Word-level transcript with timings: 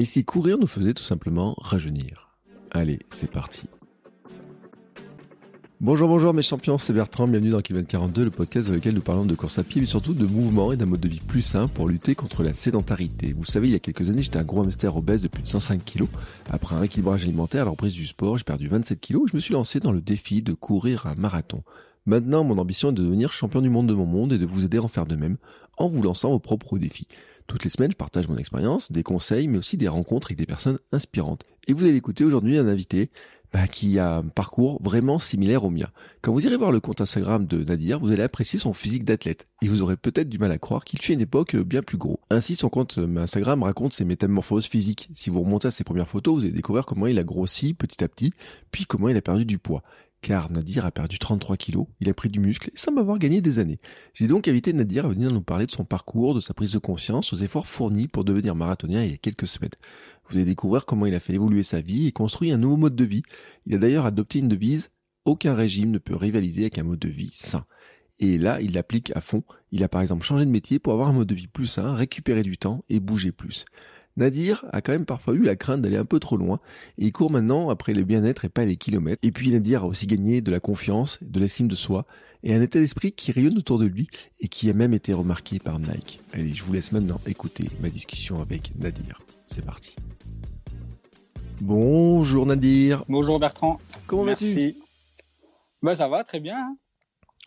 Et 0.00 0.06
si 0.06 0.24
courir 0.24 0.56
nous 0.56 0.66
faisait 0.66 0.94
tout 0.94 1.02
simplement 1.02 1.54
rajeunir 1.58 2.30
Allez, 2.70 3.00
c'est 3.08 3.30
parti. 3.30 3.64
Bonjour, 5.78 6.08
bonjour 6.08 6.32
mes 6.32 6.40
champions, 6.40 6.78
c'est 6.78 6.94
Bertrand, 6.94 7.28
bienvenue 7.28 7.50
dans 7.50 7.60
Kilomètre 7.60 7.90
42, 7.90 8.24
le 8.24 8.30
podcast 8.30 8.68
dans 8.68 8.72
lequel 8.72 8.94
nous 8.94 9.02
parlons 9.02 9.26
de 9.26 9.34
course 9.34 9.58
à 9.58 9.62
pied, 9.62 9.82
mais 9.82 9.86
surtout 9.86 10.14
de 10.14 10.24
mouvement 10.24 10.72
et 10.72 10.78
d'un 10.78 10.86
mode 10.86 11.00
de 11.00 11.08
vie 11.08 11.20
plus 11.20 11.42
sain 11.42 11.68
pour 11.68 11.86
lutter 11.86 12.14
contre 12.14 12.42
la 12.42 12.54
sédentarité. 12.54 13.34
Vous 13.34 13.44
savez, 13.44 13.68
il 13.68 13.72
y 13.72 13.74
a 13.74 13.78
quelques 13.78 14.08
années, 14.08 14.22
j'étais 14.22 14.38
un 14.38 14.44
gros 14.44 14.62
hamster 14.62 14.96
obèse 14.96 15.20
de 15.20 15.28
plus 15.28 15.42
de 15.42 15.48
105 15.48 15.84
kg. 15.84 16.06
Après 16.48 16.76
un 16.76 16.78
rééquilibrage 16.78 17.24
alimentaire 17.24 17.60
à 17.60 17.64
la 17.66 17.72
reprise 17.72 17.92
du 17.92 18.06
sport, 18.06 18.38
j'ai 18.38 18.44
perdu 18.44 18.68
27 18.68 19.02
kg 19.02 19.16
et 19.16 19.30
je 19.30 19.36
me 19.36 19.40
suis 19.40 19.52
lancé 19.52 19.80
dans 19.80 19.92
le 19.92 20.00
défi 20.00 20.40
de 20.40 20.54
courir 20.54 21.04
un 21.08 21.14
marathon. 21.14 21.62
Maintenant, 22.06 22.42
mon 22.42 22.56
ambition 22.56 22.88
est 22.88 22.94
de 22.94 23.02
devenir 23.02 23.34
champion 23.34 23.60
du 23.60 23.68
monde 23.68 23.86
de 23.86 23.94
mon 23.94 24.06
monde 24.06 24.32
et 24.32 24.38
de 24.38 24.46
vous 24.46 24.64
aider 24.64 24.78
à 24.78 24.82
en 24.82 24.88
faire 24.88 25.04
de 25.04 25.16
même 25.16 25.36
en 25.76 25.88
vous 25.88 26.02
lançant 26.02 26.30
vos 26.30 26.38
propres 26.38 26.78
défis. 26.78 27.06
Toutes 27.50 27.64
les 27.64 27.70
semaines, 27.70 27.90
je 27.90 27.96
partage 27.96 28.28
mon 28.28 28.36
expérience, 28.36 28.92
des 28.92 29.02
conseils, 29.02 29.48
mais 29.48 29.58
aussi 29.58 29.76
des 29.76 29.88
rencontres 29.88 30.28
avec 30.28 30.38
des 30.38 30.46
personnes 30.46 30.78
inspirantes. 30.92 31.42
Et 31.66 31.72
vous 31.72 31.84
allez 31.84 31.96
écouter 31.96 32.22
aujourd'hui 32.22 32.56
un 32.56 32.68
invité 32.68 33.10
bah, 33.52 33.66
qui 33.66 33.98
a 33.98 34.18
un 34.18 34.28
parcours 34.28 34.80
vraiment 34.84 35.18
similaire 35.18 35.64
au 35.64 35.70
mien. 35.70 35.88
Quand 36.22 36.32
vous 36.32 36.46
irez 36.46 36.56
voir 36.56 36.70
le 36.70 36.78
compte 36.78 37.00
Instagram 37.00 37.46
de 37.46 37.64
Nadir, 37.64 37.98
vous 37.98 38.12
allez 38.12 38.22
apprécier 38.22 38.60
son 38.60 38.72
physique 38.72 39.02
d'athlète. 39.02 39.48
Et 39.62 39.68
vous 39.68 39.82
aurez 39.82 39.96
peut-être 39.96 40.28
du 40.28 40.38
mal 40.38 40.52
à 40.52 40.58
croire 40.58 40.84
qu'il 40.84 41.02
fut 41.02 41.12
une 41.12 41.22
époque 41.22 41.56
bien 41.56 41.82
plus 41.82 41.98
gros. 41.98 42.20
Ainsi, 42.30 42.54
son 42.54 42.68
compte 42.68 43.00
Instagram 43.16 43.64
raconte 43.64 43.94
ses 43.94 44.04
métamorphoses 44.04 44.66
physiques. 44.66 45.08
Si 45.12 45.28
vous 45.28 45.40
remontez 45.40 45.66
à 45.66 45.72
ses 45.72 45.82
premières 45.82 46.08
photos, 46.08 46.36
vous 46.36 46.44
allez 46.44 46.52
découvrir 46.52 46.86
comment 46.86 47.08
il 47.08 47.18
a 47.18 47.24
grossi 47.24 47.74
petit 47.74 48.04
à 48.04 48.06
petit, 48.06 48.32
puis 48.70 48.86
comment 48.86 49.08
il 49.08 49.16
a 49.16 49.22
perdu 49.22 49.44
du 49.44 49.58
poids 49.58 49.82
car 50.22 50.50
Nadir 50.50 50.84
a 50.84 50.90
perdu 50.90 51.18
33 51.18 51.56
kilos, 51.56 51.86
il 52.00 52.08
a 52.08 52.14
pris 52.14 52.28
du 52.28 52.40
muscle 52.40 52.70
et 52.72 52.76
sans 52.76 52.92
m'avoir 52.92 53.18
gagné 53.18 53.40
des 53.40 53.58
années. 53.58 53.80
J'ai 54.14 54.26
donc 54.26 54.48
invité 54.48 54.72
Nadir 54.72 55.06
à 55.06 55.08
venir 55.08 55.32
nous 55.32 55.42
parler 55.42 55.66
de 55.66 55.70
son 55.70 55.84
parcours, 55.84 56.34
de 56.34 56.40
sa 56.40 56.54
prise 56.54 56.72
de 56.72 56.78
conscience, 56.78 57.32
aux 57.32 57.36
efforts 57.36 57.68
fournis 57.68 58.08
pour 58.08 58.24
devenir 58.24 58.54
marathonien 58.54 59.02
il 59.02 59.10
y 59.10 59.14
a 59.14 59.18
quelques 59.18 59.46
semaines. 59.46 59.70
Vous 60.28 60.36
allez 60.36 60.44
découvrir 60.44 60.86
comment 60.86 61.06
il 61.06 61.14
a 61.14 61.20
fait 61.20 61.34
évoluer 61.34 61.62
sa 61.62 61.80
vie 61.80 62.06
et 62.06 62.12
construit 62.12 62.52
un 62.52 62.58
nouveau 62.58 62.76
mode 62.76 62.96
de 62.96 63.04
vie. 63.04 63.22
Il 63.66 63.74
a 63.74 63.78
d'ailleurs 63.78 64.06
adopté 64.06 64.38
une 64.38 64.48
devise 64.48 64.90
aucun 65.24 65.54
régime 65.54 65.90
ne 65.90 65.98
peut 65.98 66.16
rivaliser 66.16 66.62
avec 66.62 66.78
un 66.78 66.82
mode 66.82 66.98
de 66.98 67.08
vie 67.08 67.30
sain. 67.32 67.66
Et 68.18 68.38
là, 68.38 68.60
il 68.60 68.72
l'applique 68.72 69.12
à 69.14 69.20
fond. 69.20 69.42
Il 69.70 69.82
a 69.82 69.88
par 69.88 70.02
exemple 70.02 70.24
changé 70.24 70.44
de 70.44 70.50
métier 70.50 70.78
pour 70.78 70.92
avoir 70.92 71.08
un 71.08 71.12
mode 71.12 71.28
de 71.28 71.34
vie 71.34 71.46
plus 71.46 71.66
sain, 71.66 71.94
récupérer 71.94 72.42
du 72.42 72.58
temps 72.58 72.84
et 72.88 73.00
bouger 73.00 73.32
plus. 73.32 73.64
Nadir 74.16 74.64
a 74.72 74.80
quand 74.82 74.92
même 74.92 75.06
parfois 75.06 75.34
eu 75.34 75.42
la 75.42 75.56
crainte 75.56 75.82
d'aller 75.82 75.96
un 75.96 76.04
peu 76.04 76.18
trop 76.20 76.36
loin, 76.36 76.60
et 76.98 77.04
il 77.06 77.12
court 77.12 77.30
maintenant 77.30 77.70
après 77.70 77.94
le 77.94 78.04
bien-être 78.04 78.44
et 78.44 78.48
pas 78.48 78.64
les 78.66 78.76
kilomètres. 78.76 79.20
Et 79.22 79.32
puis 79.32 79.50
Nadir 79.50 79.84
a 79.84 79.86
aussi 79.86 80.06
gagné 80.06 80.40
de 80.40 80.50
la 80.50 80.60
confiance, 80.60 81.18
de 81.22 81.40
l'estime 81.40 81.68
de 81.68 81.74
soi, 81.74 82.06
et 82.42 82.54
un 82.54 82.60
état 82.62 82.78
d'esprit 82.80 83.12
qui 83.12 83.32
rayonne 83.32 83.56
autour 83.56 83.78
de 83.78 83.86
lui, 83.86 84.08
et 84.40 84.48
qui 84.48 84.68
a 84.70 84.74
même 84.74 84.94
été 84.94 85.12
remarqué 85.12 85.58
par 85.58 85.78
Nike. 85.78 86.20
Allez, 86.32 86.52
je 86.54 86.64
vous 86.64 86.72
laisse 86.72 86.92
maintenant 86.92 87.20
écouter 87.26 87.68
ma 87.80 87.88
discussion 87.88 88.40
avec 88.42 88.72
Nadir. 88.76 89.20
C'est 89.46 89.64
parti. 89.64 89.94
Bonjour 91.60 92.46
Nadir. 92.46 93.04
Bonjour 93.08 93.38
Bertrand. 93.38 93.78
Comment 94.06 94.24
vas-tu? 94.24 94.44
Merci. 94.44 94.78
Bah 95.82 95.94
ça 95.94 96.08
va 96.08 96.24
très 96.24 96.40
bien. 96.40 96.56
hein. 96.58 96.76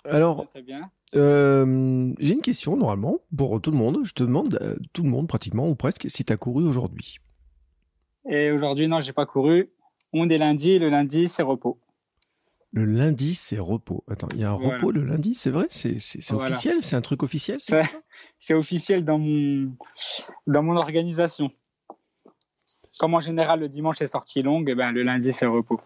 Alors, 0.06 0.38
Très, 0.38 0.46
très 0.48 0.62
bien. 0.62 0.90
Euh, 1.16 2.14
j'ai 2.20 2.34
une 2.34 2.42
question 2.42 2.78
normalement 2.78 3.20
pour 3.36 3.62
tout 3.62 3.72
le 3.72 3.78
monde. 3.78 4.00
Je 4.04 4.14
te 4.14 4.24
demande, 4.24 4.58
euh, 4.62 4.76
tout 4.94 5.04
le 5.04 5.10
monde 5.10 5.28
pratiquement, 5.28 5.70
ou 5.70 5.76
presque, 5.76 6.10
si 6.10 6.24
tu 6.26 6.34
as 6.34 6.38
couru 6.38 6.66
aujourd'hui. 6.66 7.18
Et 8.30 8.52
aujourd'hui 8.52 8.88
non, 8.88 9.02
j'ai 9.02 9.14
pas 9.14 9.26
couru. 9.26 9.70
On 10.14 10.30
est 10.30 10.38
lundi 10.38 10.72
et 10.72 10.80
le 10.80 10.90
lundi 10.90 11.28
c'est 11.28 11.44
repos. 11.44 11.80
Le 12.76 12.86
lundi, 12.86 13.36
c'est 13.36 13.60
repos. 13.60 14.04
Attends, 14.10 14.30
il 14.34 14.40
y 14.40 14.44
a 14.44 14.50
un 14.50 14.56
Voilà. 14.56 14.78
repos 14.78 14.90
le 14.92 15.04
lundi, 15.04 15.36
c'est 15.36 15.52
vrai? 15.52 15.68
C'est 15.70 15.98
Voilà. 16.32 16.50
officiel? 16.50 16.78
C'est 16.82 16.96
un 16.96 17.02
truc 17.02 17.22
officiel 17.22 17.60
c'est 18.40 18.56
officiel 18.56 19.06
dans 19.06 19.20
mon 19.20 19.72
dans 20.48 20.64
mon 20.64 20.76
organisation. 20.76 21.50
Comme 23.00 23.14
en 23.14 23.22
général 23.22 23.62
le 23.62 23.70
dimanche 23.70 24.02
est 24.02 24.08
sortie 24.08 24.42
longue, 24.42 24.70
et 24.70 24.76
ben 24.76 24.92
le 24.92 25.04
lundi 25.04 25.32
c'est 25.32 25.46
repos. 25.46 25.80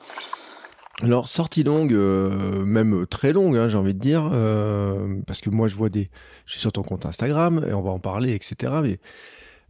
Alors, 1.03 1.27
sortie 1.27 1.63
longue, 1.63 1.93
euh, 1.93 2.65
même 2.65 3.05
très 3.05 3.31
longue, 3.31 3.55
hein, 3.55 3.67
j'ai 3.67 3.77
envie 3.77 3.93
de 3.93 3.99
dire, 3.99 4.29
euh, 4.33 5.19
parce 5.27 5.41
que 5.41 5.49
moi, 5.49 5.67
je 5.67 5.75
vois 5.75 5.89
des... 5.89 6.09
Je 6.45 6.53
suis 6.53 6.61
sur 6.61 6.71
ton 6.71 6.81
compte 6.81 7.05
Instagram, 7.05 7.63
et 7.67 7.73
on 7.73 7.81
va 7.81 7.91
en 7.91 7.99
parler, 7.99 8.33
etc. 8.33 8.79
Mais 8.81 8.99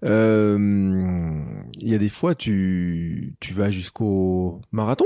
euh, 0.05 0.57
il 1.79 1.89
y 1.89 1.95
a 1.95 1.97
des 1.97 2.09
fois, 2.09 2.35
tu, 2.35 3.35
tu 3.39 3.53
vas 3.53 3.71
jusqu'au 3.71 4.61
marathon? 4.71 5.05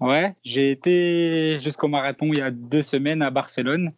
Ouais, 0.00 0.36
j'ai 0.44 0.70
été 0.70 1.58
jusqu'au 1.60 1.88
marathon 1.88 2.26
il 2.32 2.38
y 2.38 2.42
a 2.42 2.52
deux 2.52 2.82
semaines 2.82 3.20
à 3.20 3.30
Barcelone 3.30 3.92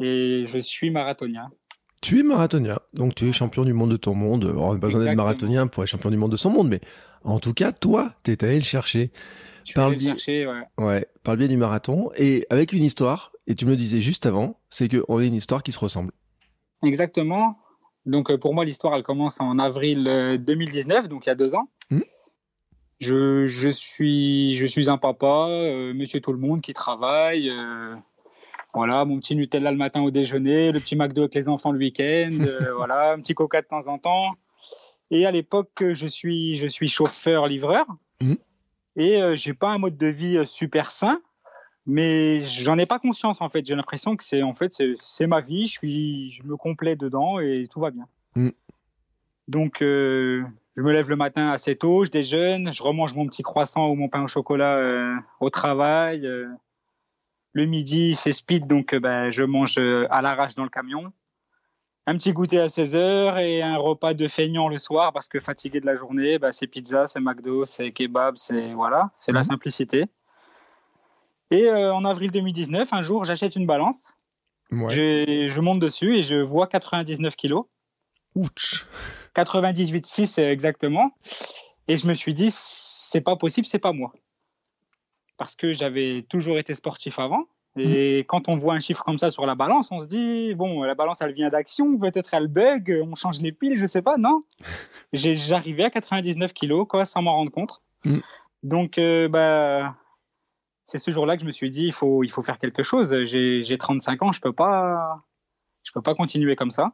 et 0.00 0.44
je 0.48 0.58
suis 0.58 0.90
marathonien. 0.90 1.50
Tu 2.02 2.18
es 2.18 2.22
marathonien, 2.22 2.78
donc 2.92 3.14
tu 3.14 3.28
es 3.28 3.32
champion 3.32 3.64
du 3.64 3.72
monde 3.72 3.92
de 3.92 3.96
ton 3.96 4.14
monde. 4.14 4.46
Alors, 4.46 4.66
on 4.66 4.74
n'a 4.74 4.80
pas 4.80 4.88
besoin 4.88 5.04
d'être 5.04 5.16
marathonien 5.16 5.68
pour 5.68 5.84
être 5.84 5.88
champion 5.88 6.10
du 6.10 6.16
monde 6.16 6.32
de 6.32 6.36
son 6.36 6.50
monde, 6.50 6.68
mais 6.68 6.80
en 7.24 7.38
tout 7.38 7.54
cas, 7.54 7.72
toi, 7.72 8.14
t'es 8.22 8.42
allé 8.44 8.56
le 8.56 8.62
chercher. 8.64 9.10
Je 9.64 9.72
Par 9.72 9.86
allé 9.86 9.96
le 9.96 10.02
le 10.02 10.08
chercher, 10.10 10.46
ouais. 10.46 10.62
Ouais, 10.78 11.06
par 11.22 11.34
le 11.34 11.38
biais 11.38 11.48
du 11.48 11.56
marathon, 11.56 12.10
et 12.16 12.46
avec 12.50 12.72
une 12.72 12.82
histoire, 12.82 13.32
et 13.46 13.54
tu 13.54 13.64
me 13.64 13.70
le 13.70 13.76
disais 13.76 14.00
juste 14.00 14.26
avant, 14.26 14.58
c'est 14.70 14.88
qu'on 14.88 15.18
a 15.18 15.24
une 15.24 15.34
histoire 15.34 15.62
qui 15.62 15.72
se 15.72 15.78
ressemble. 15.78 16.12
Exactement. 16.82 17.56
Donc 18.06 18.30
euh, 18.30 18.36
pour 18.38 18.54
moi, 18.54 18.64
l'histoire, 18.64 18.94
elle 18.94 19.02
commence 19.02 19.40
en 19.40 19.58
avril 19.58 20.06
euh, 20.06 20.36
2019, 20.36 21.08
donc 21.08 21.24
il 21.26 21.30
y 21.30 21.32
a 21.32 21.34
deux 21.34 21.54
ans. 21.54 21.68
Mhm. 21.90 22.04
Je, 23.00 23.46
je, 23.46 23.68
suis, 23.70 24.56
je 24.56 24.66
suis 24.66 24.88
un 24.88 24.98
papa, 24.98 25.48
euh, 25.48 25.92
monsieur 25.94 26.20
tout 26.20 26.32
le 26.32 26.38
monde 26.38 26.60
qui 26.60 26.74
travaille. 26.74 27.50
euh, 27.50 27.94
voilà, 28.74 29.04
mon 29.04 29.18
petit 29.20 29.36
Nutella 29.36 29.70
le 29.70 29.76
matin 29.76 30.02
au 30.02 30.10
déjeuner, 30.10 30.72
le 30.72 30.80
petit 30.80 30.96
McDo 30.96 31.22
avec 31.22 31.34
les 31.34 31.48
enfants 31.48 31.70
le 31.70 31.78
week-end, 31.78 32.36
euh, 32.40 32.72
voilà, 32.76 33.12
un 33.12 33.20
petit 33.20 33.34
coca 33.34 33.62
de 33.62 33.66
temps 33.66 33.86
en 33.88 33.98
temps. 33.98 34.32
Et 35.10 35.26
à 35.26 35.30
l'époque, 35.30 35.84
je 35.92 36.06
suis, 36.06 36.56
je 36.56 36.66
suis 36.66 36.88
chauffeur-livreur. 36.88 37.86
Mhm. 38.20 38.36
Et 38.96 39.20
euh, 39.20 39.34
j'ai 39.34 39.54
pas 39.54 39.70
un 39.72 39.78
mode 39.78 39.96
de 39.96 40.06
vie 40.06 40.36
euh, 40.36 40.44
super 40.44 40.90
sain, 40.90 41.20
mais 41.86 42.44
j'en 42.46 42.78
ai 42.78 42.86
pas 42.86 42.98
conscience 42.98 43.40
en 43.40 43.48
fait. 43.48 43.66
J'ai 43.66 43.74
l'impression 43.74 44.16
que 44.16 44.24
c'est 44.24 44.42
en 44.42 44.54
fait 44.54 44.72
c'est- 45.00 45.26
ma 45.26 45.40
vie. 45.40 45.66
Je 45.66 45.72
suis, 45.72 46.32
je 46.32 46.42
me 46.44 46.56
complais 46.56 46.96
dedans 46.96 47.40
et 47.40 47.66
tout 47.70 47.80
va 47.80 47.90
bien. 47.90 48.06
Mm. 48.36 48.50
Donc 49.48 49.82
euh, 49.82 50.42
je 50.76 50.82
me 50.82 50.92
lève 50.92 51.08
le 51.10 51.16
matin 51.16 51.50
assez 51.50 51.76
tôt, 51.76 52.04
je 52.04 52.10
déjeune, 52.10 52.72
je 52.72 52.82
remange 52.82 53.14
mon 53.14 53.26
petit 53.26 53.42
croissant 53.42 53.88
ou 53.90 53.94
mon 53.94 54.08
pain 54.08 54.22
au 54.22 54.28
chocolat 54.28 54.76
euh, 54.76 55.14
au 55.40 55.50
travail. 55.50 56.20
le 57.52 57.66
midi 57.66 58.14
c'est 58.14 58.32
speed 58.32 58.66
donc 58.66 58.94
ben, 58.94 59.30
je 59.30 59.42
mange 59.44 59.76
à 59.78 60.22
l'arrache 60.22 60.54
dans 60.54 60.64
le 60.64 60.70
camion. 60.70 61.12
Un 62.06 62.16
petit 62.18 62.32
goûter 62.34 62.60
à 62.60 62.66
16h 62.66 63.38
et 63.42 63.62
un 63.62 63.76
repas 63.78 64.12
de 64.12 64.28
feignant 64.28 64.68
le 64.68 64.76
soir 64.76 65.12
parce 65.12 65.26
que 65.28 65.40
fatigué 65.40 65.80
de 65.80 65.86
la 65.86 65.96
journée, 65.96 66.38
ben, 66.38 66.52
c'est 66.52 66.66
pizza, 66.66 67.06
c'est 67.06 67.20
McDo, 67.20 67.64
c'est 67.64 67.92
kebab, 67.92 68.36
c'est 68.36 68.74
voilà, 68.74 69.10
c'est 69.16 69.32
la 69.32 69.40
Mhm. 69.40 69.44
simplicité. 69.46 70.04
Et 71.50 71.64
euh, 71.68 71.94
en 71.94 72.04
avril 72.04 72.30
2019, 72.30 72.92
un 72.92 73.02
jour, 73.02 73.24
j'achète 73.24 73.56
une 73.56 73.66
balance. 73.66 74.14
Ouais. 74.70 74.92
Je, 74.92 75.48
je 75.50 75.60
monte 75.60 75.78
dessus 75.78 76.18
et 76.18 76.22
je 76.22 76.36
vois 76.36 76.66
99 76.66 77.36
kilos. 77.36 77.64
Ouch 78.34 78.86
98,6 79.34 80.40
euh, 80.40 80.50
exactement. 80.50 81.10
Et 81.88 81.96
je 81.96 82.06
me 82.06 82.14
suis 82.14 82.34
dit, 82.34 82.48
c'est 82.50 83.20
pas 83.20 83.36
possible, 83.36 83.66
c'est 83.66 83.78
pas 83.78 83.92
moi. 83.92 84.12
Parce 85.36 85.54
que 85.56 85.72
j'avais 85.72 86.24
toujours 86.28 86.58
été 86.58 86.74
sportif 86.74 87.18
avant. 87.18 87.44
Et 87.76 88.20
quand 88.28 88.48
on 88.48 88.54
voit 88.54 88.74
un 88.74 88.80
chiffre 88.80 89.02
comme 89.02 89.18
ça 89.18 89.32
sur 89.32 89.46
la 89.46 89.56
balance, 89.56 89.90
on 89.90 90.00
se 90.00 90.06
dit, 90.06 90.54
bon, 90.54 90.84
la 90.84 90.94
balance, 90.94 91.20
elle 91.22 91.32
vient 91.32 91.48
d'action, 91.48 91.98
peut-être 91.98 92.32
elle 92.32 92.46
bug, 92.46 93.02
on 93.04 93.16
change 93.16 93.40
les 93.40 93.50
piles, 93.50 93.78
je 93.78 93.86
sais 93.86 94.02
pas, 94.02 94.16
non. 94.16 94.42
J'arrivais 95.12 95.84
à 95.84 95.90
99 95.90 96.52
kilos, 96.52 96.86
quoi, 96.88 97.04
sans 97.04 97.22
m'en 97.22 97.34
rendre 97.34 97.50
compte. 97.50 97.82
Mm. 98.04 98.20
Donc, 98.62 98.98
euh, 98.98 99.28
bah, 99.28 99.96
c'est 100.84 100.98
ce 100.98 101.10
jour-là 101.10 101.36
que 101.36 101.42
je 101.42 101.46
me 101.46 101.52
suis 101.52 101.70
dit, 101.70 101.86
il 101.86 101.92
faut, 101.92 102.22
il 102.22 102.30
faut 102.30 102.42
faire 102.42 102.58
quelque 102.58 102.82
chose. 102.82 103.24
J'ai 103.24 103.64
j'ai 103.64 103.78
35 103.78 104.22
ans, 104.22 104.32
je 104.32 104.40
peux 104.40 104.52
pas, 104.52 105.24
je 105.82 105.90
peux 105.92 106.02
pas 106.02 106.14
continuer 106.14 106.54
comme 106.56 106.70
ça. 106.70 106.92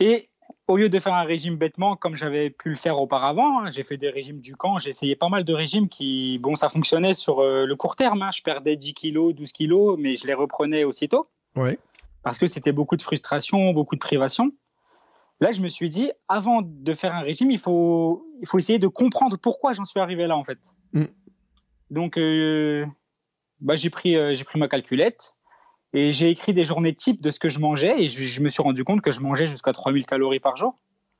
Et 0.00 0.28
au 0.68 0.76
lieu 0.76 0.88
de 0.88 0.98
faire 0.98 1.14
un 1.14 1.22
régime 1.22 1.56
bêtement 1.56 1.96
comme 1.96 2.16
j'avais 2.16 2.50
pu 2.50 2.70
le 2.70 2.74
faire 2.74 2.98
auparavant, 2.98 3.60
hein, 3.60 3.70
j'ai 3.70 3.84
fait 3.84 3.96
des 3.96 4.10
régimes 4.10 4.40
du 4.40 4.56
camp, 4.56 4.78
j'ai 4.78 4.90
essayé 4.90 5.14
pas 5.16 5.28
mal 5.28 5.44
de 5.44 5.52
régimes 5.52 5.88
qui, 5.88 6.38
bon, 6.38 6.54
ça 6.54 6.68
fonctionnait 6.68 7.14
sur 7.14 7.40
euh, 7.40 7.66
le 7.66 7.76
court 7.76 7.96
terme. 7.96 8.22
Hein. 8.22 8.30
je 8.34 8.42
perdais 8.42 8.76
10 8.76 8.94
kilos, 8.94 9.34
12 9.34 9.52
kilos, 9.52 9.96
mais 9.98 10.16
je 10.16 10.26
les 10.26 10.34
reprenais 10.34 10.84
aussitôt. 10.84 11.28
Ouais. 11.54 11.78
Parce 12.22 12.38
que 12.38 12.46
c'était 12.46 12.72
beaucoup 12.72 12.96
de 12.96 13.02
frustration, 13.02 13.72
beaucoup 13.72 13.94
de 13.94 14.00
privation. 14.00 14.52
Là, 15.40 15.52
je 15.52 15.60
me 15.60 15.68
suis 15.68 15.90
dit, 15.90 16.10
avant 16.28 16.62
de 16.62 16.94
faire 16.94 17.14
un 17.14 17.20
régime, 17.20 17.50
il 17.50 17.58
faut, 17.58 18.26
il 18.40 18.48
faut 18.48 18.58
essayer 18.58 18.78
de 18.78 18.88
comprendre 18.88 19.36
pourquoi 19.36 19.72
j'en 19.74 19.84
suis 19.84 20.00
arrivé 20.00 20.26
là, 20.26 20.36
en 20.36 20.44
fait. 20.44 20.58
Mm. 20.92 21.04
Donc, 21.90 22.18
euh, 22.18 22.86
bah, 23.60 23.76
j'ai 23.76 23.90
pris, 23.90 24.16
euh, 24.16 24.34
j'ai 24.34 24.44
pris 24.44 24.58
ma 24.58 24.66
calculette 24.66 25.35
et 25.92 26.12
j'ai 26.12 26.30
écrit 26.30 26.52
des 26.52 26.64
journées 26.64 26.94
types 26.94 27.22
de 27.22 27.30
ce 27.30 27.38
que 27.38 27.48
je 27.48 27.58
mangeais 27.58 28.02
et 28.02 28.08
je, 28.08 28.22
je 28.22 28.40
me 28.40 28.48
suis 28.48 28.62
rendu 28.62 28.84
compte 28.84 29.00
que 29.00 29.10
je 29.10 29.20
mangeais 29.20 29.46
jusqu'à 29.46 29.72
3000 29.72 30.06
calories 30.06 30.40
par 30.40 30.56
jour. 30.56 30.78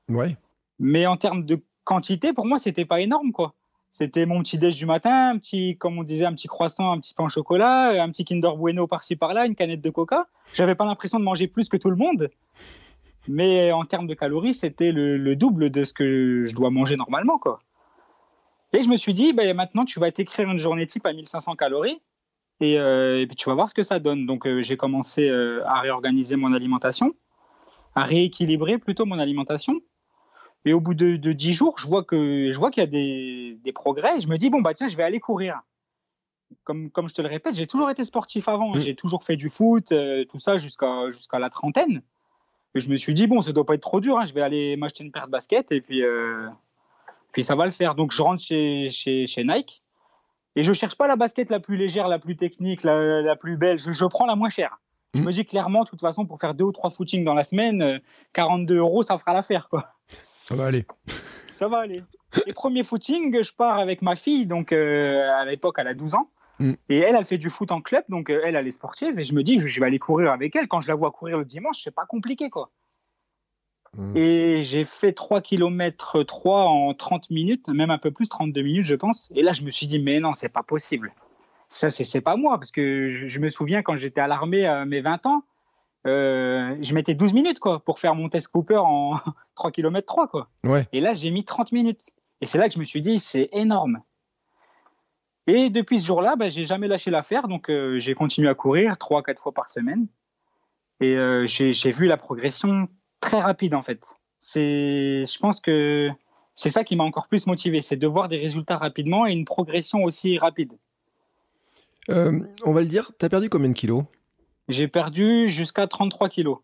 Ouais. 0.09 0.37
Mais 0.79 1.07
en 1.07 1.17
termes 1.17 1.45
de 1.45 1.59
quantité, 1.85 2.33
pour 2.33 2.47
moi, 2.47 2.59
c'était 2.59 2.85
pas 2.85 3.01
énorme, 3.01 3.33
quoi. 3.33 3.55
C'était 3.93 4.27
mon 4.27 4.43
petit 4.43 4.59
déj 4.59 4.77
du 4.77 4.85
matin, 4.85 5.31
un 5.31 5.39
petit, 5.39 5.79
comme 5.79 5.99
on 5.99 6.03
disait, 6.03 6.27
un 6.27 6.35
petit 6.35 6.49
croissant, 6.49 6.93
un 6.93 7.01
petit 7.01 7.15
pain 7.15 7.25
au 7.25 7.29
chocolat, 7.31 8.03
un 8.03 8.11
petit 8.11 8.27
Kinder 8.27 8.55
Bueno 8.55 8.87
par-ci 8.87 9.17
par-là, 9.17 9.47
une 9.47 9.55
canette 9.55 9.81
de 9.81 9.89
coca. 9.89 10.27
J'avais 10.53 10.75
pas 10.75 10.85
l'impression 10.85 11.19
de 11.19 11.25
manger 11.25 11.47
plus 11.47 11.71
que 11.71 11.79
tout 11.79 11.89
le 11.89 11.97
monde. 11.97 12.29
Mais 13.27 13.73
en 13.73 13.85
termes 13.87 14.07
de 14.07 14.15
calories, 14.15 14.53
c'était 14.53 14.93
le, 14.93 15.17
le 15.17 15.35
double 15.37 15.71
de 15.71 15.85
ce 15.85 15.95
que 15.95 16.47
je 16.47 16.55
dois 16.55 16.71
manger 16.71 16.97
normalement, 16.97 17.39
quoi. 17.39 17.61
Et 18.73 18.83
je 18.83 18.89
me 18.89 18.97
suis 18.97 19.15
dit, 19.15 19.33
ben, 19.33 19.57
maintenant, 19.57 19.87
tu 19.87 19.99
vas 19.99 20.11
t'écrire 20.11 20.51
une 20.51 20.59
journée 20.59 20.87
type 20.87 21.07
à 21.07 21.13
1500 21.15 21.57
calories 21.57 22.01
et, 22.61 22.79
euh, 22.79 23.21
et 23.21 23.27
puis 23.27 23.37
tu 23.37 23.49
vas 23.49 23.55
voir 23.55 23.69
ce 23.69 23.75
que 23.75 23.83
ça 23.83 23.99
donne. 23.99 24.27
Donc, 24.27 24.47
euh, 24.47 24.63
j'ai 24.63 24.77
commencé 24.77 25.29
euh, 25.29 25.63
à 25.67 25.81
réorganiser 25.81 26.37
mon 26.37 26.53
alimentation, 26.53 27.15
à 27.95 28.05
rééquilibrer 28.05 28.79
plutôt 28.79 29.05
mon 29.05 29.19
alimentation. 29.19 29.81
Et 30.65 30.73
au 30.73 30.81
bout 30.81 30.95
de, 30.95 31.17
de 31.17 31.33
10 31.33 31.53
jours, 31.53 31.79
je 31.79 31.87
vois 31.87 32.03
que 32.03 32.51
je 32.51 32.59
vois 32.59 32.71
qu'il 32.71 32.83
y 32.83 32.85
a 32.85 32.89
des, 32.89 33.59
des 33.63 33.73
progrès. 33.73 34.21
Je 34.21 34.29
me 34.29 34.37
dis, 34.37 34.51
bon, 34.51 34.63
bah 34.63 34.75
tiens, 34.75 34.89
je 34.89 34.97
vais 34.97 35.05
aller 35.05 35.21
courir. 35.21 35.61
Comme, 36.65 36.91
comme 36.91 37.09
je 37.09 37.15
te 37.15 37.23
le 37.23 37.29
répète, 37.29 37.55
j'ai 37.55 37.67
toujours 37.67 37.91
été 37.91 38.05
sportif 38.05 38.49
avant. 38.49 38.75
Mm. 38.75 38.81
J'ai 38.81 38.95
toujours 38.97 39.23
fait 39.23 39.37
du 39.37 39.49
foot, 39.49 39.93
tout 40.29 40.39
ça 40.39 40.57
jusqu'à 40.57 41.09
jusqu'à 41.13 41.39
la 41.39 41.51
trentaine. 41.51 42.03
Et 42.75 42.81
je 42.81 42.91
me 42.91 42.97
suis 42.97 43.15
dit, 43.15 43.27
bon, 43.27 43.41
ça 43.41 43.53
doit 43.53 43.65
pas 43.65 43.75
être 43.75 43.81
trop 43.83 44.01
dur. 44.01 44.19
hein. 44.19 44.25
Je 44.27 44.35
vais 44.35 44.43
aller 44.43 44.77
m'acheter 44.77 45.05
une 45.05 45.13
paire 45.13 45.27
de 45.27 45.31
baskets 45.31 45.71
et 45.73 45.81
puis, 45.81 46.03
puis 47.33 47.43
ça 47.43 47.55
va 47.55 47.65
le 47.65 47.71
faire. 47.71 47.95
Donc, 47.95 48.13
je 48.13 48.21
rentre 48.23 48.43
chez, 48.43 48.91
chez, 48.91 49.27
chez 49.27 49.45
Nike 49.45 49.83
et 50.57 50.63
je 50.65 50.73
cherche 50.73 50.97
pas 50.97 51.07
la 51.07 51.15
basket 51.17 51.51
la 51.51 51.61
plus 51.61 51.77
légère, 51.77 52.09
la 52.09 52.19
plus 52.19 52.37
technique, 52.37 52.83
la, 52.83 53.23
la 53.23 53.37
plus 53.37 53.57
belle. 53.57 53.79
Je, 53.79 53.93
je 53.93 54.05
prends 54.07 54.27
la 54.27 54.35
moins 54.35 54.51
chère. 54.51 54.79
Je 55.15 55.21
Mm. 55.21 55.25
me 55.25 55.31
dis 55.33 55.47
clairement, 55.47 55.85
de 55.85 55.89
toute 55.89 56.01
façon, 56.01 56.27
pour 56.27 56.41
faire 56.41 56.55
deux 56.55 56.65
ou 56.65 56.73
trois 56.73 56.91
footings 56.91 57.25
dans 57.25 57.33
la 57.35 57.45
semaine, 57.45 57.81
euh, 57.83 57.99
42 58.33 58.77
euros, 58.77 59.03
ça 59.03 59.17
fera 59.19 59.33
l'affaire, 59.33 59.69
quoi. 59.71 59.87
Ça 60.45 60.57
va 60.57 60.67
aller. 60.67 60.85
Ça 61.55 61.69
va 61.69 61.79
aller. 61.79 62.03
Les 62.47 62.53
premiers 62.53 62.83
footings, 62.83 63.43
je 63.43 63.53
pars 63.55 63.79
avec 63.79 64.03
ma 64.03 64.15
fille, 64.17 64.45
donc 64.47 64.73
euh, 64.73 65.31
à 65.31 65.45
l'époque, 65.47 65.77
elle 65.79 65.87
a 65.89 65.95
12 65.95 66.17
ans. 66.17 66.29
Mm. 66.59 66.73
Et 66.91 66.99
elle, 66.99 67.15
elle 67.17 67.25
fait 67.25 67.39
du 67.39 67.49
foot 67.51 67.71
en 67.73 67.81
club, 67.81 68.05
donc 68.09 68.29
euh, 68.31 68.41
elle, 68.45 68.57
elle 68.57 68.67
est 68.67 68.73
sportive. 68.73 69.19
Et 69.19 69.25
je 69.25 69.33
me 69.35 69.43
dis, 69.43 69.61
je 69.61 69.81
vais 69.81 69.87
aller 69.87 69.99
courir 69.99 70.33
avec 70.33 70.55
elle. 70.57 70.69
Quand 70.69 70.81
je 70.83 70.89
la 70.89 70.95
vois 70.95 71.11
courir 71.13 71.39
le 71.39 71.45
dimanche, 71.45 71.81
c'est 71.83 71.95
pas 71.95 72.05
compliqué, 72.07 72.51
quoi. 72.51 72.71
Mm. 73.97 74.17
Et 74.17 74.63
j'ai 74.63 74.85
fait 74.85 75.13
3 75.13 75.41
km 75.41 76.23
3 76.23 76.63
en 76.63 76.95
30 76.95 77.31
minutes, 77.31 77.69
même 77.69 77.91
un 77.91 77.99
peu 77.99 78.11
plus, 78.11 78.29
32 78.29 78.63
minutes, 78.63 78.85
je 78.85 78.95
pense. 78.95 79.31
Et 79.35 79.43
là, 79.43 79.53
je 79.53 79.63
me 79.63 79.71
suis 79.71 79.87
dit, 79.87 79.99
mais 79.99 80.21
non, 80.21 80.35
c'est 80.35 80.49
pas 80.49 80.63
possible. 80.63 81.13
Ça, 81.69 81.91
c'est 81.91 82.21
pas 82.21 82.37
moi, 82.37 82.59
parce 82.59 82.71
que 82.71 83.11
je, 83.11 83.27
je 83.27 83.41
me 83.41 83.49
souviens 83.49 83.83
quand 83.83 83.97
j'étais 83.97 84.21
à 84.21 84.29
l'armée 84.29 84.67
à 84.67 84.85
mes 84.85 85.01
20 85.01 85.27
ans, 85.27 85.43
euh, 86.07 86.77
je 86.81 86.95
mettais 86.95 87.15
12 87.15 87.33
minutes, 87.35 87.59
quoi, 87.59 87.81
pour 87.81 87.99
faire 87.99 88.15
mon 88.15 88.29
test 88.29 88.49
Cooper 88.49 88.77
en 88.79 89.19
3 89.57 89.73
km 89.73 90.07
3, 90.07 90.29
quoi. 90.29 90.49
Ouais. 90.65 90.87
Et 90.93 91.01
là, 91.01 91.15
j'ai 91.15 91.31
mis 91.31 91.45
30 91.45 91.73
minutes. 91.73 92.11
Et 92.41 92.47
c'est 92.47 92.59
là 92.59 92.69
que 92.69 92.75
je 92.75 92.79
me 92.79 92.85
suis 92.85 93.03
dit, 93.03 93.19
c'est 93.19 93.49
énorme. 93.53 94.01
Et 95.47 95.71
depuis 95.71 96.01
ce 96.01 96.07
jour-là, 96.07 96.37
ben, 96.37 96.51
j'ai 96.51 96.65
jamais 96.65 96.89
lâché 96.89 97.11
l'affaire. 97.11 97.49
Donc, 97.49 97.71
euh, 97.71 97.99
j'ai 97.99 98.15
continué 98.15 98.49
à 98.49 98.55
courir 98.55 98.95
3-4 98.95 99.39
fois 99.39 99.53
par 99.53 99.71
semaine. 99.71 100.07
Et 101.01 101.17
euh, 101.17 101.47
j'ai 101.47 101.91
vu 101.91 102.07
la 102.07 102.17
progression 102.17 102.89
très 103.27 103.41
rapide, 103.41 103.75
en 103.75 103.83
fait. 103.83 104.17
C'est, 104.39 105.25
je 105.25 105.39
pense 105.39 105.61
que 105.61 106.11
c'est 106.55 106.71
ça 106.71 106.85
qui 106.85 106.97
m'a 106.97 107.05
encore 107.05 107.29
plus 107.29 107.47
motivé. 107.47 107.83
C'est 107.83 107.97
de 107.97 108.07
voir 108.07 108.29
des 108.29 108.39
résultats 108.39 108.79
rapidement 108.79 109.27
et 109.27 109.33
une 109.33 109.45
progression 109.45 110.05
aussi 110.05 110.39
rapide. 110.39 110.73
Euh, 112.09 112.41
on 112.65 112.73
va 112.73 112.81
le 112.81 112.87
dire, 112.87 113.11
t'as 113.19 113.29
perdu 113.29 113.51
combien 113.51 113.69
de 113.69 113.75
kilos? 113.75 114.05
J'ai 114.69 114.89
perdu 114.89 115.49
jusqu'à 115.49 115.87
33 115.87 116.29
kilos. 116.29 116.59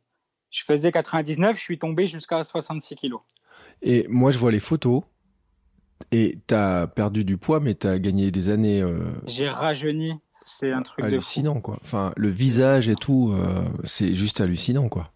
Je 0.51 0.65
faisais 0.65 0.93
99, 0.93 1.57
je 1.57 1.63
suis 1.63 1.79
tombé 1.79 2.07
jusqu'à 2.07 2.45
66 2.45 2.95
kilos. 2.95 3.21
Et 3.81 4.07
moi, 4.09 4.31
je 4.31 4.39
vois 4.39 4.53
les 4.53 4.61
photos. 4.61 5.03
Et 6.11 6.39
t'as 6.47 6.89
perdu 6.89 7.25
du 7.25 7.39
poids, 7.39 7.61
mais 7.61 7.75
t'as 7.75 7.99
gagné 7.99 8.31
des 8.31 8.49
années 8.49 8.83
euh, 8.83 9.05
J'ai 9.27 9.49
rajeuni. 9.49 10.15
C'est 10.33 10.73
un 10.73 10.83
truc 10.83 10.99
de 10.99 11.09
fou. 11.09 11.15
hallucinant, 11.15 11.61
quoi. 11.61 11.79
Enfin, 11.83 12.13
le 12.17 12.29
visage 12.29 12.89
et 12.89 12.97
tout, 12.97 13.33
euh, 13.33 13.65
c'est 13.85 14.15
juste 14.15 14.41
hallucinant, 14.41 14.89
quoi. 14.89 15.13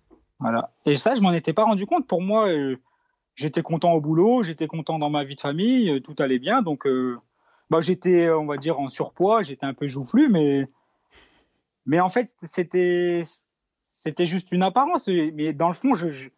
Et 0.84 0.96
ça, 0.96 1.14
je 1.14 1.20
m'en 1.20 1.32
étais 1.32 1.52
pas 1.52 1.64
rendu 1.64 1.86
compte. 1.86 2.06
Pour 2.06 2.22
moi, 2.22 2.48
euh, 2.48 2.76
j'étais 3.34 3.62
content 3.62 3.92
au 3.92 4.00
boulot, 4.00 4.42
j'étais 4.42 4.66
content 4.66 4.98
dans 4.98 5.10
ma 5.10 5.24
vie 5.24 5.36
de 5.36 5.40
famille, 5.40 5.90
euh, 5.90 6.00
tout 6.00 6.14
allait 6.18 6.38
bien. 6.38 6.62
Donc, 6.62 6.86
euh, 6.86 7.18
bah, 7.70 7.80
j'étais, 7.80 8.30
on 8.30 8.46
va 8.46 8.56
dire, 8.56 8.78
en 8.78 8.88
surpoids, 8.88 9.42
j'étais 9.42 9.66
un 9.66 9.74
peu 9.74 9.88
joufflu, 9.88 10.28
mais, 10.28 10.68
mais 11.86 12.00
en 12.00 12.08
fait, 12.08 12.34
c'était, 12.42 13.22
c'était 13.92 14.26
juste 14.26 14.52
une 14.52 14.62
apparence. 14.62 15.08
Mais 15.08 15.52
dans 15.52 15.68
le 15.68 15.74
fond, 15.74 15.94
je, 15.94 16.10
je, 16.10 16.28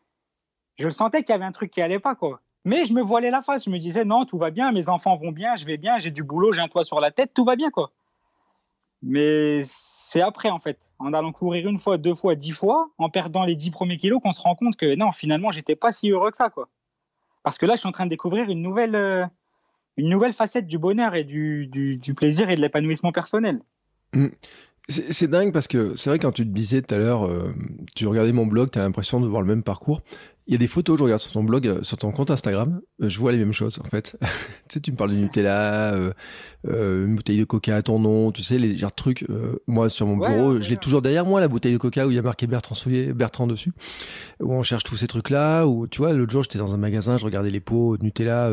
je 0.79 0.89
sentais 0.89 1.23
qu'il 1.23 1.33
y 1.33 1.37
avait 1.37 1.45
un 1.45 1.53
truc 1.53 1.71
qui 1.71 1.83
allait 1.83 1.99
pas, 1.99 2.15
quoi. 2.15 2.41
Mais 2.65 2.85
je 2.85 2.93
me 2.93 3.03
voilais 3.03 3.31
la 3.31 3.43
face. 3.43 3.65
Je 3.65 3.71
me 3.71 3.79
disais, 3.79 4.05
non, 4.05 4.25
tout 4.25 4.39
va 4.39 4.51
bien, 4.51 4.73
mes 4.73 4.89
enfants 4.89 5.17
vont 5.17 5.33
bien, 5.33 5.57
je 5.57 5.67
vais 5.67 5.77
bien, 5.77 5.99
j'ai 5.99 6.11
du 6.11 6.23
boulot, 6.23 6.53
j'ai 6.53 6.61
un 6.61 6.69
toit 6.69 6.85
sur 6.85 7.01
la 7.01 7.11
tête, 7.11 7.33
tout 7.35 7.45
va 7.45 7.57
bien, 7.57 7.71
quoi. 7.71 7.93
Mais 9.03 9.61
c'est 9.65 10.21
après, 10.21 10.51
en 10.51 10.59
fait, 10.59 10.93
en 10.99 11.13
allant 11.13 11.33
courir 11.33 11.69
une 11.69 11.79
fois, 11.79 11.99
deux 11.99 12.15
fois, 12.15 12.35
dix 12.35 12.51
fois, 12.51 12.91
en 12.99 13.11
perdant 13.11 13.45
les 13.45 13.55
dix 13.55 13.71
premiers 13.71 13.99
kilos, 13.99 14.21
qu'on 14.23 14.33
se 14.33 14.41
rend 14.41 14.57
compte 14.57 14.77
que 14.77 14.95
non, 14.97 15.13
finalement, 15.13 15.53
j'étais 15.53 15.77
pas 15.77 15.93
si 15.93 16.11
heureux 16.11 16.31
que 16.31 16.37
ça, 16.37 16.51
quoi. 16.51 16.69
Parce 17.45 17.59
que 17.59 17.67
là, 17.67 17.75
je 17.75 17.81
suis 17.81 17.89
en 17.89 17.93
train 17.93 18.07
de 18.07 18.11
découvrir 18.11 18.51
une 18.51 18.61
nouvelle, 18.61 18.97
euh, 18.97 19.25
une 19.97 20.09
nouvelle 20.09 20.33
facette 20.33 20.67
du 20.67 20.79
bonheur 20.79 21.15
et 21.15 21.25
du, 21.25 21.67
du, 21.67 22.15
plaisir 22.15 22.51
et 22.51 22.57
de 22.57 22.61
l'épanouissement 22.61 23.13
personnel. 23.13 23.61
C'est 24.89 25.13
c'est 25.13 25.29
dingue 25.29 25.53
parce 25.53 25.69
que 25.69 25.95
c'est 25.97 26.09
vrai 26.09 26.19
quand 26.19 26.33
tu 26.33 26.45
te 26.45 26.51
disais 26.51 26.83
tout 26.83 26.95
à 26.95 26.99
l'heure, 26.99 27.27
euh, 27.27 27.53
tu 27.95 28.07
regardais 28.07 28.33
mon 28.33 28.47
blog, 28.47 28.71
t'as 28.71 28.81
l'impression 28.81 29.21
de 29.21 29.29
voir 29.29 29.43
le 29.43 29.47
même 29.47 29.63
parcours. 29.63 30.01
Il 30.49 30.53
y 30.53 30.55
a 30.55 30.59
des 30.59 30.67
photos, 30.67 30.99
je 30.99 31.05
regarde 31.05 31.21
sur 31.21 31.31
ton 31.33 31.45
blog, 31.45 31.67
euh, 31.67 31.83
sur 31.83 31.99
ton 31.99 32.11
compte 32.11 32.31
Instagram, 32.31 32.81
euh, 33.03 33.09
je 33.09 33.19
vois 33.19 33.33
les 33.33 33.39
mêmes 33.39 33.53
choses 33.53 33.79
en 33.85 33.89
fait. 33.89 34.17
tu 34.23 34.29
sais, 34.71 34.81
tu 34.81 34.91
me 34.93 34.97
parles 34.97 35.11
de 35.11 35.17
Nutella, 35.17 35.93
euh, 35.93 36.13
euh, 36.67 37.05
une 37.05 37.17
bouteille 37.17 37.39
de 37.39 37.45
Coca 37.45 37.77
à 37.77 37.83
ton 37.83 37.99
nom, 37.99 38.33
tu 38.33 38.43
sais, 38.43 38.59
les 38.59 38.77
genres 38.79 38.91
de 38.91 38.95
trucs. 38.97 39.25
euh, 39.29 39.57
moi, 39.67 39.91
sur 39.91 40.07
mon 40.07 40.17
bureau, 40.17 40.55
ouais, 40.55 40.63
je 40.63 40.71
l'ai 40.71 40.79
toujours 40.79 41.03
derrière 41.03 41.27
moi, 41.27 41.41
la 41.41 41.49
bouteille 41.49 41.75
de 41.75 41.79
Coca 41.79 42.07
où 42.07 42.11
il 42.11 42.15
y 42.15 42.19
a 42.19 42.23
marqué 42.23 42.47
Bertrand 42.47 42.75
Soulier, 42.75 43.13
Bertrand 43.13 43.47
dessus, 43.47 43.73
où 44.41 44.55
on 44.55 44.63
cherche 44.63 44.85
tous 44.85 44.97
ces 44.97 45.07
trucs-là. 45.07 45.67
Ou 45.67 45.87
tu 45.87 45.99
vois, 45.99 46.15
l'autre 46.15 46.33
jour, 46.33 46.43
j'étais 46.43 46.59
dans 46.59 46.73
un 46.73 46.79
magasin, 46.79 47.19
je 47.19 47.27
regardais 47.27 47.51
les 47.51 47.61
pots 47.61 47.99
de 47.99 48.05
Nutella. 48.05 48.51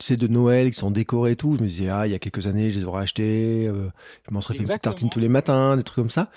Tu 0.00 0.06
sais, 0.06 0.16
de 0.16 0.26
Noël, 0.26 0.70
qui 0.70 0.78
sont 0.78 0.90
décorés 0.90 1.32
et 1.32 1.36
tout. 1.36 1.56
Je 1.58 1.62
me 1.62 1.68
disais, 1.68 1.90
ah, 1.90 2.06
il 2.06 2.10
y 2.10 2.14
a 2.14 2.18
quelques 2.18 2.46
années, 2.46 2.70
je 2.70 2.78
les 2.78 2.84
aurais 2.86 3.02
achetés. 3.02 3.66
euh, 3.68 3.90
je 4.26 4.34
m'en 4.34 4.40
serais 4.40 4.54
fait 4.54 4.62
une 4.62 4.66
petite 4.66 4.82
tartine 4.82 5.10
tous 5.10 5.20
les 5.20 5.28
matins, 5.28 5.76
des 5.76 5.82
trucs 5.82 5.96
comme 5.96 6.08
ça. 6.10 6.30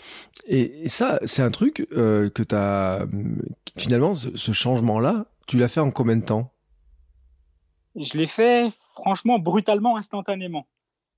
Et, 0.48 0.84
et 0.84 0.90
ça, 0.90 1.20
c'est 1.24 1.42
un 1.42 1.50
truc 1.50 1.88
euh, 1.94 2.30
que 2.30 2.44
tu 2.44 2.54
as... 2.54 3.08
Finalement, 3.78 4.16
ce, 4.16 4.36
ce 4.36 4.52
changement-là, 4.52 5.26
tu 5.48 5.58
l'as 5.58 5.70
fait 5.70 5.80
en 5.80 5.92
combien 5.92 6.18
de 6.18 6.26
temps? 6.26 6.52
Je 7.96 8.18
l'ai 8.18 8.28
fait, 8.28 8.70
franchement, 8.96 9.40
brutalement, 9.40 9.96
instantanément. 9.96 10.68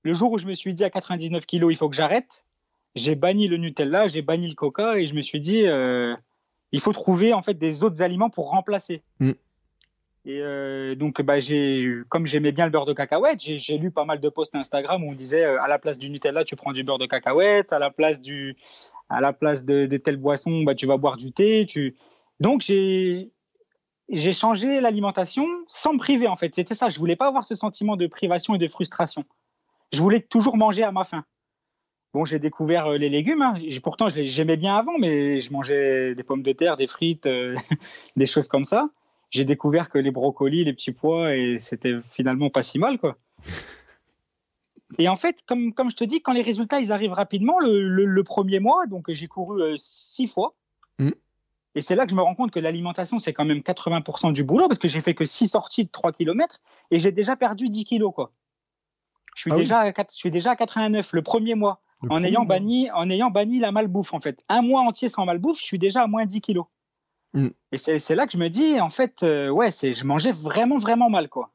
Le 0.04 0.14
jour 0.14 0.30
où 0.30 0.38
je 0.38 0.46
me 0.46 0.54
suis 0.54 0.72
dit 0.72 0.84
à 0.84 0.90
99 0.90 1.46
kilos, 1.46 1.72
il 1.72 1.76
faut 1.76 1.88
que 1.88 1.96
j'arrête, 1.96 2.46
j'ai 2.94 3.16
banni 3.16 3.48
le 3.48 3.56
Nutella, 3.56 4.06
j'ai 4.06 4.22
banni 4.22 4.46
le 4.46 4.54
Coca 4.54 4.98
et 4.98 5.08
je 5.08 5.14
me 5.14 5.20
suis 5.20 5.40
dit, 5.40 5.66
euh, 5.66 6.14
il 6.70 6.80
faut 6.80 6.92
trouver 6.92 7.32
en 7.32 7.42
fait 7.42 7.54
des 7.54 7.82
autres 7.82 8.02
aliments 8.02 8.30
pour 8.30 8.50
remplacer. 8.50 9.02
Mm. 9.18 9.32
Et 10.26 10.40
euh, 10.42 10.96
donc, 10.96 11.22
bah, 11.22 11.36
comme 12.08 12.26
j'aimais 12.26 12.50
bien 12.50 12.64
le 12.64 12.72
beurre 12.72 12.84
de 12.84 12.92
cacahuète, 12.92 13.38
j'ai, 13.40 13.78
lu 13.78 13.92
pas 13.92 14.04
mal 14.04 14.18
de 14.20 14.28
posts 14.28 14.56
Instagram 14.56 15.04
où 15.04 15.10
on 15.10 15.14
disait 15.14 15.44
euh, 15.44 15.62
à 15.62 15.68
la 15.68 15.78
place 15.78 15.98
du 15.98 16.10
Nutella, 16.10 16.44
tu 16.44 16.56
prends 16.56 16.72
du 16.72 16.82
beurre 16.82 16.98
de 16.98 17.06
cacahuète, 17.06 17.72
à 17.72 17.78
la 17.78 17.90
place 17.90 18.20
de, 18.20 18.56
de 19.08 19.96
telle 19.98 20.16
boisson, 20.16 20.64
bah, 20.64 20.74
tu 20.74 20.86
vas 20.86 20.96
boire 20.96 21.16
du 21.16 21.30
thé. 21.30 21.68
Donc, 22.40 22.62
j'ai, 22.62 23.30
changé 24.32 24.80
l'alimentation 24.80 25.46
sans 25.68 25.92
me 25.92 25.98
priver 25.98 26.26
en 26.26 26.36
fait. 26.36 26.52
C'était 26.56 26.74
ça. 26.74 26.88
Je 26.88 26.98
voulais 26.98 27.16
pas 27.16 27.28
avoir 27.28 27.46
ce 27.46 27.54
sentiment 27.54 27.94
de 27.94 28.08
privation 28.08 28.56
et 28.56 28.58
de 28.58 28.66
frustration. 28.66 29.24
Je 29.92 30.02
voulais 30.02 30.20
toujours 30.20 30.56
manger 30.56 30.82
à 30.82 30.90
ma 30.90 31.04
faim. 31.04 31.24
Bon, 32.14 32.24
j'ai 32.24 32.40
découvert 32.40 32.86
euh, 32.86 32.96
les 32.96 33.10
légumes. 33.10 33.42
hein. 33.42 33.54
Pourtant, 33.80 34.08
je 34.08 34.16
les- 34.16 34.26
j'aimais 34.26 34.56
bien 34.56 34.74
avant, 34.74 34.98
mais 34.98 35.40
je 35.40 35.52
mangeais 35.52 36.16
des 36.16 36.22
pommes 36.24 36.42
de 36.42 36.52
terre, 36.52 36.76
des 36.76 36.88
frites, 36.88 37.28
des 38.16 38.26
choses 38.26 38.48
comme 38.48 38.64
ça. 38.64 38.88
J'ai 39.30 39.44
découvert 39.44 39.88
que 39.90 39.98
les 39.98 40.10
brocolis, 40.10 40.64
les 40.64 40.72
petits 40.72 40.92
pois, 40.92 41.34
et 41.36 41.58
c'était 41.58 41.94
finalement 42.12 42.48
pas 42.50 42.62
si 42.62 42.78
mal, 42.78 42.98
quoi. 42.98 43.16
Et 44.98 45.08
en 45.08 45.16
fait, 45.16 45.42
comme, 45.46 45.72
comme 45.74 45.90
je 45.90 45.96
te 45.96 46.04
dis, 46.04 46.22
quand 46.22 46.32
les 46.32 46.42
résultats 46.42 46.78
ils 46.80 46.92
arrivent 46.92 47.12
rapidement, 47.12 47.58
le, 47.58 47.82
le- 47.88 48.04
le 48.04 48.24
premier 48.24 48.60
mois, 48.60 48.86
donc 48.86 49.10
j'ai 49.10 49.26
couru 49.26 49.60
euh, 49.60 49.74
six 49.78 50.28
fois. 50.28 50.54
Mhm. 51.00 51.12
Et 51.74 51.80
c'est 51.82 51.96
là 51.96 52.04
que 52.06 52.10
je 52.12 52.16
me 52.16 52.22
rends 52.22 52.34
compte 52.36 52.52
que 52.52 52.60
l'alimentation, 52.60 53.18
c'est 53.18 53.32
quand 53.34 53.44
même 53.44 53.58
80% 53.58 54.32
du 54.32 54.44
boulot 54.44 54.68
parce 54.68 54.78
que 54.78 54.88
j'ai 54.88 55.00
fait 55.00 55.14
que 55.14 55.26
6 55.26 55.48
sorties 55.48 55.84
de 55.84 55.90
3 55.90 56.12
km 56.12 56.60
et 56.90 56.98
j'ai 57.00 57.12
déjà 57.12 57.36
perdu 57.36 57.68
10 57.68 57.84
kilos. 57.84 58.14
Quoi. 58.14 58.32
Je, 59.34 59.42
suis 59.42 59.50
Ah 59.50 59.56
oui. 59.56 59.62
déjà 59.62 59.80
à, 59.80 59.90
je 59.90 60.14
suis 60.14 60.30
déjà 60.30 60.52
à 60.52 60.56
89 60.56 61.12
le 61.12 61.22
premier 61.22 61.54
mois 61.56 61.82
Le 62.02 62.12
en 62.12 62.22
ayant, 62.22 62.44
mois. 62.46 62.56
banni, 62.56 62.90
en 62.92 63.10
ayant 63.10 63.30
banni 63.30 63.58
la 63.58 63.72
malbouffe. 63.72 64.14
En 64.14 64.20
fait, 64.20 64.42
un 64.48 64.62
mois 64.62 64.82
entier 64.82 65.08
sans 65.10 65.26
malbouffe, 65.26 65.58
je 65.58 65.64
suis 65.64 65.78
déjà 65.78 66.02
à 66.02 66.06
moins 66.06 66.24
10 66.24 66.40
kilos. 66.40 66.64
Mm. 67.36 67.48
Et 67.70 67.76
c'est 67.76 68.14
là 68.14 68.26
que 68.26 68.32
je 68.32 68.38
me 68.38 68.48
dis, 68.48 68.80
en 68.80 68.88
fait, 68.88 69.22
euh, 69.22 69.50
ouais, 69.50 69.70
c'est 69.70 69.92
je 69.92 70.04
mangeais 70.06 70.32
vraiment, 70.32 70.78
vraiment 70.78 71.10
mal. 71.10 71.28
quoi. 71.28 71.52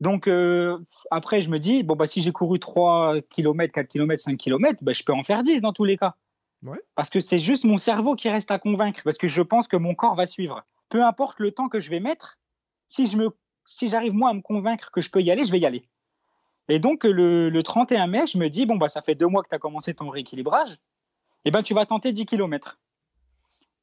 Donc 0.00 0.26
euh, 0.26 0.78
après, 1.12 1.40
je 1.40 1.48
me 1.48 1.58
dis, 1.58 1.84
bon, 1.84 1.94
bah, 1.94 2.08
si 2.08 2.20
j'ai 2.20 2.32
couru 2.32 2.58
3 2.58 3.20
km, 3.30 3.72
4 3.72 3.86
km, 3.86 4.20
5 4.20 4.36
km, 4.36 4.82
bah, 4.82 4.92
je 4.92 5.04
peux 5.04 5.12
en 5.12 5.22
faire 5.22 5.44
10 5.44 5.60
dans 5.60 5.72
tous 5.72 5.84
les 5.84 5.96
cas. 5.96 6.16
Ouais. 6.64 6.80
Parce 6.96 7.10
que 7.10 7.20
c'est 7.20 7.38
juste 7.38 7.64
mon 7.64 7.78
cerveau 7.78 8.16
qui 8.16 8.28
reste 8.28 8.50
à 8.50 8.58
convaincre, 8.58 9.00
parce 9.04 9.18
que 9.18 9.28
je 9.28 9.42
pense 9.42 9.68
que 9.68 9.76
mon 9.76 9.94
corps 9.94 10.16
va 10.16 10.26
suivre. 10.26 10.64
Peu 10.88 11.04
importe 11.04 11.38
le 11.38 11.52
temps 11.52 11.68
que 11.68 11.78
je 11.78 11.88
vais 11.88 12.00
mettre, 12.00 12.38
si 12.88 13.06
je 13.06 13.16
me, 13.16 13.30
si 13.64 13.88
j'arrive 13.88 14.14
moi 14.14 14.30
à 14.30 14.34
me 14.34 14.42
convaincre 14.42 14.90
que 14.90 15.00
je 15.00 15.10
peux 15.10 15.22
y 15.22 15.30
aller, 15.30 15.44
je 15.44 15.52
vais 15.52 15.60
y 15.60 15.66
aller. 15.66 15.88
Et 16.68 16.80
donc 16.80 17.04
le, 17.04 17.48
le 17.48 17.62
31 17.62 18.08
mai, 18.08 18.26
je 18.26 18.38
me 18.38 18.48
dis 18.48 18.66
bon 18.66 18.76
bah 18.76 18.88
ça 18.88 19.02
fait 19.02 19.14
deux 19.14 19.26
mois 19.26 19.42
que 19.42 19.48
tu 19.48 19.54
as 19.54 19.58
commencé 19.58 19.94
ton 19.94 20.08
rééquilibrage, 20.08 20.78
et 21.44 21.50
ben 21.52 21.62
tu 21.62 21.74
vas 21.74 21.86
tenter 21.86 22.12
10 22.12 22.26
km. 22.26 22.78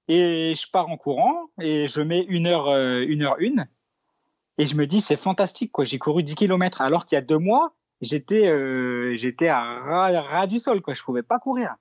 Et 0.10 0.54
je 0.56 0.70
pars 0.72 0.90
en 0.90 0.98
courant 0.98 1.50
et 1.62 1.88
je 1.88 2.02
mets 2.02 2.26
une 2.28 2.48
heure, 2.48 2.68
euh, 2.68 3.06
une 3.08 3.22
heure 3.22 3.36
une, 3.40 3.68
et 4.58 4.66
je 4.66 4.76
me 4.76 4.86
dis 4.88 5.00
c'est 5.02 5.16
fantastique 5.18 5.72
quoi. 5.72 5.86
J'ai 5.86 6.00
couru 6.00 6.24
10 6.24 6.36
km 6.36 6.82
alors 6.82 7.06
qu'il 7.06 7.16
y 7.16 7.20
a 7.20 7.22
deux 7.22 7.38
mois 7.38 7.74
j'étais, 8.02 8.48
euh, 8.48 9.16
j'étais 9.18 9.48
à 9.48 9.62
ras, 9.62 10.22
ras 10.22 10.48
du 10.48 10.60
sol 10.60 10.82
quoi. 10.82 10.94
Je 10.94 11.04
pouvais 11.04 11.24
pas 11.24 11.40
courir. 11.40 11.76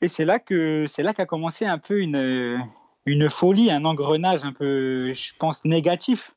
Et 0.00 0.08
c'est 0.08 0.24
là 0.24 0.38
que 0.38 0.86
c'est 0.86 1.02
là 1.02 1.14
qu'a 1.14 1.26
commencé 1.26 1.64
un 1.64 1.78
peu 1.78 2.00
une, 2.00 2.62
une 3.06 3.30
folie, 3.30 3.70
un 3.70 3.84
engrenage 3.84 4.44
un 4.44 4.52
peu, 4.52 5.12
je 5.14 5.32
pense, 5.38 5.64
négatif. 5.64 6.34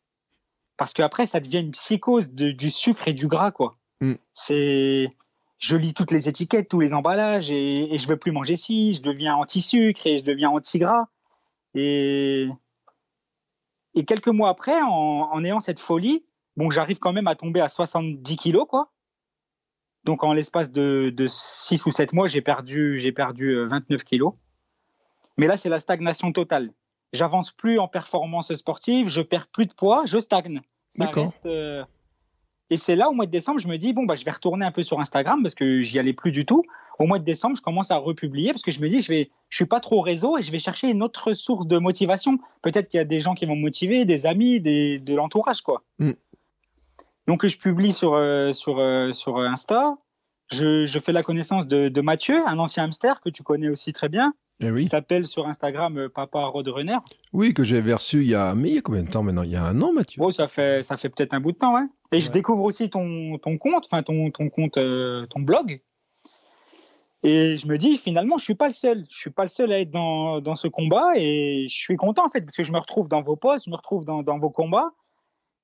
Parce 0.78 0.94
qu'après, 0.94 1.26
ça 1.26 1.40
devient 1.40 1.62
une 1.62 1.72
psychose 1.72 2.32
de- 2.32 2.52
du 2.52 2.70
sucre 2.70 3.08
et 3.08 3.14
du 3.14 3.28
gras, 3.28 3.52
quoi. 3.52 3.78
Mm. 4.00 4.14
C'est, 4.34 5.10
je 5.60 5.76
lis 5.76 5.94
toutes 5.94 6.12
les 6.12 6.30
étiquettes, 6.30 6.70
tous 6.70 6.80
les 6.80 6.94
emballages, 6.94 7.50
et, 7.52 7.94
et 7.94 7.98
je 7.98 8.08
veux 8.08 8.18
plus 8.18 8.32
manger 8.32 8.56
ci, 8.56 8.96
je 8.96 9.02
deviens 9.02 9.36
anti-sucre 9.36 10.06
et 10.06 10.20
je 10.20 10.24
deviens 10.24 10.50
anti-gras. 10.50 11.08
Et, 11.74 12.48
et 13.96 14.06
quelques 14.06 14.28
mois 14.28 14.50
après, 14.50 14.82
en, 14.82 14.88
en 15.32 15.44
ayant 15.44 15.60
cette 15.60 15.80
folie, 15.80 16.26
bon, 16.56 16.70
j'arrive 16.70 17.00
quand 17.00 17.14
même 17.14 17.28
à 17.28 17.36
tomber 17.36 17.62
à 17.62 17.70
70 17.70 18.36
kilos, 18.36 18.68
quoi. 18.68 18.92
Donc, 20.04 20.24
en 20.24 20.32
l'espace 20.32 20.72
de, 20.72 21.12
de 21.14 21.28
6 21.28 21.86
ou 21.86 21.92
7 21.92 22.14
mois, 22.14 22.28
j'ai 22.28 22.42
perdu, 22.42 22.98
j'ai 22.98 23.12
perdu 23.12 23.50
euh, 23.50 23.66
29 23.66 24.04
kilos. 24.04 24.34
Mais 25.38 25.48
là, 25.48 25.58
c'est 25.58 25.70
la 25.70 25.80
stagnation 25.80 26.32
totale. 26.32 26.72
J'avance 27.14 27.52
plus 27.52 27.80
en 27.80 27.88
performance 27.88 28.54
sportive, 28.56 29.10
je 29.10 29.22
perds 29.22 29.48
plus 29.48 29.66
de 29.66 29.74
poids, 29.74 30.04
je 30.06 30.20
stagne. 30.20 30.62
Ça 30.90 31.10
reste, 31.10 31.46
euh, 31.46 31.84
Et 32.70 32.78
c'est 32.78 32.96
là, 32.96 33.10
au 33.10 33.14
mois 33.14 33.26
de 33.26 33.32
décembre, 33.32 33.60
je 33.60 33.68
me 33.68 33.78
dis, 33.78 33.94
bon, 33.94 34.06
bah, 34.06 34.16
je 34.16 34.26
vais 34.26 34.32
retourner 34.32 34.66
un 34.66 34.72
peu 34.72 34.84
sur 34.84 35.00
Instagram 35.00 35.42
parce 35.42 35.56
que 35.56 35.82
j'y 35.82 36.00
allais 36.00 36.14
plus 36.14 36.32
du 36.32 36.46
tout. 36.46 36.64
Au 37.00 37.06
mois 37.06 37.20
de 37.20 37.24
décembre, 37.24 37.56
je 37.56 37.62
commence 37.62 37.92
à 37.92 37.98
republier 37.98 38.52
parce 38.52 38.64
que 38.64 38.72
je 38.72 38.82
me 38.82 38.90
dis, 38.90 39.00
je 39.00 39.08
vais, 39.08 39.30
je 39.50 39.56
suis 39.56 39.66
pas 39.66 39.80
trop 39.80 40.00
au 40.00 40.02
réseau 40.02 40.38
et 40.38 40.42
je 40.42 40.52
vais 40.52 40.60
chercher 40.60 40.90
une 40.90 41.02
autre 41.04 41.34
source 41.34 41.68
de 41.68 41.78
motivation. 41.78 42.40
Peut-être 42.62 42.90
qu'il 42.90 42.98
y 42.98 43.02
a 43.02 43.06
des 43.06 43.22
gens 43.22 43.36
qui 43.36 43.46
vont 43.46 43.56
me 43.56 43.62
motiver, 43.62 44.04
des 44.04 44.26
amis, 44.26 44.60
des, 44.60 45.00
de 45.00 45.16
l'entourage, 45.16 45.62
quoi. 45.62 45.84
Mm. 46.00 46.14
Donc, 47.28 47.46
je 47.46 47.58
publie 47.58 47.94
sur, 47.94 48.16
euh, 48.16 48.54
sur, 48.54 48.80
euh, 48.80 49.14
sur 49.14 49.38
Insta. 49.38 49.98
Je, 50.52 50.86
je 50.86 51.00
fais 51.00 51.12
la 51.12 51.24
connaissance 51.24 51.68
de, 51.68 51.90
de 51.90 52.02
Mathieu, 52.02 52.42
un 52.48 52.58
ancien 52.58 52.86
hamster 52.86 53.20
que 53.22 53.30
tu 53.30 53.44
connais 53.44 53.70
aussi 53.70 53.92
très 53.92 54.10
bien. 54.10 54.34
Eh 54.60 54.72
oui. 54.72 54.84
Il 54.84 54.90
s'appelle 54.90 55.28
sur 55.28 55.46
Instagram 55.46 55.98
euh, 55.98 56.10
Papa 56.10 56.46
Roadrunner. 56.46 56.98
Oui, 57.32 57.54
que 57.54 57.64
j'avais 57.64 57.94
reçu 57.94 58.22
il 58.22 58.30
y 58.30 58.36
a. 58.36 58.56
Mais 58.56 58.70
il 58.70 58.76
y 58.76 58.78
a 58.80 58.82
combien 58.82 59.04
de 59.04 59.10
temps 59.10 59.22
maintenant? 59.22 59.44
Il 59.44 59.52
y 59.52 59.56
a 59.56 59.64
un 59.64 59.80
an, 59.82 59.94
Mathieu 59.94 60.20
Bon, 60.20 60.32
ça 60.32 60.48
fait, 60.48 60.84
ça 60.84 60.98
fait 60.98 61.10
peut-être 61.10 61.34
un 61.34 61.40
bout 61.40 61.52
de 61.52 61.58
temps, 61.58 61.76
ouais. 61.76 61.86
Et 62.12 62.20
je 62.22 62.32
découvre 62.32 62.64
aussi 62.64 62.90
ton, 62.90 63.38
ton 63.38 63.58
compte, 63.58 63.86
enfin 63.86 64.02
ton, 64.02 64.32
ton 64.32 64.50
compte, 64.50 64.78
euh, 64.78 65.28
ton 65.28 65.42
blog. 65.42 65.82
Et 67.24 67.58
je 67.58 67.68
me 67.68 67.78
dis, 67.78 67.98
finalement, 67.98 68.38
je 68.38 68.46
suis 68.46 68.56
pas 68.56 68.68
le 68.68 68.74
seul. 68.74 69.04
Je 69.12 69.18
suis 69.18 69.30
pas 69.32 69.44
le 69.44 69.50
seul 69.50 69.72
à 69.72 69.80
être 69.80 69.92
dans, 69.92 70.40
dans 70.40 70.56
ce 70.56 70.68
combat. 70.68 71.12
Et 71.18 71.68
je 71.70 71.76
suis 71.76 71.98
content, 71.98 72.26
en 72.26 72.30
fait, 72.30 72.42
parce 72.42 72.56
que 72.56 72.64
je 72.64 72.72
me 72.72 72.80
retrouve 72.80 73.10
dans 73.10 73.22
vos 73.22 73.36
posts, 73.36 73.66
je 73.66 73.70
me 73.70 73.76
retrouve 73.76 74.06
dans, 74.06 74.24
dans 74.24 74.40
vos 74.40 74.50
combats. 74.50 74.92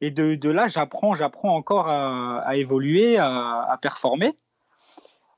Et 0.01 0.11
de, 0.11 0.35
de 0.35 0.49
là, 0.49 0.67
j'apprends, 0.67 1.15
j'apprends 1.15 1.55
encore 1.55 1.87
à, 1.87 2.39
à 2.41 2.57
évoluer, 2.57 3.17
à, 3.17 3.61
à 3.61 3.77
performer. 3.77 4.33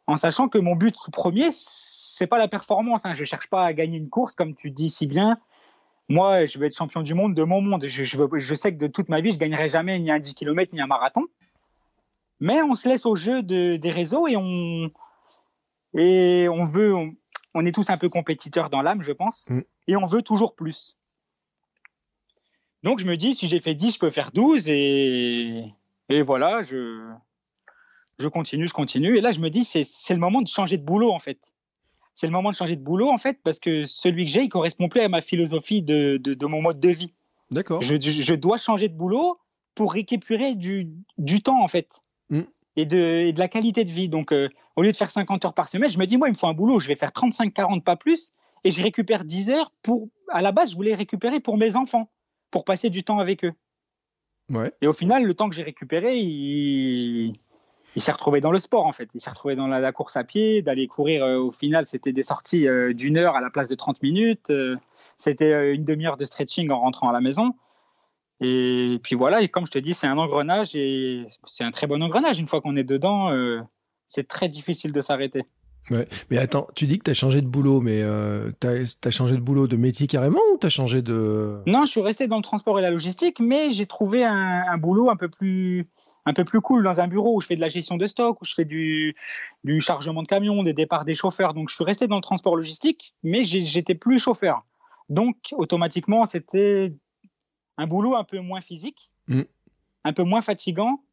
En 0.08 0.18
sachant 0.18 0.50
que 0.50 0.58
mon 0.58 0.76
but 0.76 0.96
premier, 1.12 1.50
c'est 1.52 2.28
pas 2.28 2.38
la 2.38 2.48
performance. 2.48 3.06
Hein. 3.06 3.14
Je 3.16 3.24
cherche 3.24 3.48
pas 3.48 3.66
à 3.66 3.74
gagner 3.74 3.98
une 3.98 4.10
course, 4.10 4.36
comme 4.36 4.56
tu 4.56 4.70
dis 4.72 4.90
si 4.90 5.08
bien. 5.08 5.40
Moi, 6.08 6.46
je 6.46 6.60
veux 6.60 6.66
être 6.66 6.78
champion 6.78 7.02
du 7.02 7.16
monde 7.16 7.34
de 7.34 7.44
mon 7.44 7.62
monde. 7.62 7.86
Je, 7.88 8.04
je, 8.04 8.56
sais 8.56 8.74
que 8.74 8.78
de 8.78 8.88
toute 8.88 9.10
ma 9.10 9.22
vie, 9.22 9.32
je 9.32 9.40
gagnerai 9.40 9.70
jamais 9.70 9.98
ni 9.98 10.12
un 10.12 10.20
10 10.20 10.36
km 10.36 10.74
ni 10.74 10.82
un 10.82 10.88
marathon. 10.88 11.26
Mais 12.40 12.62
on 12.62 12.76
se 12.76 12.88
laisse 12.88 13.06
au 13.08 13.16
jeu 13.16 13.42
de, 13.42 13.78
des 13.78 13.92
réseaux 13.92 14.28
et 14.28 14.36
on, 14.38 14.92
et 15.98 16.48
on 16.50 16.66
veut, 16.66 16.94
on, 16.94 17.16
on 17.56 17.66
est 17.66 17.72
tous 17.72 17.90
un 17.90 17.98
peu 17.98 18.10
compétiteurs 18.10 18.70
dans 18.70 18.82
l'âme, 18.82 19.02
je 19.02 19.14
pense, 19.14 19.46
Mm. 19.50 19.62
et 19.88 19.96
on 19.96 20.06
veut 20.06 20.22
toujours 20.22 20.54
plus. 20.54 20.98
Donc 22.84 23.00
je 23.00 23.06
me 23.06 23.18
dis, 23.18 23.34
si 23.34 23.48
j'ai 23.48 23.60
fait 23.60 23.74
10, 23.74 23.96
je 23.96 24.00
peux 24.00 24.12
faire 24.12 24.32
12 24.32 24.70
et, 24.70 25.74
et 26.10 26.22
voilà, 26.22 26.62
je, 26.62 27.10
je 28.20 28.28
continue, 28.28 28.68
je 28.68 28.74
continue. 28.74 29.18
Et 29.18 29.22
là, 29.22 29.32
je 29.32 29.40
me 29.40 29.50
dis, 29.50 29.64
c'est 29.66 30.14
le 30.14 30.20
moment 30.20 30.42
de 30.42 30.48
changer 30.48 30.78
de 30.78 30.84
boulot 30.86 31.12
en 31.12 31.20
fait. 31.20 31.40
C'est 32.14 32.28
le 32.28 32.32
moment 32.34 32.50
de 32.52 32.56
changer 32.56 32.76
de 32.78 32.82
boulot 32.84 33.10
en 33.10 33.18
fait 33.18 33.40
parce 33.44 33.60
que 33.60 33.84
celui 33.86 34.26
que 34.26 34.32
j'ai, 34.32 34.44
il 34.44 34.50
correspond 34.50 34.88
plus 34.88 35.02
à 35.02 35.10
ma 35.10 35.22
philosophie 35.22 35.82
de, 35.82 36.18
de, 36.18 36.34
de 36.34 36.46
mon 36.46 36.62
mode 36.62 36.80
de 36.80 36.90
vie. 36.90 37.14
D'accord. 37.52 37.82
Je, 37.82 37.96
je- 38.00 38.34
dois 38.36 38.58
changer 38.58 38.88
de 38.88 38.96
boulot 38.96 39.38
pour 39.76 39.92
récupérer 39.94 40.56
du, 40.56 40.88
du 41.18 41.42
temps, 41.42 41.62
en 41.62 41.68
fait, 41.68 42.02
Mm. 42.30 42.42
et, 42.78 42.86
de, 42.86 42.98
et 42.98 43.34
de 43.34 43.40
la 43.40 43.48
qualité 43.50 43.84
de 43.84 43.92
vie. 43.92 44.08
Donc, 44.10 44.32
euh, 44.32 44.50
au 44.78 44.82
lieu 44.82 44.92
de 44.92 44.96
faire 44.96 45.10
50 45.12 45.46
heures 45.46 45.54
par 45.54 45.68
semaine, 45.68 45.90
je 45.90 46.00
me 46.00 46.06
dis, 46.08 46.18
moi, 46.18 46.28
il 46.28 46.32
me 46.32 46.38
faut 46.38 46.48
un 46.48 46.54
boulot, 46.54 46.80
je 46.80 46.88
vais 46.88 46.96
faire 46.96 47.12
35-40, 47.12 47.84
pas 47.84 47.96
plus, 47.98 48.32
et 48.64 48.72
je 48.72 48.82
récupère 48.82 49.26
10 49.26 49.50
heures 49.52 49.72
pour. 49.84 50.08
À 50.30 50.42
la 50.42 50.52
base, 50.52 50.72
je 50.72 50.76
voulais 50.76 50.96
récupérer 50.96 51.40
pour 51.42 51.58
mes 51.58 51.76
enfants, 51.76 52.10
pour 52.50 52.64
passer 52.66 52.90
du 52.90 53.04
temps 53.04 53.20
avec 53.20 53.44
eux. 53.46 53.54
Ouais. 54.50 54.72
Et 54.82 54.88
au 54.88 54.94
final, 54.94 55.24
le 55.24 55.34
temps 55.36 55.50
que 55.50 55.56
j'ai 55.56 55.62
récupéré, 55.64 56.18
il, 56.18 57.34
il 57.96 58.02
s'est 58.02 58.12
retrouvé 58.12 58.42
dans 58.42 58.52
le 58.52 58.60
sport, 58.60 58.86
en 58.86 58.92
fait. 58.92 59.10
Il 59.14 59.22
s'est 59.22 59.30
retrouvé 59.30 59.56
dans 59.56 59.68
la, 59.68 59.80
la 59.80 59.92
course 59.92 60.18
à 60.18 60.24
pied, 60.24 60.62
d'aller 60.62 60.88
courir. 60.88 61.24
euh, 61.24 61.38
au 61.38 61.52
final, 61.52 61.86
c'était 61.86 62.12
des 62.12 62.24
sorties 62.24 62.68
euh, 62.68 62.94
d'une 62.94 63.18
heure 63.18 63.36
à 63.36 63.42
la 63.42 63.50
place 63.50 63.70
de 63.70 63.76
30 63.76 64.04
minutes. 64.04 64.50
euh, 64.50 64.76
c'était 65.18 65.74
une 65.74 65.86
demi-heure 65.86 66.18
de 66.18 66.26
stretching 66.26 66.70
en 66.72 66.82
rentrant 66.82 67.08
à 67.10 67.14
la 67.14 67.22
maison. 67.22 67.54
Et 68.42 69.00
puis 69.02 69.16
voilà, 69.16 69.42
et 69.42 69.48
comme 69.48 69.66
je 69.66 69.72
te 69.72 69.80
dis, 69.80 69.94
c'est 69.94 70.08
un 70.08 70.18
engrenage 70.18 70.76
et 70.76 71.26
c'est 71.46 71.64
un 71.64 71.72
très 71.72 71.88
bon 71.88 72.04
engrenage. 72.04 72.38
Une 72.38 72.50
fois 72.50 72.60
qu'on 72.60 72.76
est 72.76 72.84
dedans, 72.84 73.32
c'est 74.08 74.28
très 74.28 74.50
difficile 74.50 74.92
de 74.92 75.00
s'arrêter. 75.00 75.44
Ouais. 75.90 76.06
Mais 76.30 76.38
attends, 76.38 76.68
tu 76.76 76.86
dis 76.86 76.98
que 76.98 77.06
tu 77.06 77.12
as 77.12 77.14
changé 77.14 77.42
de 77.42 77.48
boulot, 77.48 77.80
mais 77.80 78.04
tu 78.60 78.68
as, 78.68 79.10
changé 79.12 79.36
de 79.36 79.40
boulot 79.40 79.68
de 79.68 79.78
métier 79.78 80.06
carrément 80.06 80.42
ou 80.54 80.58
tu 80.58 80.68
as 80.68 80.70
changé 80.70 81.02
de. 81.02 81.62
Non, 81.66 81.86
je 81.86 81.92
suis 81.92 82.02
resté 82.02 82.28
dans 82.28 82.36
le 82.36 82.44
transport 82.44 82.78
et 82.78 82.82
la 82.82 82.92
logistique, 82.92 83.40
mais 83.40 83.72
j'ai 83.72 83.86
trouvé 83.86 84.26
un, 84.26 84.66
un 84.70 84.78
boulot 84.78 85.10
un 85.10 85.16
peu 85.16 85.30
plus 85.30 85.88
un 86.26 86.34
peu 86.34 86.44
plus 86.44 86.62
cool 86.62 86.84
dans 86.84 87.00
un 87.02 87.08
bureau 87.08 87.36
où 87.36 87.42
je 87.42 87.48
fais 87.48 87.56
de 87.56 87.62
la 87.62 87.70
gestion 87.70 87.98
de 87.98 88.06
stock, 88.08 88.42
où 88.42 88.46
je 88.46 88.54
fais 88.54 88.66
du, 88.66 89.16
du 89.64 89.80
chargement 89.82 90.24
de 90.24 90.28
camions, 90.28 90.64
des 90.64 90.74
départs 90.74 91.06
des 91.06 91.14
chauffeurs. 91.16 91.54
Donc 91.54 91.70
je 91.70 91.76
suis 91.76 91.84
resté 91.84 92.08
dans 92.08 92.16
le 92.16 92.22
transport 92.22 92.56
logistique, 92.56 93.14
mais 93.24 93.44
j'étais 93.44 93.96
plus 93.96 94.18
chauffeur. 94.20 94.64
Donc 95.10 95.38
automatiquement, 95.52 96.26
c'était 96.26 96.94
un 97.78 97.88
boulot 97.88 98.16
un 98.16 98.24
peu 98.24 98.40
moins 98.40 98.62
physique, 98.62 99.12
Mm. 99.28 99.42
un 100.04 100.14
peu 100.14 100.24
moins 100.24 100.42
fatigant, 100.42 101.04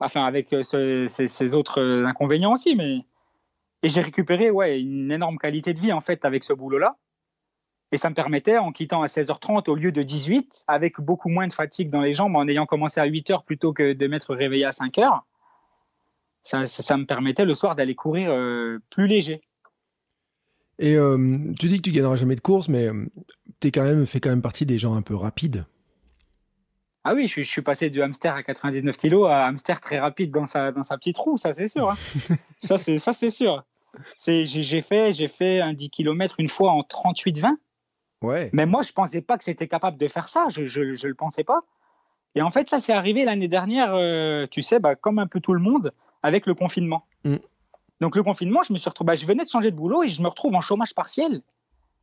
enfin 0.00 0.24
avec 0.26 0.52
euh, 0.52 0.62
ce- 0.62 1.06
ces, 1.08 1.26
ces 1.28 1.54
autres 1.54 1.80
euh, 1.80 2.04
inconvénients 2.06 2.52
aussi, 2.52 2.74
mais 2.76 3.04
et 3.82 3.88
j'ai 3.88 4.00
récupéré 4.02 4.50
ouais 4.50 4.80
une 4.80 5.10
énorme 5.10 5.38
qualité 5.38 5.72
de 5.74 5.80
vie 5.80 5.92
en 5.92 6.00
fait 6.00 6.24
avec 6.24 6.44
ce 6.44 6.52
boulot-là. 6.52 6.96
Et 7.92 7.96
ça 7.96 8.08
me 8.08 8.14
permettait, 8.14 8.56
en 8.58 8.70
quittant 8.72 9.02
à 9.02 9.06
16h30 9.06 9.68
au 9.68 9.74
lieu 9.74 9.90
de 9.90 10.02
18, 10.02 10.64
avec 10.68 11.00
beaucoup 11.00 11.28
moins 11.28 11.48
de 11.48 11.52
fatigue 11.52 11.90
dans 11.90 12.00
les 12.02 12.14
jambes, 12.14 12.36
en 12.36 12.46
ayant 12.46 12.66
commencé 12.66 13.00
à 13.00 13.06
8h 13.06 13.44
plutôt 13.44 13.72
que 13.72 13.92
de 13.94 14.06
m'être 14.06 14.34
réveillé 14.34 14.64
à 14.64 14.70
5h, 14.70 15.20
ça, 16.42 16.66
ça, 16.66 16.82
ça 16.82 16.96
me 16.96 17.04
permettait 17.04 17.44
le 17.44 17.54
soir 17.54 17.74
d'aller 17.74 17.94
courir 17.96 18.30
euh, 18.30 18.78
plus 18.90 19.06
léger. 19.08 19.40
Et 20.78 20.94
euh, 20.96 21.52
tu 21.58 21.68
dis 21.68 21.76
que 21.78 21.82
tu 21.82 21.90
gagneras 21.90 22.16
jamais 22.16 22.36
de 22.36 22.40
course, 22.40 22.68
mais 22.68 22.88
tu 23.60 23.68
es 23.68 23.70
quand 23.70 23.82
même 23.82 24.06
fait 24.06 24.20
quand 24.20 24.30
même 24.30 24.40
partie 24.40 24.64
des 24.66 24.78
gens 24.78 24.94
un 24.94 25.02
peu 25.02 25.14
rapides. 25.14 25.66
Ah 27.04 27.14
oui, 27.14 27.26
je, 27.26 27.32
suis- 27.32 27.44
je 27.44 27.50
suis 27.50 27.62
passé 27.62 27.90
du 27.90 28.02
hamster 28.02 28.34
à 28.34 28.42
99 28.42 28.96
kg 28.98 29.24
à 29.26 29.46
hamster 29.46 29.80
très 29.80 29.98
rapide 29.98 30.30
dans 30.30 30.46
sa, 30.46 30.70
dans 30.70 30.82
sa 30.82 30.96
petite 30.96 31.18
roue, 31.18 31.38
ça 31.38 31.52
c'est 31.54 31.68
sûr. 31.68 31.90
hein. 31.90 31.96
ça 32.58 32.78
c'est 32.78 33.30
sûr. 33.30 33.64
J'ai 34.24 34.82
fait 34.82 35.12
j'ai 35.12 35.28
fait 35.28 35.60
un 35.60 35.72
10 35.72 35.90
km 35.90 36.36
une 36.38 36.48
fois 36.48 36.70
en 36.72 36.80
38-20. 36.82 37.56
Ouais. 38.22 38.50
Mais 38.52 38.66
moi, 38.66 38.82
je 38.82 38.92
pensais 38.92 39.22
pas 39.22 39.38
que 39.38 39.44
c'était 39.44 39.68
capable 39.68 39.96
de 39.96 40.08
faire 40.08 40.28
ça. 40.28 40.46
Je, 40.50 40.66
je 40.66 41.08
le 41.08 41.14
pensais 41.14 41.44
pas. 41.44 41.62
Et 42.34 42.42
en 42.42 42.50
fait, 42.50 42.68
ça 42.68 42.80
s'est 42.80 42.92
arrivé 42.92 43.24
l'année 43.24 43.48
dernière, 43.48 43.94
euh, 43.94 44.46
tu 44.50 44.62
sais, 44.62 44.78
bah, 44.78 44.94
comme 44.94 45.18
un 45.18 45.26
peu 45.26 45.40
tout 45.40 45.54
le 45.54 45.60
monde, 45.60 45.92
avec 46.22 46.46
le 46.46 46.54
confinement. 46.54 47.04
Mm. 47.24 47.36
Donc 48.00 48.16
le 48.16 48.22
confinement, 48.22 48.62
je 48.62 48.72
me 48.72 48.78
suis 48.78 48.88
retrouvé, 48.88 49.08
bah, 49.08 49.14
je 49.14 49.26
venais 49.26 49.44
de 49.44 49.48
changer 49.48 49.70
de 49.70 49.76
boulot 49.76 50.02
et 50.02 50.08
je 50.08 50.22
me 50.22 50.28
retrouve 50.28 50.54
en 50.54 50.60
chômage 50.60 50.94
partiel. 50.94 51.42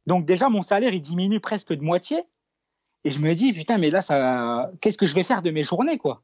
Donc 0.05 0.25
déjà, 0.25 0.49
mon 0.49 0.61
salaire, 0.61 0.93
il 0.93 1.01
diminue 1.01 1.39
presque 1.39 1.73
de 1.73 1.81
moitié. 1.81 2.23
Et 3.03 3.09
je 3.09 3.19
me 3.19 3.33
dis, 3.33 3.53
putain, 3.53 3.77
mais 3.77 3.89
là, 3.89 4.01
ça, 4.01 4.69
qu'est-ce 4.81 4.97
que 4.97 5.05
je 5.05 5.15
vais 5.15 5.23
faire 5.23 5.41
de 5.41 5.49
mes 5.49 5.63
journées, 5.63 5.97
quoi? 5.97 6.21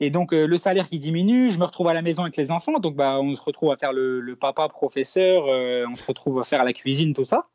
Et 0.00 0.10
donc, 0.10 0.32
euh, 0.32 0.46
le 0.46 0.56
salaire 0.56 0.88
qui 0.88 0.98
diminue, 0.98 1.52
je 1.52 1.58
me 1.58 1.64
retrouve 1.64 1.88
à 1.88 1.94
la 1.94 2.02
maison 2.02 2.22
avec 2.22 2.36
les 2.36 2.50
enfants. 2.50 2.78
Donc, 2.78 2.96
bah, 2.96 3.20
on 3.20 3.34
se 3.34 3.42
retrouve 3.42 3.70
à 3.70 3.76
faire 3.76 3.92
le, 3.92 4.36
papa 4.38 4.68
professeur, 4.68 5.46
euh, 5.46 5.86
on 5.88 5.96
se 5.96 6.04
retrouve 6.04 6.40
à 6.40 6.42
faire 6.42 6.64
la 6.64 6.72
cuisine, 6.72 7.14
tout 7.14 7.24
ça. 7.24 7.48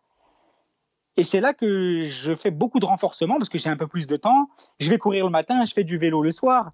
Et 1.17 1.23
c'est 1.23 1.41
là 1.41 1.53
que 1.55 2.05
je 2.05 2.35
fais 2.35 2.51
beaucoup 2.51 2.79
de 2.79 2.85
renforcement 2.85 3.37
parce 3.37 3.49
que 3.49 3.57
j'ai 3.57 3.69
un 3.69 3.75
peu 3.75 3.87
plus 3.87 4.05
de 4.05 4.15
temps. 4.17 4.49
Je 4.79 4.89
vais 4.89 4.99
courir 4.99 5.25
le 5.25 5.31
matin, 5.31 5.65
je 5.65 5.73
fais 5.73 5.83
du 5.83 5.97
vélo 5.97 6.21
le 6.21 6.29
soir. 6.29 6.71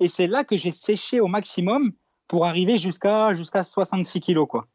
Et 0.00 0.08
c'est 0.08 0.26
là 0.26 0.44
que 0.44 0.56
j'ai 0.56 0.70
séché 0.70 1.18
au 1.18 1.28
maximum 1.28 1.92
pour 2.28 2.44
arriver 2.44 2.76
jusqu'à 2.76 3.32
jusqu'à 3.32 3.62
66 3.62 4.20
kilos, 4.20 4.46
quoi. 4.48 4.66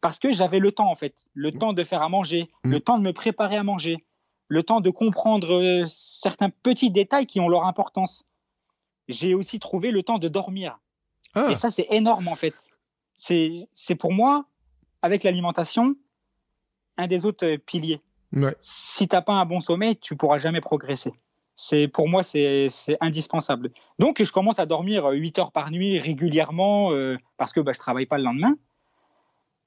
Parce 0.00 0.18
que 0.18 0.32
j'avais 0.32 0.60
le 0.60 0.72
temps, 0.72 0.90
en 0.90 0.94
fait. 0.94 1.26
Le 1.34 1.50
mmh. 1.50 1.58
temps 1.58 1.72
de 1.74 1.84
faire 1.84 2.02
à 2.02 2.08
manger, 2.08 2.50
mmh. 2.64 2.70
le 2.70 2.80
temps 2.80 2.98
de 2.98 3.02
me 3.02 3.12
préparer 3.12 3.56
à 3.56 3.62
manger, 3.62 4.04
le 4.48 4.62
temps 4.62 4.80
de 4.80 4.90
comprendre 4.90 5.54
euh, 5.54 5.84
certains 5.86 6.50
petits 6.50 6.90
détails 6.90 7.26
qui 7.26 7.40
ont 7.40 7.48
leur 7.48 7.64
importance. 7.64 8.24
J'ai 9.08 9.34
aussi 9.34 9.58
trouvé 9.58 9.90
le 9.90 10.02
temps 10.02 10.18
de 10.18 10.28
dormir. 10.28 10.78
Ah. 11.34 11.48
Et 11.50 11.54
ça, 11.54 11.70
c'est 11.70 11.88
énorme, 11.90 12.28
en 12.28 12.34
fait. 12.34 12.70
C'est 13.14 13.94
pour 13.98 14.12
moi, 14.12 14.46
avec 15.02 15.22
l'alimentation, 15.22 15.94
un 16.96 17.06
des 17.06 17.26
autres 17.26 17.46
euh, 17.46 17.58
piliers. 18.34 18.54
Si 18.60 19.08
tu 19.08 19.14
n'as 19.14 19.22
pas 19.22 19.34
un 19.34 19.44
bon 19.44 19.60
sommeil, 19.60 19.96
tu 19.96 20.16
pourras 20.16 20.38
jamais 20.38 20.60
progresser. 20.60 21.12
C'est 21.56 21.86
pour 21.86 22.08
moi 22.08 22.22
c'est 22.22 22.68
indispensable. 23.00 23.70
Donc 23.98 24.22
je 24.22 24.32
commence 24.32 24.58
à 24.58 24.66
dormir 24.66 25.06
8 25.06 25.38
heures 25.38 25.52
par 25.52 25.70
nuit 25.70 26.00
régulièrement 26.00 26.92
euh, 26.92 27.16
parce 27.36 27.52
que 27.52 27.60
bah, 27.60 27.72
je 27.72 27.78
travaille 27.78 28.06
pas 28.06 28.18
le 28.18 28.24
lendemain. 28.24 28.54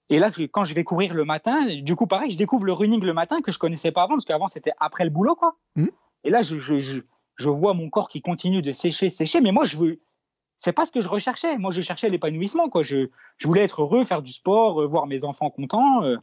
Et 0.10 0.20
là, 0.20 0.32
quand 0.52 0.64
je 0.64 0.74
vais 0.74 0.84
courir 0.84 1.14
le 1.14 1.26
matin, 1.26 1.68
du 1.82 1.96
coup, 1.96 2.08
pareil, 2.08 2.30
je 2.30 2.38
découvre 2.38 2.64
le 2.64 2.72
running 2.72 3.04
le 3.04 3.14
matin 3.14 3.42
que 3.42 3.52
je 3.52 3.60
connaissais 3.60 3.92
pas 3.92 4.04
avant, 4.04 4.16
parce 4.16 4.26
qu'avant, 4.26 4.48
c'était 4.48 4.72
après 4.80 5.04
le 5.04 5.10
boulot, 5.10 5.36
quoi. 5.36 5.58
Mmh. 5.76 5.88
Et 6.24 6.30
là, 6.30 6.42
je, 6.42 6.60
je, 6.60 7.02
je, 7.36 7.50
vois 7.50 7.74
mon 7.74 7.90
corps 7.90 8.08
qui 8.08 8.22
continue 8.22 8.62
de 8.62 8.72
sécher, 8.72 9.10
sécher, 9.10 9.42
mais 9.42 9.52
moi, 9.52 9.66
je 9.66 9.78
veux. 9.78 10.00
C'est 10.56 10.72
pas 10.72 10.86
ce 10.86 10.92
que 10.92 11.02
je 11.02 11.10
recherchais. 11.10 11.58
Moi, 11.58 11.72
je 11.72 11.82
cherchais 11.82 12.10
l'épanouissement, 12.10 12.70
quoi. 12.70 12.84
Je, 12.84 13.10
je 13.38 13.48
voulais 13.48 13.64
être 13.64 13.82
heureux, 13.82 14.06
faire 14.06 14.22
du 14.22 14.32
sport, 14.32 14.82
euh, 14.82 14.88
voir 14.88 15.08
mes 15.08 15.24
enfants 15.24 15.50
contents. 15.50 16.04
Euh. 16.04 16.18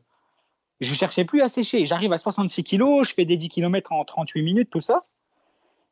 Je 0.80 0.92
cherchais 0.94 1.24
plus 1.24 1.40
à 1.42 1.48
sécher. 1.48 1.86
J'arrive 1.86 2.12
à 2.12 2.18
66 2.18 2.64
kilos, 2.64 3.08
je 3.08 3.14
fais 3.14 3.24
des 3.24 3.36
10 3.36 3.48
km 3.48 3.92
en 3.92 4.04
38 4.04 4.42
minutes, 4.42 4.70
tout 4.70 4.80
ça. 4.80 5.02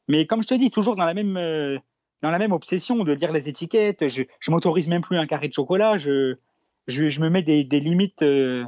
Mais 0.08 0.26
comme 0.26 0.42
je 0.42 0.48
te 0.48 0.54
dis, 0.54 0.70
toujours 0.70 0.96
dans 0.96 1.04
la 1.04 1.14
même, 1.14 1.36
euh, 1.36 1.78
dans 2.22 2.30
la 2.30 2.38
même 2.38 2.52
obsession 2.52 3.04
de 3.04 3.12
lire 3.12 3.32
les 3.32 3.48
étiquettes, 3.48 4.08
je, 4.08 4.22
je 4.40 4.50
m'autorise 4.50 4.88
même 4.88 5.02
plus 5.02 5.16
un 5.16 5.26
carré 5.26 5.48
de 5.48 5.52
chocolat. 5.52 5.96
Je, 5.96 6.36
je, 6.88 7.08
je 7.08 7.20
me 7.20 7.30
mets 7.30 7.42
des, 7.42 7.64
des 7.64 7.80
limites, 7.80 8.22
euh, 8.22 8.64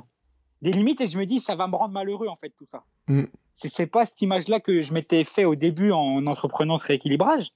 des 0.62 0.73
limites 0.73 1.00
et 1.00 1.06
je 1.06 1.18
me 1.18 1.26
dis 1.26 1.40
ça 1.40 1.54
va 1.54 1.66
me 1.66 1.76
rendre 1.76 1.92
malheureux 1.92 2.28
en 2.28 2.37
fait 2.37 2.50
tout 2.50 2.66
ça. 2.71 2.85
Mm. 3.09 3.25
C'est 3.54 3.87
pas 3.87 4.04
cette 4.04 4.21
image-là 4.21 4.59
que 4.61 4.83
je 4.83 4.92
m'étais 4.92 5.23
fait 5.23 5.44
au 5.44 5.54
début 5.54 5.92
en 5.92 6.26
entreprenant 6.26 6.76
ce 6.76 6.87
rééquilibrage. 6.87 7.50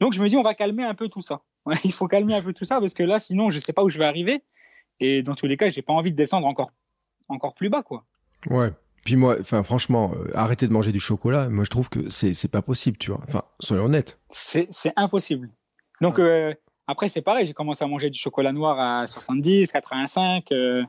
Donc 0.00 0.12
je 0.12 0.22
me 0.22 0.28
dis 0.28 0.36
on 0.36 0.42
va 0.42 0.54
calmer 0.54 0.84
un 0.84 0.94
peu 0.94 1.08
tout 1.08 1.22
ça. 1.22 1.42
il 1.84 1.92
faut 1.92 2.06
calmer 2.06 2.34
un 2.34 2.42
peu 2.42 2.52
tout 2.52 2.64
ça 2.64 2.80
parce 2.80 2.92
que 2.94 3.02
là 3.02 3.18
sinon 3.18 3.50
je 3.50 3.58
sais 3.58 3.72
pas 3.72 3.82
où 3.82 3.88
je 3.88 3.98
vais 3.98 4.04
arriver 4.04 4.42
et 5.00 5.22
dans 5.22 5.34
tous 5.34 5.46
les 5.46 5.56
cas 5.56 5.68
j'ai 5.68 5.82
pas 5.82 5.92
envie 5.92 6.10
de 6.10 6.16
descendre 6.16 6.46
encore 6.46 6.70
encore 7.32 7.54
plus 7.54 7.68
bas 7.68 7.82
quoi. 7.82 8.04
Ouais. 8.48 8.72
Puis 9.04 9.16
moi, 9.16 9.36
enfin 9.40 9.62
franchement, 9.62 10.12
euh, 10.14 10.30
arrêter 10.34 10.68
de 10.68 10.72
manger 10.72 10.92
du 10.92 11.00
chocolat, 11.00 11.48
moi 11.48 11.64
je 11.64 11.70
trouve 11.70 11.88
que 11.88 12.08
c'est 12.08 12.34
c'est 12.34 12.50
pas 12.50 12.62
possible, 12.62 12.98
tu 12.98 13.10
vois. 13.10 13.20
Enfin, 13.28 13.42
soyons 13.58 13.84
honnêtes. 13.84 14.18
C'est 14.30 14.68
c'est 14.70 14.92
impossible. 14.96 15.50
Donc 16.00 16.18
euh, 16.18 16.54
après 16.86 17.08
c'est 17.08 17.22
pareil, 17.22 17.44
j'ai 17.44 17.52
commencé 17.52 17.82
à 17.84 17.88
manger 17.88 18.10
du 18.10 18.18
chocolat 18.18 18.52
noir 18.52 18.78
à 18.78 19.06
70, 19.08 19.72
85, 19.72 20.52
euh, 20.52 20.84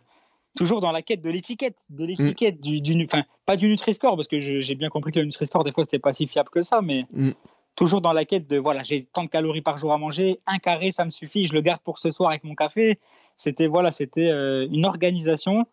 toujours 0.56 0.80
dans 0.80 0.92
la 0.92 1.02
quête 1.02 1.22
de 1.22 1.30
l'étiquette, 1.30 1.76
de 1.90 2.06
l'étiquette 2.06 2.62
du, 2.62 2.82
du, 2.82 3.04
enfin 3.04 3.24
pas 3.48 3.58
du 3.58 3.68
Nutri-Score 3.68 4.16
parce 4.16 4.28
que 4.28 4.40
j'ai 4.40 4.76
bien 4.76 4.90
compris 4.90 5.12
que 5.12 5.20
le 5.20 5.26
Nutri-Score 5.26 5.64
des 5.64 5.72
fois 5.72 5.84
c'était 5.86 6.00
pas 6.00 6.14
si 6.14 6.28
fiable 6.28 6.50
que 6.50 6.62
ça, 6.62 6.82
mais 6.84 7.06
mm. 7.14 7.32
toujours 7.76 8.02
dans 8.02 8.14
la 8.14 8.26
quête 8.26 8.48
de 8.48 8.58
voilà 8.58 8.84
j'ai 8.84 9.08
tant 9.12 9.24
de 9.24 9.30
calories 9.30 9.62
par 9.62 9.80
jour 9.80 9.92
à 9.92 9.98
manger, 9.98 10.40
un 10.46 10.60
carré 10.60 10.92
ça 10.92 11.04
me 11.04 11.12
suffit, 11.12 11.48
je 11.48 11.54
le 11.54 11.62
garde 11.62 11.82
pour 11.82 11.98
ce 11.98 12.12
soir 12.12 12.30
avec 12.30 12.44
mon 12.44 12.54
café. 12.54 13.00
C'était 13.38 13.66
voilà, 13.66 13.90
c'était 13.90 14.30
une 14.30 14.86
organisation 14.86 15.66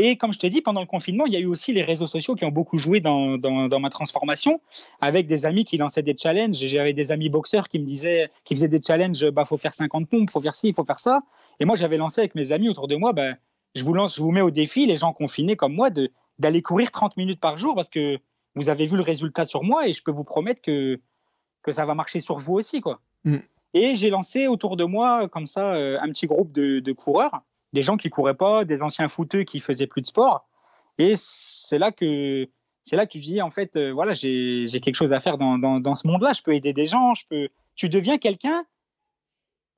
et 0.00 0.16
comme 0.16 0.32
je 0.32 0.38
te 0.38 0.46
dis, 0.46 0.60
pendant 0.60 0.80
le 0.80 0.86
confinement, 0.86 1.26
il 1.26 1.32
y 1.32 1.36
a 1.36 1.40
eu 1.40 1.46
aussi 1.46 1.72
les 1.72 1.82
réseaux 1.82 2.06
sociaux 2.06 2.36
qui 2.36 2.44
ont 2.44 2.52
beaucoup 2.52 2.78
joué 2.78 3.00
dans, 3.00 3.36
dans, 3.36 3.80
ma 3.80 3.90
transformation, 3.90 4.60
avec 5.00 5.26
des 5.26 5.44
amis 5.44 5.64
qui 5.64 5.76
lançaient 5.76 6.04
des 6.04 6.16
challenges. 6.16 6.56
J'avais 6.56 6.92
des 6.92 7.10
amis 7.10 7.28
boxeurs 7.28 7.68
qui 7.68 7.80
me 7.80 7.84
disaient, 7.84 8.30
qui 8.44 8.54
faisaient 8.54 8.68
des 8.68 8.80
challenges, 8.80 9.28
bah 9.30 9.44
faut 9.44 9.58
faire 9.58 9.74
50 9.74 10.08
pompes, 10.08 10.30
faut 10.30 10.40
faire 10.40 10.54
ci, 10.54 10.68
il 10.68 10.74
faut 10.74 10.84
faire 10.84 11.00
ça. 11.00 11.22
Et 11.58 11.64
moi, 11.64 11.74
j'avais 11.74 11.96
lancé 11.96 12.20
avec 12.20 12.36
mes 12.36 12.52
amis 12.52 12.68
autour 12.68 12.86
de 12.86 12.94
moi, 12.94 13.12
bah, 13.12 13.34
je 13.74 13.82
vous 13.82 13.92
lance, 13.92 14.14
je 14.14 14.22
vous 14.22 14.30
mets 14.30 14.40
au 14.40 14.52
défi, 14.52 14.86
les 14.86 14.96
gens 14.96 15.12
confinés 15.12 15.56
comme 15.56 15.74
moi, 15.74 15.90
de 15.90 16.10
d'aller 16.38 16.62
courir 16.62 16.92
30 16.92 17.16
minutes 17.16 17.40
par 17.40 17.58
jour 17.58 17.74
parce 17.74 17.88
que 17.88 18.20
vous 18.54 18.70
avez 18.70 18.86
vu 18.86 18.96
le 18.96 19.02
résultat 19.02 19.44
sur 19.44 19.64
moi 19.64 19.88
et 19.88 19.92
je 19.92 20.04
peux 20.04 20.12
vous 20.12 20.22
promettre 20.22 20.62
que 20.62 21.00
que 21.62 21.72
ça 21.72 21.84
va 21.84 21.96
marcher 21.96 22.20
sur 22.20 22.38
vous 22.38 22.54
aussi, 22.54 22.80
quoi. 22.80 23.00
Mm. 23.24 23.38
Et 23.74 23.96
j'ai 23.96 24.10
lancé 24.10 24.46
autour 24.46 24.76
de 24.76 24.84
moi 24.84 25.28
comme 25.28 25.48
ça 25.48 25.74
euh, 25.74 25.98
un 26.00 26.08
petit 26.10 26.28
groupe 26.28 26.52
de, 26.52 26.78
de 26.78 26.92
coureurs 26.92 27.42
des 27.72 27.82
gens 27.82 27.96
qui 27.96 28.10
couraient 28.10 28.36
pas, 28.36 28.64
des 28.64 28.82
anciens 28.82 29.08
footeux 29.08 29.44
qui 29.44 29.60
faisaient 29.60 29.86
plus 29.86 30.02
de 30.02 30.06
sport. 30.06 30.48
Et 30.98 31.14
c'est 31.16 31.78
là 31.78 31.92
que 31.92 32.48
c'est 32.84 32.96
là 32.96 33.06
que 33.06 33.12
tu 33.12 33.18
dis 33.18 33.42
en 33.42 33.50
fait 33.50 33.76
euh, 33.76 33.92
voilà 33.92 34.14
j'ai 34.14 34.68
quelque 34.82 34.96
chose 34.96 35.12
à 35.12 35.20
faire 35.20 35.38
dans, 35.38 35.58
dans, 35.58 35.94
ce 35.94 36.06
monde-là. 36.06 36.32
Je 36.32 36.42
peux 36.42 36.54
aider 36.54 36.72
des 36.72 36.86
gens. 36.86 37.14
Je 37.14 37.24
peux. 37.28 37.48
Tu 37.76 37.88
deviens 37.88 38.18
quelqu'un 38.18 38.64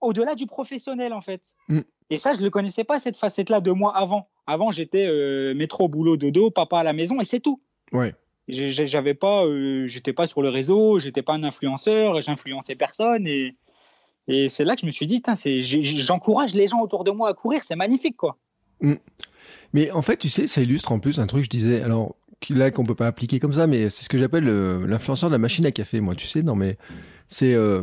au-delà 0.00 0.34
du 0.34 0.46
professionnel 0.46 1.12
en 1.12 1.20
fait. 1.20 1.42
Mm. 1.68 1.80
Et 2.10 2.16
ça 2.16 2.32
je 2.32 2.40
le 2.40 2.50
connaissais 2.50 2.84
pas 2.84 2.98
cette 2.98 3.16
facette-là 3.16 3.60
de 3.60 3.72
moi 3.72 3.96
avant. 3.96 4.28
Avant 4.46 4.70
j'étais 4.70 5.06
euh, 5.06 5.54
métro 5.54 5.88
boulot 5.88 6.16
dodo 6.16 6.50
papa 6.50 6.78
à 6.78 6.82
la 6.84 6.92
maison 6.92 7.20
et 7.20 7.24
c'est 7.24 7.40
tout. 7.40 7.60
Ouais. 7.92 8.14
J'avais 8.48 9.14
pas 9.14 9.44
euh, 9.44 9.86
j'étais 9.86 10.12
pas 10.12 10.26
sur 10.26 10.42
le 10.42 10.48
réseau, 10.48 10.98
j'étais 10.98 11.22
pas 11.22 11.34
un 11.34 11.44
influenceur, 11.44 12.20
j'influençais 12.20 12.74
personne 12.74 13.26
et 13.26 13.56
et 14.30 14.48
c'est 14.48 14.64
là 14.64 14.76
que 14.76 14.82
je 14.82 14.86
me 14.86 14.90
suis 14.90 15.06
dit, 15.06 15.22
j'encourage 16.00 16.54
les 16.54 16.68
gens 16.68 16.80
autour 16.80 17.04
de 17.04 17.10
moi 17.10 17.28
à 17.30 17.34
courir, 17.34 17.62
c'est 17.64 17.76
magnifique, 17.76 18.16
quoi. 18.16 18.36
Mm. 18.80 18.94
Mais 19.72 19.90
en 19.90 20.02
fait, 20.02 20.16
tu 20.16 20.28
sais, 20.28 20.46
ça 20.46 20.62
illustre 20.62 20.92
en 20.92 21.00
plus 21.00 21.18
un 21.18 21.26
truc, 21.26 21.44
je 21.44 21.50
disais, 21.50 21.82
alors 21.82 22.14
là 22.48 22.70
qu'on 22.70 22.84
peut 22.84 22.94
pas 22.94 23.06
appliquer 23.06 23.38
comme 23.38 23.52
ça, 23.52 23.66
mais 23.66 23.90
c'est 23.90 24.04
ce 24.04 24.08
que 24.08 24.18
j'appelle 24.18 24.48
euh, 24.48 24.86
l'influenceur 24.86 25.28
de 25.28 25.34
la 25.34 25.38
machine 25.38 25.66
à 25.66 25.72
café, 25.72 26.00
moi, 26.00 26.14
tu 26.14 26.26
sais, 26.26 26.42
non 26.42 26.54
mais 26.54 26.78
c'est 27.28 27.54
euh, 27.54 27.82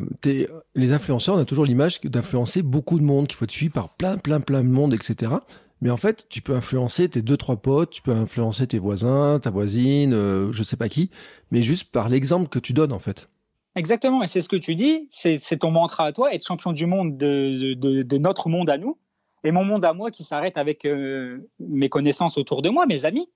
les 0.75 0.93
influenceurs, 0.93 1.35
on 1.35 1.39
a 1.39 1.45
toujours 1.45 1.65
l'image 1.65 2.01
d'influencer 2.01 2.61
beaucoup 2.61 2.97
de 2.99 3.03
monde, 3.03 3.27
qu'il 3.27 3.37
faut 3.37 3.45
être 3.45 3.51
suivi 3.51 3.71
par 3.71 3.89
plein, 3.97 4.17
plein, 4.17 4.39
plein 4.39 4.63
de 4.63 4.69
monde, 4.69 4.93
etc. 4.93 5.33
Mais 5.81 5.89
en 5.89 5.97
fait, 5.97 6.27
tu 6.29 6.41
peux 6.41 6.55
influencer 6.55 7.07
tes 7.07 7.21
deux, 7.21 7.37
trois 7.37 7.57
potes, 7.57 7.91
tu 7.91 8.01
peux 8.01 8.11
influencer 8.11 8.67
tes 8.67 8.79
voisins, 8.79 9.39
ta 9.39 9.51
voisine, 9.51 10.13
euh, 10.13 10.51
je 10.51 10.63
sais 10.63 10.75
pas 10.75 10.89
qui, 10.89 11.11
mais 11.51 11.61
juste 11.61 11.91
par 11.91 12.09
l'exemple 12.09 12.49
que 12.49 12.59
tu 12.59 12.73
donnes, 12.73 12.93
en 12.93 12.99
fait. 12.99 13.29
Exactement, 13.77 14.23
et 14.23 14.27
c'est 14.27 14.41
ce 14.41 14.49
que 14.49 14.55
tu 14.55 14.73
dis, 14.73 15.05
c'est 15.11 15.59
ton 15.59 15.69
mantra 15.69 16.07
à 16.07 16.11
toi, 16.11 16.33
être 16.33 16.43
champion 16.43 16.71
du 16.71 16.87
monde 16.87 17.15
de, 17.15 18.17
notre 18.17 18.49
monde 18.49 18.71
à 18.71 18.79
nous, 18.79 18.97
et 19.43 19.51
mon 19.51 19.63
monde 19.63 19.85
à 19.85 19.93
moi 19.93 20.09
qui 20.09 20.23
s'arrête 20.23 20.57
avec 20.57 20.83
euh, 20.85 21.47
mes 21.59 21.87
connaissances 21.87 22.39
autour 22.39 22.63
de 22.63 22.69
moi, 22.69 22.87
mes 22.87 23.05
amis. 23.05 23.29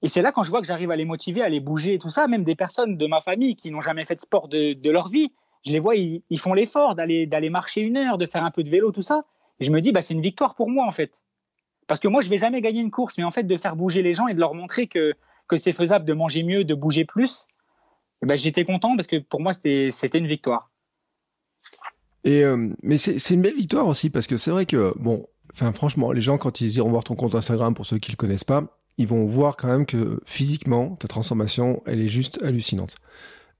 Et 0.00 0.08
c'est 0.08 0.22
là 0.22 0.32
quand 0.32 0.44
je 0.44 0.50
vois 0.50 0.62
que 0.62 0.66
j'arrive 0.66 0.90
à 0.90 0.96
les 0.96 1.04
motiver, 1.04 1.42
à 1.42 1.50
les 1.50 1.60
bouger 1.60 1.92
et 1.92 1.98
tout 1.98 2.08
ça, 2.08 2.26
même 2.26 2.42
des 2.42 2.54
personnes 2.54 2.96
de 2.96 3.06
ma 3.06 3.20
famille 3.20 3.54
qui 3.54 3.70
n'ont 3.70 3.82
jamais 3.82 4.06
fait 4.06 4.16
de 4.16 4.22
sport 4.22 4.48
de, 4.48 4.90
leur 4.90 5.08
vie, 5.08 5.30
je 5.66 5.72
les 5.72 5.78
vois, 5.78 5.94
ils, 5.94 6.22
font 6.38 6.54
l'effort 6.54 6.94
d'aller 6.94 7.50
marcher 7.50 7.82
une 7.82 7.98
heure, 7.98 8.16
de 8.16 8.24
faire 8.24 8.44
un 8.44 8.50
peu 8.50 8.64
de 8.64 8.70
vélo, 8.70 8.92
tout 8.92 9.02
ça. 9.02 9.26
Et 9.60 9.64
je 9.66 9.70
me 9.70 9.82
dis, 9.82 9.92
bah, 9.92 10.00
c'est 10.00 10.14
une 10.14 10.22
victoire 10.22 10.54
pour 10.54 10.70
moi 10.70 10.86
en 10.86 10.92
fait. 10.92 11.12
Parce 11.86 12.00
que 12.00 12.08
moi, 12.08 12.22
je 12.22 12.30
vais 12.30 12.38
jamais 12.38 12.62
gagner 12.62 12.80
une 12.80 12.90
course, 12.90 13.18
mais 13.18 13.24
en 13.24 13.30
fait, 13.30 13.42
de 13.42 13.56
faire 13.58 13.76
bouger 13.76 14.00
les 14.00 14.14
gens 14.14 14.26
et 14.26 14.32
de 14.32 14.40
leur 14.40 14.54
montrer 14.54 14.86
que, 14.86 15.12
c'est 15.58 15.74
faisable 15.74 16.06
de 16.06 16.14
manger 16.14 16.42
mieux, 16.42 16.64
de 16.64 16.74
bouger 16.74 17.04
plus, 17.04 17.46
ben, 18.24 18.36
j'étais 18.36 18.64
content 18.64 18.96
parce 18.96 19.06
que 19.06 19.18
pour 19.18 19.40
moi, 19.40 19.52
c'était 19.52 20.18
une 20.18 20.26
victoire. 20.26 20.70
Et 22.24 22.42
euh, 22.42 22.70
mais 22.82 22.96
c'est 22.96 23.34
une 23.34 23.42
belle 23.42 23.54
victoire 23.54 23.86
aussi 23.86 24.08
parce 24.08 24.26
que 24.26 24.38
c'est 24.38 24.50
vrai 24.50 24.64
que 24.64 24.94
bon, 24.98 25.26
enfin 25.52 25.72
franchement, 25.72 26.10
les 26.10 26.22
gens 26.22 26.38
quand 26.38 26.60
ils 26.60 26.74
iront 26.76 26.90
voir 26.90 27.04
ton 27.04 27.14
compte 27.14 27.34
Instagram 27.34 27.74
pour 27.74 27.84
ceux 27.84 27.98
qui 27.98 28.10
le 28.10 28.16
connaissent 28.16 28.44
pas, 28.44 28.78
ils 28.96 29.06
vont 29.06 29.26
voir 29.26 29.56
quand 29.56 29.68
même 29.68 29.84
que 29.84 30.20
physiquement 30.24 30.96
ta 30.96 31.06
transformation, 31.06 31.82
elle 31.86 32.00
est 32.00 32.08
juste 32.08 32.42
hallucinante. 32.42 32.94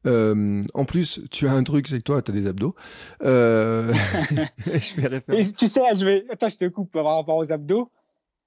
Euh, 0.07 0.62
en 0.74 0.85
plus, 0.85 1.20
tu 1.31 1.48
as 1.48 1.53
un 1.53 1.62
truc, 1.62 1.88
c'est 1.88 1.98
que 1.98 2.03
toi, 2.03 2.20
tu 2.22 2.31
as 2.31 2.35
des 2.35 2.46
abdos. 2.46 2.74
Euh... 3.22 3.92
je 4.66 4.79
fais 4.79 5.07
référence. 5.07 5.55
tu 5.55 5.68
sais, 5.68 5.81
je 5.94 6.05
vais, 6.05 6.24
attends, 6.31 6.48
je 6.48 6.57
te 6.57 6.68
coupe 6.68 6.92
par 6.92 7.05
rapport 7.05 7.37
aux 7.37 7.53
abdos. 7.53 7.90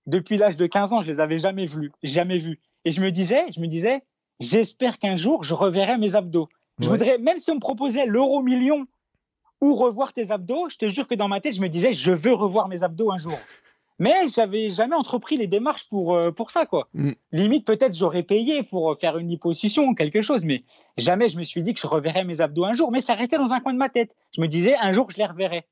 Depuis 0.06 0.38
l'âge 0.38 0.56
de 0.56 0.68
15 0.68 0.94
ans, 0.94 1.02
je 1.02 1.08
les 1.08 1.20
avais 1.20 1.40
jamais 1.40 1.66
vus, 1.66 1.92
jamais 2.04 2.38
vus. 2.38 2.60
Et 2.86 2.92
je 2.92 3.02
me 3.02 3.12
disais, 3.12 3.44
je 3.54 3.60
me 3.60 3.68
disais, 3.68 4.04
j'espère 4.40 5.00
qu'un 5.00 5.16
jour, 5.16 5.44
je 5.44 5.54
reverrai 5.54 5.98
mes 5.98 6.16
abdos. 6.16 6.50
Je 6.80 6.90
voudrais, 6.90 7.18
même 7.18 7.40
si 7.40 7.50
on 7.52 7.56
me 7.56 7.60
proposait 7.60 8.06
l'euro 8.06 8.42
million 8.42 8.86
ou 9.62 9.74
revoir 9.74 10.14
tes 10.14 10.32
abdos, 10.32 10.70
je 10.70 10.78
te 10.78 10.88
jure 10.88 11.08
que 11.08 11.16
dans 11.16 11.28
ma 11.28 11.42
tête, 11.42 11.56
je 11.56 11.62
me 11.62 11.70
disais, 11.70 11.94
je 11.94 12.12
veux 12.12 12.34
revoir 12.34 12.68
mes 12.68 12.84
abdos 12.84 13.12
un 13.12 13.18
jour. 13.18 13.38
Mais 14.00 14.28
j'avais 14.28 14.70
jamais 14.70 14.96
entrepris 14.96 15.38
les 15.38 15.48
démarches 15.48 15.90
pour, 15.90 16.16
euh, 16.16 16.32
pour 16.32 16.52
ça, 16.52 16.68
quoi. 16.68 16.88
Mm. 16.94 17.14
Limite, 17.32 17.66
peut-être 17.66 17.98
j'aurais 17.98 18.22
payé 18.22 18.62
pour 18.62 18.96
faire 19.00 19.18
une 19.18 19.28
liposuction, 19.28 19.96
quelque 19.96 20.22
chose, 20.22 20.46
mais 20.46 20.64
jamais 20.98 21.30
je 21.30 21.40
me 21.40 21.44
suis 21.44 21.64
dit 21.64 21.74
que 21.74 21.80
je 21.80 21.88
reverrais 21.88 22.24
mes 22.24 22.40
abdos 22.42 22.66
un 22.66 22.74
jour. 22.74 22.92
Mais 22.92 23.02
ça 23.02 23.16
restait 23.16 23.38
dans 23.38 23.54
un 23.54 23.60
coin 23.60 23.74
de 23.74 23.80
ma 23.80 23.90
tête. 23.90 24.16
Je 24.36 24.42
me 24.42 24.48
disais, 24.48 24.76
un 24.80 24.92
jour, 24.92 25.10
je 25.10 25.18
les 25.18 25.26
reverrai. 25.26 25.66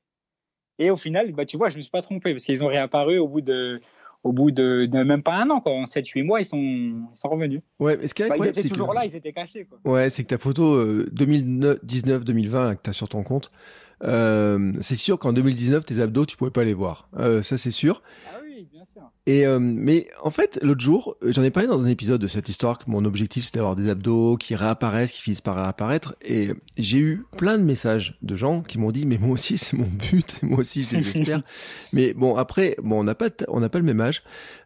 Et 0.80 0.90
au 0.90 0.96
final, 0.96 1.32
bah, 1.32 1.46
tu 1.46 1.56
vois, 1.56 1.70
je 1.70 1.76
me 1.76 1.82
suis 1.82 1.90
pas 1.90 2.02
trompé 2.02 2.32
parce 2.32 2.44
qu'ils 2.44 2.64
ont 2.64 2.68
réapparu 2.68 3.18
au 3.18 3.28
bout 3.28 3.40
de, 3.40 3.80
au 4.24 4.32
bout 4.32 4.50
de, 4.50 4.88
même 4.92 5.22
pas 5.22 5.34
un 5.34 5.50
an, 5.50 5.60
quoi. 5.60 5.72
En 5.72 5.84
7-8 5.84 6.24
mois, 6.24 6.40
ils 6.40 6.46
sont, 6.46 6.58
ils 6.58 7.08
sont 7.14 7.28
revenus. 7.28 7.60
Ouais, 7.78 7.96
mais 7.96 8.06
ce 8.06 8.14
qui 8.14 8.22
est 8.22 8.28
Bah, 8.28 8.34
ils 8.38 8.46
étaient 8.46 8.62
c'est 8.62 8.68
toujours 8.68 8.90
que... 8.90 8.94
là, 8.94 9.04
ils 9.04 9.14
étaient 9.14 9.32
cachés, 9.32 9.66
quoi. 9.66 9.78
Ouais, 9.90 10.10
c'est 10.10 10.22
que 10.22 10.28
ta 10.28 10.38
photo 10.38 10.74
euh, 10.74 11.10
2019-2020 11.14 12.76
que 12.76 12.82
tu 12.82 12.90
as 12.90 12.92
sur 12.92 13.08
ton 13.08 13.22
compte, 13.22 13.50
euh, 14.04 14.72
c'est 14.80 14.96
sûr 14.96 15.18
qu'en 15.18 15.32
2019, 15.32 15.84
tes 15.84 16.00
abdos, 16.00 16.26
tu 16.26 16.36
pouvais 16.36 16.50
pas 16.50 16.64
les 16.64 16.74
voir. 16.74 17.08
Euh, 17.18 17.42
ça, 17.42 17.56
c'est 17.58 17.70
sûr. 17.70 18.02
Ah 18.28 18.35
oui, 18.56 18.68
bien 18.72 18.84
sûr. 18.92 19.02
Et 19.26 19.46
euh, 19.46 19.58
mais 19.60 20.08
en 20.22 20.30
fait, 20.30 20.58
l'autre 20.62 20.80
jour, 20.80 21.16
euh, 21.22 21.32
j'en 21.32 21.42
ai 21.42 21.50
parlé 21.50 21.68
dans 21.68 21.82
un 21.82 21.88
épisode 21.88 22.20
de 22.20 22.26
cette 22.26 22.48
histoire 22.48 22.78
que 22.78 22.90
mon 22.90 23.04
objectif 23.04 23.44
c'est 23.44 23.54
d'avoir 23.54 23.76
des 23.76 23.88
abdos 23.88 24.36
qui 24.36 24.54
réapparaissent, 24.54 25.12
qui 25.12 25.22
finissent 25.22 25.40
par 25.40 25.56
réapparaître. 25.56 26.16
Et 26.22 26.52
j'ai 26.78 26.98
eu 26.98 27.24
plein 27.36 27.58
de 27.58 27.62
messages 27.62 28.16
de 28.22 28.36
gens 28.36 28.62
qui 28.62 28.78
m'ont 28.78 28.90
dit 28.90 29.06
mais 29.06 29.18
moi 29.18 29.30
aussi 29.30 29.58
c'est 29.58 29.76
mon 29.76 29.86
but, 29.86 30.42
moi 30.42 30.60
aussi 30.60 30.84
je 30.84 30.90
désespère. 30.90 31.42
mais 31.92 32.14
bon 32.14 32.36
après, 32.36 32.76
bon 32.82 33.00
on 33.00 33.04
n'a 33.04 33.14
pas 33.14 33.30
on 33.48 33.60
n'a 33.60 33.68
pas 33.68 33.78
le 33.78 33.84
même 33.84 34.00
âge, 34.00 34.22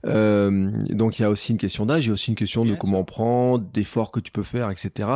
Euh, 0.07 0.70
donc 0.88 1.18
il 1.18 1.22
y 1.22 1.24
a 1.24 1.31
aussi 1.31 1.53
une 1.53 1.59
question 1.59 1.85
d'âge, 1.85 2.05
il 2.05 2.09
y 2.09 2.11
a 2.11 2.14
aussi 2.14 2.31
une 2.31 2.37
question 2.37 2.64
de 2.64 2.74
comment 2.74 3.05
prendre, 3.05 3.64
d'efforts 3.72 4.12
que 4.12 4.20
tu 4.20 4.33
peux 4.33 4.42
faire, 4.42 4.70
etc. 4.70 5.11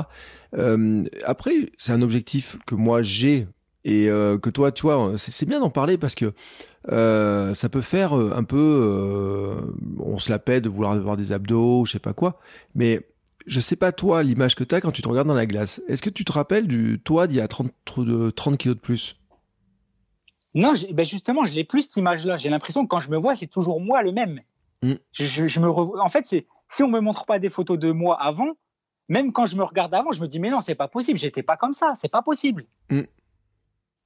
Euh, 0.56 1.04
après, 1.24 1.72
c'est 1.78 1.92
un 1.92 2.02
objectif 2.02 2.56
que 2.66 2.74
moi 2.74 3.02
j'ai 3.02 3.46
et 3.84 4.08
euh, 4.08 4.38
que 4.38 4.50
toi, 4.50 4.72
tu 4.72 4.82
vois, 4.82 5.12
c'est 5.16 5.46
bien 5.46 5.60
d'en 5.60 5.70
parler 5.70 5.98
parce 5.98 6.14
que 6.14 6.32
euh, 6.90 7.52
ça 7.54 7.68
peut 7.68 7.80
faire 7.82 8.16
euh, 8.18 8.32
un 8.34 8.44
peu, 8.44 8.56
euh, 8.58 9.60
on 9.98 10.18
se 10.18 10.30
la 10.30 10.38
paie 10.38 10.60
de 10.60 10.68
vouloir 10.68 10.92
avoir 10.92 11.16
des 11.16 11.32
abdos, 11.32 11.84
je 11.84 11.92
sais 11.92 11.98
pas 11.98 12.12
quoi. 12.14 12.40
Mais 12.74 13.06
je 13.46 13.60
sais 13.60 13.76
pas 13.76 13.92
toi 13.92 14.22
l'image 14.22 14.54
que 14.54 14.64
t'as 14.64 14.80
quand 14.80 14.92
tu 14.92 15.02
te 15.02 15.08
regardes 15.08 15.28
dans 15.28 15.34
la 15.34 15.46
glace. 15.46 15.82
Est-ce 15.88 16.02
que 16.02 16.10
tu 16.10 16.24
te 16.24 16.32
rappelles 16.32 16.66
du 16.66 17.00
toi 17.04 17.26
d'il 17.26 17.36
y 17.36 17.40
a 17.40 17.48
30, 17.48 17.70
de 17.98 18.30
30 18.30 18.56
kilos 18.58 18.76
de 18.76 18.80
plus? 18.80 19.16
Non, 20.54 20.72
ben 20.92 21.04
justement, 21.04 21.44
je 21.46 21.54
l'ai 21.54 21.64
plus 21.64 21.82
cette 21.82 21.96
image-là. 21.96 22.36
J'ai 22.36 22.48
l'impression 22.48 22.84
que 22.84 22.88
quand 22.88 23.00
je 23.00 23.10
me 23.10 23.16
vois, 23.16 23.34
c'est 23.34 23.48
toujours 23.48 23.80
moi 23.80 24.02
le 24.02 24.12
même. 24.12 24.40
Mm. 24.82 24.92
Je, 25.12 25.24
je- 25.24 25.46
je 25.46 25.60
me 25.60 25.68
En 25.68 26.08
fait, 26.08 26.26
c'est 26.26 26.46
si 26.68 26.82
on 26.82 26.88
me 26.88 27.00
montre 27.00 27.26
pas 27.26 27.38
des 27.38 27.50
photos 27.50 27.78
de 27.78 27.90
moi 27.90 28.20
avant, 28.22 28.52
même 29.08 29.32
quand 29.32 29.46
je 29.46 29.56
me 29.56 29.64
regarde 29.64 29.92
avant, 29.94 30.12
je 30.12 30.20
me 30.22 30.28
dis 30.28 30.38
mais 30.38 30.50
non, 30.50 30.60
c'est 30.60 30.74
pas 30.76 30.88
possible. 30.88 31.18
J'étais 31.18 31.42
pas 31.42 31.56
comme 31.56 31.74
ça. 31.74 31.94
C'est 31.96 32.10
pas 32.10 32.22
possible. 32.22 32.66
Mm. 32.90 33.00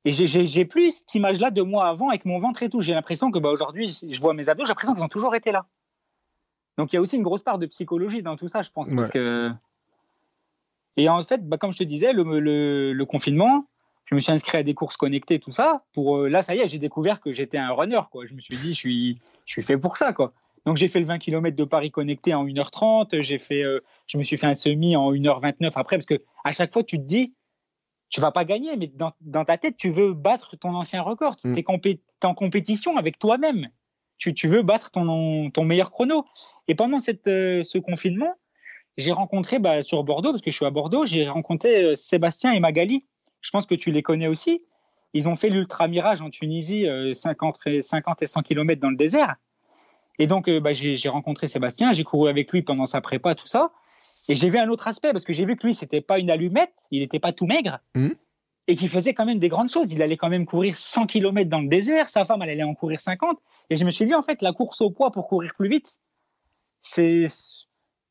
Et 0.05 0.13
j'ai- 0.13 0.65
plus 0.65 0.91
cette 0.99 1.15
image-là 1.15 1.51
de 1.51 1.61
moi 1.63 1.87
avant 1.89 2.09
avec 2.09 2.25
mon 2.25 2.39
ventre 2.41 2.63
et 2.63 2.71
tout. 2.71 2.81
J'ai 2.81 2.95
l'impression 2.95 3.31
que 3.31 3.39
bah, 3.39 3.51
aujourd'hui, 3.51 3.89
je 4.09 4.21
vois 4.21 4.33
mes 4.33 4.49
abdos, 4.49 4.65
j'ai 4.65 4.69
l'impression 4.69 4.95
qu'ils 4.95 5.03
ont 5.03 5.09
toujours 5.09 5.35
été 5.35 5.53
là. 5.53 5.67
Donc 6.79 6.93
il 6.93 6.97
y 6.97 6.99
a 6.99 7.03
aussi 7.03 7.17
une 7.17 7.23
grosse 7.25 7.43
part 7.43 7.59
de 7.59 7.67
psychologie 7.67 8.23
dans 8.23 8.37
tout 8.37 8.49
ça, 8.49 8.63
je 8.63 8.71
pense, 8.71 8.93
parce 8.95 9.09
Ouais. 9.09 9.13
que. 9.13 9.51
Et 10.97 11.09
en 11.09 11.23
fait, 11.23 11.47
bah, 11.47 11.59
comme 11.59 11.73
je 11.73 11.79
te 11.79 11.85
disais, 11.85 12.13
le, 12.13 12.23
le- 12.41 12.93
le 12.93 13.05
confinement, 13.07 13.67
je 14.07 14.15
me 14.15 14.21
suis 14.21 14.33
inscrit 14.33 14.59
à 14.59 14.63
des 14.63 14.75
courses 14.75 14.97
connectées, 14.97 15.39
tout 15.39 15.53
ça. 15.53 15.83
Pour 15.93 16.17
euh, 16.19 16.29
là, 16.29 16.43
ça 16.43 16.55
y 16.55 16.61
est, 16.61 16.69
j'ai 16.69 16.79
découvert 16.79 17.21
que 17.21 17.33
j'étais 17.33 17.59
un 17.59 17.73
runner, 17.73 18.01
quoi. 18.11 18.25
Je 18.27 18.35
me 18.35 18.41
suis 18.41 18.57
dit, 18.57 18.69
je 18.73 18.79
suis, 18.79 19.19
je 19.47 19.53
suis 19.53 19.63
fait 19.63 19.77
pour 19.77 19.97
ça, 19.97 20.13
quoi. 20.13 20.33
Donc 20.65 20.77
j'ai 20.77 20.89
fait 20.89 21.01
le 21.01 21.07
20 21.07 21.19
km 21.19 21.57
de 21.57 21.65
Paris 21.65 21.91
connecté 21.91 22.35
en 22.35 22.45
1h30. 22.45 23.21
J'ai 23.23 23.39
fait, 23.39 23.63
euh, 23.63 23.81
je 24.07 24.19
me 24.19 24.23
suis 24.23 24.37
fait 24.37 24.47
un 24.47 24.55
semi 24.55 24.97
en 24.97 25.13
1h29 25.13 25.73
après, 25.77 25.97
parce 25.97 26.07
que 26.07 26.21
à 26.45 26.53
chaque 26.53 26.73
fois, 26.73 26.83
tu 26.83 26.99
te 26.99 27.05
dis, 27.05 27.33
tu 28.11 28.21
vas 28.21 28.31
pas 28.31 28.45
gagner, 28.45 28.77
mais 28.77 28.87
dans, 28.87 29.13
dans 29.21 29.45
ta 29.45 29.59
tête, 29.59 29.77
tu 29.77 29.91
veux 29.91 30.15
battre 30.15 30.57
ton 30.57 30.75
ancien 30.75 31.03
record. 31.03 31.37
Tu 31.37 31.49
Mm. 31.49 31.57
es, 31.59 32.01
en 32.25 32.35
compétition 32.35 32.97
avec 32.97 33.19
toi-même. 33.19 33.69
Tu, 34.17 34.35
tu 34.35 34.49
veux 34.49 34.63
battre 34.63 34.91
ton, 34.91 35.51
ton 35.51 35.65
meilleur 35.65 35.91
chrono. 35.91 36.25
Et 36.67 36.75
pendant 36.75 37.01
cette, 37.01 37.29
euh, 37.29 37.63
ce 37.63 37.79
confinement, 37.79 38.35
j'ai 38.97 39.13
rencontré 39.13 39.59
bah, 39.61 39.83
sur 39.83 40.03
Bordeaux, 40.03 40.31
parce 40.33 40.43
que 40.43 40.51
je 40.51 40.57
suis 40.57 40.67
à 40.67 40.71
Bordeaux, 40.71 41.07
j'ai 41.07 41.29
rencontré 41.29 41.85
euh, 41.85 41.97
Sébastien 41.97 42.53
et 42.53 42.61
Magali. 42.61 43.07
Je 43.41 43.51
pense 43.51 43.67
que 43.67 43.77
tu 43.77 43.93
les 43.93 44.03
connais 44.03 44.27
aussi. 44.27 44.63
Ils 45.15 45.29
ont 45.29 45.37
fait 45.37 45.49
l'Ultra 45.49 45.87
Mirage 45.87 46.21
en 46.21 46.31
Tunisie, 46.31 46.87
euh, 46.87 47.15
50, 47.15 47.61
et, 47.67 47.83
50 47.83 48.23
et 48.23 48.27
100 48.27 48.43
km 48.43 48.81
dans 48.81 48.91
le 48.91 48.97
désert. 48.97 49.37
Et 50.19 50.27
donc, 50.27 50.49
euh, 50.49 50.59
bah, 50.59 50.73
j'ai 50.73 51.09
rencontré 51.09 51.47
Sébastien, 51.47 51.93
j'ai 51.93 52.03
couru 52.05 52.29
avec 52.29 52.51
lui 52.53 52.63
pendant 52.63 52.87
sa 52.87 53.01
prépa, 53.01 53.35
tout 53.37 53.47
ça. 53.47 53.71
Et 54.29 54.37
j'ai 54.37 54.51
vu 54.51 54.59
un 54.59 54.69
autre 54.69 54.89
aspect, 54.89 55.13
parce 55.13 55.25
que 55.25 55.33
j'ai 55.33 55.45
vu 55.45 55.57
que 55.57 55.67
lui, 55.67 55.75
c'était 55.75 56.01
pas 56.01 56.19
une 56.19 56.31
allumette, 56.31 56.75
il 56.91 57.01
n'était 57.01 57.19
pas 57.21 57.33
tout 57.33 57.47
maigre, 57.47 57.79
Mhm. 57.95 58.15
et 58.67 58.77
qu'il 58.77 58.89
faisait 58.89 59.15
quand 59.15 59.25
même 59.25 59.39
des 59.39 59.49
grandes 59.49 59.71
choses. 59.71 59.93
Il 59.93 60.03
allait 60.03 60.17
quand 60.19 60.29
même 60.29 60.45
courir 60.47 60.77
100 60.77 61.07
km 61.07 61.49
dans 61.49 61.61
le 61.61 61.69
désert, 61.69 62.09
sa 62.09 62.25
femme, 62.27 62.43
elle 62.43 62.51
allait 62.51 62.63
en 62.63 62.75
courir 62.75 63.01
50. 63.01 63.39
Et 63.71 63.77
je 63.77 63.85
me 63.85 63.91
suis 63.91 64.05
dit, 64.05 64.15
en 64.15 64.23
fait, 64.23 64.43
la 64.43 64.53
course 64.53 64.81
au 64.83 64.91
poids 64.91 65.11
pour 65.11 65.29
courir 65.29 65.55
plus 65.57 65.69
vite, 65.69 65.99
c'est 66.81 67.27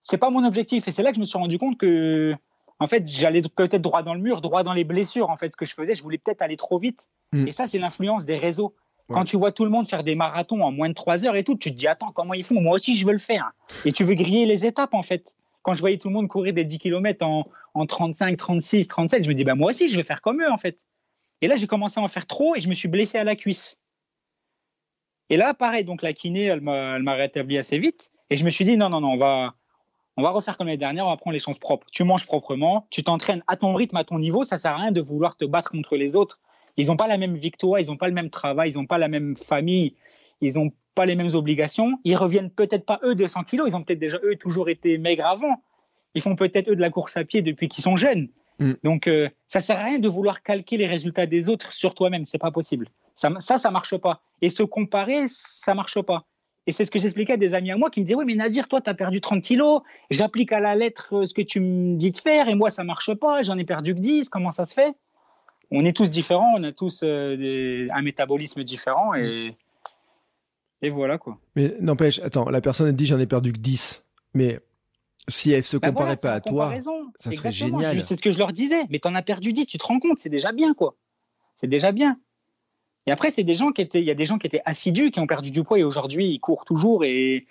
c'est 0.02 0.18
pas 0.18 0.30
mon 0.30 0.46
objectif. 0.46 0.88
Et 0.88 0.92
c'est 0.92 1.04
là 1.04 1.10
que 1.10 1.16
je 1.16 1.20
me 1.20 1.26
suis 1.26 1.38
rendu 1.38 1.60
compte 1.60 1.78
que, 1.78 2.34
en 2.80 2.88
fait, 2.88 3.08
j'allais 3.08 3.42
peut-être 3.42 3.82
droit 3.82 4.04
dans 4.04 4.14
le 4.14 4.22
mur, 4.22 4.40
droit 4.42 4.64
dans 4.64 4.74
les 4.74 4.84
blessures. 4.86 5.30
En 5.30 5.36
fait, 5.38 5.52
ce 5.52 5.58
que 5.58 5.66
je 5.66 5.74
faisais, 5.74 5.96
je 5.96 6.04
voulais 6.04 6.18
peut-être 6.18 6.42
aller 6.42 6.56
trop 6.56 6.80
vite. 6.80 7.08
Mm. 7.34 7.48
Et 7.48 7.52
ça, 7.52 7.68
c'est 7.68 7.78
l'influence 7.80 8.24
des 8.26 8.38
réseaux. 8.38 8.74
Ouais. 9.10 9.16
Quand 9.16 9.26
tu 9.26 9.36
vois 9.38 9.52
tout 9.52 9.66
le 9.66 9.70
monde 9.72 9.88
faire 9.88 10.04
des 10.04 10.16
marathons 10.16 10.62
en 10.64 10.72
moins 10.72 10.88
de 10.90 10.94
3 10.94 11.26
heures 11.26 11.36
et 11.36 11.44
tout, 11.44 11.56
tu 11.56 11.72
te 11.72 11.76
dis, 11.76 11.88
attends, 11.88 12.12
comment 12.14 12.34
ils 12.34 12.44
font? 12.44 12.62
Moi 12.62 12.76
aussi, 12.76 12.96
je 12.96 13.06
veux 13.06 13.12
le 13.12 13.18
faire. 13.18 13.52
Et 13.86 13.92
tu 13.92 14.04
veux 14.06 14.14
griller 14.16 14.46
les 14.46 14.66
étapes, 14.66 14.94
en 14.94 15.04
fait. 15.04 15.36
Quand 15.68 15.76
je 15.76 15.82
voyais 15.82 15.98
tout 15.98 16.08
le 16.08 16.14
monde 16.14 16.30
courir 16.30 16.54
des 16.54 16.64
10 16.64 16.80
km 16.80 17.26
en, 17.26 17.46
en 17.74 17.86
35, 17.86 18.38
36, 18.38 18.88
37, 18.88 19.26
je 19.26 19.28
me 19.28 19.34
dis, 19.34 19.44
bah, 19.44 19.54
moi 19.54 19.72
aussi, 19.72 19.90
je 19.90 19.98
vais 19.98 20.04
faire 20.04 20.22
comme 20.22 20.42
eux, 20.42 20.50
en 20.50 20.56
fait. 20.56 20.80
Et 21.42 21.48
là, 21.50 21.58
j'ai 21.58 21.68
commencé 21.68 22.00
à 22.00 22.04
en 22.04 22.08
faire 22.08 22.26
trop 22.26 22.56
et 22.56 22.62
je 22.62 22.70
me 22.70 22.74
suis 22.74 22.88
blessé 22.88 23.18
à 23.18 23.26
la 23.26 23.36
cuisse. 23.36 23.78
Et 25.30 25.36
là, 25.36 25.54
pareil, 25.54 25.84
donc 25.84 26.04
la 26.04 26.14
kiné, 26.14 26.44
elle 26.44 26.62
m'a 26.62 27.14
rétabli 27.16 27.58
assez 27.58 27.80
vite. 27.80 28.12
Et 28.30 28.38
je 28.38 28.46
me 28.46 28.50
suis 28.50 28.64
dit, 28.64 28.78
non, 28.78 28.88
non, 28.88 29.02
non, 29.02 29.12
on 29.12 29.18
va, 29.18 29.56
on 30.16 30.24
va 30.24 30.30
refaire 30.30 30.56
comme 30.56 30.68
l'année 30.68 30.78
dernière, 30.78 31.06
on 31.06 31.10
va 31.10 31.18
prendre 31.18 31.34
les 31.34 31.40
choses 31.40 31.60
propres. 31.60 31.86
Tu 31.92 32.06
manges 32.06 32.26
proprement, 32.26 32.88
tu 32.90 33.04
t'entraînes 33.04 33.44
à 33.48 33.58
ton 33.58 33.74
rythme, 33.74 33.98
à 33.98 34.06
ton 34.06 34.20
niveau. 34.20 34.46
Ça 34.46 34.56
sert 34.56 34.72
à 34.72 34.78
rien 34.78 34.94
de 34.94 35.02
vouloir 35.02 35.36
te 35.36 35.44
battre 35.44 35.72
contre 35.72 35.98
les 35.98 36.16
autres. 36.16 36.40
Ils 36.78 36.88
n'ont 36.88 36.96
pas 36.96 37.08
la 37.08 37.18
même 37.18 37.36
victoire, 37.36 37.82
ils 37.82 37.88
n'ont 37.88 37.98
pas 37.98 38.08
le 38.08 38.14
même 38.14 38.30
travail, 38.30 38.72
ils 38.72 38.78
n'ont 38.78 38.86
pas 38.86 39.00
la 39.00 39.10
même 39.10 39.36
famille, 39.36 39.96
ils 40.42 40.56
n'ont 40.56 40.72
pas 40.96 41.06
les 41.06 41.16
mêmes 41.16 41.34
obligations. 41.34 42.00
Ils 42.04 42.16
reviennent 42.16 42.50
peut-être 42.50 42.86
pas 42.86 43.00
eux 43.04 43.16
de 43.16 43.28
100 43.28 43.44
kilos, 43.44 43.68
ils 43.70 43.76
ont 43.76 43.84
peut-être 43.84 44.00
déjà 44.00 44.18
eux 44.24 44.36
toujours 44.36 44.70
été 44.70 44.98
maigres 44.98 45.26
avant. 45.26 45.62
Ils 46.16 46.22
font 46.22 46.36
peut-être 46.36 46.70
eux 46.70 46.76
de 46.76 46.82
la 46.82 46.90
course 46.90 47.18
à 47.18 47.24
pied 47.24 47.42
depuis 47.42 47.68
qu'ils 47.68 47.84
sont 47.84 47.96
jeunes. 47.98 48.30
Mm. 48.60 48.74
Donc 48.84 49.08
euh, 49.08 49.30
ça 49.46 49.60
sert 49.60 49.80
à 49.80 49.84
rien 49.84 50.00
de 50.00 50.10
vouloir 50.10 50.42
calquer 50.42 50.78
les 50.78 50.88
résultats 50.88 51.28
des 51.28 51.50
autres 51.50 51.74
sur 51.74 51.94
toi-même, 51.94 52.26
c'est 52.26 52.40
pas 52.40 52.52
possible. 52.52 52.88
Ça, 53.14 53.30
ça, 53.40 53.58
ça 53.58 53.70
marche 53.72 53.96
pas. 53.98 54.22
Et 54.42 54.50
se 54.50 54.64
comparer, 54.64 55.24
ça 55.28 55.74
marche 55.76 56.02
pas. 56.02 56.26
Et 56.66 56.72
c'est 56.72 56.86
ce 56.86 56.92
que 56.92 57.00
j'expliquais 57.00 57.34
à 57.34 57.38
des 57.38 57.54
amis 57.54 57.72
à 57.72 57.78
moi 57.78 57.90
qui 57.90 58.02
me 58.02 58.06
disaient 58.06 58.16
Oui, 58.16 58.26
mais 58.26 58.36
Nadir, 58.36 58.68
toi, 58.68 58.82
tu 58.82 58.90
as 58.90 58.94
perdu 58.94 59.22
30 59.22 59.42
kilos, 59.42 59.82
j'applique 60.10 60.52
à 60.52 60.60
la 60.60 60.76
lettre 60.76 61.16
euh, 61.16 61.26
ce 61.26 61.34
que 61.34 61.42
tu 61.42 61.60
me 61.62 61.96
dis 61.96 62.12
de 62.12 62.18
faire, 62.18 62.50
et 62.50 62.56
moi, 62.56 62.70
ça 62.70 62.84
marche 62.84 63.14
pas, 63.14 63.42
j'en 63.42 63.58
ai 63.58 63.64
perdu 63.64 63.96
que 63.96 64.00
10, 64.00 64.28
comment 64.30 64.52
ça 64.52 64.66
se 64.66 64.74
fait? 64.74 64.94
On 65.72 65.86
est 65.86 65.96
tous 65.96 66.10
différents, 66.10 66.54
on 66.58 66.64
a 66.64 66.72
tous 66.72 67.02
euh, 67.04 67.38
des- 67.38 67.88
un 67.94 68.02
métabolisme 68.02 68.64
différent, 68.64 69.14
et, 69.14 69.56
et 70.82 70.90
voilà 70.90 71.18
quoi. 71.18 71.38
Mais 71.56 71.76
n'empêche, 71.80 72.20
attends, 72.20 72.50
la 72.50 72.62
personne 72.62 72.88
elle 72.88 72.96
dit 72.96 73.06
j'en 73.06 73.20
ai 73.20 73.28
perdu 73.28 73.52
que 73.54 73.60
10. 73.60 74.04
Mais 74.34 74.60
si 75.28 75.52
elle 75.52 75.64
se 75.64 75.78
Ben 75.78 75.90
comparait 75.90 76.16
voilà, 76.16 76.22
pas 76.22 76.34
à 76.34 76.42
toi, 76.42 76.74
ça 77.18 77.32
serait 77.32 77.50
Exactement. 77.50 77.80
génial. 77.80 77.96
Je- 77.98 78.02
C'est 78.02 78.18
ce 78.18 78.22
que 78.22 78.32
je 78.32 78.38
leur 78.40 78.54
disais. 78.54 78.84
Mais 78.90 79.00
t'en 79.00 79.16
as 79.16 79.22
perdu 79.24 79.54
10, 79.54 79.66
tu 79.66 79.78
te 79.78 79.86
rends 79.86 80.00
compte, 80.00 80.20
c'est 80.20 80.30
déjà 80.30 80.52
bien, 80.52 80.74
quoi. 80.74 80.96
C'est 81.56 81.68
déjà 81.68 81.92
bien. 81.92 82.18
Et 83.08 83.12
après, 83.12 83.32
c'est 83.32 83.44
des 83.44 83.56
gens 83.56 83.72
qui 83.72 83.82
étaient, 83.82 84.00
il 84.02 84.06
y 84.06 84.12
a 84.12 84.16
des 84.16 84.26
gens 84.26 84.38
qui 84.38 84.48
étaient 84.48 84.62
assidus, 84.66 85.12
qui 85.12 85.20
ont 85.20 85.28
perdu 85.28 85.50
du 85.52 85.64
poids 85.64 85.80
et 85.80 85.84
aujourd'hui 85.84 86.30
ils 86.30 86.40
courent 86.40 86.66
toujours 86.66 87.04
et, 87.06 87.36
et 87.38 87.46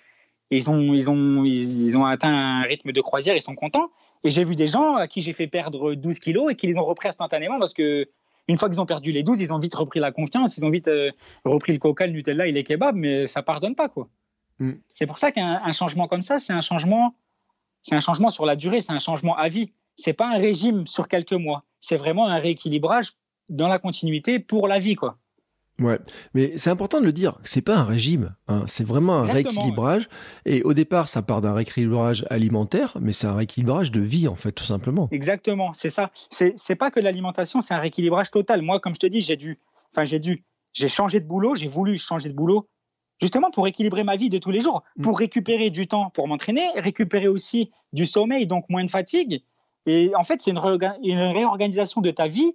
ils 0.51 0.69
ont, 0.69 0.93
ils 0.93 1.09
ont, 1.09 1.43
ils, 1.43 1.87
ils 1.87 1.97
ont 1.97 2.05
atteint 2.05 2.29
un 2.31 2.61
rythme 2.61 2.91
de 2.91 3.01
croisière, 3.01 3.35
ils 3.35 3.41
sont 3.41 3.55
contents. 3.55 3.89
Et 4.23 4.29
j'ai 4.29 4.43
vu 4.45 4.55
des 4.55 4.67
gens 4.67 4.95
à 4.95 5.07
qui 5.07 5.21
j'ai 5.21 5.33
fait 5.33 5.47
perdre 5.47 5.93
12 5.93 6.19
kilos 6.19 6.51
et 6.51 6.55
qui 6.55 6.67
les 6.67 6.75
ont 6.77 6.85
repris 6.85 7.07
instantanément 7.07 7.59
parce 7.59 7.73
que 7.73 8.07
une 8.47 8.57
fois 8.57 8.69
qu'ils 8.69 8.79
ont 8.79 8.85
perdu 8.85 9.11
les 9.11 9.23
12, 9.23 9.41
ils 9.41 9.51
ont 9.53 9.59
vite 9.59 9.75
repris 9.75 9.99
la 9.99 10.11
confiance, 10.11 10.57
ils 10.57 10.65
ont 10.65 10.69
vite 10.69 10.87
euh, 10.87 11.11
repris 11.45 11.73
le 11.73 11.79
coca, 11.79 12.07
le 12.07 12.13
Nutella 12.13 12.47
et 12.47 12.51
les 12.51 12.63
kebabs, 12.63 12.95
mais 12.95 13.27
ça 13.27 13.43
pardonne 13.43 13.75
pas, 13.75 13.89
quoi. 13.89 14.07
Mm. 14.59 14.73
C'est 14.93 15.05
pour 15.05 15.19
ça 15.19 15.31
qu'un 15.31 15.61
un 15.63 15.71
changement 15.71 16.07
comme 16.07 16.21
ça, 16.21 16.39
c'est 16.39 16.53
un 16.53 16.61
changement 16.61 17.13
c'est 17.87 17.95
un 17.95 18.01
changement 18.01 18.29
sur 18.29 18.45
la 18.45 18.57
durée, 18.57 18.81
c'est 18.81 18.91
un 18.91 18.99
changement 18.99 19.37
à 19.37 19.47
vie. 19.47 19.71
C'est 19.95 20.11
pas 20.11 20.27
un 20.27 20.37
régime 20.37 20.85
sur 20.87 21.07
quelques 21.07 21.31
mois. 21.31 21.63
C'est 21.79 21.95
vraiment 21.95 22.27
un 22.27 22.37
rééquilibrage 22.37 23.13
dans 23.47 23.69
la 23.69 23.79
continuité 23.79 24.39
pour 24.39 24.67
la 24.67 24.79
vie, 24.79 24.95
quoi. 24.95 25.17
Ouais, 25.79 25.99
mais 26.33 26.57
c'est 26.57 26.71
important 26.71 26.99
de 26.99 27.05
le 27.05 27.13
dire, 27.13 27.37
c'est 27.43 27.61
pas 27.61 27.75
un 27.75 27.83
régime, 27.83 28.35
hein, 28.47 28.63
c'est 28.65 28.83
vraiment 28.85 29.17
un 29.17 29.25
Exactement, 29.25 29.61
rééquilibrage. 29.61 30.09
Et 30.45 30.63
au 30.63 30.73
départ, 30.73 31.07
ça 31.07 31.21
part 31.21 31.39
d'un 31.41 31.53
rééquilibrage 31.53 32.25
alimentaire, 32.31 32.97
mais 32.99 33.11
c'est 33.11 33.27
un 33.27 33.35
rééquilibrage 33.35 33.91
de 33.91 34.01
vie 34.01 34.27
en 34.27 34.33
fait, 34.35 34.51
tout 34.51 34.63
simplement. 34.63 35.07
Exactement, 35.11 35.73
c'est 35.73 35.89
ça. 35.89 36.09
C'est 36.31 36.75
pas 36.75 36.89
que 36.89 36.99
l'alimentation, 36.99 37.61
c'est 37.61 37.75
un 37.75 37.79
rééquilibrage 37.79 38.31
total. 38.31 38.63
Moi, 38.63 38.79
comme 38.79 38.95
je 38.95 38.99
te 38.99 39.05
dis, 39.07 39.21
j'ai 39.21 39.35
dû, 39.35 39.59
enfin 39.93 40.03
j'ai 40.05 40.19
dû, 40.19 40.43
j'ai 40.73 40.89
changé 40.89 41.19
de 41.19 41.25
boulot, 41.27 41.55
j'ai 41.55 41.67
voulu 41.67 41.97
changer 41.99 42.29
de 42.29 42.33
boulot, 42.35 42.67
justement 43.21 43.51
pour 43.51 43.67
équilibrer 43.67 44.03
ma 44.03 44.15
vie 44.15 44.29
de 44.29 44.39
tous 44.39 44.51
les 44.51 44.61
jours, 44.61 44.83
Mm. 44.95 45.03
pour 45.03 45.19
récupérer 45.19 45.69
du 45.69 45.87
temps 45.87 46.09
pour 46.09 46.27
m'entraîner, 46.27 46.67
récupérer 46.75 47.27
aussi 47.27 47.69
du 47.93 48.07
sommeil, 48.07 48.47
donc 48.47 48.65
moins 48.69 48.83
de 48.83 48.89
fatigue. 48.89 49.43
Et 49.85 50.11
en 50.15 50.23
fait, 50.23 50.41
c'est 50.41 50.51
une 50.51 50.57
réorganisation 50.57 52.01
de 52.01 52.09
ta 52.11 52.27
vie 52.27 52.53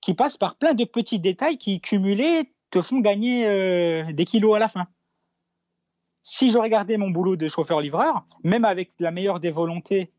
qui 0.00 0.14
passe 0.14 0.36
par 0.36 0.56
plein 0.56 0.74
de 0.74 0.84
petits 0.84 1.18
détails 1.18 1.58
qui, 1.58 1.80
cumulés, 1.80 2.52
te 2.70 2.82
font 2.82 3.00
gagner 3.00 3.46
euh, 3.46 4.12
des 4.12 4.24
kilos 4.24 4.54
à 4.54 4.58
la 4.58 4.68
fin. 4.68 4.86
Si 6.22 6.50
j'aurais 6.50 6.70
gardé 6.70 6.96
mon 6.96 7.10
boulot 7.10 7.36
de 7.36 7.48
chauffeur-livreur, 7.48 8.26
même 8.44 8.64
avec 8.64 8.92
la 8.98 9.10
meilleure 9.10 9.40
des 9.40 9.50
volontés, 9.50 10.12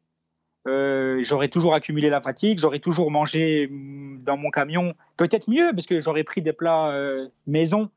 euh, 0.68 1.20
j'aurais 1.24 1.50
toujours 1.50 1.74
accumulé 1.74 2.10
la 2.10 2.22
fatigue, 2.22 2.60
j'aurais 2.60 2.80
toujours 2.80 3.12
mangé 3.12 3.68
mm, 3.68 4.24
dans 4.24 4.38
mon 4.38 4.50
camion, 4.50 4.96
peut-être 5.18 5.50
mieux, 5.50 5.72
parce 5.74 5.86
que 5.86 6.02
j'aurais 6.02 6.24
pris 6.24 6.42
des 6.42 6.54
plats 6.54 6.89
euh, 6.89 7.30
maison 7.48 7.89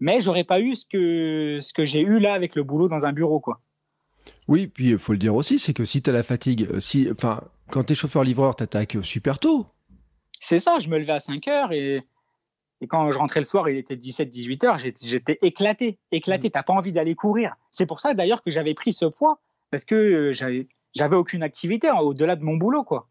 mais 0.00 0.20
j'aurais 0.20 0.44
pas 0.44 0.60
eu 0.60 0.76
ce 0.76 0.84
que, 0.84 1.84
j'ai 1.84 2.00
eu 2.00 2.18
là 2.18 2.34
avec 2.34 2.54
le 2.56 2.62
boulot 2.62 2.88
dans 2.88 3.04
un 3.04 3.12
bureau, 3.12 3.40
quoi. 3.40 3.60
Oui, 4.48 4.66
puis 4.66 4.90
il 4.90 4.98
faut 4.98 5.12
le 5.12 5.18
dire 5.18 5.34
aussi, 5.34 5.58
c'est 5.58 5.72
que 5.74 5.84
si 5.84 6.02
tu 6.02 6.10
as 6.10 6.12
la 6.12 6.22
fatigue, 6.22 6.78
si, 6.78 7.08
enfin, 7.10 7.42
quand 7.70 7.84
tu 7.84 7.92
es 7.92 7.96
chauffeur-livreur, 7.96 8.56
tu 8.56 9.02
super 9.02 9.38
tôt. 9.38 9.66
C'est 10.40 10.58
ça, 10.58 10.78
je 10.78 10.88
me 10.88 10.98
levais 10.98 11.12
à 11.12 11.20
5 11.20 11.46
heures 11.48 11.72
et, 11.72 12.02
et 12.80 12.86
quand 12.86 13.10
je 13.10 13.18
rentrais 13.18 13.40
le 13.40 13.46
soir, 13.46 13.68
il 13.68 13.76
était 13.76 13.96
17-18 13.96 14.66
heures, 14.66 14.78
j'étais 14.78 15.38
éclaté, 15.42 15.98
éclaté. 16.12 16.48
Tu 16.48 16.52
T'as 16.52 16.62
pas 16.62 16.72
envie 16.72 16.92
d'aller 16.92 17.14
courir. 17.14 17.54
C'est 17.70 17.86
pour 17.86 18.00
ça 18.00 18.14
d'ailleurs 18.14 18.42
que 18.42 18.50
j'avais 18.50 18.74
pris 18.74 18.92
ce 18.92 19.06
poids 19.06 19.40
parce 19.70 19.84
que 19.84 19.94
euh, 19.94 20.32
j'avais, 20.32 21.16
aucune 21.16 21.42
activité 21.42 21.88
hein, 21.88 21.96
au-delà 21.96 22.36
de 22.36 22.44
mon 22.44 22.56
boulot, 22.56 22.84
quoi. 22.84 23.08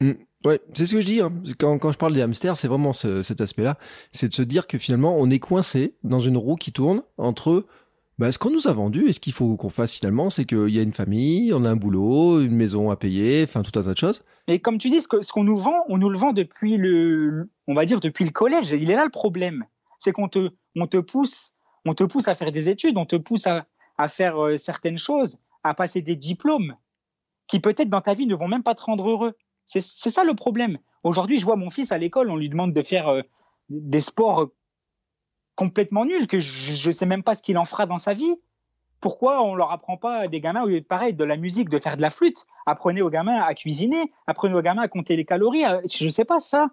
Mm. 0.00 0.12
Ouais, 0.44 0.60
c'est 0.74 0.86
ce 0.86 0.94
que 0.94 1.00
je 1.00 1.06
dis. 1.06 1.20
Hein. 1.20 1.32
Quand, 1.58 1.78
quand, 1.78 1.90
je 1.90 1.98
parle 1.98 2.14
des 2.14 2.22
hamsters, 2.22 2.56
c'est 2.56 2.68
vraiment 2.68 2.92
cet 2.92 3.40
aspect-là. 3.40 3.78
C'est 4.12 4.28
de 4.28 4.34
se 4.34 4.42
dire 4.42 4.66
que 4.66 4.78
finalement, 4.78 5.16
on 5.18 5.30
est 5.30 5.40
coincé 5.40 5.94
dans 6.04 6.20
une 6.20 6.36
roue 6.36 6.56
qui 6.56 6.72
tourne 6.72 7.02
entre 7.18 7.64
bah, 8.18 8.30
ce 8.30 8.38
qu'on 8.38 8.50
nous 8.50 8.68
a 8.68 8.72
vendu 8.72 9.08
et 9.08 9.12
ce 9.12 9.20
qu'il 9.20 9.32
faut 9.32 9.56
qu'on 9.56 9.70
fasse 9.70 9.92
finalement, 9.92 10.30
c'est 10.30 10.44
qu'il 10.44 10.68
y 10.68 10.78
a 10.78 10.82
une 10.82 10.92
famille, 10.92 11.52
on 11.52 11.64
a 11.64 11.70
un 11.70 11.76
boulot, 11.76 12.40
une 12.40 12.54
maison 12.54 12.90
à 12.90 12.96
payer, 12.96 13.42
enfin 13.42 13.62
tout 13.62 13.76
un 13.78 13.82
tas 13.82 13.92
de 13.92 13.96
choses. 13.96 14.22
Mais 14.48 14.60
comme 14.60 14.78
tu 14.78 14.90
dis, 14.90 15.00
ce 15.00 15.32
qu'on 15.32 15.44
nous 15.44 15.58
vend, 15.58 15.84
on 15.88 15.98
nous 15.98 16.08
le 16.08 16.18
vend 16.18 16.32
depuis 16.32 16.76
le, 16.76 17.50
on 17.66 17.74
va 17.74 17.84
dire 17.84 18.00
depuis 18.00 18.24
le 18.24 18.30
collège. 18.30 18.70
Il 18.70 18.90
est 18.90 18.94
là 18.94 19.04
le 19.04 19.10
problème, 19.10 19.64
c'est 19.98 20.12
qu'on 20.12 20.28
te, 20.28 20.50
on 20.76 20.86
te 20.86 20.98
pousse, 20.98 21.52
on 21.84 21.94
te 21.94 22.04
pousse 22.04 22.28
à 22.28 22.34
faire 22.34 22.52
des 22.52 22.68
études, 22.68 22.96
on 22.96 23.06
te 23.06 23.16
pousse 23.16 23.46
à, 23.46 23.66
à 23.98 24.08
faire 24.08 24.38
euh, 24.42 24.58
certaines 24.58 24.98
choses, 24.98 25.38
à 25.64 25.74
passer 25.74 26.00
des 26.00 26.16
diplômes 26.16 26.76
qui 27.48 27.60
peut-être 27.60 27.88
dans 27.88 28.00
ta 28.00 28.14
vie 28.14 28.26
ne 28.26 28.34
vont 28.34 28.48
même 28.48 28.62
pas 28.62 28.74
te 28.74 28.82
rendre 28.82 29.08
heureux. 29.08 29.34
C'est 29.64 29.80
ça 29.80 30.22
le 30.22 30.34
problème. 30.34 30.78
Aujourd'hui, 31.02 31.38
je 31.38 31.44
vois 31.44 31.56
mon 31.56 31.70
fils 31.70 31.90
à 31.90 31.98
l'école, 31.98 32.30
on 32.30 32.36
lui 32.36 32.48
demande 32.48 32.72
de 32.72 32.82
faire 32.82 33.08
euh, 33.08 33.22
des 33.68 34.00
sports 34.00 34.48
complètement 35.56 36.04
nuls, 36.04 36.28
que 36.28 36.38
je 36.38 36.88
ne 36.88 36.92
sais 36.92 37.06
même 37.06 37.22
pas 37.22 37.34
ce 37.34 37.42
qu'il 37.42 37.58
en 37.58 37.64
fera 37.64 37.86
dans 37.86 37.98
sa 37.98 38.14
vie. 38.14 38.36
Pourquoi 39.00 39.42
on 39.42 39.54
leur 39.54 39.70
apprend 39.72 39.96
pas 39.96 40.20
à 40.20 40.28
des 40.28 40.40
gamins, 40.40 40.62
au 40.62 40.66
lieu 40.66 40.80
de 40.80 40.86
pareil, 40.86 41.12
de 41.12 41.24
la 41.24 41.36
musique, 41.36 41.68
de 41.68 41.78
faire 41.78 41.96
de 41.96 42.02
la 42.02 42.10
flûte? 42.10 42.46
Apprenez 42.64 43.02
aux 43.02 43.10
gamins 43.10 43.40
à 43.40 43.54
cuisiner, 43.54 44.12
apprenez 44.26 44.54
aux 44.54 44.62
gamins 44.62 44.82
à 44.82 44.88
compter 44.88 45.16
les 45.16 45.24
calories. 45.24 45.64
Je 45.84 46.04
ne 46.04 46.10
sais 46.10 46.24
pas 46.24 46.40
ça. 46.40 46.68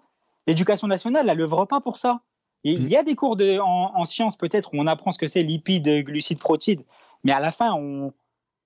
L'éducation 0.46 0.88
nationale, 0.88 1.28
elle 1.28 1.38
l'œuvre 1.38 1.64
pas 1.64 1.80
pour 1.80 1.98
ça. 1.98 2.20
Il 2.64 2.88
y 2.88 2.96
a 2.96 3.02
des 3.02 3.14
cours 3.14 3.36
de, 3.36 3.58
en, 3.58 4.04
sciences 4.06 4.36
peut-être 4.36 4.72
où 4.72 4.78
on 4.78 4.86
apprend 4.86 5.12
ce 5.12 5.18
que 5.18 5.28
c'est 5.28 5.42
lipides, 5.42 5.86
glucides, 6.04 6.38
protides, 6.38 6.82
mais 7.22 7.32
à 7.32 7.40
la 7.40 7.50
fin, 7.50 7.74
on, 7.74 8.12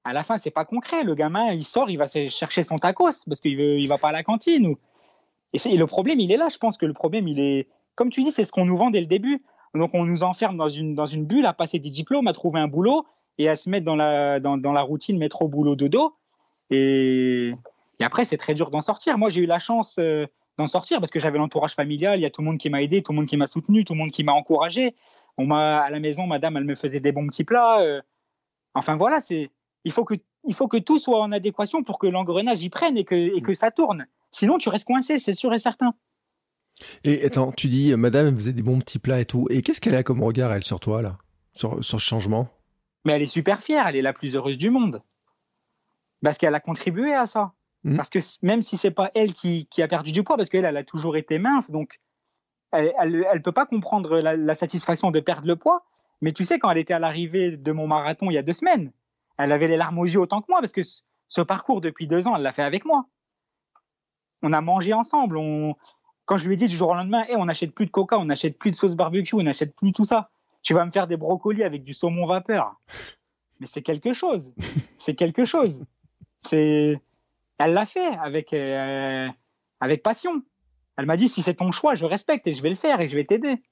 à 0.05 0.13
la 0.13 0.23
fin, 0.23 0.37
c'est 0.37 0.53
pas 0.53 0.65
concret. 0.65 1.03
Le 1.03 1.17
gamin, 1.17 1.53
il 1.53 1.65
sort, 1.65 1.91
il 1.91 1.99
va 1.99 2.07
chercher 2.07 2.63
son 2.63 2.79
tacos 2.79 3.25
parce 3.27 3.41
qu'il 3.41 3.57
veut, 3.57 3.81
il 3.81 3.89
va 3.89 3.99
pas 3.99 4.11
à 4.11 4.13
la 4.13 4.23
cantine. 4.23 4.77
Et, 5.53 5.59
et, 5.69 5.77
le 5.77 5.87
problème, 5.87 6.21
il 6.21 6.31
est 6.31 6.37
là. 6.37 6.49
Je 6.49 6.59
pense 6.59 6.77
que 6.77 6.87
le 6.87 6.93
problème, 6.93 7.27
il 7.27 7.41
est, 7.41 7.69
comme 7.97 8.11
tu 8.11 8.23
dis, 8.23 8.31
c'est 8.31 8.45
ce 8.45 8.53
qu'on 8.53 8.65
nous 8.65 8.77
vend 8.77 8.91
dès 8.91 9.01
le 9.01 9.07
début. 9.07 9.43
Donc 9.75 9.91
on 9.95 10.05
nous 10.05 10.23
enferme 10.23 10.57
dans 10.57 10.69
une, 10.69 10.95
dans 10.95 11.07
une 11.07 11.27
bulle 11.27 11.47
à 11.47 11.53
passer 11.53 11.79
des 11.79 11.91
diplômes, 11.91 12.27
à 12.29 12.33
trouver 12.33 12.61
un 12.61 12.69
boulot 12.69 13.05
et 13.39 13.49
à 13.49 13.57
se 13.57 13.71
mettre 13.71 13.85
dans 13.85 13.97
la, 13.97 14.41
dans, 14.41 14.57
dans 14.57 14.73
la 14.73 14.83
routine 14.83 15.19
métro, 15.19 15.49
boulot, 15.49 15.77
dodo. 15.77 16.17
Et, 16.71 17.55
après, 18.01 18.25
c'est 18.25 18.37
très 18.37 18.55
dur 18.55 18.71
d'en 18.71 18.81
sortir. 18.81 19.19
Moi, 19.19 19.29
j'ai 19.31 19.41
eu 19.41 19.47
la 19.47 19.59
chance 19.59 19.97
euh, 19.99 20.27
d'en 20.57 20.67
sortir 20.67 21.01
parce 21.01 21.11
que 21.11 21.19
j'avais 21.19 21.39
l'entourage 21.39 21.75
familial, 21.75 22.19
il 22.19 22.23
y 22.23 22.27
a 22.27 22.31
tout 22.31 22.43
le 22.43 22.47
monde 22.47 22.59
qui 22.59 22.71
m'a 22.71 22.83
aidé, 22.83 23.03
tout 23.03 23.13
le 23.13 23.17
monde 23.17 23.27
qui 23.27 23.37
m'a 23.37 23.47
soutenu, 23.47 23.85
tout 23.85 23.95
le 23.95 23.99
monde 23.99 24.11
qui 24.11 24.25
m'a 24.25 24.33
encouragé. 24.33 24.95
On 25.37 25.47
m'a 25.47 25.79
à 25.79 25.91
la 25.91 26.01
maison, 26.01 26.27
madame, 26.27 26.57
elle 26.57 26.65
me 26.65 26.75
faisait 26.75 27.01
des 27.01 27.13
bons 27.13 27.27
petits 27.27 27.45
plats. 27.45 27.81
Euh. 27.81 28.01
enfin 28.75 28.97
voilà, 28.97 29.21
c'est 29.21 29.51
il 29.85 29.93
faut 29.93 30.05
que 30.05 30.15
il 30.45 30.55
faut 30.55 30.69
que 30.69 30.77
tout 30.77 30.99
soit 30.99 31.21
en 31.21 31.33
adéquation 31.33 31.83
pour 31.83 31.99
que 31.99 32.07
l'engrenage 32.07 32.63
y 32.63 32.71
prenne 32.71 32.97
et 32.97 33.05
que 33.05 33.15
et 33.15 33.41
que 33.41 33.55
ça 33.55 33.71
tourne. 33.71 34.07
Sinon, 34.31 34.59
tu 34.59 34.69
restes 34.69 34.87
coincé, 34.87 35.19
c'est 35.19 35.33
sûr 35.33 35.53
et 35.55 35.59
certain. 35.59 35.95
Et 37.05 37.25
attends, 37.25 37.53
tu 37.53 37.69
dis, 37.69 37.93
euh, 37.93 37.97
madame, 37.97 38.29
elle 38.29 38.37
faisait 38.37 38.53
des 38.53 38.63
bons 38.63 38.79
petits 38.79 38.99
plats 38.99 39.21
et 39.21 39.25
tout. 39.25 39.47
Et 39.51 39.63
qu'est-ce 39.63 39.81
qu'elle 39.81 39.97
a 39.97 40.03
comme 40.03 40.23
regard, 40.23 40.53
elle, 40.53 40.65
sur 40.65 40.79
toi, 40.79 41.03
là? 41.03 41.19
Sur 41.55 41.83
ce 41.83 41.97
changement? 41.97 42.49
Mais 43.09 43.15
elle 43.15 43.23
est 43.23 43.25
super 43.25 43.63
fière, 43.63 43.87
elle 43.87 43.97
est 43.97 44.03
la 44.03 44.13
plus 44.13 44.37
heureuse 44.37 44.59
du 44.59 44.69
monde. 44.69 45.03
Parce 46.23 46.37
qu'elle 46.37 46.55
a 46.55 46.61
contribué 46.61 47.15
à 47.15 47.25
ça. 47.25 47.55
Hmm. 47.83 47.97
Parce 47.97 48.11
que 48.11 48.19
même 48.43 48.61
si 48.61 48.77
c'est 48.77 48.91
pas 48.91 49.11
elle 49.15 49.33
qui, 49.33 49.65
qui, 49.71 49.81
a 49.81 49.89
perdu 49.89 50.13
du 50.13 50.23
poids, 50.23 50.37
parce 50.37 50.51
qu'elle, 50.51 50.67
elle 50.67 50.77
a 50.77 50.85
toujours 50.85 51.17
été 51.17 51.39
mince, 51.39 51.71
donc 51.71 52.01
elle, 52.71 52.93
elle, 53.01 53.41
peut 53.41 53.53
pas 53.53 53.65
comprendre 53.65 54.19
la, 54.19 54.55
satisfaction 54.55 55.11
de 55.11 55.21
perdre 55.21 55.47
le 55.47 55.57
poids. 55.57 55.87
Mais 56.21 56.35
tu 56.35 56.45
sais, 56.45 56.59
quand 56.59 56.71
elle 56.71 56.77
était 56.77 56.93
à 56.93 56.99
l'arrivée 56.99 57.57
de 57.57 57.73
mon 57.73 57.87
marathon 57.87 58.31
il 58.31 58.35
y 58.35 58.39
a 58.39 58.43
deux 58.43 58.53
semaines, 58.53 58.93
elle 59.39 59.53
avait 59.53 59.69
les 59.69 59.79
larmes 59.79 60.01
aux 60.01 60.05
yeux 60.05 60.21
autant 60.21 60.43
que 60.43 60.47
moi, 60.51 60.61
parce 60.61 60.73
que 60.73 60.83
ce, 60.83 61.41
parcours 61.41 61.81
depuis 61.81 62.09
deux 62.09 62.27
ans, 62.27 62.37
elle 62.37 62.43
l'a 62.43 62.53
fait 62.53 62.63
avec 62.63 62.85
moi. 62.85 63.07
On 64.43 64.53
a 64.53 64.61
mangé 64.61 64.93
ensemble, 64.93 65.39
on, 65.39 65.77
quand 66.27 66.37
je 66.37 66.47
lui 66.47 66.53
ai 66.53 66.57
dit 66.59 66.67
du 66.67 66.77
jour 66.77 66.91
au 66.91 66.95
lendemain, 66.95 67.25
hey, 67.27 67.37
on 67.37 67.47
n'achète 67.47 67.75
plus 67.75 67.87
de 67.87 67.91
coca, 67.91 68.19
on 68.19 68.27
n'achète 68.27 68.59
plus 68.59 68.71
de 68.71 68.77
sauce 68.77 68.97
barbecue, 68.97 69.35
on 69.35 69.43
n'achète 69.45 69.75
plus 69.75 69.95
tout 69.95 70.05
ça. 70.05 70.29
Tu 70.63 70.75
vas 70.75 70.85
me 70.85 70.91
faire 70.91 71.07
des 71.07 71.17
brocolis 71.17 71.65
avec 71.65 71.85
du 71.85 71.95
saumon 71.95 72.27
vapeur. 72.27 72.81
Mais 73.61 73.67
c'est 73.67 73.83
quelque 73.83 74.13
chose. 74.13 74.53
C'est 74.99 75.15
quelque 75.15 75.45
chose. 75.45 75.85
C'est, 76.43 77.01
elle 77.59 77.73
l'a 77.73 77.87
fait 77.87 78.17
avec 78.19 78.53
euh, 78.53 79.29
avec 79.81 80.03
passion. 80.03 80.43
Elle 80.97 81.07
m'a 81.07 81.17
dit 81.17 81.29
si 81.29 81.43
c'est 81.43 81.55
ton 81.55 81.71
choix, 81.71 81.95
je 81.95 82.05
respecte 82.05 82.47
et 82.47 82.55
je 82.55 82.63
vais 82.63 82.71
le 82.71 82.77
faire 82.77 83.01
et 83.01 83.09
je 83.09 83.17
vais 83.17 83.25
t'aider. 83.25 83.63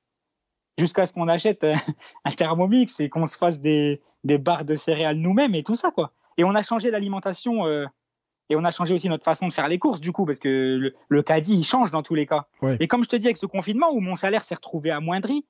Jusqu'à 0.79 1.07
ce 1.07 1.12
qu'on 1.12 1.29
achète 1.29 1.64
euh, 1.64 1.75
un 2.25 2.33
thermomix 2.33 3.01
et 3.01 3.09
qu'on 3.09 3.27
se 3.27 3.37
fasse 3.37 3.61
des, 3.61 4.03
des 4.25 4.38
barres 4.38 4.64
de 4.64 4.77
céréales 4.77 5.16
nous-mêmes 5.16 5.55
et 5.55 5.62
tout 5.62 5.77
ça 5.77 5.90
quoi. 5.90 6.12
Et 6.38 6.44
on 6.44 6.55
a 6.55 6.62
changé 6.62 6.90
l'alimentation. 6.90 7.66
Euh, 7.66 7.87
et 8.49 8.57
on 8.57 8.64
a 8.64 8.70
changé 8.70 8.94
aussi 8.94 9.09
notre 9.09 9.25
façon 9.25 9.49
de 9.49 9.53
faire 9.53 9.66
les 9.66 9.79
courses, 9.79 10.01
du 10.01 10.12
coup, 10.12 10.25
parce 10.25 10.38
que 10.38 10.92
le, 11.09 11.22
caddie, 11.22 11.59
il 11.59 11.64
change 11.64 11.90
dans 11.90 12.03
tous 12.03 12.14
les 12.14 12.27
cas. 12.27 12.46
Et 12.79 12.87
comme 12.87 13.03
je 13.03 13.09
te 13.09 13.16
dis, 13.16 13.27
avec 13.27 13.38
ce 13.38 13.46
confinement 13.46 13.90
où 13.92 14.01
mon 14.01 14.14
salaire 14.14 14.44
s'est 14.44 14.55
retrouvé 14.55 14.90
amoindri, 14.90 15.44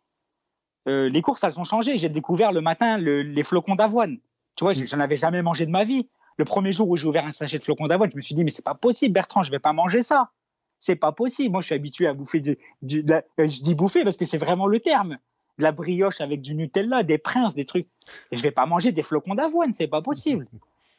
euh, 0.87 1.09
les 1.09 1.23
courses, 1.23 1.43
elles 1.45 1.59
ont 1.59 1.65
changé. 1.65 1.99
J'ai 1.99 2.09
découvert 2.09 2.53
le 2.53 2.61
matin 2.61 2.99
les 2.99 3.43
flocons 3.43 3.75
d'avoine. 3.75 4.19
Tu 4.57 4.65
vois, 4.65 4.73
mm. 4.73 4.87
j'en 4.87 5.01
avais 5.01 5.17
jamais 5.17 5.43
mangé 5.43 5.67
de 5.67 5.71
ma 5.71 5.85
vie. 5.85 6.09
Le 6.39 6.45
premier 6.45 6.73
jour 6.73 6.89
où 6.89 6.97
j'ai 6.97 7.07
ouvert 7.07 7.25
un 7.25 7.33
sachet 7.33 7.59
de 7.59 7.65
flocons 7.65 7.87
d'avoine, 7.87 8.11
je 8.11 8.17
me 8.17 8.21
suis 8.21 8.35
dit, 8.35 8.45
mais 8.45 8.51
c'est 8.51 8.65
pas 8.65 8.75
possible, 8.75 9.15
Bertrand, 9.15 9.43
je 9.43 9.51
vais 9.51 9.59
pas 9.59 9.73
manger 9.73 10.03
ça. 10.03 10.31
C'est 10.79 10.97
pas 10.97 11.13
possible. 11.13 11.53
Moi, 11.53 11.63
je 11.63 11.67
suis 11.67 11.75
habitué 11.75 12.07
à 12.07 12.13
bouffer 12.13 12.41
du, 12.41 12.59
euh, 12.83 13.21
je 13.39 13.63
dis 13.63 13.75
bouffer 13.75 14.05
parce 14.05 14.17
que 14.17 14.27
c'est 14.27 14.39
vraiment 14.39 14.67
le 14.67 14.81
terme. 14.81 15.19
De 15.59 15.63
la 15.63 15.73
brioche 15.73 16.21
avec 16.21 16.43
du 16.43 16.55
Nutella, 16.55 17.03
des 17.03 17.17
princes, 17.17 17.55
des 17.55 17.65
trucs. 17.65 17.87
Et 18.31 18.37
je 18.37 18.43
vais 18.43 18.51
pas 18.51 18.67
manger 18.67 18.93
des 18.93 19.03
flocons 19.03 19.35
d'avoine, 19.35 19.73
c'est 19.73 19.87
pas 19.87 20.03
possible. 20.03 20.47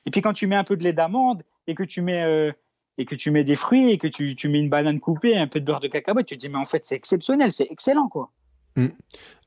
Et 0.08 0.10
puis 0.10 0.22
quand 0.22 0.34
tu 0.34 0.48
mets 0.48 0.56
un 0.56 0.64
peu 0.64 0.76
de 0.76 0.84
lait 0.84 0.94
d'amande 0.94 1.44
et 1.68 1.76
que 1.76 1.84
tu 1.84 2.02
mets 2.02 2.24
euh, 2.24 2.52
et 2.98 3.06
que 3.06 3.14
tu 3.14 3.30
mets 3.30 3.44
des 3.44 3.56
fruits 3.56 3.92
et 3.92 4.00
que 4.00 4.08
tu, 4.08 4.36
tu, 4.36 4.50
mets 4.50 4.60
une 4.60 4.70
banane 4.70 5.00
coupée, 5.00 5.38
un 5.38 5.46
peu 5.46 5.60
de 5.60 5.66
beurre 5.66 5.80
de 5.80 5.88
cacahuète, 5.88 6.26
tu 6.26 6.36
te 6.36 6.40
dis 6.40 6.50
mais 6.50 6.58
en 6.58 6.66
fait 6.66 6.84
c'est 6.86 6.96
exceptionnel, 6.96 7.52
c'est 7.52 7.68
excellent 7.70 8.08
quoi. 8.08 8.32
Mm. 8.78 8.88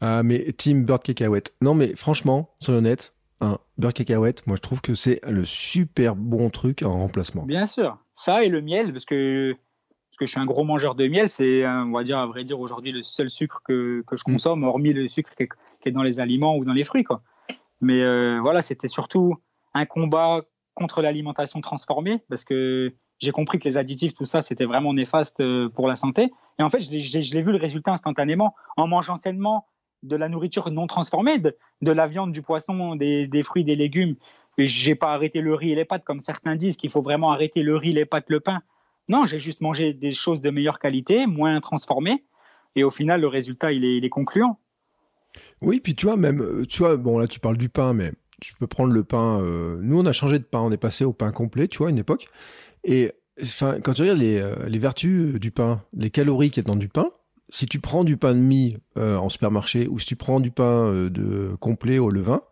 Ah 0.00 0.22
mais 0.22 0.52
team 0.52 0.84
beurre 0.84 0.98
de 0.98 1.04
cacahuète. 1.04 1.54
Non 1.62 1.74
mais 1.74 1.94
franchement, 1.96 2.50
soyons 2.60 2.78
honnêtes, 2.78 3.14
un 3.40 3.58
beurre 3.78 3.92
de 3.92 3.98
cacahuète, 3.98 4.46
moi 4.46 4.56
je 4.56 4.60
trouve 4.60 4.82
que 4.82 4.94
c'est 4.94 5.20
le 5.26 5.44
super 5.44 6.16
bon 6.16 6.50
truc 6.50 6.82
en 6.82 6.92
remplacement. 6.98 7.44
Bien 7.44 7.64
sûr, 7.64 7.96
ça 8.12 8.44
et 8.44 8.48
le 8.48 8.60
miel 8.60 8.92
parce 8.92 9.06
que 9.06 9.52
parce 9.52 10.18
que 10.18 10.26
je 10.26 10.30
suis 10.32 10.40
un 10.40 10.46
gros 10.46 10.64
mangeur 10.64 10.94
de 10.94 11.06
miel, 11.06 11.28
c'est 11.28 11.66
on 11.66 11.92
va 11.92 12.04
dire 12.04 12.18
à 12.18 12.26
vrai 12.26 12.44
dire 12.44 12.60
aujourd'hui 12.60 12.92
le 12.92 13.02
seul 13.02 13.30
sucre 13.30 13.62
que, 13.64 14.02
que 14.06 14.16
je 14.16 14.22
mm. 14.26 14.32
consomme, 14.32 14.64
hormis 14.64 14.92
le 14.92 15.08
sucre 15.08 15.32
qui 15.36 15.44
est, 15.88 15.92
dans 15.92 16.02
les 16.02 16.20
aliments 16.20 16.56
ou 16.56 16.64
dans 16.64 16.74
les 16.74 16.84
fruits 16.84 17.04
quoi. 17.04 17.22
Mais 17.80 18.02
euh, 18.02 18.40
voilà, 18.42 18.60
c'était 18.60 18.88
surtout 18.88 19.36
un 19.72 19.86
combat 19.86 20.40
contre 20.74 21.02
l'alimentation 21.02 21.60
transformée 21.60 22.22
parce 22.28 22.44
que 22.44 22.92
j'ai 23.20 23.32
compris 23.32 23.58
que 23.58 23.68
les 23.68 23.76
additifs, 23.76 24.14
tout 24.14 24.24
ça, 24.24 24.42
c'était 24.42 24.64
vraiment 24.64 24.94
néfaste 24.94 25.40
euh, 25.40 25.68
pour 25.68 25.86
la 25.86 25.96
santé. 25.96 26.32
Et 26.58 26.62
en 26.62 26.70
fait, 26.70 26.80
je 26.80 27.34
l'ai 27.34 27.42
vu 27.42 27.52
le 27.52 27.58
résultat 27.58 27.92
instantanément 27.92 28.54
en 28.76 28.86
mangeant 28.86 29.18
sainement 29.18 29.66
de 30.02 30.16
la 30.16 30.30
nourriture 30.30 30.70
non 30.70 30.86
transformée, 30.86 31.38
de, 31.38 31.54
la 31.82 32.06
viande, 32.06 32.32
du 32.32 32.40
poisson, 32.40 32.96
des, 32.96 33.42
fruits, 33.44 33.64
des 33.64 33.76
légumes. 33.76 34.16
J'ai 34.56 34.94
pas 34.94 35.12
arrêté 35.12 35.42
le 35.42 35.54
riz 35.54 35.72
et 35.72 35.74
les 35.74 35.84
pâtes 35.84 36.04
comme 36.04 36.20
certains 36.20 36.56
disent 36.56 36.78
qu'il 36.78 36.90
faut 36.90 37.02
vraiment 37.02 37.32
arrêter 37.32 37.62
le 37.62 37.76
riz, 37.76 37.92
les 37.92 38.06
pâtes, 38.06 38.28
le 38.28 38.40
pain. 38.40 38.62
Non, 39.08 39.26
j'ai 39.26 39.38
juste 39.38 39.60
mangé 39.60 39.92
des 39.92 40.14
choses 40.14 40.40
de 40.40 40.50
meilleure 40.50 40.78
qualité, 40.78 41.26
moins 41.26 41.60
transformées. 41.60 42.24
Et 42.76 42.84
au 42.84 42.90
final, 42.90 43.20
le 43.20 43.26
résultat, 43.26 43.72
il 43.72 43.84
est, 43.84 43.98
il 43.98 44.04
est 44.04 44.10
concluant. 44.10 44.58
Oui, 45.60 45.80
puis 45.80 45.94
tu 45.94 46.06
vois, 46.06 46.16
même, 46.16 46.40
euh, 46.40 46.64
tu 46.66 46.78
vois, 46.78 46.96
bon, 46.96 47.18
là, 47.18 47.26
tu 47.26 47.40
parles 47.40 47.58
du 47.58 47.68
pain, 47.68 47.92
mais 47.92 48.12
tu 48.40 48.54
peux 48.54 48.66
prendre 48.66 48.92
le 48.92 49.04
pain. 49.04 49.40
Euh, 49.40 49.78
nous, 49.82 49.98
on 49.98 50.06
a 50.06 50.12
changé 50.12 50.38
de 50.38 50.44
pain, 50.44 50.60
on 50.60 50.72
est 50.72 50.78
passé 50.78 51.04
au 51.04 51.12
pain 51.12 51.30
complet, 51.32 51.68
tu 51.68 51.78
vois, 51.78 51.88
à 51.88 51.90
une 51.90 51.98
époque. 51.98 52.26
Et 52.84 53.12
enfin, 53.42 53.80
quand 53.80 53.92
tu 53.94 54.02
regardes 54.02 54.18
les, 54.18 54.38
euh, 54.38 54.54
les 54.68 54.78
vertus 54.78 55.34
euh, 55.34 55.38
du 55.38 55.50
pain, 55.50 55.82
les 55.92 56.10
calories 56.10 56.50
qu'il 56.50 56.62
y 56.62 56.66
a 56.66 56.68
dans 56.70 56.78
du 56.78 56.88
pain, 56.88 57.10
si 57.48 57.66
tu 57.66 57.80
prends 57.80 58.04
du 58.04 58.16
pain 58.16 58.34
de 58.34 58.40
mie 58.40 58.76
en 58.94 59.28
supermarché 59.28 59.88
ou 59.88 59.98
si 59.98 60.06
tu 60.06 60.14
prends 60.14 60.38
du 60.38 60.52
pain 60.52 60.92
de 61.10 61.56
complet 61.58 61.98
au 61.98 62.08
levain, 62.08 62.42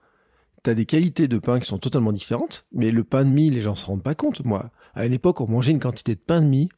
tu 0.64 0.70
as 0.70 0.74
des 0.74 0.86
qualités 0.86 1.28
de 1.28 1.38
pain 1.38 1.60
qui 1.60 1.66
sont 1.66 1.78
totalement 1.78 2.10
différentes. 2.10 2.66
Mais 2.72 2.90
le 2.90 3.04
pain 3.04 3.24
de 3.24 3.30
mie, 3.30 3.48
les 3.48 3.62
gens 3.62 3.76
se 3.76 3.86
rendent 3.86 4.02
pas 4.02 4.16
compte. 4.16 4.44
Moi, 4.44 4.72
à 4.94 5.06
une 5.06 5.12
époque, 5.12 5.40
on 5.40 5.46
mangeait 5.46 5.70
une 5.70 5.78
quantité 5.78 6.16
de 6.16 6.20
pain 6.20 6.42
de 6.42 6.48
mie, 6.48 6.68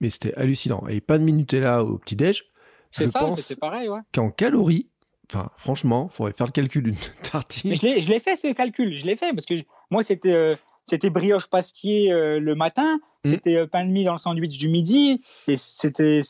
mais 0.00 0.10
c'était 0.10 0.34
hallucinant. 0.34 0.82
Et 0.88 1.00
pain 1.00 1.20
de 1.20 1.24
mie 1.24 1.34
Nutella 1.34 1.84
au 1.84 1.98
petit-déj. 1.98 2.46
C'est 2.90 3.06
ça, 3.06 3.32
c'était 3.36 3.60
pareil, 3.60 3.88
ouais. 3.88 4.00
Qu'en 4.12 4.30
calories, 4.30 4.88
Enfin, 5.32 5.50
franchement, 5.56 6.08
faudrait 6.08 6.34
faire 6.34 6.46
le 6.46 6.52
calcul 6.52 6.82
d'une 6.82 6.96
tartine. 7.22 7.74
Je 7.74 8.10
l'ai 8.10 8.20
fait 8.20 8.36
ce 8.36 8.52
calcul, 8.52 8.94
je 8.96 9.06
l'ai 9.06 9.16
fait 9.16 9.30
parce 9.32 9.46
que 9.46 9.54
moi 9.90 10.02
c'était 10.02 10.32
euh, 10.32 10.56
c'était 10.84 11.10
brioche 11.10 11.46
pasquier 11.48 12.12
euh, 12.12 12.38
le 12.40 12.54
matin, 12.54 12.98
Mm. 13.24 13.28
c'était 13.30 13.56
euh, 13.56 13.66
pain 13.68 13.84
de 13.86 13.90
mie 13.92 14.02
dans 14.02 14.12
le 14.12 14.18
sandwich 14.18 14.58
du 14.58 14.68
midi, 14.68 15.22
et 15.46 15.56
c'était 15.56 16.22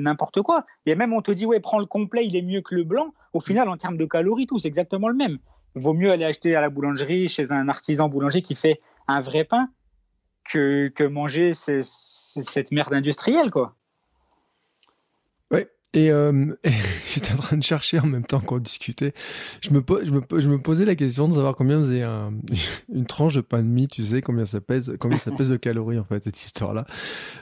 n'importe 0.00 0.42
quoi. 0.42 0.66
Et 0.86 0.96
même 0.96 1.12
on 1.12 1.22
te 1.22 1.30
dit 1.30 1.46
ouais, 1.46 1.60
prends 1.60 1.78
le 1.78 1.86
complet, 1.86 2.26
il 2.26 2.34
est 2.34 2.42
mieux 2.42 2.62
que 2.62 2.74
le 2.74 2.82
blanc. 2.82 3.14
Au 3.32 3.38
final, 3.40 3.68
en 3.68 3.76
termes 3.76 3.96
de 3.96 4.04
calories, 4.06 4.46
tout 4.48 4.58
c'est 4.58 4.66
exactement 4.68 5.06
le 5.08 5.14
même. 5.14 5.38
Il 5.76 5.82
vaut 5.82 5.94
mieux 5.94 6.10
aller 6.10 6.24
acheter 6.24 6.56
à 6.56 6.60
la 6.60 6.68
boulangerie 6.68 7.28
chez 7.28 7.52
un 7.52 7.68
artisan 7.68 8.08
boulanger 8.08 8.42
qui 8.42 8.56
fait 8.56 8.80
un 9.06 9.20
vrai 9.20 9.44
pain 9.44 9.68
que, 10.50 10.88
que 10.88 11.04
manger 11.04 11.54
ces- 11.54 11.82
ces- 11.82 12.42
cette 12.42 12.72
merde 12.72 12.92
industrielle 12.92 13.52
quoi. 13.52 13.76
Ouais. 15.52 15.68
Et, 15.94 16.10
euh, 16.10 16.54
j'étais 17.12 17.32
en 17.32 17.36
train 17.36 17.56
de 17.58 17.62
chercher 17.62 17.98
en 17.98 18.06
même 18.06 18.24
temps 18.24 18.40
qu'on 18.40 18.58
discutait. 18.58 19.12
Je 19.60 19.70
me, 19.70 19.82
je, 20.04 20.10
me, 20.10 20.22
je 20.40 20.48
me 20.48 20.58
posais 20.60 20.84
la 20.86 20.94
question 20.94 21.28
de 21.28 21.34
savoir 21.34 21.54
combien 21.54 21.78
faisait 21.80 22.02
un, 22.02 22.32
une 22.94 23.04
tranche 23.06 23.34
de 23.34 23.40
pain 23.42 23.62
de 23.62 23.68
mie, 23.68 23.88
tu 23.88 24.02
sais, 24.02 24.22
combien 24.22 24.44
ça 24.46 24.60
pèse, 24.60 24.96
combien 24.98 25.18
ça 25.18 25.30
pèse 25.32 25.50
de 25.50 25.56
calories, 25.56 25.98
en 25.98 26.04
fait, 26.04 26.24
cette 26.24 26.38
histoire-là. 26.42 26.86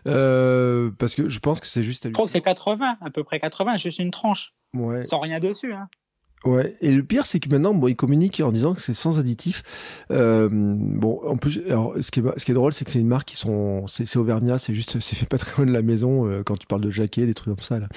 Euh, 0.07 0.91
parce 0.99 1.15
que 1.15 1.29
je 1.29 1.39
pense 1.39 1.61
que 1.61 1.67
c'est 1.67 1.83
juste 1.83 2.09
Je 2.09 2.13
crois 2.13 2.27
que 2.27 2.33
c'est 2.33 2.41
80, 2.41 2.97
à 3.01 3.11
peu 3.11 3.23
près 3.25 3.39
80, 3.41 3.77
juste 3.77 3.99
une 4.01 4.11
tranche, 4.11 4.53
Ouais. 4.75 5.05
sans 5.07 5.19
rien 5.19 5.39
dessus. 5.41 5.73
Hein. 5.73 5.89
Ouais, 6.47 6.75
et 6.81 6.91
le 6.91 7.03
pire, 7.05 7.27
c'est 7.27 7.39
que 7.39 7.51
maintenant, 7.51 7.75
bon, 7.75 7.87
ils 7.89 7.97
communiquent 7.97 8.41
en 8.41 8.51
disant 8.51 8.73
que 8.73 8.81
c'est 8.81 8.95
sans 8.95 9.19
additif. 9.21 9.63
Euh, 10.11 10.49
bon, 10.51 11.21
en 11.27 11.37
plus, 11.37 11.61
alors, 11.69 11.95
ce 12.01 12.11
qui 12.11 12.21
est, 12.21 12.23
ce 12.39 12.47
qui 12.47 12.53
est 12.53 12.55
drôle, 12.55 12.73
c'est 12.73 12.87
que 12.87 12.91
c'est 12.91 12.99
une 12.99 13.09
marque 13.09 13.29
qui 13.29 13.37
sont, 13.37 13.87
c'est 13.87 14.17
Auvergnat, 14.17 14.57
c'est 14.57 14.75
juste, 14.75 15.01
c'est 15.01 15.17
fait 15.17 15.27
pas 15.27 15.37
très 15.37 15.55
loin 15.59 15.67
de 15.67 15.73
la 15.73 15.83
maison. 15.83 16.27
euh, 16.27 16.43
quand 16.43 16.57
tu 16.57 16.67
parles 16.67 16.81
de 16.81 16.89
jaquet, 16.89 17.27
des 17.27 17.35
trucs 17.35 17.55
comme 17.55 17.63
ça, 17.63 17.79
là. 17.79 17.89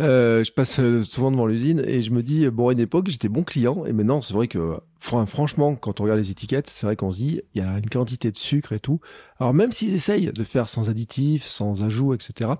Euh, 0.00 0.42
je 0.42 0.52
passe 0.52 0.80
euh, 0.80 1.02
souvent 1.02 1.30
devant 1.30 1.46
l'usine 1.46 1.82
et 1.86 2.00
je 2.02 2.12
me 2.12 2.22
dis, 2.22 2.48
bon, 2.48 2.68
à 2.68 2.72
une 2.72 2.80
époque, 2.80 3.08
j'étais 3.08 3.28
bon 3.28 3.44
client, 3.44 3.84
et 3.84 3.92
maintenant, 3.92 4.22
c'est 4.22 4.32
vrai 4.34 4.48
que, 4.48 4.78
fran- 4.98 5.26
franchement, 5.26 5.76
quand 5.76 6.00
on 6.00 6.04
regarde 6.04 6.20
les 6.20 6.30
étiquettes, 6.30 6.68
c'est 6.68 6.86
vrai 6.86 6.96
qu'on 6.96 7.12
se 7.12 7.18
dit, 7.18 7.42
il 7.54 7.62
y 7.62 7.64
a 7.66 7.76
une 7.78 7.90
quantité 7.90 8.30
de 8.30 8.38
sucre 8.38 8.72
et 8.72 8.80
tout. 8.80 9.00
Alors, 9.38 9.52
même 9.52 9.72
s'ils 9.72 9.94
essayent 9.94 10.32
de 10.32 10.44
faire 10.44 10.68
sans 10.70 10.88
additif, 10.88 11.44
sans 11.46 11.84
ajout, 11.84 12.14
etc. 12.14 12.52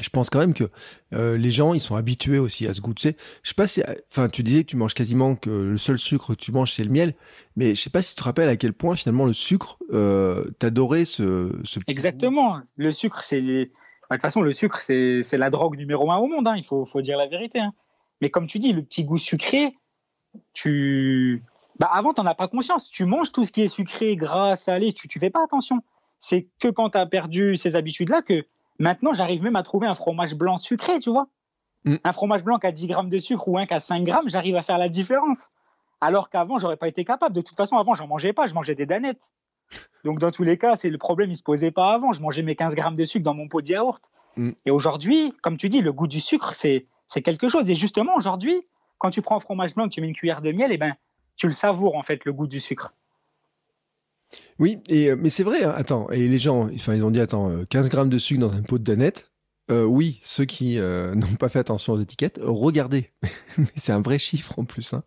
Je 0.00 0.08
pense 0.08 0.30
quand 0.30 0.38
même 0.38 0.54
que 0.54 0.64
euh, 1.14 1.36
les 1.36 1.50
gens, 1.50 1.74
ils 1.74 1.80
sont 1.80 1.94
habitués 1.96 2.38
aussi 2.38 2.66
à 2.66 2.74
ce 2.74 2.80
goût. 2.80 2.94
Tu 2.94 3.02
sais, 3.02 3.16
je 3.42 3.48
sais 3.50 3.54
pas 3.54 3.66
si, 3.66 3.82
enfin, 4.10 4.28
tu 4.28 4.42
disais 4.42 4.62
que 4.64 4.68
tu 4.70 4.76
manges 4.76 4.94
quasiment 4.94 5.36
que 5.36 5.50
le 5.50 5.76
seul 5.78 5.98
sucre 5.98 6.34
que 6.34 6.40
tu 6.40 6.52
manges 6.52 6.72
c'est 6.72 6.84
le 6.84 6.90
miel, 6.90 7.14
mais 7.56 7.74
je 7.74 7.80
sais 7.80 7.90
pas 7.90 8.02
si 8.02 8.14
tu 8.14 8.20
te 8.20 8.24
rappelles 8.24 8.48
à 8.48 8.56
quel 8.56 8.72
point 8.72 8.96
finalement 8.96 9.26
le 9.26 9.32
sucre, 9.32 9.78
euh, 9.92 10.44
t'adorais 10.58 11.04
ce, 11.04 11.52
ce 11.64 11.78
petit 11.80 11.90
Exactement. 11.90 12.60
Le 12.76 12.90
sucre, 12.90 13.22
c'est. 13.22 13.40
De 13.42 13.68
toute 14.10 14.22
façon, 14.22 14.40
le 14.42 14.52
sucre, 14.52 14.80
c'est 14.80 15.22
la 15.38 15.50
drogue 15.50 15.76
numéro 15.76 16.10
un 16.10 16.16
au 16.16 16.26
monde. 16.26 16.48
hein. 16.48 16.56
Il 16.56 16.64
faut, 16.64 16.84
faut 16.84 17.00
dire 17.02 17.16
la 17.16 17.28
vérité. 17.28 17.60
hein. 17.60 17.72
Mais 18.20 18.28
comme 18.30 18.46
tu 18.48 18.58
dis, 18.58 18.72
le 18.72 18.82
petit 18.82 19.04
goût 19.04 19.18
sucré, 19.18 19.74
tu. 20.52 21.42
Bah, 21.78 21.88
avant, 21.92 22.12
tu 22.12 22.20
n'en 22.20 22.26
as 22.26 22.34
pas 22.34 22.48
conscience. 22.48 22.90
Tu 22.90 23.04
manges 23.04 23.32
tout 23.32 23.44
ce 23.44 23.52
qui 23.52 23.62
est 23.62 23.68
sucré, 23.68 24.16
gras, 24.16 24.56
salé, 24.56 24.92
tu 24.92 25.08
ne 25.14 25.20
fais 25.20 25.30
pas 25.30 25.42
attention. 25.44 25.80
C'est 26.18 26.48
que 26.60 26.68
quand 26.68 26.90
tu 26.90 26.98
as 26.98 27.06
perdu 27.06 27.56
ces 27.56 27.74
habitudes-là 27.76 28.22
que 28.22 28.44
maintenant, 28.80 29.12
j'arrive 29.12 29.42
même 29.42 29.56
à 29.56 29.62
trouver 29.62 29.86
un 29.86 29.94
fromage 29.94 30.34
blanc 30.34 30.56
sucré, 30.56 30.98
tu 30.98 31.10
vois. 31.10 31.28
Mm. 31.84 31.96
Un 32.02 32.12
fromage 32.12 32.42
blanc 32.42 32.58
qui 32.58 32.66
a 32.66 32.72
10 32.72 32.88
grammes 32.88 33.08
de 33.08 33.18
sucre 33.18 33.46
ou 33.46 33.56
un 33.58 33.66
qui 33.66 33.74
a 33.74 33.80
5 33.80 34.02
grammes, 34.02 34.28
j'arrive 34.28 34.56
à 34.56 34.62
faire 34.62 34.78
la 34.78 34.88
différence. 34.88 35.50
Alors 36.00 36.30
qu'avant, 36.30 36.58
j'aurais 36.58 36.76
pas 36.76 36.88
été 36.88 37.04
capable. 37.04 37.34
De 37.34 37.42
toute 37.42 37.56
façon, 37.56 37.76
avant, 37.76 37.94
j'en 37.94 38.08
mangeais 38.08 38.32
pas, 38.32 38.46
je 38.46 38.54
mangeais 38.54 38.74
des 38.74 38.86
danettes. 38.86 39.32
Donc, 40.04 40.18
dans 40.18 40.32
tous 40.32 40.42
les 40.42 40.58
cas, 40.58 40.74
c'est 40.74 40.90
le 40.90 40.98
problème, 40.98 41.30
il 41.30 41.36
se 41.36 41.42
posait 41.42 41.70
pas 41.70 41.92
avant. 41.92 42.12
Je 42.12 42.20
mangeais 42.22 42.42
mes 42.42 42.56
15 42.56 42.74
grammes 42.74 42.96
de 42.96 43.04
sucre 43.04 43.22
dans 43.22 43.34
mon 43.34 43.48
pot 43.48 43.60
de 43.60 43.68
yaourt. 43.68 44.02
Mm. 44.36 44.52
Et 44.66 44.70
aujourd'hui, 44.70 45.34
comme 45.42 45.56
tu 45.56 45.68
dis, 45.68 45.80
le 45.80 45.92
goût 45.92 46.06
du 46.06 46.20
sucre, 46.20 46.54
c'est 46.54 46.86
quelque 47.22 47.48
chose. 47.48 47.70
Et 47.70 47.74
justement, 47.74 48.16
aujourd'hui, 48.16 48.66
quand 48.98 49.10
tu 49.10 49.22
prends 49.22 49.36
un 49.36 49.40
fromage 49.40 49.74
blanc, 49.74 49.88
que 49.88 49.94
tu 49.94 50.00
mets 50.00 50.08
une 50.08 50.14
cuillère 50.14 50.42
de 50.42 50.52
miel, 50.52 50.72
et 50.72 50.78
ben, 50.78 50.94
tu 51.36 51.46
le 51.46 51.52
savoures, 51.52 51.96
en 51.96 52.02
fait, 52.02 52.24
le 52.24 52.32
goût 52.32 52.46
du 52.46 52.60
sucre. 52.60 52.92
Oui, 54.58 54.78
et, 54.88 55.10
euh, 55.10 55.16
mais 55.18 55.28
c'est 55.28 55.42
vrai, 55.42 55.64
hein, 55.64 55.72
attends, 55.76 56.08
et 56.10 56.28
les 56.28 56.38
gens, 56.38 56.68
enfin, 56.74 56.94
ils 56.94 57.04
ont 57.04 57.10
dit, 57.10 57.20
attends, 57.20 57.50
euh, 57.50 57.64
15 57.68 57.88
grammes 57.88 58.10
de 58.10 58.18
sucre 58.18 58.40
dans 58.40 58.52
un 58.54 58.62
pot 58.62 58.78
de 58.78 58.84
danette. 58.84 59.30
Euh, 59.70 59.84
oui, 59.84 60.18
ceux 60.22 60.44
qui 60.44 60.78
euh, 60.78 61.14
n'ont 61.16 61.34
pas 61.38 61.48
fait 61.48 61.58
attention 61.58 61.94
aux 61.94 61.98
étiquettes, 62.00 62.38
regardez. 62.42 63.10
Mais 63.58 63.66
c'est 63.76 63.92
un 63.92 64.00
vrai 64.00 64.18
chiffre 64.18 64.58
en 64.58 64.64
plus. 64.64 64.92
Hein. 64.94 65.02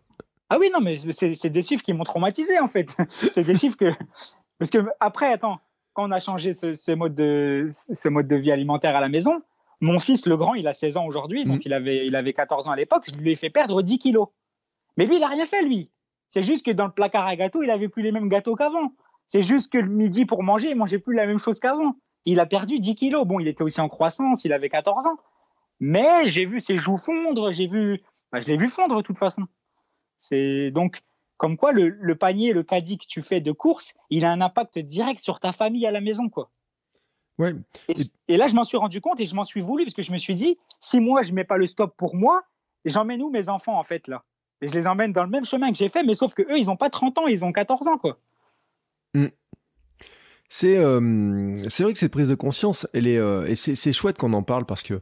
Ah 0.50 0.58
oui, 0.58 0.70
non, 0.72 0.80
mais 0.80 0.98
c'est 1.10 1.48
des 1.50 1.62
chiffres 1.62 1.82
qui 1.82 1.94
m'ont 1.94 2.04
traumatisé, 2.04 2.60
en 2.60 2.68
fait. 2.68 2.94
c'est 3.34 3.44
des 3.44 3.54
chiffres 3.56 3.78
que. 3.78 3.90
Parce 4.58 4.70
que, 4.70 4.78
après, 5.00 5.32
attends, 5.32 5.58
quand 5.94 6.06
on 6.06 6.12
a 6.12 6.20
changé 6.20 6.54
ce, 6.54 6.74
ce 6.74 6.92
mode 6.92 7.14
de, 7.14 7.72
ce 7.94 8.08
mode 8.08 8.28
de 8.28 8.36
vie 8.36 8.52
alimentaire 8.52 8.94
à 8.94 9.00
la 9.00 9.08
maison, 9.08 9.40
mon 9.80 9.98
fils, 9.98 10.26
le 10.26 10.36
grand, 10.36 10.54
il 10.54 10.68
a 10.68 10.74
16 10.74 10.98
ans 10.98 11.06
aujourd'hui, 11.06 11.44
donc 11.44 11.56
Mhm. 11.56 11.62
il, 11.64 11.72
avait, 11.72 12.06
il 12.06 12.14
avait 12.14 12.34
14 12.34 12.68
ans 12.68 12.72
à 12.72 12.76
l'époque, 12.76 13.04
je 13.10 13.16
lui 13.16 13.32
ai 13.32 13.36
fait 13.36 13.50
perdre 13.50 13.80
10 13.82 13.98
kilos. 13.98 14.28
Mais 14.96 15.06
lui, 15.06 15.16
il 15.16 15.20
n'a 15.20 15.28
rien 15.28 15.46
fait, 15.46 15.62
lui. 15.62 15.90
C'est 16.28 16.42
juste 16.42 16.64
que 16.64 16.70
dans 16.70 16.86
le 16.86 16.92
placard 16.92 17.26
à 17.26 17.34
gâteaux, 17.36 17.62
il 17.62 17.70
avait 17.70 17.88
plus 17.88 18.02
les 18.02 18.12
mêmes 18.12 18.28
gâteaux 18.28 18.54
qu'avant. 18.54 18.92
C'est 19.28 19.42
juste 19.42 19.72
que 19.72 19.78
le 19.78 19.88
midi 19.88 20.24
pour 20.26 20.42
manger, 20.42 20.70
il 20.70 20.76
mangeait 20.76 20.98
plus 20.98 21.14
la 21.14 21.26
même 21.26 21.38
chose 21.38 21.60
qu'avant. 21.60 21.96
Il 22.24 22.40
a 22.40 22.46
perdu 22.46 22.78
10 22.78 22.94
kilos. 22.94 23.26
Bon, 23.26 23.40
il 23.40 23.48
était 23.48 23.62
aussi 23.62 23.80
en 23.80 23.88
croissance, 23.88 24.44
il 24.44 24.52
avait 24.52 24.68
14 24.68 25.06
ans. 25.06 25.18
Mais 25.80 26.26
j'ai 26.26 26.46
vu 26.46 26.60
ses 26.60 26.76
joues 26.78 26.98
fondre, 26.98 27.52
j'ai 27.52 27.66
vu. 27.66 28.02
bah, 28.32 28.40
je 28.40 28.46
l'ai 28.48 28.56
vu 28.56 28.70
fondre 28.70 28.96
de 28.96 29.02
toute 29.02 29.18
façon. 29.18 29.42
C'est 30.18 30.70
donc 30.70 31.02
comme 31.36 31.56
quoi 31.56 31.72
le, 31.72 31.88
le 31.88 32.14
panier, 32.14 32.52
le 32.52 32.62
caddie 32.62 32.96
que 32.96 33.06
tu 33.08 33.20
fais 33.20 33.40
de 33.40 33.52
course, 33.52 33.92
il 34.08 34.24
a 34.24 34.30
un 34.30 34.40
impact 34.40 34.78
direct 34.78 35.20
sur 35.20 35.40
ta 35.40 35.52
famille 35.52 35.86
à 35.86 35.90
la 35.90 36.00
maison, 36.00 36.28
quoi. 36.28 36.50
Ouais, 37.38 37.52
Et, 37.88 37.94
et 38.28 38.36
là, 38.36 38.46
je 38.46 38.54
m'en 38.54 38.62
suis 38.62 38.76
rendu 38.76 39.00
compte 39.00 39.18
et 39.20 39.26
je 39.26 39.34
m'en 39.34 39.44
suis 39.44 39.60
voulu 39.60 39.84
parce 39.84 39.94
que 39.94 40.02
je 40.02 40.12
me 40.12 40.18
suis 40.18 40.36
dit, 40.36 40.56
si 40.80 41.00
moi 41.00 41.22
je 41.22 41.32
mets 41.32 41.42
pas 41.42 41.56
le 41.56 41.66
stop 41.66 41.96
pour 41.96 42.14
moi, 42.14 42.44
j'emmène 42.84 43.20
où 43.22 43.30
mes 43.30 43.48
enfants 43.48 43.76
en 43.76 43.82
fait 43.82 44.06
là? 44.06 44.22
Et 44.60 44.68
je 44.68 44.74
les 44.78 44.86
emmène 44.86 45.12
dans 45.12 45.24
le 45.24 45.30
même 45.30 45.44
chemin 45.44 45.72
que 45.72 45.76
j'ai 45.76 45.88
fait, 45.88 46.04
mais 46.04 46.14
sauf 46.14 46.32
que 46.32 46.42
eux, 46.42 46.56
ils 46.56 46.70
ont 46.70 46.76
pas 46.76 46.90
30 46.90 47.18
ans, 47.18 47.26
ils 47.26 47.44
ont 47.44 47.52
14 47.52 47.88
ans, 47.88 47.98
quoi. 47.98 48.18
C'est 50.48 50.78
euh, 50.78 51.56
c'est 51.68 51.82
vrai 51.82 51.92
que 51.92 51.98
cette 51.98 52.12
prise 52.12 52.28
de 52.28 52.34
conscience, 52.34 52.86
elle 52.92 53.06
est, 53.06 53.18
euh, 53.18 53.46
et 53.46 53.56
c'est 53.56 53.92
chouette 53.92 54.18
qu'on 54.18 54.32
en 54.34 54.42
parle 54.42 54.66
parce 54.66 54.82
que 54.82 55.00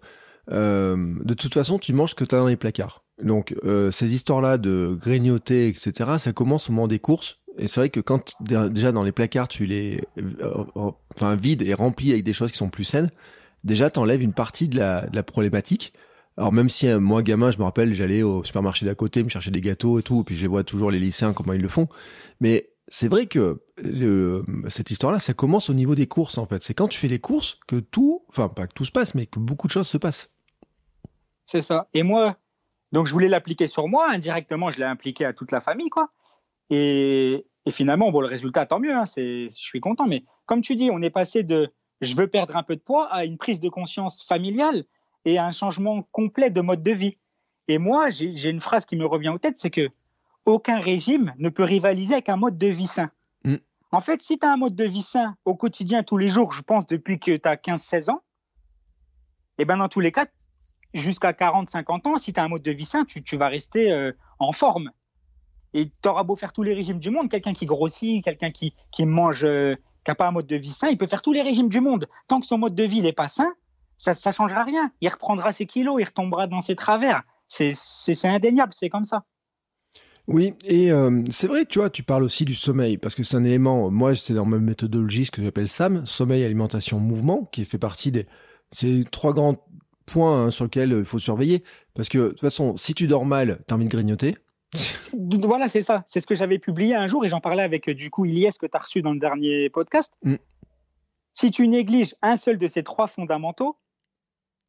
euh, 0.50 1.14
de 1.24 1.34
toute 1.34 1.54
façon, 1.54 1.78
tu 1.78 1.92
manges 1.92 2.10
ce 2.10 2.14
que 2.14 2.24
tu 2.24 2.34
as 2.34 2.38
dans 2.38 2.46
les 2.48 2.56
placards. 2.56 3.04
Donc, 3.22 3.54
euh, 3.64 3.90
ces 3.90 4.14
histoires-là 4.14 4.58
de 4.58 4.98
grignoter, 5.00 5.68
etc., 5.68 6.12
ça 6.18 6.32
commence 6.32 6.68
au 6.68 6.72
moment 6.72 6.88
des 6.88 6.98
courses. 6.98 7.38
Et 7.58 7.68
c'est 7.68 7.80
vrai 7.80 7.90
que 7.90 8.00
quand 8.00 8.34
dé- 8.40 8.68
déjà 8.70 8.92
dans 8.92 9.02
les 9.02 9.12
placards, 9.12 9.46
tu 9.48 9.66
les 9.66 10.00
euh, 10.18 10.64
euh, 10.76 10.90
enfin, 11.14 11.36
vides 11.36 11.62
et 11.62 11.74
remplis 11.74 12.12
avec 12.12 12.24
des 12.24 12.32
choses 12.32 12.50
qui 12.50 12.58
sont 12.58 12.70
plus 12.70 12.84
saines, 12.84 13.10
déjà, 13.62 13.90
t'enlèves 13.90 14.22
une 14.22 14.32
partie 14.32 14.68
de 14.68 14.78
la, 14.78 15.06
de 15.06 15.14
la 15.14 15.22
problématique. 15.22 15.92
Alors 16.38 16.50
même 16.50 16.70
si 16.70 16.88
moi 16.94 17.22
gamin, 17.22 17.50
je 17.50 17.58
me 17.58 17.64
rappelle, 17.64 17.92
j'allais 17.92 18.22
au 18.22 18.42
supermarché 18.42 18.86
d'à 18.86 18.94
côté 18.94 19.22
me 19.22 19.28
chercher 19.28 19.50
des 19.50 19.60
gâteaux 19.60 19.98
et 19.98 20.02
tout, 20.02 20.24
puis 20.24 20.34
je 20.34 20.46
vois 20.46 20.64
toujours 20.64 20.90
les 20.90 20.98
lycéens 20.98 21.34
comment 21.34 21.52
ils 21.52 21.60
le 21.60 21.68
font. 21.68 21.88
Mais 22.40 22.70
c'est 22.88 23.08
vrai 23.08 23.26
que 23.26 23.62
cette 24.68 24.90
histoire-là, 24.90 25.18
ça 25.18 25.34
commence 25.34 25.70
au 25.70 25.74
niveau 25.74 25.94
des 25.94 26.06
courses 26.06 26.38
en 26.38 26.46
fait. 26.46 26.62
C'est 26.62 26.74
quand 26.74 26.88
tu 26.88 26.98
fais 26.98 27.08
les 27.08 27.20
courses 27.20 27.58
que 27.66 27.76
tout, 27.76 28.24
enfin 28.28 28.48
pas 28.48 28.66
que 28.66 28.74
tout 28.74 28.84
se 28.84 28.92
passe, 28.92 29.14
mais 29.14 29.26
que 29.26 29.38
beaucoup 29.38 29.66
de 29.66 29.72
choses 29.72 29.88
se 29.88 29.98
passent. 29.98 30.32
C'est 31.44 31.60
ça. 31.60 31.88
Et 31.94 32.02
moi, 32.02 32.36
donc 32.92 33.06
je 33.06 33.12
voulais 33.12 33.28
l'appliquer 33.28 33.68
sur 33.68 33.88
moi, 33.88 34.10
indirectement, 34.10 34.70
je 34.70 34.78
l'ai 34.78 34.84
appliqué 34.84 35.24
à 35.24 35.32
toute 35.32 35.52
la 35.52 35.60
famille, 35.60 35.90
quoi. 35.90 36.10
Et, 36.70 37.46
finalement, 37.70 38.10
bon, 38.10 38.20
le 38.20 38.26
résultat, 38.26 38.66
tant 38.66 38.80
mieux, 38.80 38.94
hein, 38.94 39.04
je 39.16 39.48
suis 39.50 39.80
content. 39.80 40.06
Mais 40.06 40.24
comme 40.46 40.62
tu 40.62 40.76
dis, 40.76 40.90
on 40.90 41.02
est 41.02 41.10
passé 41.10 41.42
de 41.42 41.70
je 42.00 42.16
veux 42.16 42.26
perdre 42.26 42.56
un 42.56 42.62
peu 42.62 42.74
de 42.74 42.80
poids 42.80 43.06
à 43.12 43.24
une 43.24 43.38
prise 43.38 43.60
de 43.60 43.68
conscience 43.68 44.24
familiale 44.24 44.84
et 45.24 45.38
à 45.38 45.46
un 45.46 45.52
changement 45.52 46.02
complet 46.10 46.50
de 46.50 46.60
mode 46.60 46.82
de 46.82 46.90
vie. 46.90 47.16
Et 47.68 47.78
moi, 47.78 48.10
j'ai 48.10 48.50
une 48.50 48.60
phrase 48.60 48.84
qui 48.86 48.96
me 48.96 49.06
revient 49.06 49.28
aux 49.28 49.38
têtes, 49.38 49.56
c'est 49.56 49.70
que 49.70 49.88
aucun 50.44 50.80
régime 50.80 51.32
ne 51.38 51.48
peut 51.48 51.64
rivaliser 51.64 52.14
avec 52.14 52.28
un 52.28 52.36
mode 52.36 52.58
de 52.58 52.68
vie 52.68 52.86
sain. 52.86 53.10
Mm. 53.44 53.56
En 53.90 54.00
fait, 54.00 54.22
si 54.22 54.38
tu 54.38 54.46
as 54.46 54.52
un 54.52 54.56
mode 54.56 54.74
de 54.74 54.84
vie 54.84 55.02
sain 55.02 55.36
au 55.44 55.54
quotidien, 55.54 56.02
tous 56.02 56.16
les 56.16 56.28
jours, 56.28 56.52
je 56.52 56.62
pense 56.62 56.86
depuis 56.86 57.18
que 57.18 57.36
tu 57.36 57.48
as 57.48 57.56
15-16 57.56 58.10
ans, 58.10 58.22
et 59.58 59.64
ben 59.64 59.76
dans 59.76 59.88
tous 59.88 60.00
les 60.00 60.12
cas, 60.12 60.26
jusqu'à 60.94 61.32
40-50 61.32 62.08
ans, 62.08 62.18
si 62.18 62.32
tu 62.32 62.40
as 62.40 62.44
un 62.44 62.48
mode 62.48 62.62
de 62.62 62.72
vie 62.72 62.84
sain, 62.84 63.04
tu, 63.04 63.22
tu 63.22 63.36
vas 63.36 63.48
rester 63.48 63.92
euh, 63.92 64.12
en 64.38 64.52
forme. 64.52 64.90
Et 65.74 65.90
tu 66.02 66.08
auras 66.08 66.22
beau 66.22 66.36
faire 66.36 66.52
tous 66.52 66.62
les 66.62 66.74
régimes 66.74 66.98
du 66.98 67.10
monde, 67.10 67.30
quelqu'un 67.30 67.54
qui 67.54 67.66
grossit, 67.66 68.22
quelqu'un 68.22 68.50
qui, 68.50 68.74
qui 68.90 69.06
mange, 69.06 69.44
euh, 69.44 69.74
qui 70.04 70.10
n'a 70.10 70.14
pas 70.14 70.28
un 70.28 70.32
mode 70.32 70.46
de 70.46 70.56
vie 70.56 70.72
sain, 70.72 70.88
il 70.88 70.98
peut 70.98 71.06
faire 71.06 71.22
tous 71.22 71.32
les 71.32 71.42
régimes 71.42 71.68
du 71.68 71.80
monde. 71.80 72.08
Tant 72.28 72.40
que 72.40 72.46
son 72.46 72.58
mode 72.58 72.74
de 72.74 72.84
vie 72.84 73.02
n'est 73.02 73.12
pas 73.12 73.28
sain, 73.28 73.52
ça 73.96 74.12
ne 74.12 74.32
changera 74.32 74.64
rien. 74.64 74.90
Il 75.00 75.08
reprendra 75.08 75.52
ses 75.52 75.66
kilos, 75.66 75.96
il 76.00 76.04
retombera 76.04 76.46
dans 76.46 76.60
ses 76.60 76.76
travers. 76.76 77.22
C'est 77.48 78.24
indéniable, 78.24 78.72
c'est 78.72 78.88
comme 78.88 79.04
ça. 79.04 79.24
Oui, 80.28 80.54
et 80.64 80.92
euh, 80.92 81.22
c'est 81.30 81.48
vrai, 81.48 81.64
tu 81.64 81.80
vois, 81.80 81.90
tu 81.90 82.02
parles 82.02 82.22
aussi 82.22 82.44
du 82.44 82.54
sommeil, 82.54 82.96
parce 82.96 83.14
que 83.14 83.22
c'est 83.22 83.36
un 83.36 83.44
élément, 83.44 83.90
moi, 83.90 84.14
c'est 84.14 84.34
dans 84.34 84.44
ma 84.44 84.58
méthodologie, 84.58 85.24
ce 85.24 85.30
que 85.30 85.42
j'appelle 85.42 85.68
SAM, 85.68 86.06
sommeil, 86.06 86.44
alimentation, 86.44 87.00
mouvement, 87.00 87.48
qui 87.52 87.64
fait 87.64 87.78
partie 87.78 88.12
des... 88.12 88.26
C'est 88.70 89.04
trois 89.10 89.34
grands 89.34 89.56
points 90.06 90.44
hein, 90.44 90.50
sur 90.50 90.64
lesquels 90.64 90.92
il 90.92 91.04
faut 91.04 91.18
surveiller, 91.18 91.64
parce 91.94 92.08
que 92.08 92.18
de 92.18 92.28
toute 92.28 92.40
façon, 92.40 92.76
si 92.76 92.94
tu 92.94 93.06
dors 93.06 93.24
mal, 93.24 93.62
t'as 93.66 93.74
envie 93.74 93.86
de 93.86 93.90
grignoter. 93.90 94.36
Voilà, 95.12 95.68
c'est 95.68 95.82
ça. 95.82 96.02
C'est 96.06 96.20
ce 96.20 96.26
que 96.26 96.34
j'avais 96.34 96.58
publié 96.58 96.94
un 96.94 97.06
jour 97.06 97.24
et 97.24 97.28
j'en 97.28 97.40
parlais 97.40 97.62
avec 97.62 97.88
euh, 97.88 97.94
du 97.94 98.08
coup 98.08 98.24
Ilyes 98.24 98.56
que 98.58 98.64
tu 98.64 98.74
as 98.74 98.78
reçu 98.78 99.02
dans 99.02 99.12
le 99.12 99.18
dernier 99.18 99.68
podcast. 99.68 100.10
Mm. 100.22 100.36
Si 101.34 101.50
tu 101.50 101.68
négliges 101.68 102.14
un 102.22 102.38
seul 102.38 102.56
de 102.56 102.66
ces 102.66 102.82
trois 102.82 103.06
fondamentaux, 103.06 103.76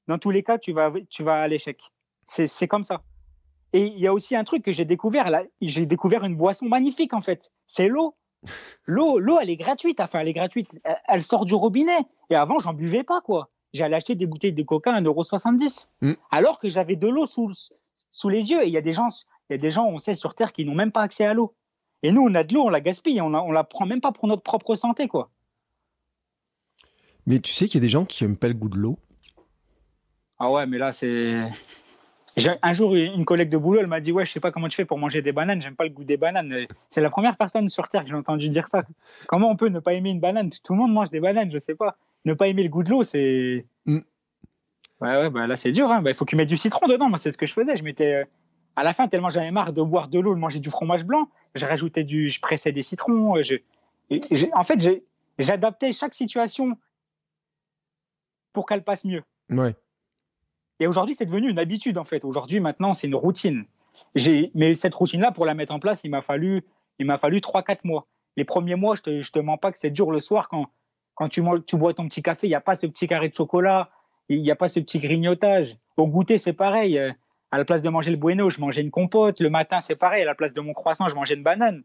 dans 0.08 0.18
tous 0.18 0.32
les 0.32 0.44
cas, 0.44 0.58
tu 0.58 0.74
vas, 0.74 0.92
tu 1.10 1.24
vas 1.24 1.42
à 1.42 1.48
l'échec. 1.48 1.80
C'est 2.26 2.68
comme 2.68 2.84
ça. 2.84 3.04
Et 3.74 3.88
il 3.88 4.00
y 4.00 4.08
a 4.08 4.14
aussi 4.14 4.36
un 4.36 4.44
truc 4.44 4.64
que 4.64 4.72
j'ai 4.72 4.86
découvert 4.86 5.30
là. 5.30 5.44
J'ai 5.62 5.86
découvert 5.86 6.24
une 6.24 6.36
boisson 6.36 6.66
magnifique 6.66 7.14
en 7.14 7.22
fait. 7.22 7.52
C'est 7.68 7.88
l'eau. 7.88 8.16
L'eau, 8.86 9.20
l'eau, 9.20 9.40
elle 9.42 9.50
est 9.50 9.56
gratuite. 9.58 10.00
Enfin, 10.00 10.20
elle 10.20 10.28
est 10.28 10.34
gratuite. 10.34 10.70
Elle, 11.08 11.22
sort 11.22 11.46
du 11.46 11.56
robinet. 11.56 11.98
Et 12.30 12.36
avant, 12.36 12.60
j'en 12.60 12.74
buvais 12.74 13.04
pas, 13.04 13.22
quoi. 13.22 13.50
J'allais 13.74 13.96
acheter 13.96 14.16
des 14.16 14.28
bouteilles 14.28 14.54
de 14.54 14.64
coca 14.64 14.94
à 14.94 15.02
1,70€. 15.02 15.88
Mm. 16.02 16.14
Alors 16.30 16.60
que 16.60 16.70
j'avais 16.70 16.96
de 16.96 17.08
l'eau 17.08 17.26
sous, 17.26 17.52
sous 18.12 18.30
les 18.30 18.52
yeux. 18.52 18.62
Et 18.64 18.68
il 18.68 18.72
y 18.74 18.78
a 18.78 18.82
des 18.82 18.94
gens, 18.94 19.08
il 19.50 19.54
y 19.54 19.56
a 19.56 19.58
des 19.58 19.72
gens, 19.72 19.88
on 19.88 19.98
sait, 19.98 20.14
sur 20.14 20.36
Terre 20.36 20.54
qui 20.54 20.66
n'ont 20.66 20.76
même 20.76 20.92
pas 20.92 21.02
accès 21.02 21.26
à 21.26 21.34
l'eau. 21.34 21.56
Et 22.04 22.12
nous, 22.12 22.22
on 22.22 22.36
a 22.36 22.44
de 22.44 22.54
l'eau, 22.54 22.64
on 22.64 22.70
la 22.70 22.82
gaspille. 22.82 23.22
On, 23.22 23.30
la- 23.30 23.42
on 23.42 23.52
la 23.52 23.64
prend 23.64 23.86
même 23.86 24.02
pas 24.02 24.12
pour 24.12 24.28
notre 24.28 24.44
propre 24.44 24.76
santé, 24.76 25.08
quoi. 25.08 25.32
Mais 27.26 27.40
tu 27.40 27.54
sais 27.54 27.68
qu'il 27.68 27.80
y 27.80 27.82
a 27.82 27.86
des 27.86 27.90
gens 27.90 28.06
qui 28.06 28.24
aiment 28.26 28.38
pas 28.38 28.50
le 28.50 28.54
goût 28.54 28.68
de 28.70 28.78
l'eau? 28.78 29.00
Ah 30.38 30.52
ouais, 30.52 30.66
mais 30.68 30.78
là, 30.78 30.92
c'est. 30.92 31.50
Un 32.64 32.74
jour, 32.74 32.96
une 32.96 33.26
collègue 33.26 33.50
de 33.50 33.58
boulot, 33.58 33.80
elle 33.82 33.88
m'a 33.88 34.00
dit 34.00 34.12
Ouais, 34.12 34.26
je 34.26 34.32
sais 34.32 34.40
pas 34.40 34.52
comment 34.52 34.68
tu 34.68 34.76
fais 34.76 34.86
pour 34.86 34.98
manger 34.98 35.22
des 35.22 35.32
bananes, 35.32 35.62
j'aime 35.62 35.76
pas 35.76 35.84
le 35.84 35.92
goût 35.92 36.04
des 36.04 36.18
bananes. 36.18 36.66
C'est 36.90 37.02
la 37.02 37.10
première 37.12 37.38
personne 37.38 37.70
sur 37.70 37.90
Terre 37.90 38.02
que 38.04 38.08
j'ai 38.10 38.16
entendu 38.16 38.50
dire 38.50 38.68
ça. 38.68 38.84
Comment 39.28 39.52
on 39.52 39.56
peut 39.56 39.68
ne 39.70 39.80
pas 39.80 39.94
aimer 39.94 40.10
une 40.10 40.20
banane? 40.20 40.50
Tout 40.64 40.74
le 40.74 40.80
monde 40.80 40.94
mange 40.94 41.10
des 41.12 41.20
bananes, 41.20 41.52
je 41.52 41.60
sais 41.60 41.76
pas. 41.76 41.96
Ne 42.26 42.34
pas 42.34 42.48
aimer 42.48 42.64
le 42.64 42.70
goût 42.70 42.84
de 42.84 42.90
l'eau, 42.90 43.04
c'est. 43.04 43.66
Mm. 43.86 44.00
Ouais, 45.02 45.18
ouais, 45.18 45.30
bah 45.30 45.46
là, 45.48 45.56
c'est 45.56 45.72
dur. 45.72 45.92
Hein. 45.92 46.02
Bah, 46.02 46.10
il 46.12 46.16
faut 46.16 46.26
que 46.26 46.30
tu 46.32 46.36
mettes 46.36 46.50
du 46.50 46.58
citron 46.58 46.88
dedans. 46.88 47.10
Moi, 47.10 47.18
c'est 47.20 47.32
ce 47.32 47.38
que 47.38 47.46
je 47.46 47.54
faisais. 47.54 47.76
Je 47.78 47.84
mettais. 47.84 48.14
euh, 48.14 48.26
À 48.76 48.84
la 48.84 48.94
fin, 48.96 49.08
tellement 49.08 49.30
j'avais 49.30 49.52
marre 49.52 49.72
de 49.74 49.82
boire 49.84 50.08
de 50.08 50.20
l'eau, 50.20 50.34
de 50.34 50.40
manger 50.40 50.60
du 50.60 50.70
fromage 50.72 51.04
blanc, 51.06 51.28
je 51.54 51.66
rajoutais 51.66 52.04
du. 52.04 52.32
Je 52.32 52.40
pressais 52.42 52.72
des 52.72 52.82
citrons. 52.84 53.38
euh, 53.38 53.44
Je... 53.44 53.56
En 54.54 54.64
fait, 54.64 54.80
j'adaptais 55.38 55.94
chaque 55.94 56.14
situation 56.16 56.78
pour 58.54 58.66
qu'elle 58.66 58.84
passe 58.84 59.06
mieux. 59.06 59.24
Ouais. 59.50 59.76
Et 60.80 60.88
aujourd'hui, 60.88 61.16
c'est 61.16 61.26
devenu 61.26 61.50
une 61.50 61.60
habitude, 61.60 61.98
en 61.98 62.04
fait. 62.04 62.26
Aujourd'hui, 62.26 62.60
maintenant, 62.60 62.94
c'est 62.94 63.08
une 63.08 63.16
routine. 63.16 63.66
Mais 64.54 64.76
cette 64.76 64.94
routine-là, 64.96 65.32
pour 65.32 65.46
la 65.46 65.54
mettre 65.54 65.74
en 65.74 65.80
place, 65.80 66.02
il 66.04 66.10
m'a 66.12 66.22
fallu, 66.22 66.64
fallu 67.20 67.38
3-4 67.40 67.80
mois. 67.84 68.08
Les 68.38 68.46
premiers 68.46 68.76
mois, 68.76 68.96
je 68.96 69.02
te, 69.02 69.32
te 69.32 69.40
mens 69.40 69.58
pas 69.58 69.72
que 69.72 69.78
c'est 69.80 69.92
dur 69.92 70.12
le 70.12 70.20
soir 70.20 70.50
quand, 70.50 70.68
quand 71.16 71.30
tu, 71.30 71.44
tu 71.68 71.78
bois 71.78 71.94
ton 71.94 72.08
petit 72.08 72.22
café, 72.24 72.48
il 72.48 72.50
n'y 72.50 72.56
a 72.56 72.62
pas 72.62 72.76
ce 72.76 72.88
petit 72.88 73.08
carré 73.08 73.30
de 73.30 73.36
chocolat, 73.36 73.90
il 74.30 74.42
n'y 74.42 74.52
a 74.52 74.56
pas 74.56 74.68
ce 74.68 74.80
petit 74.80 75.00
grignotage. 75.00 75.78
Au 75.98 76.08
goûter, 76.08 76.38
c'est 76.40 76.54
pareil. 76.54 76.98
Euh, 76.98 77.12
À 77.52 77.60
la 77.60 77.66
place 77.66 77.84
de 77.84 77.90
manger 77.90 78.10
le 78.10 78.18
bueno, 78.18 78.50
je 78.50 78.60
mangeais 78.60 78.82
une 78.82 78.90
compote. 78.90 79.40
Le 79.40 79.50
matin, 79.52 79.80
c'est 79.80 79.96
pareil. 80.00 80.24
À 80.24 80.26
la 80.26 80.34
place 80.34 80.54
de 80.54 80.62
mon 80.62 80.74
croissant, 80.74 81.08
je 81.08 81.14
mangeais 81.14 81.36
une 81.36 81.44
banane. 81.44 81.84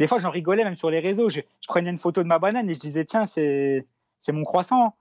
Des 0.00 0.08
fois, 0.08 0.18
j'en 0.18 0.30
rigolais 0.30 0.64
même 0.64 0.76
sur 0.76 0.90
les 0.90 0.98
réseaux. 0.98 1.30
Je, 1.30 1.40
je 1.60 1.68
prenais 1.68 1.90
une 1.90 1.98
photo 1.98 2.22
de 2.22 2.26
ma 2.28 2.40
banane 2.40 2.68
et 2.68 2.74
je 2.74 2.80
disais, 2.80 3.04
tiens, 3.04 3.24
c'est 3.26 3.86
mon 4.32 4.42
croissant. 4.42 4.96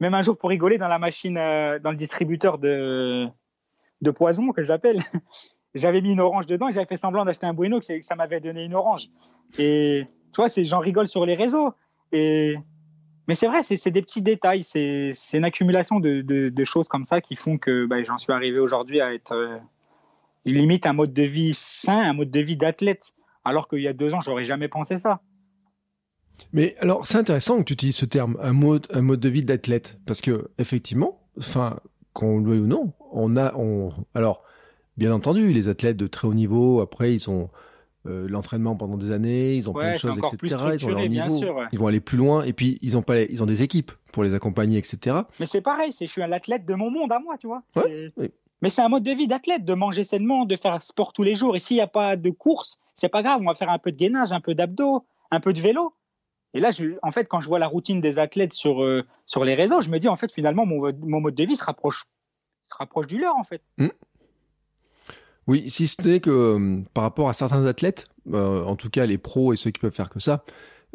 Même 0.00 0.14
un 0.14 0.22
jour, 0.22 0.36
pour 0.36 0.50
rigoler, 0.50 0.78
dans 0.78 0.88
la 0.88 0.98
machine, 0.98 1.38
euh, 1.38 1.78
dans 1.78 1.90
le 1.90 1.96
distributeur 1.96 2.58
de, 2.58 3.26
de 4.02 4.10
poison, 4.10 4.52
que 4.52 4.62
j'appelle, 4.62 5.00
j'avais 5.74 6.00
mis 6.00 6.12
une 6.12 6.20
orange 6.20 6.46
dedans 6.46 6.68
et 6.68 6.72
j'avais 6.72 6.86
fait 6.86 6.96
semblant 6.96 7.24
d'acheter 7.24 7.46
un 7.46 7.54
bueno, 7.54 7.80
que, 7.80 7.98
que 7.98 8.04
ça 8.04 8.16
m'avait 8.16 8.40
donné 8.40 8.64
une 8.64 8.74
orange. 8.74 9.08
Et 9.58 10.06
tu 10.32 10.42
vois, 10.42 10.48
j'en 10.56 10.80
rigole 10.80 11.06
sur 11.06 11.24
les 11.24 11.34
réseaux. 11.34 11.72
Et... 12.12 12.56
Mais 13.28 13.34
c'est 13.34 13.48
vrai, 13.48 13.64
c'est 13.64 13.90
des 13.90 14.02
petits 14.02 14.22
détails, 14.22 14.62
c'est 14.62 15.12
une 15.32 15.44
accumulation 15.44 15.98
de 15.98 16.64
choses 16.64 16.86
comme 16.86 17.04
ça 17.04 17.20
qui 17.20 17.34
font 17.34 17.58
que 17.58 17.84
bah, 17.84 18.00
j'en 18.04 18.18
suis 18.18 18.32
arrivé 18.32 18.60
aujourd'hui 18.60 19.00
à 19.00 19.12
être 19.12 19.32
euh, 19.32 19.58
limite 20.44 20.86
un 20.86 20.92
mode 20.92 21.12
de 21.12 21.24
vie 21.24 21.52
sain, 21.52 21.98
un 21.98 22.12
mode 22.12 22.30
de 22.30 22.40
vie 22.40 22.56
d'athlète, 22.56 23.14
alors 23.44 23.68
qu'il 23.68 23.80
y 23.80 23.88
a 23.88 23.92
deux 23.92 24.14
ans, 24.14 24.20
j'aurais 24.20 24.44
jamais 24.44 24.68
pensé 24.68 24.96
ça. 24.96 25.20
Mais 26.52 26.76
alors, 26.80 27.06
c'est 27.06 27.18
intéressant 27.18 27.58
que 27.58 27.64
tu 27.64 27.72
utilises 27.74 27.96
ce 27.96 28.06
terme, 28.06 28.36
un 28.42 28.52
mode, 28.52 28.86
un 28.92 29.02
mode 29.02 29.20
de 29.20 29.28
vie 29.28 29.42
d'athlète, 29.44 29.98
parce 30.06 30.20
que 30.20 30.48
effectivement, 30.58 31.20
enfin, 31.38 31.80
qu'on 32.12 32.38
le 32.38 32.50
veuille 32.50 32.60
ou 32.60 32.66
non, 32.66 32.92
on 33.12 33.36
a, 33.36 33.54
on, 33.56 33.92
alors, 34.14 34.42
bien 34.96 35.12
entendu, 35.12 35.52
les 35.52 35.68
athlètes 35.68 35.96
de 35.96 36.06
très 36.06 36.26
haut 36.28 36.34
niveau, 36.34 36.80
après, 36.80 37.12
ils 37.14 37.28
ont 37.30 37.50
euh, 38.06 38.26
l'entraînement 38.28 38.76
pendant 38.76 38.96
des 38.96 39.10
années, 39.10 39.54
ils 39.56 39.68
ont 39.68 39.72
Ouais, 39.72 39.82
plein 39.82 39.92
de 39.94 39.98
choses, 39.98 40.18
etc. 40.18 40.64
Ils 40.74 40.86
ont 40.86 40.90
leur 40.90 41.08
niveau, 41.08 41.36
sûr, 41.38 41.56
ouais. 41.56 41.64
ils 41.72 41.78
vont 41.78 41.88
aller 41.88 42.00
plus 42.00 42.16
loin, 42.16 42.44
et 42.44 42.52
puis 42.52 42.78
ils 42.80 42.96
ont 42.96 43.02
pas, 43.02 43.14
les- 43.16 43.26
ils 43.30 43.42
ont 43.42 43.46
des 43.46 43.62
équipes 43.64 43.90
pour 44.12 44.22
les 44.22 44.32
accompagner, 44.32 44.78
etc. 44.78 45.16
Mais 45.40 45.46
c'est 45.46 45.60
pareil, 45.60 45.92
c'est 45.92 46.06
je 46.06 46.12
suis 46.12 46.22
un 46.22 46.30
athlète 46.32 46.64
de 46.64 46.74
mon 46.74 46.90
monde 46.90 47.10
à 47.12 47.18
moi, 47.18 47.36
tu 47.38 47.48
vois. 47.48 47.62
C'est- 47.70 47.80
Ouais, 47.84 48.08
oui. 48.16 48.30
Mais 48.62 48.70
c'est 48.70 48.80
un 48.80 48.88
mode 48.88 49.02
de 49.02 49.10
vie 49.10 49.26
d'athlète, 49.26 49.64
de 49.64 49.74
manger 49.74 50.02
sainement, 50.04 50.46
de 50.46 50.56
faire 50.56 50.80
sport 50.82 51.12
tous 51.12 51.22
les 51.24 51.34
jours. 51.34 51.56
Et 51.56 51.58
s'il 51.58 51.76
n'y 51.76 51.82
a 51.82 51.86
pas 51.86 52.16
de 52.16 52.30
course, 52.30 52.78
c'est 52.94 53.10
pas 53.10 53.22
grave, 53.22 53.40
on 53.42 53.46
va 53.46 53.54
faire 53.54 53.68
un 53.68 53.78
peu 53.78 53.92
de 53.92 53.96
gainage, 53.98 54.32
un 54.32 54.40
peu 54.40 54.54
d'abdos, 54.54 55.04
un 55.30 55.40
peu 55.40 55.52
de 55.52 55.60
vélo. 55.60 55.92
Et 56.56 56.60
là, 56.60 56.70
en 57.02 57.10
fait, 57.10 57.28
quand 57.28 57.42
je 57.42 57.48
vois 57.48 57.58
la 57.58 57.66
routine 57.66 58.00
des 58.00 58.18
athlètes 58.18 58.54
sur, 58.54 58.82
euh, 58.82 59.04
sur 59.26 59.44
les 59.44 59.54
réseaux, 59.54 59.82
je 59.82 59.90
me 59.90 59.98
dis, 59.98 60.08
en 60.08 60.16
fait, 60.16 60.32
finalement, 60.32 60.64
mon, 60.64 60.90
mon 61.02 61.20
mode 61.20 61.34
de 61.34 61.44
vie 61.44 61.54
se 61.54 61.62
rapproche, 61.62 62.04
se 62.64 62.74
rapproche 62.78 63.06
du 63.06 63.18
leur, 63.18 63.36
en 63.36 63.44
fait. 63.44 63.60
Oui, 65.46 65.68
si 65.68 65.86
ce 65.86 66.00
n'est 66.00 66.20
que 66.20 66.30
euh, 66.30 66.82
par 66.94 67.04
rapport 67.04 67.28
à 67.28 67.34
certains 67.34 67.66
athlètes, 67.66 68.06
euh, 68.32 68.64
en 68.64 68.74
tout 68.74 68.88
cas 68.88 69.04
les 69.04 69.18
pros 69.18 69.52
et 69.52 69.56
ceux 69.56 69.70
qui 69.70 69.80
peuvent 69.80 69.94
faire 69.94 70.08
que 70.08 70.18
ça, 70.18 70.44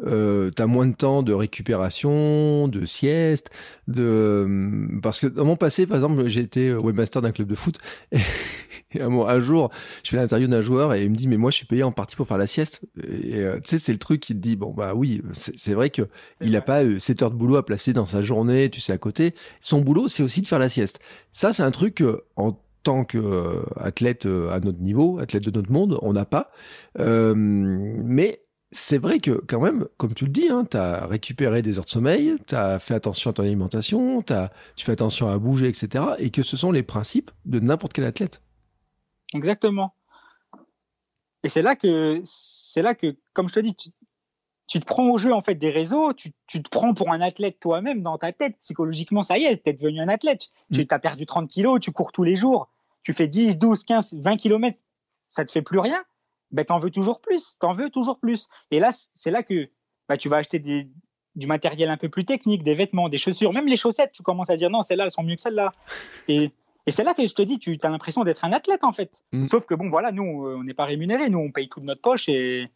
euh, 0.04 0.50
t'as 0.50 0.66
moins 0.66 0.86
de 0.86 0.94
temps 0.94 1.22
de 1.22 1.32
récupération, 1.32 2.68
de 2.68 2.84
sieste, 2.84 3.50
de 3.88 4.02
euh, 4.02 5.00
parce 5.02 5.20
que 5.20 5.26
dans 5.26 5.44
mon 5.44 5.56
passé, 5.56 5.86
par 5.86 5.96
exemple, 5.96 6.26
j'ai 6.28 6.40
été 6.40 6.74
webmaster 6.74 7.22
d'un 7.22 7.32
club 7.32 7.48
de 7.48 7.54
foot. 7.54 7.78
Et, 8.94 9.00
un, 9.00 9.40
jour, 9.40 9.70
je 10.04 10.10
fais 10.10 10.16
l'interview 10.16 10.48
d'un 10.48 10.62
joueur 10.62 10.94
et 10.94 11.04
il 11.04 11.10
me 11.10 11.16
dit 11.16 11.28
mais 11.28 11.36
moi 11.36 11.50
je 11.50 11.56
suis 11.56 11.66
payé 11.66 11.82
en 11.82 11.92
partie 11.92 12.16
pour 12.16 12.28
faire 12.28 12.38
la 12.38 12.46
sieste. 12.46 12.82
Et 13.02 13.36
euh, 13.36 13.56
tu 13.56 13.70
sais 13.70 13.78
c'est 13.78 13.92
le 13.92 13.98
truc 13.98 14.20
qui 14.20 14.34
te 14.34 14.38
dit 14.38 14.56
bon 14.56 14.72
bah 14.72 14.94
oui 14.94 15.22
c'est 15.32 15.74
vrai 15.74 15.90
que 15.90 16.02
il 16.40 16.54
a 16.56 16.60
pas 16.60 16.84
euh, 16.84 16.98
7 16.98 17.22
heures 17.22 17.30
de 17.30 17.36
boulot 17.36 17.56
à 17.56 17.64
placer 17.64 17.92
dans 17.92 18.04
sa 18.04 18.22
journée, 18.22 18.70
tu 18.70 18.80
sais 18.80 18.92
à 18.92 18.98
côté. 18.98 19.34
Son 19.60 19.80
boulot 19.80 20.08
c'est 20.08 20.22
aussi 20.22 20.42
de 20.42 20.46
faire 20.46 20.58
la 20.58 20.68
sieste. 20.68 21.00
Ça 21.32 21.52
c'est 21.52 21.62
un 21.62 21.70
truc 21.70 22.04
en 22.36 22.58
tant 22.82 23.04
qu'athlète 23.04 24.26
à 24.26 24.60
notre 24.60 24.80
niveau, 24.80 25.18
athlète 25.18 25.44
de 25.44 25.50
notre 25.50 25.70
monde, 25.70 25.98
on 26.02 26.12
n'a 26.12 26.24
pas. 26.24 26.50
Euh, 26.98 27.34
mais 27.36 28.40
c'est 28.72 28.98
vrai 28.98 29.18
que 29.18 29.32
quand 29.46 29.60
même, 29.60 29.86
comme 29.98 30.14
tu 30.14 30.24
le 30.24 30.30
dis, 30.32 30.48
hein, 30.48 30.66
tu 30.70 30.76
as 30.76 31.06
récupéré 31.06 31.62
des 31.62 31.78
heures 31.78 31.84
de 31.84 31.90
sommeil, 31.90 32.36
tu 32.46 32.54
as 32.54 32.78
fait 32.80 32.94
attention 32.94 33.30
à 33.30 33.32
ton 33.34 33.42
alimentation, 33.42 34.22
t'as- 34.22 34.50
tu 34.76 34.84
fais 34.84 34.92
attention 34.92 35.28
à 35.28 35.38
bouger, 35.38 35.68
etc. 35.68 36.04
Et 36.18 36.30
que 36.30 36.42
ce 36.42 36.56
sont 36.56 36.72
les 36.72 36.82
principes 36.82 37.30
de 37.44 37.60
n'importe 37.60 37.92
quel 37.92 38.04
athlète. 38.04 38.42
Exactement. 39.34 39.94
Et 41.44 41.48
c'est 41.48 41.62
là 41.62 41.76
que, 41.76 42.20
c'est 42.24 42.82
là 42.82 42.94
que, 42.94 43.16
comme 43.32 43.48
je 43.48 43.54
te 43.54 43.60
dis, 43.60 43.74
tu, 43.74 43.90
tu 44.68 44.80
te 44.80 44.84
prends 44.86 45.08
au 45.10 45.18
jeu, 45.18 45.32
en 45.34 45.42
fait, 45.42 45.56
des 45.56 45.70
réseaux, 45.70 46.12
tu, 46.12 46.32
tu 46.46 46.62
te 46.62 46.68
prends 46.70 46.94
pour 46.94 47.10
un 47.12 47.20
athlète 47.20 47.58
toi-même 47.60 48.02
dans 48.02 48.16
ta 48.16 48.32
tête. 48.32 48.56
Psychologiquement, 48.60 49.22
ça 49.22 49.38
y 49.38 49.44
est, 49.44 49.56
t'es 49.62 49.72
devenu 49.72 50.00
un 50.00 50.08
athlète. 50.08 50.48
Tu 50.72 50.80
Mm. 50.82 50.86
as 50.90 50.98
perdu 50.98 51.26
30 51.26 51.48
kilos, 51.50 51.80
tu 51.80 51.90
cours 51.92 52.12
tous 52.12 52.22
les 52.24 52.36
jours, 52.36 52.70
tu 53.02 53.12
fais 53.12 53.26
10, 53.28 53.58
12, 53.58 53.84
15, 53.84 54.14
20 54.14 54.36
kilomètres, 54.36 54.78
ça 55.30 55.44
te 55.44 55.50
fait 55.50 55.62
plus 55.62 55.78
rien. 55.80 56.02
Ben, 56.52 56.64
t'en 56.64 56.78
veux 56.78 56.90
toujours 56.90 57.20
plus, 57.20 57.56
t'en 57.58 57.74
veux 57.74 57.90
toujours 57.90 58.18
plus. 58.18 58.48
Et 58.70 58.78
là, 58.78 58.90
c'est 59.14 59.30
là 59.30 59.42
que, 59.42 59.68
bah, 60.08 60.16
tu 60.16 60.28
vas 60.28 60.36
acheter 60.36 60.58
des, 60.58 60.88
du 61.34 61.46
matériel 61.46 61.90
un 61.90 61.96
peu 61.96 62.08
plus 62.08 62.24
technique, 62.24 62.62
des 62.62 62.74
vêtements, 62.74 63.08
des 63.08 63.18
chaussures, 63.18 63.52
même 63.52 63.66
les 63.66 63.76
chaussettes, 63.76 64.12
tu 64.12 64.22
commences 64.22 64.50
à 64.50 64.56
dire 64.56 64.70
non, 64.70 64.82
celles-là, 64.82 65.04
elles 65.04 65.10
sont 65.10 65.22
mieux 65.22 65.34
que 65.34 65.40
celles-là. 65.40 65.72
Et, 66.28 66.50
et 66.86 66.90
c'est 66.90 67.04
là 67.04 67.14
que 67.14 67.24
je 67.24 67.34
te 67.34 67.42
dis, 67.42 67.58
tu 67.58 67.78
as 67.82 67.88
l'impression 67.88 68.24
d'être 68.24 68.44
un 68.44 68.52
athlète, 68.52 68.82
en 68.82 68.92
fait. 68.92 69.22
Mm. 69.32 69.44
Sauf 69.44 69.66
que 69.66 69.74
bon, 69.74 69.88
voilà, 69.88 70.10
nous, 70.10 70.46
euh, 70.46 70.56
on 70.58 70.64
n'est 70.64 70.74
pas 70.74 70.84
rémunérés, 70.84 71.30
nous, 71.30 71.38
on 71.38 71.52
paye 71.52 71.68
tout 71.68 71.80
de 71.80 71.84
notre 71.84 72.00
poche 72.00 72.28
et 72.28 72.68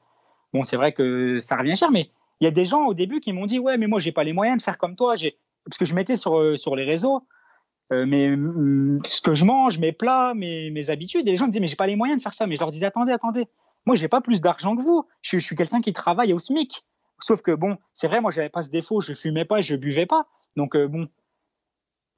bon, 0.53 0.63
c'est 0.63 0.77
vrai 0.77 0.93
que 0.93 1.41
ça 1.41 1.57
revient 1.57 1.77
cher, 1.77 1.91
mais 1.91 2.11
il 2.41 2.45
y 2.45 2.47
a 2.47 2.51
des 2.51 2.65
gens 2.65 2.87
au 2.87 2.95
début 2.95 3.21
qui 3.21 3.33
m'ont 3.33 3.47
dit, 3.47 3.59
ouais, 3.59 3.77
mais 3.79 3.87
moi, 3.87 3.99
j'ai 3.99 4.13
pas 4.13 4.25
les 4.25 4.33
moyens 4.33 4.59
de 4.59 4.63
faire 4.63 4.79
comme 4.79 4.95
toi, 4.95 5.15
parce 5.65 5.79
que 5.79 5.85
je 5.85 5.95
mettais 5.95 6.17
sur, 6.17 6.39
euh, 6.39 6.57
sur 6.57 6.77
les 6.77 6.85
réseaux, 6.85 7.27
euh, 7.93 8.05
mais 8.07 8.29
mm, 8.29 9.01
ce 9.05 9.21
que 9.21 9.35
je 9.35 9.45
mange, 9.45 9.79
mes 9.79 9.93
plats, 9.93 10.35
mes, 10.35 10.71
mes 10.71 10.91
habitudes, 10.91 11.27
et 11.27 11.31
les 11.31 11.37
gens 11.37 11.47
me 11.47 11.51
disaient, 11.51 11.61
mais 11.61 11.69
j'ai 11.69 11.77
pas 11.77 11.87
les 11.87 11.97
moyens 11.97 12.19
de 12.19 12.23
faire 12.23 12.35
ça, 12.35 12.47
mais 12.47 12.55
je 12.55 12.61
leur 12.61 12.71
disais, 12.71 12.87
attendez, 12.87 13.13
attendez, 13.13 13.47
moi, 13.87 13.97
j'ai 13.97 14.09
pas 14.09 14.21
plus 14.21 14.41
d'argent 14.41 14.77
que 14.77 14.83
vous, 14.83 15.07
je, 15.23 15.39
suis- 15.39 15.57
quelqu'un 15.57 15.81
qui 15.81 15.93
travaille 15.93 16.33
au 16.33 16.39
SMIC. 16.39 16.83
Sauf 17.21 17.41
que 17.41 17.53
bon, 17.53 17.79
c'est 17.95 18.09
vrai, 18.09 18.21
moi, 18.21 18.31
j'avais 18.31 18.51
pas 18.51 18.63
ce 18.63 18.69
défaut, 18.69 19.01
je 19.01 19.15
fumais 19.15 19.47
pas, 19.47 19.63
je 19.63 19.75
buvais 19.75 20.07
pas, 20.07 20.27
donc 20.57 20.77
euh, 20.77 20.87
bon, 20.87 21.09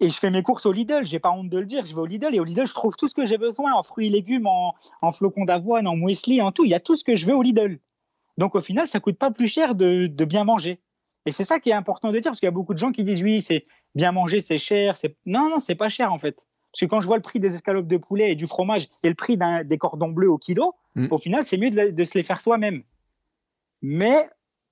et 0.01 0.09
je 0.11 0.19
fais 0.19 0.31
mes 0.31 0.43
courses 0.43 0.65
au 0.67 0.73
Lidl, 0.73 1.05
j'ai 1.05 1.19
pas 1.19 1.31
honte 1.31 1.49
de 1.49 1.59
le 1.59 1.67
dire, 1.67 1.85
je 1.85 1.95
vais 1.95 2.01
au 2.01 2.07
Lidl 2.07 2.35
et 2.35 2.41
au 2.41 2.45
Lidl, 2.45 2.67
je 2.67 2.75
trouve 2.75 2.97
tout 2.97 3.09
ce 3.09 3.15
que 3.15 3.27
j'ai 3.27 3.39
besoin 3.39 3.73
en 3.73 3.83
fruits 3.83 4.07
et 4.07 4.11
légumes, 4.11 4.47
en, 4.47 4.75
en 5.03 5.13
flocons 5.13 5.45
d'avoine, 5.45 5.89
en 5.89 5.97
muesli, 5.97 6.41
en 6.41 6.53
tout. 6.53 6.65
Il 6.65 6.71
y 6.71 6.75
a 6.75 6.81
tout 6.81 6.95
ce 6.95 7.03
que 7.03 7.17
je 7.17 7.27
veux 7.27 7.35
au 7.35 7.43
Lidl. 7.43 7.81
Donc 8.39 8.55
au 8.55 8.61
final, 8.61 8.87
ça 8.87 9.01
coûte 9.01 9.19
pas 9.19 9.33
plus 9.33 9.49
cher 9.49 9.75
de, 9.75 10.07
de 10.07 10.25
bien 10.25 10.45
manger. 10.45 10.81
Et 11.27 11.33
c'est 11.33 11.43
ça 11.45 11.59
qui 11.59 11.71
est 11.71 11.75
important 11.75 12.13
de 12.13 12.19
dire, 12.21 12.31
parce 12.31 12.39
qu'il 12.39 12.47
y 12.47 12.49
a 12.49 12.53
beaucoup 12.53 12.75
de 12.75 12.79
gens 12.79 12.93
qui 12.93 13.03
disent 13.03 13.23
oui, 13.23 13.41
c'est 13.41 13.67
bien 13.97 14.13
manger, 14.13 14.41
c'est 14.41 14.59
cher. 14.59 14.97
C'est... 14.97 15.17
Non, 15.27 15.51
non, 15.51 15.59
c'est 15.59 15.75
pas 15.75 15.89
cher 15.89 16.13
en 16.13 16.19
fait. 16.21 16.47
Parce 16.73 16.81
que 16.83 16.87
quand 16.87 17.01
je 17.01 17.07
vois 17.09 17.17
le 17.17 17.23
prix 17.23 17.41
des 17.41 17.55
escalopes 17.57 17.89
de 17.89 17.97
poulet 17.97 18.31
et 18.33 18.35
du 18.37 18.47
fromage 18.47 18.89
et 19.03 19.09
le 19.09 19.15
prix 19.17 19.37
d'un, 19.37 19.65
des 19.65 19.79
cordons 19.79 20.11
bleus 20.11 20.31
au 20.31 20.39
kilo, 20.39 20.77
Mm. 20.99 21.09
au 21.11 21.19
final, 21.19 21.45
c'est 21.45 21.57
mieux 21.57 21.71
de, 21.71 22.05
se 22.05 22.17
les 22.17 22.23
faire 22.23 22.41
soi-même. 22.41 22.83
Mais 23.83 24.29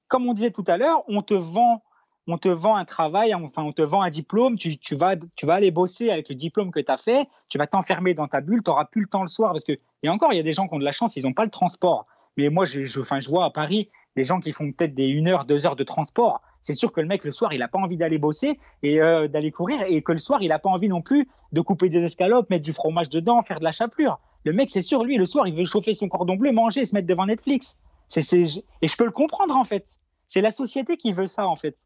comme 0.09 0.29
on 0.29 0.35
disait 0.35 0.51
tout 0.51 0.64
à 0.66 0.77
l'heure, 0.77 1.03
on 1.09 1.22
te 1.22 1.35
vend 1.35 1.83
on 2.29 2.39
te 2.39 2.49
vend 2.49 2.74
un 2.74 2.85
travail, 2.85 3.33
enfin 3.35 3.62
on 3.62 3.72
te 3.72 3.83
vend 3.83 4.03
un 4.03 4.11
diplôme, 4.11 4.59
tu, 4.59 4.77
vas, 4.97 5.14
tu 5.16 5.47
vas 5.47 5.55
aller 5.55 5.70
bosser 5.70 6.11
avec 6.11 6.29
le 6.29 6.35
diplôme 6.35 6.72
que 6.72 6.81
tu 6.81 6.91
as 6.91 6.97
fait, 6.97 7.29
tu 7.49 7.57
vas 7.57 7.68
t'enfermer 7.68 8.14
dans 8.14 8.27
ta 8.27 8.41
bulle, 8.41 8.64
tu 8.64 8.70
n'auras 8.70 8.87
plus 8.87 9.03
le 9.03 9.07
temps 9.07 9.22
le 9.22 9.29
soir 9.29 9.53
parce 9.53 9.64
que, 9.64 9.79
et 10.03 10.09
encore, 10.09 10.33
il 10.33 10.37
y 10.37 10.41
a 10.41 10.43
des 10.43 10.53
gens 10.53 10.66
qui 10.66 10.74
ont 10.74 10.81
de 10.81 10.85
la 10.85 10.91
chance, 10.91 11.14
ils 11.14 11.22
n'ont 11.22 11.33
pas 11.33 11.45
le 11.45 11.51
transport. 11.51 12.07
Mais 12.37 12.49
moi, 12.51 12.64
je, 12.64 12.85
je, 12.85 13.29
vois 13.29 13.45
à 13.45 13.51
Paris 13.51 13.91
des 14.16 14.24
gens 14.24 14.41
qui 14.41 14.53
font 14.53 14.72
peut-être 14.72 14.95
des 14.95 15.07
une 15.07 15.29
heure, 15.29 15.45
deux 15.45 15.66
heures 15.66 15.77
de 15.77 15.85
transport. 15.85 16.43
C'est 16.67 16.75
sûr 16.75 16.91
que 16.91 17.01
le 17.01 17.07
mec, 17.07 17.23
le 17.23 17.31
soir, 17.31 17.53
il 17.53 17.61
n'a 17.61 17.69
pas 17.69 17.79
envie 17.79 17.97
d'aller 17.97 18.19
bosser 18.19 18.59
et 18.83 19.01
euh, 19.01 19.29
d'aller 19.29 19.53
courir 19.53 19.85
et 19.87 20.03
que 20.03 20.11
le 20.11 20.19
soir, 20.19 20.43
il 20.43 20.49
n'a 20.49 20.59
pas 20.59 20.69
envie 20.69 20.89
non 20.89 21.01
plus 21.01 21.29
de 21.53 21.61
couper 21.61 21.89
des 21.89 22.03
escalopes, 22.03 22.51
mettre 22.51 22.64
du 22.64 22.73
fromage 22.73 23.09
dedans, 23.09 23.41
faire 23.43 23.61
de 23.61 23.64
la 23.64 23.71
chapelure. 23.71 24.19
Le 24.43 24.53
mec, 24.53 24.69
c'est 24.69 24.83
sûr, 24.83 25.05
lui, 25.05 25.17
le 25.17 25.27
soir, 25.27 25.47
il 25.47 25.55
veut 25.55 25.64
chauffer 25.64 25.95
son 25.95 26.09
cordon 26.09 26.35
bleu, 26.35 26.51
manger, 26.51 26.85
se 26.85 26.93
mettre 26.93 27.07
devant 27.07 27.27
Netflix. 27.27 27.79
Et 28.17 28.21
je 28.21 28.97
peux 28.97 29.05
le 29.05 29.12
comprendre, 29.12 29.55
en 29.55 29.62
fait. 29.62 30.01
C'est 30.27 30.41
la 30.41 30.51
société 30.51 30.97
qui 30.97 31.12
veut 31.12 31.29
ça, 31.29 31.47
en 31.47 31.55
fait. 31.55 31.77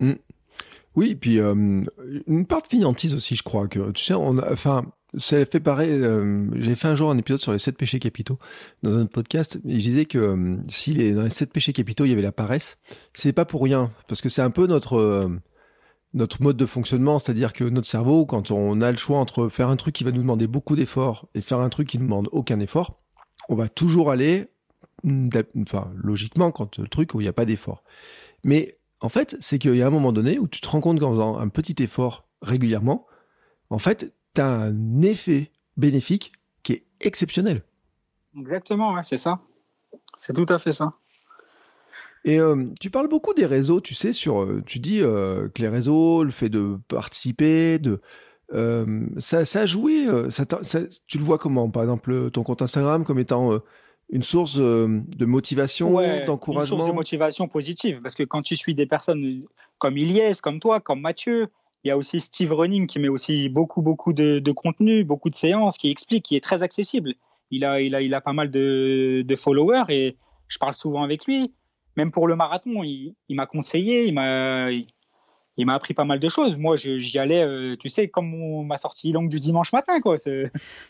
Mm. 0.00 0.14
Oui, 0.96 1.16
puis 1.16 1.38
euh, 1.38 1.84
une 2.26 2.46
part 2.46 2.62
de 2.62 2.68
finantise 2.68 3.14
aussi, 3.14 3.36
je 3.36 3.42
crois 3.42 3.68
que 3.68 3.90
tu 3.90 4.04
sais, 4.04 4.14
enfin, 4.14 4.86
ça 5.16 5.44
fait 5.44 5.60
pareil. 5.60 5.90
Euh, 5.90 6.46
j'ai 6.54 6.74
fait 6.74 6.88
un 6.88 6.94
jour 6.94 7.10
un 7.10 7.18
épisode 7.18 7.40
sur 7.40 7.52
les 7.52 7.58
sept 7.58 7.76
péchés 7.76 7.98
capitaux 7.98 8.38
dans 8.82 8.96
un 8.98 9.06
podcast. 9.06 9.60
Et 9.66 9.80
je 9.80 9.84
disais 9.84 10.04
que 10.06 10.18
euh, 10.18 10.56
si 10.68 11.12
dans 11.12 11.22
les 11.22 11.30
sept 11.30 11.52
péchés 11.52 11.72
capitaux 11.72 12.04
il 12.04 12.10
y 12.10 12.12
avait 12.12 12.22
la 12.22 12.32
paresse, 12.32 12.78
c'est 13.12 13.32
pas 13.32 13.44
pour 13.44 13.62
rien, 13.62 13.92
parce 14.08 14.20
que 14.20 14.28
c'est 14.28 14.42
un 14.42 14.50
peu 14.50 14.66
notre 14.66 15.30
notre 16.14 16.42
mode 16.42 16.56
de 16.56 16.66
fonctionnement, 16.66 17.18
c'est-à-dire 17.18 17.52
que 17.52 17.64
notre 17.64 17.88
cerveau, 17.88 18.24
quand 18.24 18.52
on 18.52 18.80
a 18.80 18.90
le 18.90 18.96
choix 18.96 19.18
entre 19.18 19.48
faire 19.48 19.68
un 19.68 19.76
truc 19.76 19.94
qui 19.94 20.04
va 20.04 20.12
nous 20.12 20.22
demander 20.22 20.46
beaucoup 20.46 20.76
d'efforts 20.76 21.28
et 21.34 21.40
faire 21.40 21.58
un 21.58 21.68
truc 21.68 21.88
qui 21.88 21.98
ne 21.98 22.04
demande 22.04 22.28
aucun 22.30 22.60
effort, 22.60 23.00
on 23.48 23.56
va 23.56 23.68
toujours 23.68 24.10
aller, 24.10 24.46
enfin, 25.60 25.90
logiquement, 25.96 26.52
quand 26.52 26.78
le 26.78 26.86
truc 26.86 27.14
où 27.14 27.20
il 27.20 27.24
n'y 27.24 27.28
a 27.28 27.32
pas 27.32 27.44
d'effort. 27.44 27.82
Mais 28.44 28.78
en 29.00 29.08
fait, 29.08 29.36
c'est 29.40 29.58
qu'il 29.58 29.74
y 29.74 29.82
a 29.82 29.86
un 29.86 29.90
moment 29.90 30.12
donné 30.12 30.38
où 30.38 30.46
tu 30.46 30.60
te 30.60 30.68
rends 30.68 30.80
compte 30.80 31.00
qu'en 31.00 31.10
faisant 31.10 31.36
un 31.36 31.48
petit 31.48 31.82
effort 31.82 32.28
régulièrement, 32.42 33.06
en 33.70 33.78
fait, 33.78 34.13
tu 34.34 34.40
as 34.40 34.46
un 34.46 35.02
effet 35.02 35.50
bénéfique 35.76 36.32
qui 36.62 36.72
est 36.74 36.84
exceptionnel. 37.00 37.62
Exactement, 38.38 39.00
c'est 39.02 39.16
ça. 39.16 39.40
C'est 40.18 40.32
tout 40.32 40.46
à 40.48 40.58
fait 40.58 40.72
ça. 40.72 40.94
Et 42.24 42.40
euh, 42.40 42.64
tu 42.80 42.90
parles 42.90 43.08
beaucoup 43.08 43.34
des 43.34 43.44
réseaux, 43.44 43.80
tu 43.80 43.94
sais, 43.94 44.12
sur, 44.12 44.42
euh, 44.42 44.62
tu 44.64 44.78
dis 44.78 45.00
euh, 45.02 45.48
que 45.54 45.60
les 45.60 45.68
réseaux, 45.68 46.24
le 46.24 46.30
fait 46.30 46.48
de 46.48 46.78
participer, 46.88 47.78
de 47.78 48.00
ça, 49.18 49.44
ça 49.44 49.60
a 49.62 49.66
joué. 49.66 50.06
Ça, 50.30 50.44
tu 51.06 51.18
le 51.18 51.24
vois 51.24 51.38
comment? 51.38 51.68
Par 51.70 51.82
exemple, 51.82 52.30
ton 52.30 52.44
compte 52.44 52.62
Instagram 52.62 53.04
comme 53.04 53.18
étant 53.18 53.58
une 54.10 54.22
source 54.22 54.58
de 54.58 55.24
motivation, 55.24 55.94
d'encouragement. 56.26 56.76
Une 56.76 56.80
source 56.80 56.90
de 56.90 56.94
motivation 56.94 57.48
positive, 57.48 58.00
parce 58.00 58.14
que 58.14 58.22
quand 58.22 58.42
tu 58.42 58.56
suis 58.56 58.76
des 58.76 58.86
personnes 58.86 59.42
comme 59.78 59.98
Ilyes, 59.98 60.36
comme 60.40 60.60
toi, 60.60 60.78
comme 60.80 61.00
Mathieu, 61.00 61.48
il 61.84 61.88
y 61.88 61.90
a 61.90 61.96
aussi 61.96 62.20
Steve 62.20 62.52
Running 62.52 62.86
qui 62.86 62.98
met 62.98 63.08
aussi 63.08 63.48
beaucoup, 63.50 63.82
beaucoup 63.82 64.12
de, 64.14 64.52
contenu, 64.52 65.04
beaucoup 65.04 65.28
de 65.28 65.36
séances, 65.36 65.76
qui 65.76 65.90
explique, 65.90 66.24
qui 66.24 66.34
est 66.36 66.42
très 66.42 66.62
accessible. 66.62 67.14
Il 67.50 67.64
a, 67.64 67.80
il 67.80 67.94
a, 67.94 68.00
il 68.00 68.14
a 68.14 68.20
pas 68.22 68.32
mal 68.32 68.50
de, 68.50 69.34
followers 69.36 69.84
et 69.90 70.16
je 70.48 70.58
parle 70.58 70.74
souvent 70.74 71.02
avec 71.02 71.26
lui. 71.26 71.52
Même 71.96 72.10
pour 72.10 72.26
le 72.26 72.36
marathon, 72.36 72.82
il, 72.82 73.14
il 73.28 73.36
m'a 73.36 73.46
conseillé, 73.46 74.06
il 74.06 74.14
m'a, 74.14 74.70
il 74.70 75.66
m'a 75.66 75.74
appris 75.74 75.94
pas 75.94 76.04
mal 76.04 76.18
de 76.18 76.28
choses. 76.28 76.56
Moi, 76.56 76.76
j'y 76.76 77.18
allais, 77.18 77.42
euh, 77.42 77.76
tu 77.76 77.88
sais, 77.88 78.08
comme 78.08 78.66
ma 78.66 78.78
sortie 78.78 79.12
longue 79.12 79.28
du 79.28 79.38
dimanche 79.38 79.72
matin, 79.72 80.00
quoi. 80.00 80.16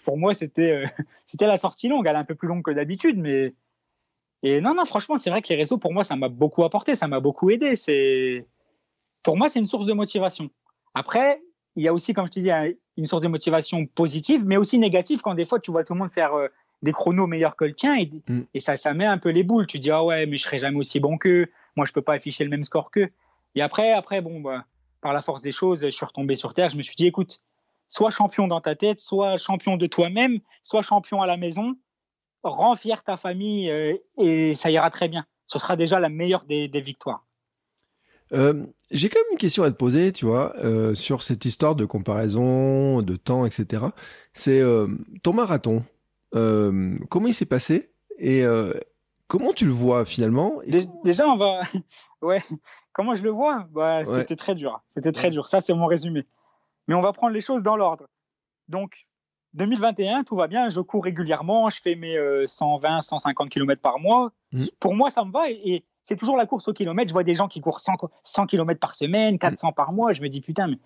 Pour 0.05 0.17
moi, 0.17 0.33
c'était 0.33 0.85
euh, 0.85 0.87
c'était 1.25 1.47
la 1.47 1.59
sortie 1.59 1.89
longue. 1.89 2.07
Elle 2.07 2.15
est 2.15 2.19
un 2.19 2.25
peu 2.25 2.37
plus 2.37 2.49
longue 2.49 2.63
que 2.63 2.71
d'habitude, 2.71 3.19
mais 3.19 3.55
et 4.45 4.61
non, 4.61 4.75
non, 4.75 4.85
franchement, 4.85 5.17
c'est 5.17 5.31
vrai 5.31 5.43
que 5.43 5.49
les 5.49 5.57
réseaux, 5.57 5.79
pour 5.79 5.93
moi, 5.93 6.05
ça 6.05 6.17
m'a 6.17 6.29
beaucoup 6.29 6.65
apporté, 6.65 6.95
ça 6.95 7.09
m'a 7.09 7.21
beaucoup 7.21 7.51
aidé. 7.51 7.77
C'est 7.77 8.47
pour 9.23 9.37
moi, 9.37 9.49
c'est 9.49 9.59
une 9.59 9.67
source 9.67 9.87
de 9.87 9.93
motivation. 9.93 10.51
Après, 10.95 11.43
il 11.77 11.85
y 11.85 11.89
a 11.89 11.93
aussi, 11.93 12.13
comme 12.13 12.27
je 12.27 12.31
te 12.31 12.41
dis, 12.41 12.51
une 12.97 13.07
source 13.07 13.23
de 13.23 13.29
motivation 13.29 13.87
positive, 13.87 14.45
mais 14.45 14.57
aussi 14.57 14.79
négative 14.79 15.21
quand 15.23 15.35
des 15.35 15.47
fois 15.47 15.61
tu 15.61 15.71
vois 15.71 15.85
tout 15.85 15.95
le 15.95 15.99
monde 15.99 16.13
faire 16.13 16.35
euh, 16.35 16.49
des 16.83 16.93
chronos 16.93 17.27
meilleurs 17.27 17.57
que 17.57 17.65
le 17.65 17.75
tien 17.75 17.97
et, 17.97 18.11
mm. 18.29 18.43
et, 18.55 18.61
ça, 18.61 18.77
ça 18.77 18.95
met 18.95 19.07
un 19.07 19.19
peu 19.19 19.31
les 19.31 19.43
boules. 19.43 19.67
Tu 19.67 19.79
dis 19.79 19.91
ah 19.91 20.05
ouais, 20.05 20.27
mais 20.27 20.39
je 20.39 20.45
serai 20.45 20.59
jamais 20.59 20.79
aussi 20.79 21.01
bon 21.01 21.19
qu'eux. 21.19 21.51
Moi, 21.77 21.87
je 21.87 21.93
peux 21.93 22.03
pas 22.03 22.15
afficher 22.15 22.45
le 22.45 22.51
même 22.51 22.65
score 22.65 22.91
qu'eux. 22.91 23.11
Et 23.57 23.63
après, 23.63 23.93
après, 23.93 24.21
bon, 24.21 24.41
bah, 24.41 24.65
par 25.01 25.13
la 25.13 25.23
force 25.23 25.43
des 25.43 25.53
choses, 25.53 25.81
je 25.83 25.91
suis 25.91 26.07
retombé 26.07 26.37
sur 26.37 26.55
terre. 26.55 26.71
Je 26.71 26.77
me 26.77 26.83
suis 26.83 26.95
dit, 26.95 27.07
écoute, 27.07 27.43
sois 27.89 28.11
champion 28.11 28.49
dans 28.49 28.61
ta 28.61 28.75
tête, 28.75 29.01
sois 29.01 29.37
champion 29.37 29.77
de 29.77 29.87
toi-même, 29.87 30.41
sois 30.63 30.83
champion 30.83 31.23
à 31.23 31.27
la 31.27 31.37
maison, 31.37 31.77
rends 32.43 32.77
fier 32.77 33.03
ta 33.05 33.17
famille 33.17 33.71
euh, 33.71 33.97
et 34.19 34.55
ça 34.55 34.71
ira 34.71 34.91
très 34.91 35.09
bien. 35.09 35.27
Ce 35.47 35.59
sera 35.59 35.77
déjà 35.77 36.01
la 36.01 36.09
meilleure 36.09 36.45
des, 36.45 36.69
victoires. 36.81 37.24
Euh, 38.33 38.65
j'ai 38.91 39.09
quand 39.09 39.19
même 39.19 39.33
une 39.33 39.39
question 39.39 39.63
à 39.65 39.71
te 39.71 39.77
poser, 39.77 40.13
tu 40.13 40.25
vois, 40.25 40.57
euh, 40.65 40.95
sur 40.95 41.23
cette 41.23 41.45
histoire 41.45 41.77
de 41.77 41.85
comparaison, 41.85 43.03
de 43.03 43.17
temps, 43.17 43.45
etc. 43.45 43.85
C'est 44.33 44.63
ton 45.23 45.33
marathon. 45.33 45.85
comment 46.33 47.27
il 47.27 47.35
s'est 47.35 47.47
passé 47.47 47.91
et 48.19 48.45
comment 49.29 49.53
tu 49.53 49.67
le 49.67 49.73
vois 49.73 50.05
finalement? 50.05 50.61
Déjà, 51.05 51.29
on 51.29 51.37
va, 51.37 51.61
ouais, 52.23 52.43
Comment 52.95 53.17
je 53.17 53.25
le 53.25 53.31
vois? 53.31 53.67
Bah, 53.73 54.05
C'était 54.05 54.37
très 54.37 54.55
dur. 54.55 54.81
C'était 54.89 55.13
très 55.13 55.31
dur. 55.31 55.49
Ça, 55.49 55.61
c'est 55.61 55.75
mon 55.75 55.87
résumé. 55.87 56.25
Mais 56.87 56.95
on 56.95 57.03
va 57.03 57.13
prendre 57.13 57.35
les 57.35 57.41
choses 57.41 57.63
dans 57.63 57.77
l'ordre. 57.77 58.07
Donc, 58.69 59.09
2021, 59.55 60.23
tout 60.23 60.37
va 60.37 60.47
bien. 60.47 60.69
Je 60.69 60.81
cours 60.81 61.03
régulièrement. 61.03 61.69
Je 61.71 61.83
fais 61.83 61.97
mes 61.97 62.17
120, 62.47 63.01
150 63.01 63.51
km 63.51 63.83
par 63.83 63.99
mois. 63.99 64.33
Mmh. 64.53 64.65
Pour 64.79 64.95
moi, 64.95 65.11
ça 65.11 65.25
me 65.25 65.33
va. 65.33 65.51
Et, 65.51 65.85
c'est 66.05 66.17
toujours 66.17 66.37
la 66.37 66.47
course 66.47 66.69
au 66.69 66.73
kilomètre. 66.73 67.09
Je 67.09 67.13
vois 67.13 67.25
des 67.25 67.35
gens 67.35 67.49
qui 67.49 67.61
courent 67.61 67.81
100, 67.81 67.95
100 68.23 68.47
km 68.47 68.79
par 68.79 68.95
semaine, 68.95 69.39
400 69.39 69.73
par 69.73 69.93
mois. 69.93 70.13
Je 70.13 70.23
me 70.23 70.29
dis, 70.29 70.41
putain, 70.41 70.69
mais. 70.69 70.79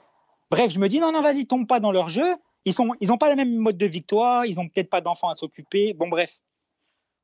Bref, 0.51 0.71
je 0.73 0.79
me 0.79 0.89
dis, 0.89 0.99
non, 0.99 1.13
non, 1.13 1.21
vas-y, 1.21 1.47
tombe 1.47 1.67
pas 1.67 1.81
dans 1.81 1.93
leur 1.93 2.09
jeu. 2.09 2.37
Ils 2.65 2.75
n'ont 2.79 2.95
ils 3.01 3.13
ont 3.13 3.19
pas 3.19 3.29
le 3.29 3.37
même 3.37 3.55
mode 3.55 3.77
de 3.77 3.87
victoire. 3.87 4.47
Ils 4.47 4.57
n'ont 4.57 4.69
peut-être 4.69 4.89
pas 4.89 5.03
d'enfants 5.03 5.29
à 5.29 5.35
s'occuper. 5.35 5.93
Bon, 5.93 6.09
bref. 6.09 6.39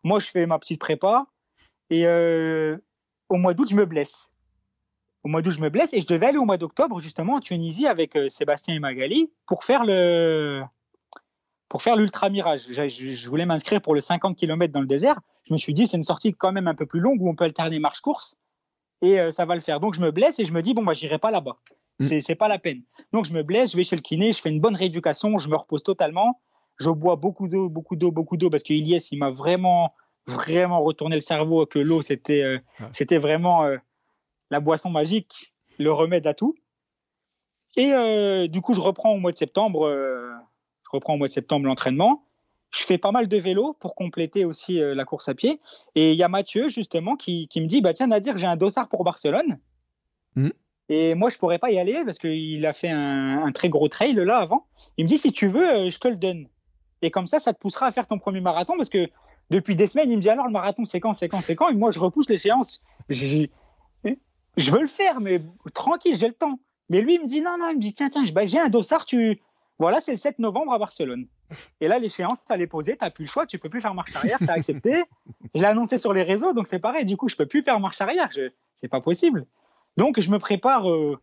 Moi, 0.02 0.18
je 0.18 0.26
fais 0.26 0.44
ma 0.44 0.58
petite 0.58 0.80
prépa. 0.80 1.26
Et 1.88 2.06
euh, 2.06 2.76
au 3.30 3.36
mois 3.36 3.54
d'août, 3.54 3.68
je 3.70 3.76
me 3.76 3.86
blesse 3.86 4.28
au 5.24 5.28
mois 5.28 5.40
d'août, 5.40 5.52
je 5.52 5.60
me 5.60 5.70
blesse 5.70 5.92
et 5.94 6.00
je 6.00 6.06
devais 6.06 6.26
aller 6.26 6.38
au 6.38 6.44
mois 6.44 6.58
d'octobre 6.58 7.00
justement 7.00 7.36
en 7.36 7.40
Tunisie 7.40 7.86
avec 7.86 8.14
euh, 8.14 8.28
Sébastien 8.28 8.74
et 8.74 8.78
Magali 8.78 9.30
pour 9.46 9.64
faire 9.64 9.84
le 9.84 10.62
pour 11.68 11.82
faire 11.82 11.96
l'ultra 11.96 12.28
mirage. 12.28 12.66
Je, 12.68 13.28
voulais 13.28 13.46
m'inscrire 13.46 13.80
pour 13.80 13.94
le 13.94 14.00
50 14.00 14.36
km 14.36 14.72
dans 14.72 14.80
le 14.80 14.86
désert. 14.86 15.18
Je 15.44 15.52
me 15.52 15.58
suis 15.58 15.74
dit 15.74 15.86
c'est 15.86 15.96
une 15.96 16.04
sortie 16.04 16.34
quand 16.34 16.52
même 16.52 16.68
un 16.68 16.74
peu 16.74 16.86
plus 16.86 17.00
longue 17.00 17.20
où 17.20 17.28
on 17.28 17.34
peut 17.34 17.44
alterner 17.44 17.78
marche 17.78 18.00
course 18.00 18.36
et 19.02 19.20
euh, 19.20 19.32
ça 19.32 19.44
va 19.44 19.54
le 19.54 19.60
faire. 19.60 19.80
Donc 19.80 19.94
je 19.94 20.00
me 20.00 20.10
blesse 20.10 20.38
et 20.38 20.44
je 20.44 20.52
me 20.52 20.62
dis 20.62 20.74
bon 20.74 20.82
bah 20.82 20.94
j'irai 20.94 21.18
pas 21.18 21.30
là-bas. 21.30 21.56
Mm. 22.00 22.20
C'est 22.20 22.34
pas 22.34 22.48
la 22.48 22.58
peine. 22.58 22.82
Donc 23.12 23.24
je 23.24 23.32
me 23.32 23.42
blesse, 23.42 23.72
je 23.72 23.76
vais 23.76 23.84
chez 23.84 23.96
le 23.96 24.02
kiné, 24.02 24.32
je 24.32 24.40
fais 24.40 24.50
une 24.50 24.60
bonne 24.60 24.76
rééducation, 24.76 25.38
je 25.38 25.48
me 25.48 25.56
repose 25.56 25.82
totalement. 25.82 26.40
Je 26.78 26.90
bois 26.90 27.16
beaucoup 27.16 27.46
d'eau, 27.46 27.68
beaucoup 27.68 27.96
d'eau, 27.96 28.10
beaucoup 28.10 28.36
d'eau 28.36 28.50
parce 28.50 28.62
que 28.62 28.72
Ilyes 28.72 29.08
il 29.12 29.18
m'a 29.18 29.30
vraiment 29.30 29.94
vraiment 30.26 30.82
retourné 30.82 31.16
le 31.16 31.20
cerveau 31.20 31.66
que 31.66 31.78
l'eau 31.78 32.02
c'était 32.02 32.42
euh, 32.42 32.58
c'était 32.92 33.18
vraiment 33.18 33.68
la 34.50 34.60
boisson 34.60 34.90
magique, 34.90 35.54
le 35.78 35.92
remède 35.92 36.26
à 36.26 36.34
tout. 36.34 36.54
Et 37.76 37.92
euh, 37.92 38.46
du 38.46 38.60
coup, 38.60 38.74
je 38.74 38.80
reprends 38.80 39.10
au 39.10 39.18
mois 39.18 39.32
de 39.32 39.36
septembre, 39.36 39.86
euh, 39.86 40.30
je 40.84 40.90
reprends 40.92 41.14
au 41.14 41.16
mois 41.16 41.28
de 41.28 41.32
septembre 41.32 41.66
l'entraînement. 41.66 42.24
Je 42.74 42.82
fais 42.84 42.98
pas 42.98 43.12
mal 43.12 43.28
de 43.28 43.36
vélo 43.36 43.76
pour 43.78 43.94
compléter 43.94 44.44
aussi 44.44 44.80
euh, 44.80 44.94
la 44.94 45.04
course 45.04 45.28
à 45.28 45.34
pied. 45.34 45.60
Et 45.94 46.10
il 46.10 46.16
y 46.16 46.22
a 46.22 46.28
Mathieu 46.28 46.68
justement 46.68 47.16
qui, 47.16 47.48
me 47.56 47.66
dit, 47.66 47.80
bah 47.80 47.94
tiens 47.94 48.08
Nadir, 48.08 48.36
j'ai 48.36 48.46
un 48.46 48.56
dossard 48.56 48.88
pour 48.88 49.04
Barcelone. 49.04 49.58
Hmm. 50.34 50.50
Et 50.88 51.14
moi, 51.14 51.30
je 51.30 51.38
pourrais 51.38 51.58
pas 51.58 51.70
y 51.70 51.78
aller 51.78 52.04
parce 52.04 52.18
qu'il 52.18 52.66
a 52.66 52.72
fait 52.72 52.90
un, 52.90 53.50
très 53.52 53.68
gros 53.68 53.88
trail 53.88 54.14
là 54.14 54.38
avant. 54.38 54.66
Il 54.98 55.04
me 55.04 55.08
dit, 55.08 55.18
si 55.18 55.32
tu 55.32 55.46
veux, 55.46 55.88
je 55.88 55.98
te 55.98 56.08
le 56.08 56.16
donne. 56.16 56.48
Et 57.00 57.10
comme 57.10 57.26
ça, 57.26 57.38
ça 57.38 57.54
te 57.54 57.58
poussera 57.58 57.86
à 57.86 57.92
faire 57.92 58.06
ton 58.06 58.18
premier 58.18 58.40
marathon 58.40 58.76
parce 58.76 58.90
que 58.90 59.08
depuis 59.50 59.76
des 59.76 59.86
semaines, 59.86 60.10
il 60.10 60.16
me 60.16 60.22
dit 60.22 60.30
alors 60.30 60.46
le 60.46 60.52
marathon, 60.52 60.84
c'est 60.84 61.00
quand, 61.00 61.14
c'est 61.14 61.28
quand, 61.28 61.42
c'est 61.42 61.54
quand? 61.54 61.68
Et 61.68 61.74
moi, 61.74 61.90
je 61.90 62.00
repousse 62.00 62.28
l'échéance 62.28 62.82
je 64.56 64.70
veux 64.70 64.80
le 64.80 64.86
faire, 64.86 65.20
mais 65.20 65.42
tranquille, 65.72 66.16
j'ai 66.16 66.28
le 66.28 66.34
temps. 66.34 66.58
Mais 66.88 67.00
lui, 67.00 67.14
il 67.14 67.22
me 67.22 67.26
dit 67.26 67.40
non, 67.40 67.56
non, 67.58 67.70
il 67.70 67.76
me 67.76 67.80
dit 67.80 67.94
tiens, 67.94 68.10
tiens, 68.10 68.24
j'ai 68.24 68.58
un 68.58 68.68
dossard, 68.68 69.06
tu. 69.06 69.40
Voilà, 69.78 70.00
c'est 70.00 70.12
le 70.12 70.16
7 70.16 70.38
novembre 70.38 70.72
à 70.72 70.78
Barcelone. 70.78 71.26
Et 71.80 71.88
là, 71.88 71.98
l'échéance, 71.98 72.40
ça 72.46 72.56
l'est 72.56 72.66
posée, 72.66 72.96
tu 72.96 73.04
n'as 73.04 73.10
plus 73.10 73.24
le 73.24 73.28
choix, 73.28 73.46
tu 73.46 73.58
peux 73.58 73.68
plus 73.68 73.80
faire 73.80 73.94
marche 73.94 74.14
arrière, 74.16 74.38
tu 74.38 74.48
as 74.48 74.54
accepté. 74.54 75.04
je 75.54 75.60
l'ai 75.60 75.66
annoncé 75.66 75.98
sur 75.98 76.12
les 76.12 76.22
réseaux, 76.22 76.52
donc 76.52 76.68
c'est 76.68 76.78
pareil, 76.78 77.04
du 77.04 77.16
coup, 77.16 77.28
je 77.28 77.36
peux 77.36 77.46
plus 77.46 77.62
faire 77.62 77.78
marche 77.80 78.00
arrière, 78.00 78.30
je... 78.34 78.50
c'est 78.74 78.88
pas 78.88 79.00
possible. 79.00 79.46
Donc, 79.96 80.20
je 80.20 80.30
me 80.30 80.38
prépare 80.38 80.90
euh, 80.90 81.18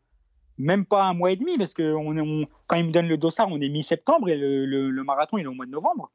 même 0.57 0.85
pas 0.85 1.05
un 1.05 1.13
mois 1.13 1.31
et 1.31 1.35
demi, 1.35 1.57
parce 1.57 1.73
que 1.73 1.93
on, 1.93 2.45
quand 2.67 2.75
il 2.75 2.85
me 2.85 2.91
donne 2.91 3.07
le 3.07 3.17
dossard, 3.17 3.47
on 3.49 3.59
est 3.59 3.69
mi-septembre 3.69 4.29
et 4.29 4.37
le, 4.37 5.03
marathon, 5.03 5.37
il 5.37 5.43
est 5.43 5.47
au 5.47 5.53
mois 5.53 5.65
de 5.65 5.71
novembre. 5.71 6.11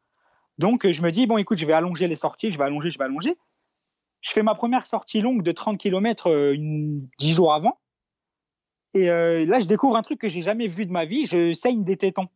Donc, 0.58 0.90
je 0.90 1.02
me 1.02 1.10
dis, 1.10 1.26
bon, 1.26 1.36
écoute, 1.36 1.58
je 1.58 1.66
vais 1.66 1.74
allonger 1.74 2.08
les 2.08 2.16
sorties, 2.16 2.50
je 2.50 2.58
vais 2.58 2.64
allonger, 2.64 2.90
je 2.90 2.98
vais 2.98 3.04
allonger. 3.04 3.36
Je 4.22 4.30
fais 4.32 4.42
ma 4.42 4.54
première 4.54 4.86
sortie 4.86 5.20
longue 5.20 5.42
de 5.42 5.52
30 5.52 5.78
km 5.78 6.30
euh, 6.30 6.56
dix 7.18 7.34
jours 7.34 7.52
avant. 7.52 7.78
Et 8.94 9.10
euh, 9.10 9.44
là, 9.44 9.60
je 9.60 9.66
découvre 9.66 9.96
un 9.96 10.02
truc 10.02 10.18
que 10.18 10.28
j'ai 10.28 10.40
jamais 10.40 10.68
vu 10.68 10.86
de 10.86 10.90
ma 10.90 11.04
vie. 11.04 11.26
Je 11.26 11.52
saigne 11.52 11.84
des 11.84 11.98
tétons. 11.98 12.28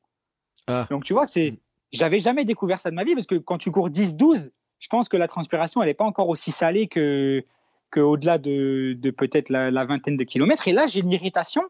Ah. 0.67 0.87
Donc, 0.91 1.05
tu 1.05 1.13
vois, 1.13 1.27
c'est, 1.27 1.53
mm. 1.53 1.57
j'avais 1.93 2.21
jamais 2.21 2.45
découvert 2.45 2.81
ça 2.81 2.91
de 2.91 2.95
ma 2.95 3.05
vie 3.05 3.15
parce 3.15 3.27
que 3.27 3.37
quand 3.37 3.59
tu 3.59 3.71
cours 3.71 3.91
10-12, 3.91 4.51
je 4.79 4.89
pense 4.89 5.09
que 5.09 5.17
la 5.17 5.29
transpiration, 5.29 5.83
elle 5.83 5.89
n'est 5.89 5.95
pas 5.95 6.05
encore 6.05 6.29
aussi 6.29 6.51
salée 6.51 6.87
que, 6.87 7.45
que 7.91 8.01
au-delà 8.01 8.39
de, 8.39 8.97
de 8.99 9.11
peut-être 9.11 9.51
la, 9.51 9.85
vingtaine 9.85 10.17
de 10.17 10.25
kilomètres. 10.25 10.67
Et 10.69 10.73
là, 10.73 10.87
j'ai 10.87 11.01
une 11.01 11.13
irritation. 11.13 11.63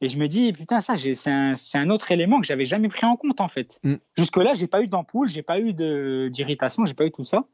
Et 0.00 0.08
je 0.08 0.18
me 0.18 0.26
dis, 0.26 0.52
putain, 0.52 0.80
ça, 0.80 0.96
c'est 0.96 1.30
un, 1.30 1.54
un, 1.74 1.90
autre 1.90 2.10
élément 2.10 2.40
que 2.40 2.46
j'avais 2.46 2.66
jamais 2.66 2.88
pris 2.88 3.06
en 3.06 3.16
compte, 3.16 3.40
en 3.40 3.48
fait. 3.48 3.78
Mm. 3.84 3.94
Jusque-là, 4.16 4.54
j'ai 4.54 4.66
pas 4.66 4.82
eu 4.82 4.88
d'ampoule, 4.88 5.28
j'ai 5.28 5.42
pas 5.42 5.60
eu 5.60 5.72
d'irritation, 5.72 6.84
j'ai 6.86 6.94
pas 6.94 7.06
eu 7.06 7.12
tout 7.12 7.24
ça. 7.24 7.44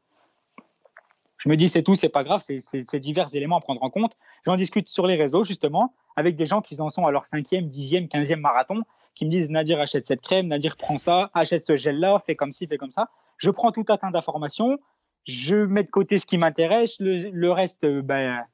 Je 1.37 1.47
me 1.47 1.55
dis, 1.55 1.69
c'est 1.69 1.83
tout, 1.83 1.95
c'est 1.95 2.09
pas 2.09 2.23
grave, 2.23 2.43
c'est 2.43 2.99
divers 2.99 3.33
éléments 3.33 3.57
à 3.57 3.61
prendre 3.61 3.81
en 3.81 3.89
compte. 3.89 4.17
J'en 4.45 4.57
discute 4.57 4.89
sur 4.89 5.07
les 5.07 5.15
réseaux, 5.15 5.43
justement, 5.43 5.93
avec 6.15 6.35
des 6.35 6.45
gens 6.45 6.61
qui 6.61 6.79
en 6.81 6.89
sont 6.89 7.05
à 7.05 7.11
leur 7.11 7.25
cinquième, 7.25 7.69
dixième, 7.69 8.09
quinzième 8.09 8.41
marathon, 8.41 8.83
qui 9.19 9.25
me 9.25 9.29
disent, 9.29 9.49
Nadir, 9.49 9.81
achète 9.81 10.07
cette 10.07 10.21
crème, 10.21 10.47
Nadir, 10.47 10.77
prends 10.77 10.97
ça, 10.97 11.29
achète 11.33 11.65
ce 11.65 11.75
gel-là, 11.75 12.17
fais 12.25 12.35
comme 12.35 12.53
ci, 12.53 12.67
fais 12.67 12.77
comme 12.77 12.93
ça. 12.93 13.09
Je 13.35 13.49
prends 13.49 13.73
tout 13.73 13.83
un 13.89 13.97
tas 13.97 14.11
d'informations, 14.11 14.79
je 15.25 15.57
mets 15.57 15.83
de 15.83 15.89
côté 15.89 16.19
ce 16.19 16.25
qui 16.25 16.37
m'intéresse, 16.37 16.95
le, 17.01 17.51
reste, 17.51 17.85
ben, 17.85 18.45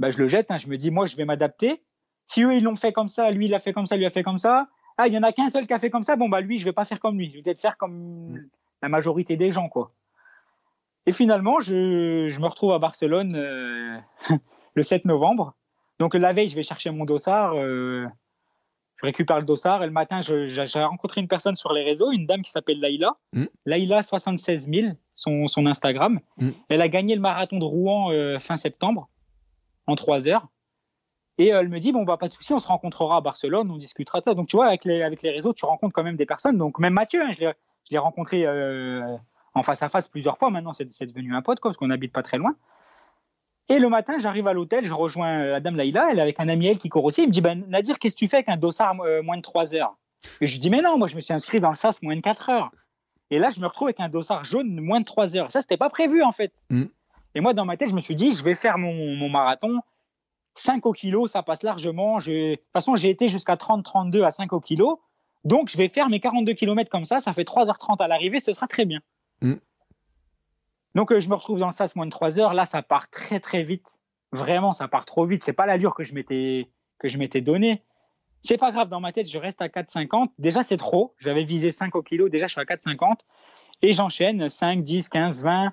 ben, 0.00 0.10
je 0.10 0.18
le 0.18 0.26
jette. 0.26 0.50
Hein. 0.50 0.58
Je 0.58 0.66
me 0.66 0.76
dis, 0.76 0.90
moi, 0.90 1.06
je 1.06 1.14
vais 1.14 1.24
m'adapter. 1.24 1.80
Si 2.26 2.42
eux, 2.42 2.54
ils 2.54 2.64
l'ont 2.64 2.74
fait 2.74 2.92
comme 2.92 3.08
ça, 3.08 3.30
lui, 3.30 3.46
il 3.46 3.54
a 3.54 3.60
fait 3.60 3.72
comme 3.72 3.86
ça, 3.86 3.96
lui 3.96 4.04
a 4.04 4.10
fait 4.10 4.24
comme 4.24 4.38
ça. 4.38 4.66
Ah, 4.98 5.06
il 5.06 5.14
y 5.14 5.18
en 5.18 5.22
a 5.22 5.30
qu'un 5.30 5.48
seul 5.48 5.68
qui 5.68 5.72
a 5.72 5.78
fait 5.78 5.90
comme 5.90 6.02
ça. 6.02 6.16
Bon, 6.16 6.28
bah, 6.28 6.40
lui, 6.40 6.58
je 6.58 6.64
vais 6.64 6.72
pas 6.72 6.84
faire 6.84 6.98
comme 6.98 7.16
lui. 7.16 7.30
Je 7.30 7.36
vais 7.36 7.42
peut-être 7.42 7.60
faire 7.60 7.76
comme 7.76 8.48
la 8.82 8.88
majorité 8.88 9.36
des 9.36 9.52
gens, 9.52 9.68
quoi. 9.68 9.92
Et 11.06 11.12
finalement, 11.12 11.60
je, 11.60 12.30
je 12.30 12.40
me 12.40 12.48
retrouve 12.48 12.72
à 12.72 12.80
Barcelone 12.80 13.36
euh, 13.36 13.96
le 14.74 14.82
7 14.82 15.04
novembre. 15.04 15.54
Donc, 16.00 16.14
la 16.14 16.32
veille, 16.32 16.48
je 16.48 16.56
vais 16.56 16.64
chercher 16.64 16.90
mon 16.90 17.04
dossard. 17.04 17.54
Euh, 17.54 18.06
je 19.00 19.06
récupère 19.06 19.38
le 19.38 19.44
dossard 19.44 19.82
et 19.82 19.86
le 19.86 19.92
matin, 19.92 20.20
j'ai 20.20 20.84
rencontré 20.84 21.20
une 21.20 21.28
personne 21.28 21.56
sur 21.56 21.72
les 21.72 21.82
réseaux, 21.82 22.12
une 22.12 22.26
dame 22.26 22.42
qui 22.42 22.50
s'appelle 22.50 22.80
Laïla. 22.80 23.16
Mm. 23.32 23.46
Laïla 23.64 24.02
76 24.02 24.68
000, 24.68 24.88
son, 25.16 25.46
son 25.46 25.66
Instagram. 25.66 26.20
Mm. 26.36 26.50
Elle 26.68 26.82
a 26.82 26.88
gagné 26.88 27.14
le 27.14 27.20
marathon 27.20 27.58
de 27.58 27.64
Rouen 27.64 28.12
euh, 28.12 28.38
fin 28.38 28.56
septembre 28.56 29.08
en 29.86 29.94
3 29.94 30.28
heures. 30.28 30.48
Et 31.38 31.48
elle 31.48 31.70
me 31.70 31.80
dit, 31.80 31.92
bon, 31.92 32.04
bah, 32.04 32.18
pas 32.18 32.28
de 32.28 32.34
souci, 32.34 32.52
on 32.52 32.58
se 32.58 32.68
rencontrera 32.68 33.16
à 33.16 33.20
Barcelone, 33.22 33.70
on 33.70 33.78
discutera 33.78 34.20
de 34.20 34.24
ça. 34.24 34.34
Donc, 34.34 34.48
tu 34.48 34.56
vois, 34.56 34.66
avec 34.66 34.84
les, 34.84 35.02
avec 35.02 35.22
les 35.22 35.30
réseaux, 35.30 35.54
tu 35.54 35.64
rencontres 35.64 35.94
quand 35.94 36.04
même 36.04 36.16
des 36.16 36.26
personnes. 36.26 36.58
Donc, 36.58 36.78
même 36.78 36.92
Mathieu, 36.92 37.22
hein, 37.22 37.32
je 37.32 37.54
l'ai 37.90 37.98
rencontré 37.98 38.44
euh, 38.44 39.16
en 39.54 39.62
face 39.62 39.82
à 39.82 39.88
face 39.88 40.08
plusieurs 40.08 40.36
fois. 40.36 40.50
Maintenant, 40.50 40.74
c'est 40.74 41.06
devenu 41.06 41.34
un 41.34 41.40
pote, 41.40 41.58
quoi, 41.58 41.70
parce 41.70 41.78
qu'on 41.78 41.86
n'habite 41.86 42.12
pas 42.12 42.22
très 42.22 42.36
loin. 42.36 42.54
Et 43.70 43.78
le 43.78 43.88
matin, 43.88 44.18
j'arrive 44.18 44.48
à 44.48 44.52
l'hôtel, 44.52 44.84
je 44.84 44.92
rejoins 44.92 45.44
la 45.44 45.60
dame 45.60 45.76
Laïla, 45.76 46.08
elle 46.10 46.18
est 46.18 46.22
avec 46.22 46.40
un 46.40 46.48
ami 46.48 46.66
elle 46.66 46.78
qui 46.78 46.88
court 46.88 47.04
aussi. 47.04 47.22
Il 47.22 47.28
me 47.28 47.32
dit 47.32 47.40
ben, 47.40 47.64
Nadir, 47.68 48.00
qu'est-ce 48.00 48.16
que 48.16 48.18
tu 48.18 48.26
fais 48.26 48.38
avec 48.38 48.48
un 48.48 48.56
dossard 48.56 49.00
euh, 49.00 49.22
moins 49.22 49.36
de 49.36 49.42
3 49.42 49.76
heures? 49.76 49.96
Et 50.40 50.46
je 50.46 50.52
lui 50.52 50.58
dis 50.58 50.70
Mais 50.70 50.82
non, 50.82 50.98
moi 50.98 51.06
je 51.06 51.14
me 51.14 51.20
suis 51.20 51.32
inscrit 51.32 51.60
dans 51.60 51.68
le 51.68 51.76
SAS 51.76 52.02
moins 52.02 52.16
de 52.16 52.20
4 52.20 52.48
heures. 52.48 52.70
Et 53.30 53.38
là, 53.38 53.50
je 53.50 53.60
me 53.60 53.66
retrouve 53.66 53.86
avec 53.86 54.00
un 54.00 54.08
dossard 54.08 54.42
jaune 54.42 54.80
moins 54.80 54.98
de 54.98 55.04
3 55.04 55.36
heures. 55.36 55.52
Ça, 55.52 55.60
c'était 55.60 55.76
pas 55.76 55.88
prévu 55.88 56.24
en 56.24 56.32
fait. 56.32 56.52
Mm. 56.68 56.86
Et 57.36 57.40
moi, 57.40 57.54
dans 57.54 57.64
ma 57.64 57.76
tête, 57.76 57.90
je 57.90 57.94
me 57.94 58.00
suis 58.00 58.16
dit 58.16 58.32
Je 58.32 58.42
vais 58.42 58.56
faire 58.56 58.76
mon, 58.76 59.28
marathon. 59.28 59.78
5 60.56 60.84
au 60.84 60.92
kilo, 60.92 61.28
ça 61.28 61.44
passe 61.44 61.62
largement. 61.62 62.18
De 62.18 62.56
toute 62.56 62.64
façon, 62.72 62.96
j'ai 62.96 63.08
été 63.08 63.28
jusqu'à 63.28 63.54
30-32 63.54 64.24
à 64.24 64.32
5 64.32 64.52
au 64.52 64.60
kilo. 64.60 65.00
Donc, 65.44 65.70
je 65.70 65.78
vais 65.78 65.88
faire 65.88 66.08
mes 66.08 66.18
42 66.18 66.54
km 66.54 66.90
comme 66.90 67.04
ça. 67.04 67.20
Ça 67.20 67.32
fait 67.32 67.44
3h30 67.44 68.02
à 68.02 68.08
l'arrivée. 68.08 68.40
Ce 68.40 68.52
sera 68.52 68.66
très 68.66 68.84
bien. 68.84 68.98
Mm. 69.42 69.54
Donc, 70.94 71.12
euh, 71.12 71.20
je 71.20 71.28
me 71.28 71.34
retrouve 71.34 71.58
dans 71.58 71.68
le 71.68 71.72
SAS 71.72 71.94
moins 71.96 72.06
de 72.06 72.10
3 72.10 72.40
heures. 72.40 72.54
Là, 72.54 72.66
ça 72.66 72.82
part 72.82 73.10
très, 73.10 73.40
très 73.40 73.62
vite. 73.62 73.98
Vraiment, 74.32 74.72
ça 74.72 74.88
part 74.88 75.06
trop 75.06 75.26
vite. 75.26 75.42
C'est 75.42 75.52
pas 75.52 75.66
l'allure 75.66 75.94
que 75.94 76.04
je 76.04 76.14
m'étais, 76.14 76.70
que 76.98 77.08
je 77.08 77.18
m'étais 77.18 77.40
donné. 77.40 77.82
C'est 78.42 78.58
pas 78.58 78.72
grave, 78.72 78.88
dans 78.88 79.00
ma 79.00 79.12
tête, 79.12 79.28
je 79.28 79.38
reste 79.38 79.60
à 79.60 79.68
4,50. 79.68 80.30
Déjà, 80.38 80.62
c'est 80.62 80.76
trop. 80.76 81.14
J'avais 81.18 81.44
visé 81.44 81.72
5 81.72 81.94
au 81.94 82.02
kilo. 82.02 82.28
Déjà, 82.28 82.46
je 82.46 82.52
suis 82.52 82.60
à 82.60 82.64
4,50. 82.64 83.18
Et 83.82 83.92
j'enchaîne 83.92 84.48
5, 84.48 84.82
10, 84.82 85.08
15, 85.08 85.42
20, 85.42 85.72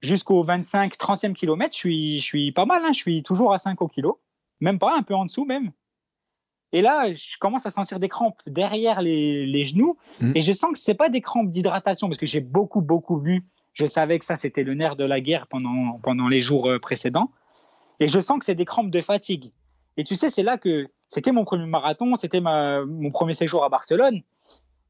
jusqu'au 0.00 0.42
25, 0.42 0.96
30e 0.96 1.34
kilomètre. 1.34 1.74
Je 1.74 1.78
suis, 1.78 2.18
je 2.18 2.24
suis 2.24 2.52
pas 2.52 2.66
mal. 2.66 2.82
Hein. 2.84 2.92
Je 2.92 2.98
suis 2.98 3.22
toujours 3.22 3.52
à 3.52 3.58
5 3.58 3.80
au 3.82 3.88
kilo. 3.88 4.20
Même 4.60 4.78
pas, 4.78 4.96
un 4.96 5.02
peu 5.02 5.14
en 5.14 5.24
dessous 5.24 5.44
même. 5.44 5.72
Et 6.72 6.80
là, 6.80 7.12
je 7.12 7.36
commence 7.38 7.66
à 7.66 7.70
sentir 7.70 8.00
des 8.00 8.08
crampes 8.08 8.40
derrière 8.46 9.02
les, 9.02 9.46
les 9.46 9.64
genoux. 9.64 9.98
Mmh. 10.20 10.32
Et 10.34 10.40
je 10.40 10.52
sens 10.52 10.72
que 10.72 10.78
c'est 10.78 10.94
pas 10.94 11.10
des 11.10 11.20
crampes 11.20 11.50
d'hydratation 11.50 12.08
parce 12.08 12.18
que 12.18 12.26
j'ai 12.26 12.40
beaucoup, 12.40 12.80
beaucoup 12.80 13.18
bu 13.18 13.46
je 13.74 13.86
savais 13.86 14.18
que 14.18 14.24
ça, 14.24 14.36
c'était 14.36 14.64
le 14.64 14.74
nerf 14.74 14.96
de 14.96 15.04
la 15.04 15.20
guerre 15.20 15.46
pendant, 15.46 15.98
pendant 16.02 16.28
les 16.28 16.40
jours 16.40 16.68
euh, 16.68 16.78
précédents. 16.78 17.30
Et 18.00 18.08
je 18.08 18.20
sens 18.20 18.38
que 18.38 18.44
c'est 18.44 18.54
des 18.54 18.64
crampes 18.64 18.90
de 18.90 19.00
fatigue. 19.00 19.52
Et 19.96 20.04
tu 20.04 20.16
sais, 20.16 20.30
c'est 20.30 20.42
là 20.42 20.58
que 20.58 20.88
c'était 21.08 21.32
mon 21.32 21.44
premier 21.44 21.66
marathon, 21.66 22.16
c'était 22.16 22.40
mon 22.40 23.10
premier 23.10 23.34
séjour 23.34 23.64
à 23.64 23.68
Barcelone. 23.68 24.22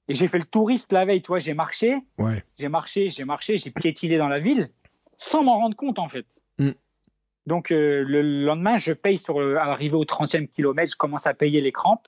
Et 0.09 0.15
j'ai 0.15 0.29
fait 0.29 0.39
le 0.39 0.45
touriste 0.45 0.93
la 0.93 1.05
veille, 1.05 1.23
tu 1.23 1.29
vois, 1.29 1.39
j'ai 1.39 1.55
marché, 1.55 1.97
ouais. 2.19 2.45
j'ai 2.59 2.69
marché, 2.69 3.11
j'ai 3.11 3.25
marché, 3.25 3.59
j'ai 3.59 3.71
piétiné 3.71 4.19
dans 4.19 4.29
la 4.29 4.39
ville, 4.39 4.71
sans 5.19 5.43
m'en 5.43 5.59
rendre 5.59 5.77
compte 5.77 5.99
en 5.99 6.09
fait. 6.09 6.27
Mm. 6.59 6.71
Donc 7.47 7.71
euh, 7.71 8.05
le 8.07 8.45
lendemain, 8.45 8.77
je 8.77 8.93
paye 8.93 9.19
sur 9.19 9.41
à 9.41 9.67
l'arrivée 9.67 9.97
au 9.97 10.05
30e 10.05 10.49
kilomètre, 10.49 10.93
je 10.93 10.97
commence 10.97 11.27
à 11.27 11.35
payer 11.35 11.61
les 11.61 11.73
crampes. 11.73 12.07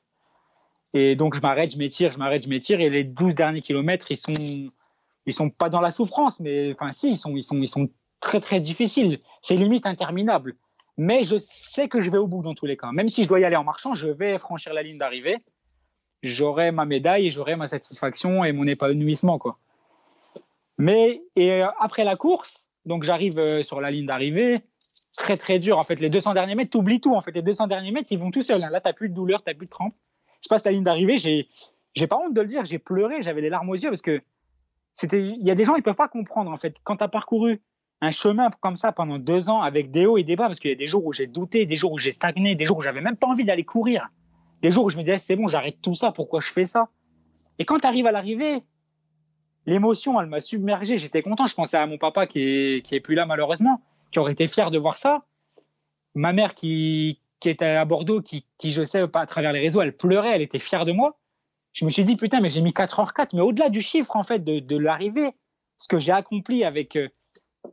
Et 0.92 1.16
donc 1.16 1.34
je 1.34 1.40
m'arrête, 1.40 1.72
je 1.72 1.78
m'étire, 1.78 2.12
je 2.12 2.18
m'arrête, 2.18 2.44
je 2.44 2.48
m'étire. 2.48 2.80
Et 2.80 2.88
les 2.88 3.04
12 3.04 3.34
derniers 3.34 3.62
kilomètres, 3.62 4.06
ils 4.10 4.16
sont 4.16 4.70
ils 5.26 5.32
sont 5.32 5.50
pas 5.50 5.68
dans 5.68 5.80
la 5.80 5.90
souffrance, 5.90 6.40
mais 6.40 6.72
enfin 6.72 6.92
si, 6.92 7.10
ils 7.10 7.18
sont, 7.18 7.36
ils 7.36 7.44
sont, 7.44 7.60
ils 7.60 7.68
sont 7.68 7.88
très 8.20 8.40
très 8.40 8.60
difficiles. 8.60 9.20
C'est 9.42 9.56
limite 9.56 9.86
interminable. 9.86 10.56
Mais 10.96 11.24
je 11.24 11.36
sais 11.40 11.88
que 11.88 12.00
je 12.00 12.10
vais 12.10 12.18
au 12.18 12.28
bout 12.28 12.42
dans 12.42 12.54
tous 12.54 12.66
les 12.66 12.76
cas. 12.76 12.92
Même 12.92 13.08
si 13.08 13.24
je 13.24 13.28
dois 13.28 13.40
y 13.40 13.44
aller 13.44 13.56
en 13.56 13.64
marchant, 13.64 13.94
je 13.94 14.08
vais 14.08 14.38
franchir 14.38 14.72
la 14.74 14.82
ligne 14.82 14.98
d'arrivée. 14.98 15.38
J'aurai 16.22 16.70
ma 16.70 16.84
médaille 16.84 17.26
et 17.26 17.30
j'aurai 17.32 17.54
ma 17.54 17.66
satisfaction 17.66 18.44
et 18.44 18.52
mon 18.52 18.66
épanouissement 18.66 19.38
quoi. 19.38 19.58
Mais 20.78 21.22
et 21.36 21.52
euh, 21.52 21.68
après 21.80 22.04
la 22.04 22.16
course, 22.16 22.64
donc 22.86 23.04
j'arrive 23.04 23.38
euh, 23.38 23.62
sur 23.62 23.80
la 23.80 23.90
ligne 23.90 24.06
d'arrivée, 24.06 24.60
très 25.16 25.36
très 25.36 25.58
dur. 25.58 25.78
En 25.78 25.84
fait, 25.84 26.00
les 26.00 26.10
200 26.10 26.34
derniers 26.34 26.54
mètres, 26.54 26.70
t'oublies 26.70 27.00
tout. 27.00 27.14
En 27.14 27.20
fait, 27.20 27.32
les 27.32 27.42
200 27.42 27.66
derniers 27.66 27.90
mètres, 27.90 28.08
ils 28.10 28.18
vont 28.18 28.30
tout 28.30 28.42
seuls. 28.42 28.62
Hein. 28.62 28.70
Là, 28.70 28.80
t'as 28.80 28.92
plus 28.92 29.08
de 29.08 29.14
douleur, 29.14 29.42
t'as 29.42 29.54
plus 29.54 29.66
de 29.66 29.70
crampes. 29.70 29.94
Je 30.42 30.48
passe 30.48 30.64
la 30.64 30.72
ligne 30.72 30.84
d'arrivée, 30.84 31.16
j'ai, 31.16 31.48
j'ai 31.94 32.06
pas 32.06 32.18
honte 32.18 32.34
de 32.34 32.40
le 32.40 32.46
dire, 32.46 32.64
j'ai 32.64 32.78
pleuré, 32.78 33.22
j'avais 33.22 33.40
les 33.40 33.48
larmes 33.48 33.70
aux 33.70 33.74
yeux 33.74 33.88
parce 33.88 34.02
que 34.02 34.20
il 35.02 35.34
y 35.42 35.50
a 35.50 35.54
des 35.54 35.64
gens, 35.64 35.74
ils 35.76 35.82
peuvent 35.82 35.94
pas 35.94 36.08
comprendre, 36.08 36.50
en 36.50 36.56
fait. 36.56 36.76
Quand 36.84 36.96
tu 36.96 37.04
as 37.04 37.08
parcouru 37.08 37.60
un 38.00 38.10
chemin 38.10 38.50
comme 38.60 38.76
ça 38.76 38.92
pendant 38.92 39.18
deux 39.18 39.48
ans 39.48 39.62
avec 39.62 39.90
des 39.90 40.06
hauts 40.06 40.18
et 40.18 40.24
des 40.24 40.36
bas, 40.36 40.46
parce 40.46 40.60
qu'il 40.60 40.70
y 40.70 40.74
a 40.74 40.76
des 40.76 40.86
jours 40.86 41.04
où 41.04 41.12
j'ai 41.12 41.26
douté, 41.26 41.66
des 41.66 41.76
jours 41.76 41.92
où 41.92 41.98
j'ai 41.98 42.12
stagné, 42.12 42.54
des 42.54 42.66
jours 42.66 42.78
où 42.78 42.82
j'avais 42.82 43.00
même 43.00 43.16
pas 43.16 43.26
envie 43.26 43.44
d'aller 43.44 43.64
courir, 43.64 44.08
des 44.62 44.70
jours 44.70 44.84
où 44.84 44.90
je 44.90 44.96
me 44.96 45.02
disais, 45.02 45.18
c'est 45.18 45.36
bon, 45.36 45.48
j'arrête 45.48 45.80
tout 45.82 45.94
ça, 45.94 46.12
pourquoi 46.12 46.40
je 46.40 46.48
fais 46.48 46.66
ça? 46.66 46.88
Et 47.58 47.64
quand 47.64 47.80
tu 47.80 47.86
arrives 47.86 48.06
à 48.06 48.12
l'arrivée, 48.12 48.62
l'émotion, 49.66 50.20
elle 50.20 50.26
m'a 50.26 50.40
submergé. 50.40 50.98
J'étais 50.98 51.22
content. 51.22 51.46
Je 51.46 51.54
pensais 51.54 51.76
à 51.76 51.86
mon 51.86 51.98
papa 51.98 52.26
qui 52.26 52.40
est, 52.40 52.86
qui 52.86 52.94
est 52.94 53.00
plus 53.00 53.14
là, 53.14 53.26
malheureusement, 53.26 53.80
qui 54.12 54.18
aurait 54.18 54.32
été 54.32 54.48
fier 54.48 54.70
de 54.70 54.78
voir 54.78 54.96
ça. 54.96 55.24
Ma 56.14 56.32
mère 56.32 56.54
qui, 56.54 57.20
qui 57.40 57.48
était 57.48 57.64
à 57.64 57.84
Bordeaux, 57.84 58.22
qui, 58.22 58.46
qui, 58.58 58.72
je 58.72 58.84
sais, 58.84 59.06
pas 59.08 59.20
à 59.20 59.26
travers 59.26 59.52
les 59.52 59.60
réseaux, 59.60 59.82
elle 59.82 59.96
pleurait, 59.96 60.34
elle 60.34 60.42
était 60.42 60.58
fière 60.58 60.84
de 60.84 60.92
moi 60.92 61.16
je 61.74 61.84
me 61.84 61.90
suis 61.90 62.04
dit, 62.04 62.16
putain, 62.16 62.40
mais 62.40 62.50
j'ai 62.50 62.62
mis 62.62 62.70
4h04, 62.70 63.30
mais 63.34 63.42
au-delà 63.42 63.68
du 63.68 63.80
chiffre, 63.80 64.16
en 64.16 64.22
fait, 64.22 64.38
de, 64.38 64.60
de 64.60 64.76
l'arrivée, 64.76 65.34
ce 65.78 65.88
que 65.88 65.98
j'ai 65.98 66.12
accompli 66.12 66.64
avec, 66.64 66.96
euh, 66.96 67.08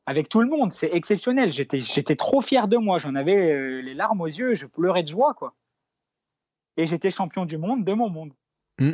avec 0.08 0.28
tout 0.28 0.41
le 0.41 0.49
monde, 0.49 0.72
c'est 0.72 0.89
exceptionnel. 0.91 1.52
J'étais, 1.52 2.16
trop 2.16 2.41
fier 2.41 2.68
de 2.68 2.78
moi. 2.78 2.97
J'en 2.97 3.14
avais 3.14 3.52
euh, 3.52 3.82
les 3.82 3.93
larmes 3.93 4.22
aux 4.22 4.26
yeux, 4.26 4.56
je 4.56 4.66
pleurais 4.66 5.04
de 5.04 5.08
joie, 5.08 5.36
quoi. 5.36 5.54
Et 6.78 6.88
j'étais 6.88 7.12
champion 7.12 7.45
du 7.45 7.58
monde 7.58 7.86
de 7.86 7.93
mon 7.93 8.10
monde. 8.10 8.34
Hmm. 8.80 8.93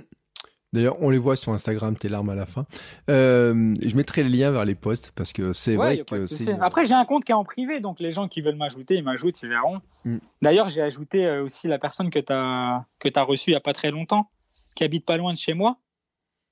D'ailleurs, 0.74 1.01
on 1.01 1.10
les 1.10 1.18
voit 1.18 1.38
sur 1.38 1.53
Instagram, 1.53 1.95
tes 1.95 2.10
larmes 2.10 2.30
à 2.30 2.36
la 2.36 2.45
fin. 2.45 2.66
Euh, 3.10 3.74
je 3.82 3.95
mettrai 3.95 4.24
les 4.24 4.30
liens 4.30 4.51
vers 4.51 4.66
les 4.66 4.76
posts 4.76 5.14
parce 5.16 5.32
que 5.32 5.53
c'est 5.53 5.76
vrai 5.76 6.03
que 6.03 6.28
c'est. 6.28 6.51
Après, 6.60 6.86
j'ai 6.86 6.93
un 6.93 7.05
compte 7.05 7.24
qui 7.24 7.32
est 7.32 7.36
en 7.36 7.45
privé, 7.45 7.80
donc 7.80 8.01
les 8.01 8.12
gens 8.12 8.28
qui 8.28 8.41
veulent 8.41 8.58
m'ajouter, 8.58 8.95
ils 8.95 9.03
m'ajoutent, 9.03 9.41
ils 9.41 9.47
verront. 9.47 9.80
Hmm. 10.03 10.18
D'ailleurs, 10.41 10.68
j'ai 10.68 10.82
ajouté 10.82 11.39
aussi 11.39 11.70
la 11.70 11.80
personne 11.80 12.10
que 12.10 12.20
tu 12.20 12.34
as, 12.34 12.86
que 12.99 13.08
as 13.16 13.24
reçue 13.24 13.51
il 13.51 13.53
n'y 13.53 13.58
a 13.58 13.62
pas 13.62 13.72
très 13.72 13.91
longtemps 13.91 14.30
qui 14.76 14.84
habite 14.84 15.05
pas 15.05 15.18
loin 15.18 15.34
de 15.34 15.38
chez 15.38 15.53
moi. 15.53 15.78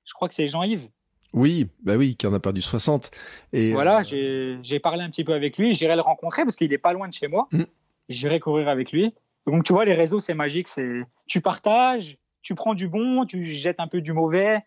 Je 0.04 0.14
crois 0.14 0.28
que 0.28 0.34
c'est 0.34 0.48
Jean-Yves. 0.48 0.88
Oui, 1.32 1.68
bah 1.82 1.96
oui, 1.96 2.16
qui 2.16 2.26
en 2.26 2.32
a 2.32 2.40
perdu 2.40 2.62
60. 2.62 3.10
Et 3.52 3.72
voilà, 3.72 4.02
euh, 4.12 4.58
j'ai 4.62 4.80
parlé 4.80 5.02
un 5.02 5.10
petit 5.10 5.24
peu 5.24 5.34
avec 5.34 5.58
lui. 5.58 5.74
J'irai 5.74 5.96
le 5.96 6.00
rencontrer 6.00 6.44
parce 6.44 6.56
qu'il 6.56 6.72
est 6.72 6.78
pas 6.78 6.92
loin 6.92 7.08
de 7.08 7.12
chez 7.12 7.28
moi. 7.28 7.48
Mm. 7.52 7.64
J'irai 8.08 8.40
courir 8.40 8.68
avec 8.68 8.92
lui. 8.92 9.12
Donc 9.46 9.64
tu 9.64 9.72
vois, 9.72 9.84
les 9.84 9.94
réseaux, 9.94 10.20
c'est 10.20 10.34
magique. 10.34 10.68
C'est 10.68 11.02
tu 11.26 11.40
partages, 11.40 12.16
tu 12.42 12.54
prends 12.54 12.74
du 12.74 12.88
bon, 12.88 13.26
tu 13.26 13.44
jettes 13.44 13.80
un 13.80 13.88
peu 13.88 14.00
du 14.00 14.12
mauvais. 14.12 14.60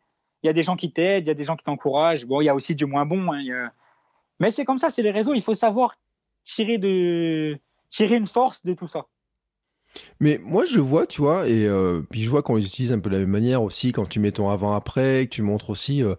Il 0.44 0.48
y 0.48 0.50
a 0.50 0.54
des 0.54 0.64
gens 0.64 0.76
qui 0.76 0.92
t'aident, 0.92 1.26
il 1.26 1.28
y 1.28 1.32
a 1.32 1.36
des 1.36 1.44
gens 1.44 1.56
qui 1.56 1.64
t'encouragent. 1.64 2.26
Bon, 2.26 2.40
il 2.42 2.46
y 2.46 2.50
a 2.50 2.56
aussi 2.56 2.76
du 2.76 2.86
moins 2.86 3.06
bon. 3.06 3.34
Hein, 3.34 3.72
Mais 4.40 4.52
c'est 4.52 4.64
comme 4.64 4.78
ça, 4.78 4.90
c'est 4.90 5.02
les 5.02 5.12
réseaux. 5.12 5.34
Il 5.34 5.42
faut 5.42 5.54
savoir 5.54 5.98
tirer 6.44 6.78
de 6.78 7.58
tirer 7.90 8.16
une 8.16 8.28
force 8.28 8.64
de 8.64 8.74
tout 8.74 8.88
ça. 8.88 9.08
Mais 10.20 10.40
moi, 10.44 10.66
je 10.66 10.80
vois, 10.80 11.08
tu 11.08 11.22
vois, 11.22 11.48
et 11.48 11.66
euh, 11.66 12.02
puis 12.10 12.22
je 12.22 12.30
vois 12.30 12.44
qu'on 12.44 12.56
les 12.56 12.66
utilise 12.66 12.92
un 12.92 13.00
peu 13.00 13.10
de 13.10 13.16
la 13.16 13.22
même 13.22 13.30
manière 13.30 13.64
aussi 13.64 13.92
quand 13.92 14.08
tu 14.08 14.20
mets 14.20 14.32
ton 14.32 14.50
avant-après, 14.50 15.26
que 15.26 15.36
tu 15.36 15.42
montres 15.42 15.70
aussi. 15.70 16.04
Euh, 16.04 16.16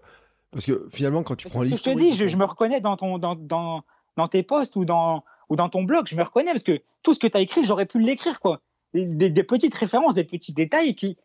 parce 0.50 0.66
que 0.66 0.88
finalement, 0.90 1.22
quand 1.22 1.36
tu 1.36 1.48
prends 1.48 1.62
l'histoire. 1.62 1.96
Je 1.96 2.02
te 2.02 2.10
dis, 2.10 2.12
je, 2.12 2.36
me 2.36 2.44
reconnais 2.44 2.80
dans, 2.80 2.96
ton, 2.96 3.18
dans, 3.18 3.36
dans, 3.36 3.82
dans, 4.16 4.28
tes 4.28 4.42
posts 4.42 4.74
ou 4.76 4.84
dans, 4.84 5.24
ou 5.48 5.56
dans 5.56 5.68
ton 5.68 5.84
blog, 5.84 6.06
je 6.06 6.16
me 6.16 6.22
reconnais 6.22 6.50
parce 6.50 6.64
que 6.64 6.80
tout 7.02 7.14
ce 7.14 7.20
que 7.20 7.28
tu 7.28 7.36
as 7.36 7.40
écrit, 7.40 7.62
j'aurais 7.62 7.86
pu 7.86 8.00
l'écrire, 8.00 8.40
quoi. 8.40 8.60
Des, 8.92 9.30
des, 9.30 9.44
petites 9.44 9.74
références, 9.74 10.14
des 10.14 10.24
petits 10.24 10.52
détails 10.52 10.96
qui, 10.96 11.16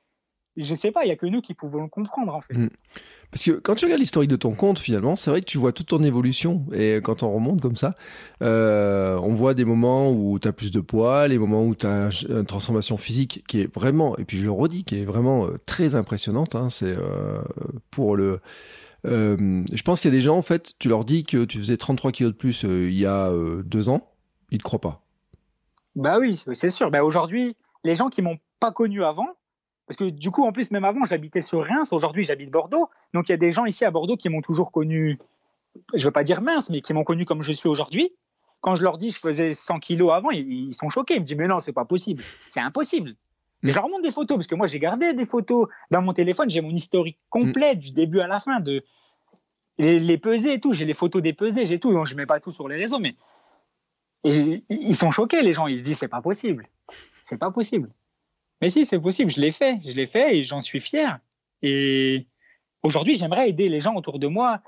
je 0.57 0.75
sais 0.75 0.91
pas, 0.91 1.05
il 1.05 1.09
y 1.09 1.11
a 1.11 1.15
que 1.15 1.25
nous 1.25 1.41
qui 1.41 1.53
pouvons 1.53 1.83
le 1.83 1.89
comprendre, 1.89 2.33
en 2.33 2.41
fait. 2.41 2.53
Mm. 2.53 2.69
Parce 3.31 3.43
que 3.43 3.51
quand 3.51 3.75
tu 3.75 3.85
regardes 3.85 3.99
l'historique 3.99 4.29
de 4.29 4.35
ton 4.35 4.53
compte, 4.53 4.79
finalement, 4.79 5.15
c'est 5.15 5.29
vrai 5.29 5.41
que 5.41 5.45
tu 5.45 5.57
vois 5.57 5.73
toute 5.73 5.87
ton 5.87 6.03
évolution. 6.03 6.65
Et 6.71 7.01
quand 7.03 7.23
on 7.23 7.33
remonte 7.33 7.59
comme 7.59 7.75
ça, 7.75 7.93
euh, 8.41 9.17
on 9.17 9.33
voit 9.33 9.53
des 9.53 9.65
moments 9.65 10.11
où 10.11 10.39
tu 10.39 10.47
as 10.47 10.53
plus 10.53 10.71
de 10.71 10.79
poids, 10.79 11.27
les 11.27 11.37
moments 11.37 11.65
où 11.65 11.75
tu 11.75 11.85
as 11.85 12.09
une 12.29 12.45
transformation 12.45 12.97
physique 12.97 13.43
qui 13.47 13.59
est 13.61 13.73
vraiment, 13.75 14.17
et 14.17 14.23
puis 14.23 14.37
je 14.37 14.45
le 14.45 14.51
redis, 14.51 14.85
qui 14.85 15.01
est 15.01 15.05
vraiment 15.05 15.47
euh, 15.47 15.57
très 15.65 15.95
impressionnante. 15.95 16.55
Hein, 16.55 16.69
c'est 16.69 16.95
euh, 16.97 17.41
pour 17.91 18.15
le... 18.15 18.39
Euh, 19.05 19.63
je 19.71 19.81
pense 19.83 19.99
qu'il 19.99 20.09
y 20.11 20.13
a 20.13 20.17
des 20.17 20.21
gens, 20.21 20.37
en 20.37 20.41
fait, 20.41 20.73
tu 20.79 20.87
leur 20.87 21.03
dis 21.03 21.25
que 21.25 21.43
tu 21.43 21.57
faisais 21.57 21.77
33 21.77 22.11
kilos 22.11 22.31
de 22.31 22.37
plus 22.37 22.63
il 22.63 22.95
y 22.95 23.05
a 23.05 23.29
deux 23.65 23.89
ans, 23.89 24.07
ils 24.49 24.57
te 24.59 24.63
croient 24.63 24.79
pas. 24.79 25.01
Bah 25.95 26.19
oui, 26.19 26.43
c'est 26.53 26.69
sûr. 26.69 26.89
Bah 26.89 27.03
aujourd'hui, 27.03 27.55
les 27.83 27.95
gens 27.95 28.09
qui 28.09 28.21
m'ont 28.21 28.37
pas 28.59 28.71
connu 28.71 29.03
avant, 29.03 29.27
parce 29.87 29.97
que 29.97 30.09
du 30.09 30.31
coup, 30.31 30.43
en 30.43 30.51
plus, 30.51 30.71
même 30.71 30.85
avant, 30.85 31.05
j'habitais 31.05 31.41
sur 31.41 31.63
Reims. 31.65 31.93
Aujourd'hui, 31.93 32.23
j'habite 32.23 32.49
Bordeaux. 32.49 32.89
Donc, 33.13 33.29
il 33.29 33.31
y 33.31 33.35
a 33.35 33.37
des 33.37 33.51
gens 33.51 33.65
ici 33.65 33.85
à 33.85 33.91
Bordeaux 33.91 34.17
qui 34.17 34.29
m'ont 34.29 34.41
toujours 34.41 34.71
connu 34.71 35.19
je 35.93 36.05
veux 36.05 36.11
pas 36.11 36.23
dire 36.23 36.41
mince, 36.41 36.69
mais 36.69 36.81
qui 36.81 36.93
m'ont 36.93 37.03
connu 37.03 37.25
comme 37.25 37.41
je 37.41 37.51
suis 37.51 37.69
aujourd'hui, 37.69 38.11
quand 38.61 38.75
je 38.75 38.83
leur 38.83 38.97
dis 38.97 39.11
je 39.11 39.19
faisais 39.19 39.53
100 39.53 39.79
kilos 39.79 40.11
avant, 40.13 40.31
ils, 40.31 40.73
sont 40.73 40.89
choqués. 40.89 41.15
Ils 41.15 41.21
me 41.21 41.25
disent 41.25 41.37
mais 41.37 41.47
non, 41.47 41.59
c'est 41.59 41.73
pas 41.73 41.85
possible, 41.85 42.23
c'est 42.49 42.59
impossible. 42.59 43.11
Mais 43.61 43.71
je 43.71 43.77
leur 43.77 43.89
montre 43.89 44.03
des 44.03 44.11
photos 44.11 44.37
parce 44.37 44.47
que 44.47 44.55
moi 44.55 44.67
j'ai 44.67 44.79
gardé 44.79 45.13
des 45.13 45.25
photos 45.25 45.67
dans 45.89 46.01
mon 46.01 46.13
téléphone, 46.13 46.49
j'ai 46.49 46.61
mon 46.61 46.71
historique 46.71 47.17
complet 47.29 47.75
du 47.75 47.91
début 47.91 48.19
à 48.19 48.27
la 48.27 48.39
fin 48.39 48.59
de 48.59 48.83
les, 49.77 49.99
les 49.99 50.17
pesées 50.17 50.53
et 50.53 50.59
tout. 50.59 50.73
J'ai 50.73 50.85
les 50.85 50.93
photos 50.93 51.21
des 51.21 51.33
pesées, 51.33 51.65
j'ai 51.65 51.79
tout. 51.79 51.91
Donc 51.91 52.05
je 52.05 52.15
mets 52.15 52.25
pas 52.25 52.39
tout 52.39 52.51
sur 52.51 52.67
les 52.67 52.75
réseaux, 52.75 52.99
mais 52.99 53.15
et 54.23 54.63
ils 54.69 54.95
sont 54.95 55.11
choqués 55.11 55.41
les 55.41 55.53
gens. 55.53 55.67
Ils 55.67 55.79
se 55.79 55.83
disent 55.83 55.97
c'est 55.97 56.07
pas 56.07 56.21
possible, 56.21 56.67
c'est 57.23 57.37
pas 57.37 57.51
possible. 57.51 57.89
Mais 58.61 58.69
si 58.69 58.85
c'est 58.85 58.99
possible, 58.99 59.31
je 59.31 59.39
l'ai 59.39 59.51
fait, 59.51 59.79
je 59.85 59.91
l'ai 59.91 60.07
fait 60.07 60.37
et 60.37 60.43
j'en 60.43 60.61
suis 60.61 60.81
fier. 60.81 61.19
Et 61.61 62.27
aujourd'hui 62.83 63.15
j'aimerais 63.15 63.49
aider 63.49 63.69
les 63.69 63.79
gens 63.79 63.95
autour 63.95 64.19
de 64.19 64.27
moi 64.27 64.61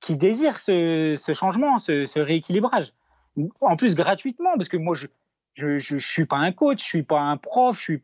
qui 0.00 0.16
désirent 0.16 0.60
ce, 0.60 1.32
changement, 1.34 1.78
ce, 1.78 2.18
rééquilibrage 2.18 2.92
en 3.60 3.76
plus 3.76 3.94
gratuitement 3.94 4.50
parce 4.56 4.68
que 4.68 4.76
moi 4.76 4.94
je 4.94 5.06
je, 5.54 5.78
je, 5.78 5.98
suis 5.98 6.24
pas 6.24 6.38
un 6.38 6.52
coach, 6.52 6.82
je 6.82 6.88
suis 6.88 7.02
pas 7.02 7.20
un 7.20 7.36
prof, 7.36 7.76
je 7.76 7.82
suis 7.82 8.00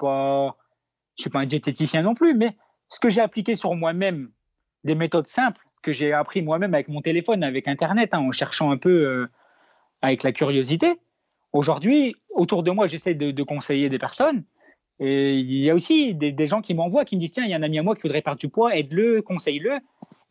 suis 1.16 1.30
pas 1.30 1.40
un 1.40 1.44
diététicien 1.46 2.02
non 2.02 2.14
plus, 2.14 2.34
mais 2.34 2.56
ce 2.88 3.00
que 3.00 3.08
j'ai 3.08 3.20
appliqué 3.20 3.56
sur 3.56 3.74
moi-même, 3.74 4.30
des 4.84 4.94
méthodes 4.94 5.26
simples 5.26 5.60
que 5.82 5.92
j'ai 5.92 6.12
appris 6.12 6.42
moi-même 6.42 6.74
avec 6.74 6.88
mon 6.88 7.02
téléphone, 7.02 7.42
avec 7.42 7.68
Internet, 7.68 8.10
hein, 8.12 8.20
en 8.20 8.32
cherchant 8.32 8.70
un 8.70 8.76
peu 8.76 8.90
euh, 8.90 9.26
avec 10.02 10.22
la 10.22 10.32
curiosité. 10.32 11.00
Aujourd'hui, 11.52 12.14
autour 12.30 12.62
de 12.62 12.70
moi, 12.70 12.86
j'essaie 12.86 13.14
de, 13.14 13.42
conseiller 13.42 13.88
des 13.88 13.98
personnes. 13.98 14.44
Et 15.00 15.34
il 15.34 15.58
y 15.58 15.70
a 15.70 15.74
aussi 15.74 16.14
des, 16.14 16.32
des 16.32 16.46
gens 16.46 16.60
qui 16.60 16.74
m'envoient, 16.74 17.04
qui 17.04 17.14
me 17.14 17.20
disent 17.20 17.32
tiens, 17.32 17.44
il 17.44 17.50
y 17.50 17.54
a 17.54 17.56
un 17.56 17.62
ami 17.62 17.78
à 17.78 17.82
moi 17.82 17.94
qui 17.94 18.02
voudrait 18.02 18.22
perdre 18.22 18.40
du 18.40 18.48
poids, 18.48 18.76
aide-le, 18.76 19.22
conseille-le. 19.22 19.78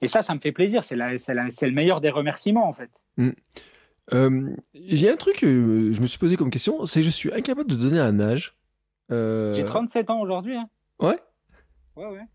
Et 0.01 0.07
ça, 0.07 0.21
ça 0.21 0.35
me 0.35 0.39
fait 0.39 0.51
plaisir. 0.51 0.83
C'est 0.83 0.95
le 0.95 1.71
meilleur 1.71 2.01
des 2.01 2.09
remerciements 2.09 2.67
en 2.67 2.73
fait. 2.73 2.89
Mmh. 3.17 3.31
Euh, 4.13 4.55
j'ai 4.73 5.09
un 5.09 5.15
truc 5.15 5.37
que 5.37 5.91
je 5.91 6.01
me 6.01 6.07
suis 6.07 6.17
posé 6.17 6.37
comme 6.37 6.49
question, 6.49 6.85
c'est 6.85 7.03
je 7.03 7.09
suis 7.09 7.33
incapable 7.33 7.69
de 7.69 7.75
donner 7.75 7.99
un 7.99 8.19
âge. 8.19 8.55
Euh... 9.11 9.53
J'ai 9.53 9.65
37 9.65 10.09
ans 10.09 10.21
aujourd'hui. 10.21 10.55
Hein. 10.55 10.69
Ouais 10.99 11.19
Ouais, 11.95 12.07
ouais. 12.07 12.25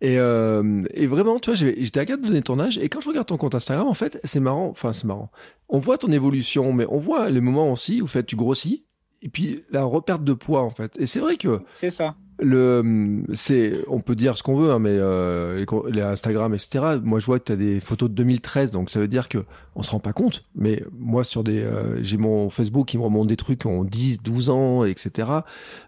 Et, 0.00 0.18
euh, 0.18 0.82
et 0.94 1.06
vraiment, 1.06 1.38
tu 1.38 1.50
vois, 1.50 1.54
j'étais 1.54 2.00
incapable 2.00 2.22
de 2.24 2.28
donner 2.28 2.42
ton 2.42 2.58
âge. 2.58 2.76
Et 2.78 2.88
quand 2.88 3.00
je 3.00 3.08
regarde 3.08 3.26
ton 3.28 3.36
compte 3.36 3.54
Instagram, 3.54 3.86
en 3.86 3.94
fait, 3.94 4.18
c'est 4.24 4.40
marrant. 4.40 4.68
Enfin, 4.68 4.92
c'est 4.92 5.04
marrant. 5.04 5.30
On 5.68 5.78
voit 5.78 5.96
ton 5.96 6.10
évolution, 6.10 6.72
mais 6.72 6.86
on 6.88 6.98
voit 6.98 7.30
les 7.30 7.40
moments 7.40 7.70
aussi 7.70 8.02
où 8.02 8.06
fait, 8.06 8.24
tu 8.24 8.34
grossis. 8.34 8.84
Et 9.22 9.28
puis 9.28 9.64
la 9.70 9.84
reperte 9.84 10.24
de 10.24 10.32
poids, 10.32 10.62
en 10.62 10.70
fait. 10.70 10.96
Et 10.98 11.06
c'est 11.06 11.20
vrai 11.20 11.36
que. 11.36 11.60
C'est 11.74 11.90
ça 11.90 12.16
le 12.42 13.24
c'est 13.34 13.84
on 13.88 14.00
peut 14.00 14.14
dire 14.14 14.36
ce 14.36 14.42
qu'on 14.42 14.56
veut 14.56 14.72
hein, 14.72 14.78
mais 14.78 14.90
euh, 14.90 15.64
les, 15.90 16.02
Instagram 16.02 16.54
etc 16.54 16.98
moi 17.02 17.18
je 17.18 17.26
vois 17.26 17.38
que 17.38 17.44
tu 17.44 17.52
as 17.52 17.56
des 17.56 17.80
photos 17.80 18.10
de 18.10 18.14
2013 18.14 18.72
donc 18.72 18.90
ça 18.90 19.00
veut 19.00 19.08
dire 19.08 19.28
que 19.28 19.44
on 19.76 19.82
se 19.82 19.90
rend 19.90 20.00
pas 20.00 20.12
compte 20.12 20.44
mais 20.54 20.82
moi 20.92 21.24
sur 21.24 21.44
des 21.44 21.62
euh, 21.62 22.02
j'ai 22.02 22.16
mon 22.16 22.50
Facebook 22.50 22.88
qui 22.88 22.98
me 22.98 23.04
remonte 23.04 23.28
des 23.28 23.36
trucs 23.36 23.64
en 23.66 23.84
10 23.84 24.22
12 24.22 24.50
ans 24.50 24.84
etc 24.84 25.28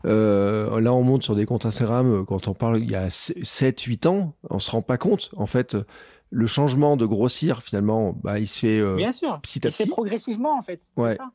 euh, 0.07 0.81
là 0.81 0.95
on 0.95 1.03
monte 1.03 1.23
sur 1.23 1.35
des 1.35 1.47
comptes 1.47 1.67
Instagram 1.67 2.25
quand 2.27 2.49
on 2.49 2.55
parle 2.55 2.79
il 2.79 2.91
y 2.91 2.97
a 2.97 3.11
7 3.11 3.81
8 3.81 4.07
ans 4.07 4.35
on 4.49 4.59
se 4.59 4.71
rend 4.71 4.83
pas 4.83 4.99
compte 4.99 5.31
en 5.37 5.47
fait 5.47 5.77
le 6.31 6.47
changement 6.47 6.97
de 6.97 7.07
grossir 7.07 7.63
finalement 7.63 8.17
bah 8.23 8.39
il 8.39 8.47
se 8.47 8.59
fait 8.61 8.97
Bien 8.97 9.13
sûr, 9.13 9.41
petit 9.41 9.67
à 9.67 9.71
il 9.71 9.73
petit. 9.73 9.85
fait 9.85 9.91
progressivement 9.91 10.59
en 10.59 10.63
fait. 10.63 10.81
Ouais. 10.97 11.17
Ça 11.17 11.31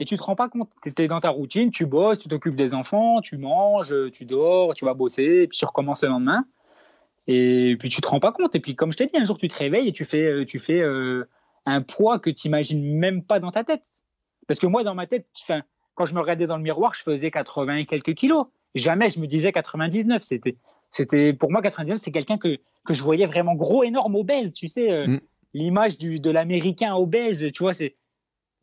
et 0.00 0.04
tu 0.04 0.16
te 0.16 0.22
rends 0.22 0.36
pas 0.36 0.48
compte. 0.48 0.70
Tu 0.82 1.02
es 1.02 1.08
dans 1.08 1.20
ta 1.20 1.30
routine, 1.30 1.70
tu 1.70 1.86
bosses, 1.86 2.18
tu 2.18 2.28
t'occupes 2.28 2.56
des 2.56 2.74
enfants, 2.74 3.20
tu 3.20 3.36
manges, 3.36 3.94
tu 4.12 4.24
dors, 4.24 4.74
tu 4.74 4.84
vas 4.84 4.94
bosser, 4.94 5.42
et 5.42 5.48
puis 5.48 5.58
tu 5.58 5.64
recommences 5.64 6.02
le 6.02 6.08
lendemain. 6.08 6.44
Et 7.26 7.76
puis 7.78 7.88
tu 7.88 8.00
te 8.00 8.08
rends 8.08 8.20
pas 8.20 8.32
compte. 8.32 8.54
Et 8.54 8.60
puis 8.60 8.74
comme 8.74 8.92
je 8.92 8.96
t'ai 8.96 9.06
dit, 9.06 9.16
un 9.16 9.24
jour 9.24 9.38
tu 9.38 9.48
te 9.48 9.56
réveilles 9.56 9.88
et 9.88 9.92
tu 9.92 10.04
fais, 10.04 10.24
euh, 10.24 10.44
tu 10.44 10.58
fais 10.58 10.80
euh, 10.80 11.28
un 11.66 11.82
poids 11.82 12.18
que 12.18 12.30
tu 12.30 12.48
imagines 12.48 12.82
même 12.98 13.22
pas 13.22 13.38
dans 13.38 13.50
ta 13.50 13.64
tête. 13.64 13.84
Parce 14.48 14.58
que 14.58 14.66
moi, 14.66 14.82
dans 14.82 14.94
ma 14.94 15.06
tête, 15.06 15.28
quand 15.94 16.04
je 16.04 16.14
me 16.14 16.20
regardais 16.20 16.46
dans 16.46 16.56
le 16.56 16.62
miroir, 16.62 16.94
je 16.94 17.02
faisais 17.02 17.30
80 17.30 17.76
et 17.76 17.86
quelques 17.86 18.14
kilos. 18.14 18.52
Jamais 18.74 19.08
je 19.08 19.20
me 19.20 19.26
disais 19.26 19.52
99. 19.52 20.22
C'était, 20.22 20.56
c'était 20.90 21.32
pour 21.32 21.50
moi 21.50 21.62
99, 21.62 21.98
c'est 21.98 22.10
quelqu'un 22.10 22.38
que, 22.38 22.58
que 22.84 22.94
je 22.94 23.02
voyais 23.02 23.26
vraiment 23.26 23.54
gros, 23.54 23.84
énorme, 23.84 24.16
obèse. 24.16 24.52
Tu 24.52 24.68
sais, 24.68 24.90
euh, 24.90 25.06
mm. 25.06 25.20
l'image 25.54 25.98
du 25.98 26.18
de 26.18 26.30
l'américain 26.30 26.94
obèse. 26.94 27.52
Tu 27.52 27.62
vois, 27.62 27.74
c'est 27.74 27.94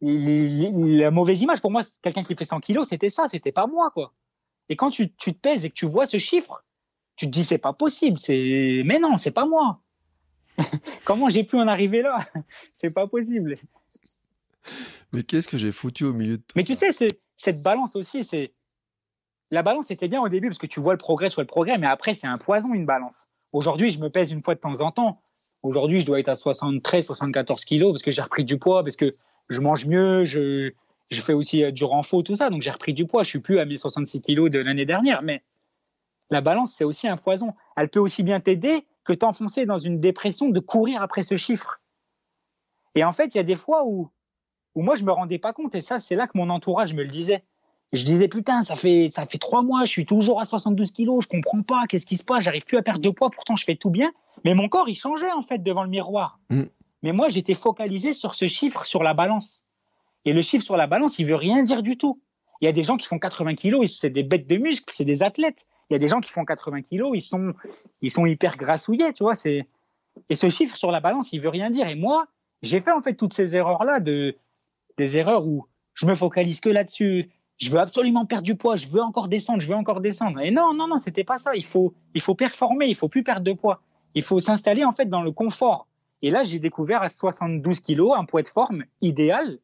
la 0.01 1.11
mauvaise 1.11 1.41
image 1.41 1.61
pour 1.61 1.71
moi, 1.71 1.81
quelqu'un 2.01 2.23
qui 2.23 2.35
fait 2.35 2.45
100 2.45 2.59
kilos, 2.61 2.87
c'était 2.87 3.09
ça, 3.09 3.27
c'était 3.29 3.51
pas 3.51 3.67
moi, 3.67 3.89
quoi. 3.91 4.13
Et 4.69 4.75
quand 4.75 4.91
tu, 4.91 5.11
tu, 5.13 5.33
te 5.33 5.39
pèses 5.39 5.65
et 5.65 5.69
que 5.69 5.75
tu 5.75 5.85
vois 5.85 6.05
ce 6.05 6.17
chiffre, 6.17 6.63
tu 7.15 7.25
te 7.25 7.31
dis 7.31 7.43
c'est 7.43 7.57
pas 7.57 7.73
possible, 7.73 8.19
c'est 8.19 8.81
mais 8.85 8.99
non, 8.99 9.17
c'est 9.17 9.31
pas 9.31 9.45
moi. 9.45 9.81
Comment 11.05 11.29
j'ai 11.29 11.43
pu 11.43 11.57
en 11.57 11.67
arriver 11.67 12.01
là? 12.01 12.19
C'est 12.75 12.91
pas 12.91 13.07
possible. 13.07 13.57
Mais 15.13 15.23
qu'est-ce 15.23 15.47
que 15.47 15.57
j'ai 15.57 15.71
foutu 15.71 16.03
au 16.03 16.13
milieu 16.13 16.37
de 16.37 16.41
tout 16.41 16.53
Mais 16.55 16.63
tu 16.63 16.75
sais, 16.75 16.91
cette 17.35 17.63
balance 17.63 17.95
aussi, 17.95 18.23
c'est 18.23 18.53
la 19.51 19.63
balance 19.63 19.89
était 19.89 20.07
bien 20.07 20.21
au 20.21 20.29
début 20.29 20.49
parce 20.49 20.59
que 20.59 20.67
tu 20.67 20.79
vois 20.79 20.93
le 20.93 20.99
progrès, 20.99 21.29
vois 21.29 21.43
le 21.43 21.47
progrès, 21.47 21.77
mais 21.77 21.87
après 21.87 22.13
c'est 22.13 22.27
un 22.27 22.37
poison 22.37 22.73
une 22.73 22.85
balance. 22.85 23.27
Aujourd'hui, 23.51 23.89
je 23.89 23.99
me 23.99 24.09
pèse 24.09 24.31
une 24.31 24.43
fois 24.43 24.53
de 24.53 24.59
temps 24.59 24.81
en 24.81 24.91
temps. 24.91 25.21
Aujourd'hui, 25.63 26.01
je 26.01 26.05
dois 26.05 26.19
être 26.19 26.29
à 26.29 26.35
73, 26.35 27.05
74 27.05 27.65
kilos 27.65 27.91
parce 27.91 28.03
que 28.03 28.11
j'ai 28.11 28.21
repris 28.21 28.45
du 28.45 28.59
poids, 28.59 28.83
parce 28.83 28.95
que 28.95 29.09
je 29.49 29.61
mange 29.61 29.85
mieux, 29.85 30.25
je, 30.25 30.71
fais 31.11 31.33
aussi 31.33 31.63
euh, 31.63 31.71
du 31.71 31.83
renfort, 31.83 32.23
tout 32.23 32.35
ça. 32.35 32.49
Donc 32.49 32.61
j'ai 32.61 32.71
repris 32.71 32.93
du 32.93 33.05
poids. 33.05 33.23
Je 33.23 33.29
suis 33.29 33.39
plus 33.39 33.59
à 33.59 33.65
mes 33.65 33.77
66 33.77 34.21
kilos 34.21 34.49
de 34.49 34.59
l'année 34.59 34.85
dernière. 34.85 35.21
Mais 35.21 35.43
la 36.29 36.41
balance, 36.41 36.73
c'est 36.73 36.83
aussi 36.83 37.07
un 37.07 37.17
poison. 37.17 37.53
Elle 37.75 37.89
peut 37.89 37.99
aussi 37.99 38.23
bien 38.23 38.39
t'aider 38.39 38.85
que 39.03 39.13
t'enfoncer 39.13 39.65
dans 39.65 39.79
une 39.79 39.99
dépression 39.99 40.49
de 40.49 40.59
courir 40.59 41.01
après 41.01 41.23
ce 41.23 41.37
chiffre. 41.37 41.81
Et 42.95 43.03
en 43.03 43.13
fait, 43.13 43.33
il 43.33 43.37
y 43.37 43.41
a 43.41 43.43
des 43.43 43.55
fois 43.55 43.85
où, 43.85 44.09
où 44.75 44.81
moi, 44.81 44.95
je 44.95 45.03
me 45.03 45.11
rendais 45.11 45.39
pas 45.39 45.53
compte. 45.53 45.73
Et 45.75 45.81
ça, 45.81 45.97
c'est 45.97 46.15
là 46.15 46.27
que 46.27 46.37
mon 46.37 46.49
entourage 46.49 46.93
me 46.93 47.03
le 47.03 47.09
disait. 47.09 47.43
Je 47.91 48.03
disais, 48.03 48.27
putain, 48.27 48.61
ça 48.61 48.75
fait, 48.75 49.09
ça 49.11 49.25
fait 49.25 49.39
trois 49.39 49.63
mois, 49.63 49.83
je 49.83 49.89
suis 49.89 50.05
toujours 50.05 50.39
à 50.39 50.45
72 50.45 50.91
kilos, 50.91 51.23
je 51.23 51.27
comprends 51.27 51.63
pas, 51.63 51.85
qu'est-ce 51.89 52.05
qui 52.05 52.17
se 52.17 52.23
passe, 52.23 52.43
j'arrive 52.43 52.63
plus 52.63 52.77
à 52.77 52.83
perdre 52.83 53.01
de 53.01 53.09
poids, 53.09 53.31
pourtant 53.31 53.55
je 53.55 53.63
fais 53.63 53.75
tout 53.75 53.89
bien. 53.89 54.11
Mais 54.45 54.53
mon 54.53 54.69
corps, 54.69 54.87
il 54.87 54.95
changeait, 54.95 55.31
en 55.31 55.41
fait, 55.41 55.63
devant 55.63 55.81
le 55.81 55.89
miroir. 55.89 56.39
Mm. 56.51 56.65
Mais 57.03 57.11
moi, 57.11 57.29
j'étais 57.29 57.53
focalisé 57.53 58.13
sur 58.13 58.35
ce 58.35 58.47
chiffre 58.47 58.85
sur 58.85 59.03
la 59.03 59.13
balance. 59.13 59.63
Et 60.25 60.33
le 60.33 60.41
chiffre 60.41 60.63
sur 60.63 60.77
la 60.77 60.87
balance, 60.87 61.19
il 61.19 61.27
veut 61.27 61.35
rien 61.35 61.63
dire 61.63 61.81
du 61.81 61.97
tout. 61.97 62.21
Il 62.61 62.65
y 62.65 62.67
a 62.67 62.73
des 62.73 62.83
gens 62.83 62.97
qui 62.97 63.07
font 63.07 63.19
80 63.19 63.55
kilos, 63.55 63.97
c'est 63.99 64.09
des 64.09 64.23
bêtes 64.23 64.47
de 64.47 64.57
muscles, 64.57 64.93
c'est 64.93 65.05
des 65.05 65.23
athlètes. 65.23 65.65
Il 65.89 65.93
y 65.93 65.95
a 65.95 65.99
des 65.99 66.09
gens 66.09 66.19
qui 66.19 66.29
font 66.29 66.45
80 66.45 66.81
kilos, 66.81 67.11
ils 67.15 67.21
sont, 67.21 67.53
ils 68.01 68.11
sont 68.11 68.25
hyper 68.25 68.57
grassouillés, 68.57 69.13
tu 69.13 69.23
vois. 69.23 69.33
Et 69.45 70.35
ce 70.35 70.49
chiffre 70.49 70.75
sur 70.75 70.91
la 70.91 70.99
balance, 70.99 71.31
il 71.31 71.39
veut 71.39 71.49
rien 71.49 71.69
dire. 71.69 71.87
Et 71.87 71.95
moi, 71.95 72.27
j'ai 72.61 72.81
fait 72.81 72.91
en 72.91 73.01
fait 73.01 73.15
toutes 73.15 73.33
ces 73.33 73.55
erreurs-là, 73.55 73.99
de 73.99 74.35
des 74.97 75.17
erreurs 75.17 75.47
où 75.47 75.65
je 75.93 76.05
me 76.05 76.13
focalise 76.15 76.59
que 76.59 76.69
là-dessus. 76.69 77.29
Je 77.57 77.69
veux 77.69 77.79
absolument 77.79 78.25
perdre 78.25 78.43
du 78.43 78.55
poids, 78.55 78.75
je 78.75 78.87
veux 78.87 79.01
encore 79.01 79.27
descendre, 79.27 79.61
je 79.61 79.67
veux 79.67 79.75
encore 79.75 79.99
descendre. 79.99 80.39
Et 80.39 80.51
non, 80.51 80.73
non, 80.73 80.87
non, 80.87 80.97
c'était 80.97 81.25
pas 81.25 81.37
ça. 81.37 81.55
Il 81.55 81.65
faut, 81.65 81.93
il 82.13 82.21
faut 82.21 82.35
performer, 82.35 82.87
il 82.87 82.95
faut 82.95 83.09
plus 83.09 83.23
perdre 83.23 83.43
de 83.43 83.53
poids. 83.53 83.81
Il 84.15 84.23
faut 84.23 84.39
s'installer 84.39 84.85
en 84.85 84.91
fait 84.93 85.07
dans 85.07 85.21
le 85.21 85.31
confort. 85.31 85.87
Et 86.21 86.31
là, 86.31 86.43
j'ai 86.43 86.59
découvert 86.59 87.01
à 87.01 87.09
72 87.09 87.79
kilos 87.79 88.13
un 88.17 88.25
poids 88.25 88.41
de 88.41 88.47
forme 88.47 88.83
idéal 89.01 89.59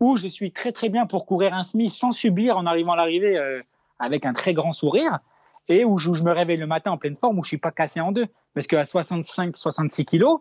où 0.00 0.16
je 0.16 0.26
suis 0.28 0.50
très 0.50 0.72
très 0.72 0.88
bien 0.88 1.06
pour 1.06 1.26
courir 1.26 1.54
un 1.54 1.62
semi 1.62 1.88
sans 1.88 2.12
subir 2.12 2.56
en 2.56 2.66
arrivant 2.66 2.92
à 2.92 2.96
l'arrivée 2.96 3.38
euh, 3.38 3.58
avec 4.00 4.26
un 4.26 4.32
très 4.32 4.52
grand 4.52 4.72
sourire 4.72 5.20
et 5.68 5.84
où 5.84 5.98
je, 5.98 6.10
me 6.22 6.32
réveille 6.32 6.56
le 6.56 6.66
matin 6.66 6.90
en 6.90 6.98
pleine 6.98 7.16
forme 7.16 7.38
où 7.38 7.44
je 7.44 7.48
suis 7.48 7.58
pas 7.58 7.70
cassé 7.70 8.00
en 8.00 8.10
deux. 8.10 8.26
Parce 8.54 8.66
qu'à 8.66 8.84
65 8.84 9.56
66 9.56 10.04
kilos 10.04 10.40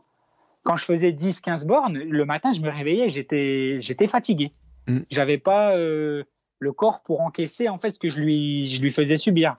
quand 0.64 0.78
je 0.78 0.86
faisais 0.86 1.12
10 1.12 1.42
15 1.42 1.66
bornes 1.66 1.98
le 1.98 2.26
matin 2.26 2.52
je 2.52 2.62
me 2.62 2.70
réveillais 2.70 3.10
j'étais 3.10 3.82
j'étais 3.82 4.08
fatigué. 4.08 4.52
Je 4.88 4.94
mm. 4.94 5.06
j'avais 5.12 5.38
pas 5.38 5.76
euh, 5.76 6.24
le 6.60 6.74
corps 6.74 7.02
pour 7.02 7.22
encaisser 7.22 7.70
en 7.70 7.78
fait 7.78 7.92
ce 7.92 8.00
que 8.00 8.10
je 8.10 8.20
lui 8.20 8.76
je 8.76 8.82
lui 8.82 8.92
faisais 8.92 9.18
subir. 9.18 9.58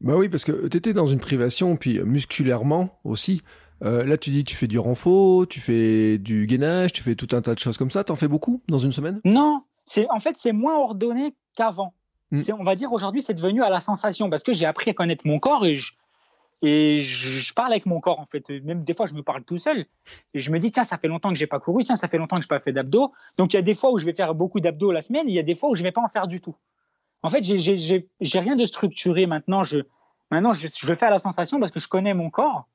Bah 0.00 0.14
oui 0.16 0.28
parce 0.28 0.44
que 0.44 0.68
tu 0.68 0.76
étais 0.76 0.92
dans 0.92 1.06
une 1.06 1.20
privation 1.20 1.76
puis 1.76 2.00
musculairement 2.00 3.00
aussi 3.02 3.42
euh, 3.84 4.04
là, 4.04 4.16
tu 4.16 4.30
dis, 4.30 4.44
tu 4.44 4.56
fais 4.56 4.66
du 4.66 4.78
renfort, 4.78 5.46
tu 5.46 5.60
fais 5.60 6.18
du 6.18 6.46
gainage, 6.46 6.92
tu 6.92 7.02
fais 7.02 7.14
tout 7.14 7.28
un 7.32 7.42
tas 7.42 7.54
de 7.54 7.58
choses 7.58 7.76
comme 7.76 7.90
ça. 7.90 8.02
T'en 8.04 8.16
fais 8.16 8.28
beaucoup 8.28 8.62
dans 8.68 8.78
une 8.78 8.92
semaine? 8.92 9.20
Non, 9.24 9.60
c'est 9.72 10.08
en 10.10 10.20
fait 10.20 10.36
c'est 10.38 10.52
moins 10.52 10.76
ordonné 10.76 11.34
qu'avant. 11.54 11.92
Hmm. 12.30 12.40
On 12.58 12.64
va 12.64 12.76
dire 12.76 12.92
aujourd'hui, 12.92 13.20
c'est 13.20 13.34
devenu 13.34 13.62
à 13.62 13.68
la 13.68 13.80
sensation 13.80 14.30
parce 14.30 14.42
que 14.42 14.52
j'ai 14.52 14.64
appris 14.64 14.90
à 14.90 14.94
connaître 14.94 15.26
mon 15.26 15.38
corps 15.38 15.66
et 15.66 15.76
je, 15.76 15.92
et 16.62 17.04
je, 17.04 17.52
parle 17.52 17.72
avec 17.72 17.84
mon 17.84 18.00
corps 18.00 18.20
en 18.20 18.26
fait. 18.26 18.48
Même 18.48 18.84
des 18.84 18.94
fois, 18.94 19.04
je 19.04 19.12
me 19.12 19.22
parle 19.22 19.44
tout 19.44 19.58
seul 19.58 19.84
et 20.32 20.40
je 20.40 20.50
me 20.50 20.58
dis 20.58 20.70
tiens, 20.70 20.84
ça 20.84 20.96
fait 20.96 21.08
longtemps 21.08 21.28
que 21.28 21.36
j'ai 21.36 21.46
pas 21.46 21.60
couru, 21.60 21.84
tiens, 21.84 21.96
ça 21.96 22.08
fait 22.08 22.16
longtemps 22.16 22.36
que 22.36 22.42
je 22.42 22.46
n'ai 22.46 22.56
pas 22.56 22.60
fait 22.60 22.72
d'abdos. 22.72 23.12
Donc 23.38 23.52
il 23.52 23.56
y 23.56 23.58
a 23.58 23.62
des 23.62 23.74
fois 23.74 23.92
où 23.92 23.98
je 23.98 24.06
vais 24.06 24.14
faire 24.14 24.34
beaucoup 24.34 24.60
d'abdos 24.60 24.92
la 24.92 25.02
semaine, 25.02 25.28
et 25.28 25.32
il 25.32 25.36
y 25.36 25.40
a 25.40 25.44
des 25.44 25.56
fois 25.56 25.68
où 25.68 25.74
je 25.74 25.82
vais 25.82 25.92
pas 25.92 26.00
en 26.00 26.08
faire 26.08 26.26
du 26.26 26.40
tout. 26.40 26.56
En 27.22 27.28
fait, 27.28 27.42
j'ai 27.42 28.38
rien 28.40 28.56
de 28.56 28.64
structuré 28.64 29.26
maintenant. 29.26 29.62
Je 29.62 29.80
maintenant 30.30 30.54
je, 30.54 30.68
je 30.74 30.94
fais 30.94 31.06
à 31.06 31.10
la 31.10 31.18
sensation 31.18 31.60
parce 31.60 31.70
que 31.70 31.80
je 31.80 31.88
connais 31.88 32.14
mon 32.14 32.30
corps 32.30 32.66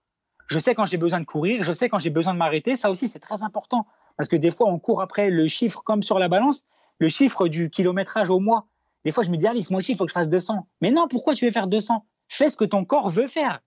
je 0.49 0.59
sais 0.59 0.73
quand 0.75 0.85
j'ai 0.85 0.97
besoin 0.97 1.19
de 1.19 1.25
courir, 1.25 1.63
je 1.63 1.73
sais 1.73 1.89
quand 1.89 1.99
j'ai 1.99 2.09
besoin 2.09 2.33
de 2.33 2.39
m'arrêter. 2.39 2.75
Ça 2.75 2.89
aussi, 2.89 3.07
c'est 3.07 3.19
très 3.19 3.43
important. 3.43 3.85
Parce 4.17 4.27
que 4.27 4.35
des 4.35 4.51
fois, 4.51 4.67
on 4.67 4.79
court 4.79 5.01
après 5.01 5.29
le 5.29 5.47
chiffre 5.47 5.81
comme 5.83 6.03
sur 6.03 6.19
la 6.19 6.27
balance, 6.27 6.65
le 6.97 7.07
chiffre 7.07 7.47
du 7.47 7.69
kilométrage 7.69 8.29
au 8.29 8.39
mois. 8.39 8.67
Des 9.05 9.11
fois, 9.11 9.23
je 9.23 9.29
me 9.29 9.37
dis, 9.37 9.47
Alice, 9.47 9.69
moi 9.69 9.77
aussi, 9.77 9.93
il 9.93 9.97
faut 9.97 10.05
que 10.05 10.11
je 10.11 10.15
fasse 10.15 10.27
200. 10.27 10.67
Mais 10.81 10.91
non, 10.91 11.07
pourquoi 11.07 11.35
tu 11.35 11.45
veux 11.45 11.51
faire 11.51 11.67
200 11.67 12.05
Fais 12.27 12.49
ce 12.49 12.57
que 12.57 12.65
ton 12.65 12.83
corps 12.83 13.09
veut 13.09 13.27
faire. 13.27 13.61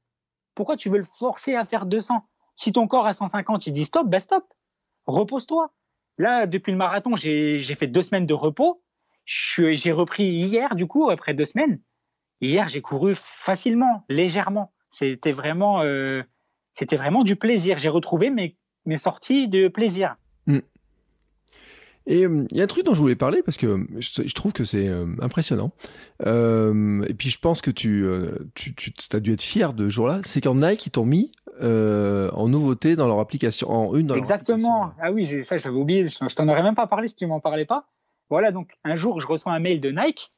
Pourquoi 0.55 0.77
tu 0.77 0.91
veux 0.91 0.99
le 0.99 1.07
forcer 1.19 1.55
à 1.55 1.65
faire 1.65 1.87
200 1.87 2.23
Si 2.57 2.73
ton 2.73 2.87
corps 2.87 3.07
à 3.07 3.13
150, 3.13 3.67
il 3.67 3.73
dit 3.73 3.85
stop, 3.85 4.09
ben 4.09 4.21
stop. 4.21 4.45
Repose-toi. 5.07 5.73
Là, 6.19 6.47
depuis 6.47 6.73
le 6.73 6.79
marathon, 6.79 7.17
j'ai 7.17 7.63
fait 7.79 7.87
deux 7.87 8.03
semaines 8.03 8.27
de 8.27 8.35
repos. 8.35 8.83
J'ai 9.25 9.93
repris 9.93 10.25
hier, 10.25 10.75
du 10.75 10.87
coup, 10.87 11.11
après 11.11 11.33
deux 11.33 11.45
semaines. 11.45 11.81
Hier, 12.41 12.69
j'ai 12.69 12.83
couru 12.83 13.15
facilement, 13.15 14.05
légèrement. 14.09 14.73
C'était 14.91 15.33
vraiment, 15.33 15.81
euh, 15.83 16.23
c'était 16.75 16.97
vraiment 16.97 17.25
du 17.25 17.37
plaisir. 17.37 17.79
J'ai 17.79 17.89
retrouvé 17.89 18.31
mes, 18.31 18.57
mes 18.87 18.99
sorties 18.99 19.49
de 19.49 19.69
plaisir. 19.69 20.17
Hmm. 20.47 20.61
Et 22.07 22.25
euh, 22.25 22.47
il 22.51 22.57
y 22.57 22.61
a 22.61 22.65
un 22.65 22.69
truc 22.69 22.85
dont 22.85 22.95
je 22.95 23.01
voulais 23.01 23.17
parler 23.17 23.43
parce 23.43 23.57
que 23.57 23.87
je, 23.99 24.35
trouve 24.35 24.53
que 24.53 24.65
c'est 24.65 24.89
euh, 24.89 25.07
impressionnant. 25.21 25.73
et 26.21 27.15
puis 27.15 27.31
je 27.31 27.39
pense 27.39 27.61
que 27.63 27.71
tu, 27.71 28.05
tu, 28.55 28.75
tu 28.75 28.93
as 29.13 29.21
dû 29.21 29.33
être 29.33 29.43
fier 29.43 29.73
de 29.73 29.85
ce 29.85 29.91
jour-là. 29.91 30.21
C'est 30.25 30.41
qu'en 30.41 30.57
Nike, 30.57 30.87
ils 30.87 30.91
t'ont 30.91 31.05
mis 31.05 31.31
en 31.61 32.49
nouveauté 32.49 32.97
dans 32.97 33.07
leur 33.07 33.21
application, 33.21 33.71
en 33.71 33.95
une 33.95 34.09
dans 34.09 34.17
Exactement. 34.17 34.93
ah 35.01 35.13
oui, 35.13 35.45
ça 35.45 35.59
j'avais 35.59 35.77
oublié. 35.77 36.07
Je, 36.07 36.35
t'en 36.35 36.49
aurais 36.49 36.63
même 36.63 36.75
pas 36.75 36.89
parlé 36.89 37.07
si 37.07 37.15
tu 37.15 37.27
m'en 37.27 37.41
parlais 37.41 37.67
pas. 37.67 37.87
Voilà, 38.31 38.51
donc 38.51 38.71
un 38.83 38.97
jour, 38.97 39.21
je 39.21 39.27
reçois 39.27 39.53
un 39.53 39.61
mail 39.61 39.81
de 39.81 39.91
Nike 39.91 40.31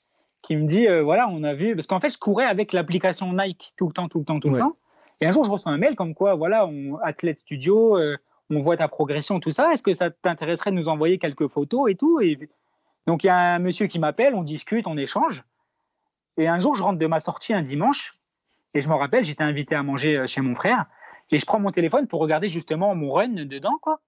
qui 0.43 0.57
me 0.57 0.67
dit, 0.67 0.87
voilà, 1.03 1.29
on 1.31 1.43
a 1.45 1.55
vu, 1.55 1.75
parce 1.75 1.87
qu'en 1.87 2.01
fait, 2.01 2.11
je 2.11 2.19
courais 2.19 2.45
avec 2.45 2.75
l'application 2.75 3.33
Nike 3.33 3.73
tout 3.79 3.87
le 3.87 3.95
temps, 3.95 4.09
tout 4.09 4.19
le 4.19 4.27
temps, 4.27 4.39
tout 4.39 4.51
le 4.51 4.59
temps. 4.59 4.77
Et 5.21 5.27
un 5.27 5.33
jour, 5.33 5.45
je 5.45 5.51
reçois 5.51 5.73
un 5.73 5.79
mail 5.79 5.95
comme 5.97 6.15
quoi, 6.15 6.35
voilà, 6.35 6.67
on, 6.67 6.97
Athlète 6.97 7.39
Studio, 7.41 7.97
euh, 7.97 8.17
on 8.51 8.61
voit 8.61 8.77
ta 8.77 8.89
progression, 8.89 9.41
tout 9.41 9.53
ça. 9.53 9.73
Est-ce 9.73 9.83
que 9.83 9.95
ça 9.95 10.11
t'intéresserait 10.11 10.71
de 10.71 10.77
nous 10.77 10.89
envoyer 10.89 11.19
quelques 11.19 11.49
photos 11.49 11.91
et 11.91 11.95
tout? 11.95 12.21
Et 12.21 12.39
Donc, 13.07 13.25
il 13.25 13.29
y 13.29 13.31
a 13.31 13.37
un 13.37 13.59
monsieur 13.59 13.87
qui 13.87 13.99
m'appelle, 13.99 14.35
on 14.35 14.43
discute, 14.43 14.87
on 14.87 14.97
échange. 14.97 15.45
Et 16.37 16.49
un 16.49 16.59
jour, 16.59 16.75
je 16.75 16.83
rentre 16.83 16.99
de 16.99 17.07
ma 17.07 17.21
sortie 17.21 17.55
un 17.55 17.63
dimanche. 17.63 18.15
Et 18.75 18.81
je 18.81 18.89
me 18.89 18.95
rappelle, 18.95 19.23
j'étais 19.23 19.45
invité 19.45 19.75
à 19.77 19.83
manger 19.83 20.17
euh, 20.17 20.27
chez 20.27 20.41
mon 20.41 20.55
frère. 20.55 20.87
Et 21.31 21.39
je 21.39 21.47
prends 21.47 21.61
mon 21.61 21.71
téléphone 21.71 22.07
pour 22.07 22.21
regarder 22.21 22.49
justement 22.49 22.95
mon 22.95 23.13
run 23.13 23.29
dedans, 23.29 23.79
quoi. 23.81 24.01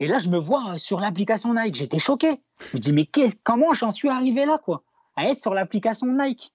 Et 0.00 0.08
là, 0.08 0.18
je 0.18 0.28
me 0.28 0.38
vois 0.38 0.76
sur 0.78 0.98
l'application 0.98 1.54
Nike. 1.54 1.76
J'étais 1.76 2.00
choqué. 2.00 2.40
Je 2.72 2.76
me 2.76 2.80
dis, 2.80 2.92
mais 2.92 3.08
comment 3.44 3.72
j'en 3.74 3.92
suis 3.92 4.08
arrivé 4.08 4.44
là, 4.44 4.58
quoi 4.58 4.82
À 5.14 5.26
être 5.26 5.40
sur 5.40 5.54
l'application 5.54 6.08
Nike? 6.08 6.52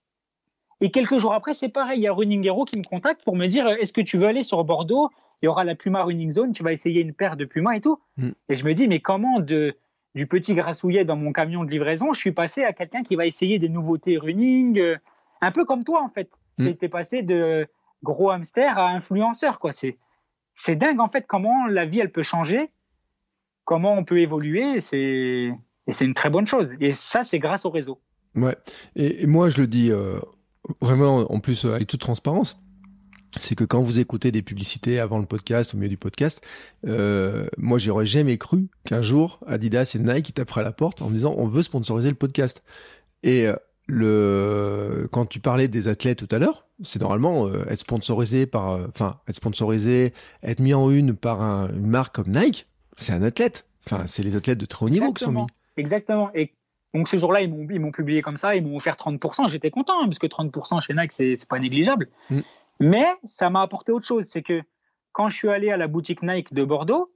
Et 0.81 0.91
quelques 0.91 1.17
jours 1.17 1.33
après, 1.33 1.53
c'est 1.53 1.69
pareil. 1.69 1.99
Il 1.99 2.03
y 2.03 2.07
a 2.07 2.11
Running 2.11 2.45
Hero 2.45 2.65
qui 2.65 2.79
me 2.79 2.83
contacte 2.83 3.23
pour 3.23 3.35
me 3.35 3.47
dire 3.47 3.67
Est-ce 3.67 3.93
que 3.93 4.01
tu 4.01 4.17
veux 4.17 4.27
aller 4.27 4.43
sur 4.43 4.63
Bordeaux? 4.63 5.09
Il 5.41 5.45
y 5.45 5.47
aura 5.47 5.63
la 5.63 5.75
Puma 5.75 6.03
Running 6.03 6.31
Zone. 6.31 6.53
Tu 6.53 6.63
vas 6.63 6.71
essayer 6.71 7.01
une 7.01 7.13
paire 7.13 7.37
de 7.37 7.45
Puma 7.45 7.75
et 7.75 7.81
tout. 7.81 7.99
Mm. 8.17 8.29
Et 8.49 8.55
je 8.55 8.65
me 8.65 8.73
dis 8.73 8.87
Mais 8.87 8.99
comment 8.99 9.39
de, 9.39 9.75
du 10.15 10.25
petit 10.25 10.55
grassouillet 10.55 11.05
dans 11.05 11.17
mon 11.17 11.33
camion 11.33 11.63
de 11.63 11.71
livraison, 11.71 12.13
je 12.13 12.19
suis 12.19 12.31
passé 12.31 12.63
à 12.63 12.73
quelqu'un 12.73 13.03
qui 13.03 13.15
va 13.15 13.25
essayer 13.25 13.59
des 13.59 13.69
nouveautés 13.69 14.17
running 14.17 14.79
euh, 14.79 14.97
Un 15.41 15.51
peu 15.51 15.65
comme 15.65 15.83
toi, 15.83 16.01
en 16.01 16.09
fait. 16.09 16.29
Mm. 16.57 16.73
Tu 16.73 16.85
es 16.85 16.89
passé 16.89 17.23
de 17.23 17.67
gros 18.03 18.29
hamster 18.29 18.77
à 18.77 18.89
influenceur. 18.89 19.59
quoi. 19.59 19.73
C'est, 19.73 19.97
c'est 20.55 20.75
dingue, 20.75 21.01
en 21.01 21.09
fait, 21.09 21.25
comment 21.27 21.67
la 21.67 21.85
vie, 21.85 21.99
elle 21.99 22.11
peut 22.11 22.23
changer, 22.23 22.69
comment 23.65 23.93
on 23.93 24.05
peut 24.05 24.19
évoluer. 24.21 24.79
C'est, 24.79 25.51
et 25.87 25.91
c'est 25.91 26.05
une 26.05 26.13
très 26.13 26.29
bonne 26.29 26.47
chose. 26.47 26.69
Et 26.79 26.93
ça, 26.93 27.23
c'est 27.23 27.39
grâce 27.39 27.65
au 27.65 27.69
réseau. 27.69 27.99
Ouais. 28.35 28.55
Et, 28.95 29.27
moi, 29.27 29.49
je 29.49 29.59
le 29.59 29.67
dis. 29.67 29.91
Euh, 29.91 30.19
vraiment, 30.81 31.31
en 31.31 31.39
plus, 31.39 31.65
avec 31.65 31.87
toute 31.87 32.01
transparence, 32.01 32.59
c'est 33.37 33.55
que 33.55 33.63
quand 33.63 33.81
vous 33.81 33.99
écoutez 33.99 34.31
des 34.31 34.41
publicités 34.41 34.99
avant 34.99 35.19
le 35.19 35.25
podcast, 35.25 35.73
au 35.73 35.77
milieu 35.77 35.89
du 35.89 35.97
podcast, 35.97 36.41
euh, 36.87 37.47
moi, 37.57 37.77
j'aurais 37.77 38.05
jamais 38.05 38.37
cru 38.37 38.67
qu'un 38.85 39.01
jour, 39.01 39.39
Adidas 39.45 39.91
et 39.95 39.99
Nike 39.99 40.33
taperaient 40.33 40.61
à 40.61 40.63
la 40.63 40.71
porte 40.71 41.01
en 41.01 41.09
me 41.09 41.15
disant 41.15 41.35
on 41.37 41.47
veut 41.47 41.63
sponsoriser 41.63 42.09
le 42.09 42.15
podcast. 42.15 42.63
Et 43.23 43.47
euh, 43.47 43.55
le 43.87 45.07
quand 45.11 45.25
tu 45.25 45.39
parlais 45.39 45.67
des 45.67 45.87
athlètes 45.87 46.19
tout 46.19 46.33
à 46.33 46.39
l'heure, 46.39 46.65
c'est 46.83 47.01
normalement 47.01 47.47
euh, 47.47 47.65
être 47.69 47.79
sponsorisé 47.79 48.45
par, 48.45 48.71
euh, 48.71 48.87
enfin, 48.89 49.19
être 49.27 49.35
sponsorisé, 49.35 50.13
être 50.43 50.59
mis 50.59 50.73
en 50.73 50.89
une 50.89 51.15
par 51.15 51.41
une 51.41 51.87
marque 51.87 52.15
comme 52.15 52.31
Nike, 52.31 52.67
c'est 52.95 53.13
un 53.13 53.23
athlète. 53.23 53.65
Enfin, 53.85 54.05
c'est 54.07 54.23
les 54.23 54.35
athlètes 54.35 54.59
de 54.59 54.65
très 54.65 54.85
haut 54.85 54.89
niveau 54.89 55.13
qui 55.13 55.23
sont 55.23 55.31
mis. 55.31 55.45
Exactement. 55.77 56.29
Et 56.35 56.53
donc 56.93 57.07
ce 57.07 57.17
jour-là, 57.17 57.41
ils 57.41 57.79
m'ont, 57.79 57.91
publié 57.91 58.21
comme 58.21 58.37
ça, 58.37 58.55
ils 58.55 58.63
m'ont 58.63 58.75
offert 58.75 58.95
30%. 58.95 59.47
J'étais 59.49 59.69
content, 59.69 60.01
hein, 60.01 60.05
parce 60.05 60.19
que 60.19 60.27
30% 60.27 60.81
chez 60.81 60.93
Nike, 60.93 61.11
c'est, 61.11 61.35
c'est 61.37 61.47
pas 61.47 61.59
négligeable. 61.59 62.09
Mm. 62.29 62.39
Mais 62.79 63.07
ça 63.25 63.49
m'a 63.49 63.61
apporté 63.61 63.91
autre 63.91 64.07
chose. 64.07 64.25
C'est 64.25 64.41
que 64.41 64.61
quand 65.11 65.29
je 65.29 65.35
suis 65.35 65.49
allé 65.49 65.69
à 65.69 65.77
la 65.77 65.87
boutique 65.87 66.23
Nike 66.23 66.53
de 66.53 66.63
Bordeaux, 66.63 67.11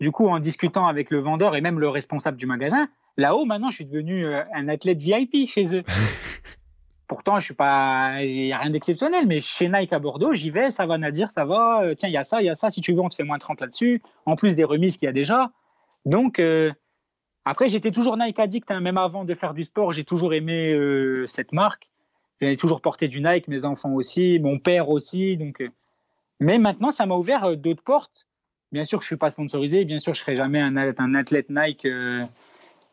du 0.00 0.10
coup, 0.10 0.26
en 0.28 0.38
discutant 0.40 0.86
avec 0.86 1.10
le 1.10 1.20
vendeur 1.20 1.56
et 1.56 1.60
même 1.60 1.78
le 1.78 1.88
responsable 1.88 2.36
du 2.36 2.46
magasin, 2.46 2.88
là-haut, 3.16 3.44
maintenant, 3.44 3.70
je 3.70 3.76
suis 3.76 3.86
devenu 3.86 4.26
euh, 4.26 4.42
un 4.52 4.68
athlète 4.68 4.98
VIP 4.98 5.48
chez 5.48 5.74
eux. 5.76 5.82
Pourtant, 7.08 7.38
je 7.38 7.44
suis 7.44 7.54
pas, 7.54 8.22
il 8.22 8.46
n'y 8.46 8.52
a 8.52 8.58
rien 8.58 8.70
d'exceptionnel, 8.70 9.26
mais 9.26 9.40
chez 9.40 9.68
Nike 9.68 9.92
à 9.92 10.00
Bordeaux, 10.00 10.34
j'y 10.34 10.50
vais, 10.50 10.70
ça 10.70 10.86
va 10.86 10.98
Nadir, 10.98 11.30
ça 11.30 11.44
va, 11.44 11.82
euh, 11.82 11.94
tiens, 11.94 12.08
il 12.08 12.12
y 12.12 12.16
a 12.16 12.24
ça, 12.24 12.42
il 12.42 12.46
y 12.46 12.50
a 12.50 12.56
ça, 12.56 12.68
si 12.68 12.80
tu 12.80 12.92
veux, 12.92 13.00
on 13.00 13.08
te 13.08 13.14
fait 13.14 13.22
moins 13.22 13.38
30 13.38 13.60
là-dessus, 13.60 14.02
en 14.26 14.34
plus 14.34 14.56
des 14.56 14.64
remises 14.64 14.96
qu'il 14.96 15.06
y 15.06 15.08
a 15.08 15.12
déjà. 15.12 15.52
Donc, 16.04 16.40
euh, 16.40 16.72
après, 17.48 17.68
j'étais 17.68 17.92
toujours 17.92 18.16
Nike 18.16 18.40
addict, 18.40 18.68
hein, 18.72 18.80
même 18.80 18.98
avant 18.98 19.24
de 19.24 19.32
faire 19.36 19.54
du 19.54 19.62
sport. 19.62 19.92
J'ai 19.92 20.02
toujours 20.02 20.34
aimé 20.34 20.72
euh, 20.72 21.28
cette 21.28 21.52
marque. 21.52 21.88
J'avais 22.40 22.56
toujours 22.56 22.80
porté 22.80 23.06
du 23.06 23.20
Nike, 23.20 23.46
mes 23.46 23.64
enfants 23.64 23.92
aussi, 23.92 24.40
mon 24.40 24.58
père 24.58 24.90
aussi. 24.90 25.36
Donc, 25.36 25.60
euh. 25.60 25.68
Mais 26.40 26.58
maintenant, 26.58 26.90
ça 26.90 27.06
m'a 27.06 27.14
ouvert 27.14 27.44
euh, 27.44 27.54
d'autres 27.54 27.84
portes. 27.84 28.26
Bien 28.72 28.82
sûr 28.82 28.98
que 28.98 29.04
je 29.04 29.06
suis 29.06 29.16
pas 29.16 29.30
sponsorisé, 29.30 29.84
bien 29.84 30.00
sûr 30.00 30.12
je 30.12 30.20
serai 30.20 30.34
jamais 30.34 30.60
un, 30.60 30.76
un 30.76 31.14
athlète 31.14 31.50
Nike. 31.50 31.86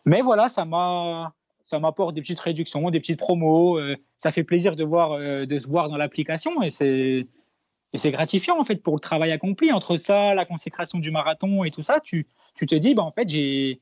mais 0.06 0.22
voilà, 0.22 0.48
ça 0.48 0.66
m'a, 0.66 1.34
ça 1.66 1.80
m'apporte 1.80 2.14
des 2.14 2.22
petites 2.22 2.40
réductions, 2.40 2.92
des 2.92 3.00
petites 3.00 3.18
promos. 3.18 3.80
ça 4.20 4.32
fait 4.32 4.44
plaisir 4.44 4.76
de 4.76 4.84
voir, 4.84 5.18
de 5.18 5.58
se 5.58 5.68
voir 5.68 5.90
dans 5.90 5.98
l'application 5.98 6.62
et 6.62 6.70
c'est, 6.70 7.26
et 7.92 7.98
c'est 7.98 8.12
gratifiant 8.12 8.60
en 8.60 8.66
fait 8.66 8.84
pour 8.84 8.94
le 8.94 9.00
travail 9.00 9.32
accompli. 9.32 9.72
Entre 9.72 9.98
ça, 9.98 10.36
la 10.36 10.46
consécration 10.46 11.00
du 11.00 11.10
marathon 11.10 11.64
et 11.64 11.72
tout 11.72 11.84
ça, 11.84 12.00
tu, 12.00 12.28
tu 12.54 12.68
te 12.68 12.76
dis, 12.76 12.94
bah 12.94 13.02
en 13.02 13.12
fait 13.12 13.28
j'ai 13.28 13.82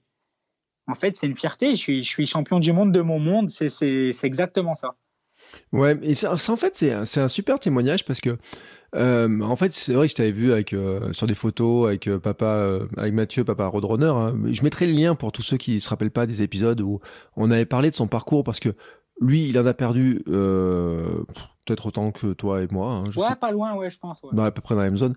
en 0.92 0.96
fait, 0.96 1.16
c'est 1.16 1.28
une 1.28 1.38
fierté. 1.38 1.76
Je 1.76 2.02
suis, 2.02 2.26
champion 2.26 2.60
du 2.60 2.74
monde 2.74 2.92
de 2.92 3.02
mon 3.02 3.20
monde. 3.20 3.50
C'est 3.50 4.12
exactement 4.24 4.76
ça. 4.76 4.96
Ouais, 5.72 5.98
et 6.04 6.14
en 6.26 6.58
fait, 6.58 6.76
c'est 6.76 7.20
un, 7.20 7.28
super 7.28 7.60
témoignage 7.60 8.06
parce 8.06 8.22
que, 8.22 8.38
euh, 8.96 9.40
en 9.42 9.56
fait, 9.56 9.72
c'est 9.72 9.94
vrai 9.94 10.08
que 10.08 10.12
je 10.12 10.16
t'avais 10.16 10.32
vu 10.32 10.52
euh, 10.52 11.14
sur 11.14 11.28
des 11.28 11.36
photos 11.36 11.88
avec 11.88 12.08
euh, 12.08 12.20
papa, 12.20 12.80
avec 12.98 13.14
Mathieu, 13.14 13.44
papa 13.44 13.66
Roadrunner. 13.68 14.06
Hein. 14.06 14.36
Je 14.52 14.64
mettrai 14.64 14.86
le 14.86 14.94
lien 14.94 15.16
pour 15.16 15.32
tous 15.32 15.42
ceux 15.42 15.58
qui 15.58 15.80
se 15.80 15.90
rappellent 15.90 16.12
pas 16.12 16.26
des 16.26 16.44
épisodes 16.44 16.82
où 16.82 17.00
on 17.38 17.52
avait 17.52 17.66
parlé 17.66 17.90
de 17.90 17.96
son 17.96 18.08
parcours 18.08 18.44
parce 18.44 18.60
que 18.60 18.70
lui, 19.22 19.48
il 19.48 19.58
en 19.58 19.66
a 19.66 19.74
perdu 19.74 20.24
peut-être 21.66 21.88
autant 21.88 22.12
que 22.12 22.34
toi 22.34 22.62
et 22.62 22.68
moi. 22.72 22.92
Hein, 22.92 23.10
ouais, 23.16 23.36
pas 23.40 23.52
loin, 23.52 23.76
ouais, 23.76 23.90
je 23.90 24.00
pense. 24.00 24.22
Ouais. 24.24 24.44
à 24.44 24.52
peu 24.52 24.62
près 24.62 24.76
dans 24.76 24.82
la 24.82 24.88
même 24.88 24.98
zone. 24.98 25.16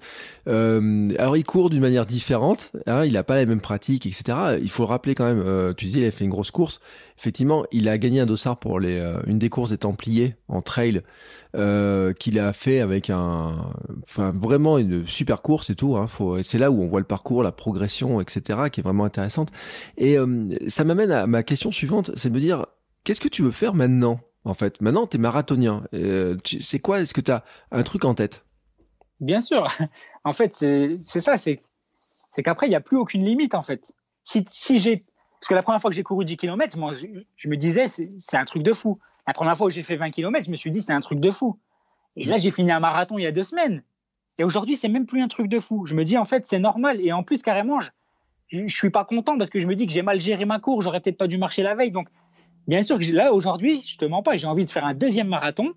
Euh, 0.48 1.08
alors, 1.18 1.36
il 1.36 1.44
court 1.44 1.70
d'une 1.70 1.80
manière 1.80 2.06
différente. 2.06 2.72
Hein, 2.86 3.04
il 3.04 3.12
n'a 3.12 3.24
pas 3.24 3.36
les 3.36 3.46
mêmes 3.46 3.60
pratiques, 3.60 4.06
etc. 4.06 4.58
Il 4.60 4.70
faut 4.70 4.82
le 4.82 4.88
rappeler 4.88 5.14
quand 5.14 5.24
même. 5.24 5.42
Euh, 5.44 5.72
tu 5.74 5.86
disais, 5.86 6.00
il 6.00 6.06
a 6.06 6.10
fait 6.10 6.24
une 6.24 6.30
grosse 6.30 6.50
course. 6.50 6.80
Effectivement, 7.18 7.64
il 7.70 7.88
a 7.88 7.96
gagné 7.96 8.20
un 8.20 8.26
dossard 8.26 8.58
pour 8.58 8.80
les, 8.80 8.98
euh, 8.98 9.20
une 9.26 9.38
des 9.38 9.48
courses 9.48 9.70
des 9.70 9.78
Templiers 9.78 10.34
en 10.48 10.62
trail 10.62 11.02
euh, 11.54 12.12
qu'il 12.12 12.40
a 12.40 12.52
fait 12.52 12.80
avec 12.80 13.08
un, 13.08 13.70
enfin 14.02 14.32
vraiment 14.34 14.78
une 14.78 15.06
super 15.06 15.40
course 15.40 15.70
et 15.70 15.76
tout. 15.76 15.96
Hein, 15.96 16.08
faut, 16.08 16.42
c'est 16.42 16.58
là 16.58 16.70
où 16.70 16.82
on 16.82 16.88
voit 16.88 17.00
le 17.00 17.06
parcours, 17.06 17.42
la 17.42 17.52
progression, 17.52 18.20
etc. 18.20 18.64
qui 18.70 18.80
est 18.80 18.82
vraiment 18.82 19.04
intéressante. 19.04 19.50
Et 19.96 20.18
euh, 20.18 20.48
ça 20.66 20.82
m'amène 20.82 21.12
à 21.12 21.26
ma 21.26 21.44
question 21.44 21.70
suivante, 21.70 22.10
c'est 22.16 22.30
de 22.30 22.34
me 22.34 22.40
dire, 22.40 22.66
qu'est-ce 23.04 23.20
que 23.20 23.28
tu 23.28 23.42
veux 23.42 23.52
faire 23.52 23.74
maintenant 23.74 24.20
en 24.44 24.54
fait? 24.54 24.80
Maintenant, 24.80 25.06
tu 25.06 25.16
es 25.16 25.20
marathonien. 25.20 25.84
Euh, 25.94 26.36
c'est 26.44 26.78
quoi? 26.78 27.00
Est-ce 27.00 27.14
que 27.14 27.20
tu 27.20 27.30
as 27.30 27.44
un 27.70 27.82
truc 27.82 28.04
en 28.04 28.14
tête? 28.14 28.44
Bien 29.20 29.40
sûr. 29.40 29.66
En 30.26 30.32
fait, 30.32 30.56
c'est 30.56 31.20
ça. 31.20 31.36
C'est 31.36 31.60
qu'après, 32.42 32.66
il 32.66 32.70
n'y 32.70 32.76
a 32.76 32.80
plus 32.80 32.96
aucune 32.96 33.26
limite, 33.26 33.54
en 33.54 33.62
fait. 33.62 33.92
Si, 34.22 34.46
si 34.48 34.78
j'ai. 34.78 35.04
Parce 35.38 35.48
que 35.50 35.54
la 35.54 35.62
première 35.62 35.82
fois 35.82 35.90
que 35.90 35.96
j'ai 35.96 36.02
couru 36.02 36.24
10 36.24 36.38
km, 36.38 36.78
moi, 36.78 36.94
je, 36.94 37.48
me 37.50 37.56
disais, 37.58 37.88
c'est 37.88 38.36
un 38.38 38.46
truc 38.46 38.62
de 38.62 38.72
fou. 38.72 38.98
La 39.26 39.34
première 39.34 39.54
fois 39.58 39.66
où 39.66 39.70
j'ai 39.70 39.82
fait 39.82 39.96
20 39.96 40.12
km, 40.12 40.46
je 40.46 40.50
me 40.50 40.56
suis 40.56 40.70
dit, 40.70 40.80
c'est 40.80 40.94
un 40.94 41.00
truc 41.00 41.20
de 41.20 41.30
fou. 41.30 41.60
Et 42.16 42.24
là, 42.24 42.38
j'ai 42.38 42.50
fini 42.50 42.72
un 42.72 42.80
marathon 42.80 43.18
il 43.18 43.24
y 43.24 43.26
a 43.26 43.32
deux 43.32 43.44
semaines. 43.44 43.82
Et 44.38 44.44
aujourd'hui, 44.44 44.76
c'est 44.76 44.88
même 44.88 45.04
plus 45.04 45.20
un 45.20 45.28
truc 45.28 45.48
de 45.48 45.60
fou. 45.60 45.84
Je 45.84 45.94
me 45.94 46.04
dis, 46.04 46.16
en 46.16 46.24
fait, 46.24 46.46
c'est 46.46 46.58
normal. 46.58 47.02
Et 47.02 47.12
en 47.12 47.22
plus, 47.22 47.42
carrément, 47.42 47.80
je, 47.80 47.90
je 48.48 48.74
suis 48.74 48.88
pas 48.88 49.04
content 49.04 49.36
parce 49.36 49.50
que 49.50 49.60
je 49.60 49.66
me 49.66 49.74
dis 49.74 49.86
que 49.86 49.92
j'ai 49.92 50.00
mal 50.00 50.22
géré 50.22 50.46
ma 50.46 50.58
course. 50.58 50.84
J'aurais 50.84 51.00
peut-être 51.02 51.18
pas 51.18 51.28
dû 51.28 51.36
marcher 51.36 51.62
la 51.62 51.74
veille. 51.74 51.90
Donc, 51.90 52.08
Bien 52.66 52.82
sûr 52.82 52.98
que 52.98 53.12
là, 53.12 53.32
aujourd'hui, 53.32 53.82
je 53.86 53.98
te 53.98 54.04
mens 54.04 54.22
pas, 54.22 54.36
j'ai 54.36 54.46
envie 54.46 54.64
de 54.64 54.70
faire 54.70 54.84
un 54.84 54.94
deuxième 54.94 55.28
marathon 55.28 55.74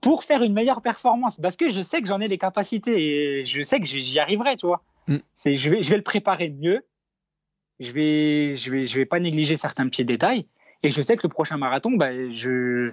pour 0.00 0.24
faire 0.24 0.42
une 0.42 0.52
meilleure 0.52 0.82
performance 0.82 1.38
parce 1.40 1.56
que 1.56 1.70
je 1.70 1.80
sais 1.80 2.02
que 2.02 2.08
j'en 2.08 2.20
ai 2.20 2.28
les 2.28 2.38
capacités 2.38 3.40
et 3.40 3.46
je 3.46 3.62
sais 3.62 3.80
que 3.80 3.86
j'y 3.86 4.18
arriverai, 4.18 4.56
tu 4.56 4.66
vois. 4.66 4.82
Mm. 5.08 5.16
C'est, 5.34 5.56
je 5.56 5.70
vais, 5.70 5.82
je 5.82 5.90
vais 5.90 5.96
le 5.96 6.02
préparer 6.02 6.50
mieux. 6.50 6.84
Je 7.80 7.92
vais, 7.92 8.56
je 8.56 8.70
vais, 8.70 8.86
je 8.86 8.98
vais 8.98 9.06
pas 9.06 9.20
négliger 9.20 9.56
certains 9.56 9.88
petits 9.88 10.04
détails 10.04 10.46
et 10.82 10.90
je 10.90 11.02
sais 11.02 11.16
que 11.16 11.26
le 11.26 11.28
prochain 11.28 11.56
marathon, 11.56 11.92
bah, 11.92 12.12
je, 12.32 12.90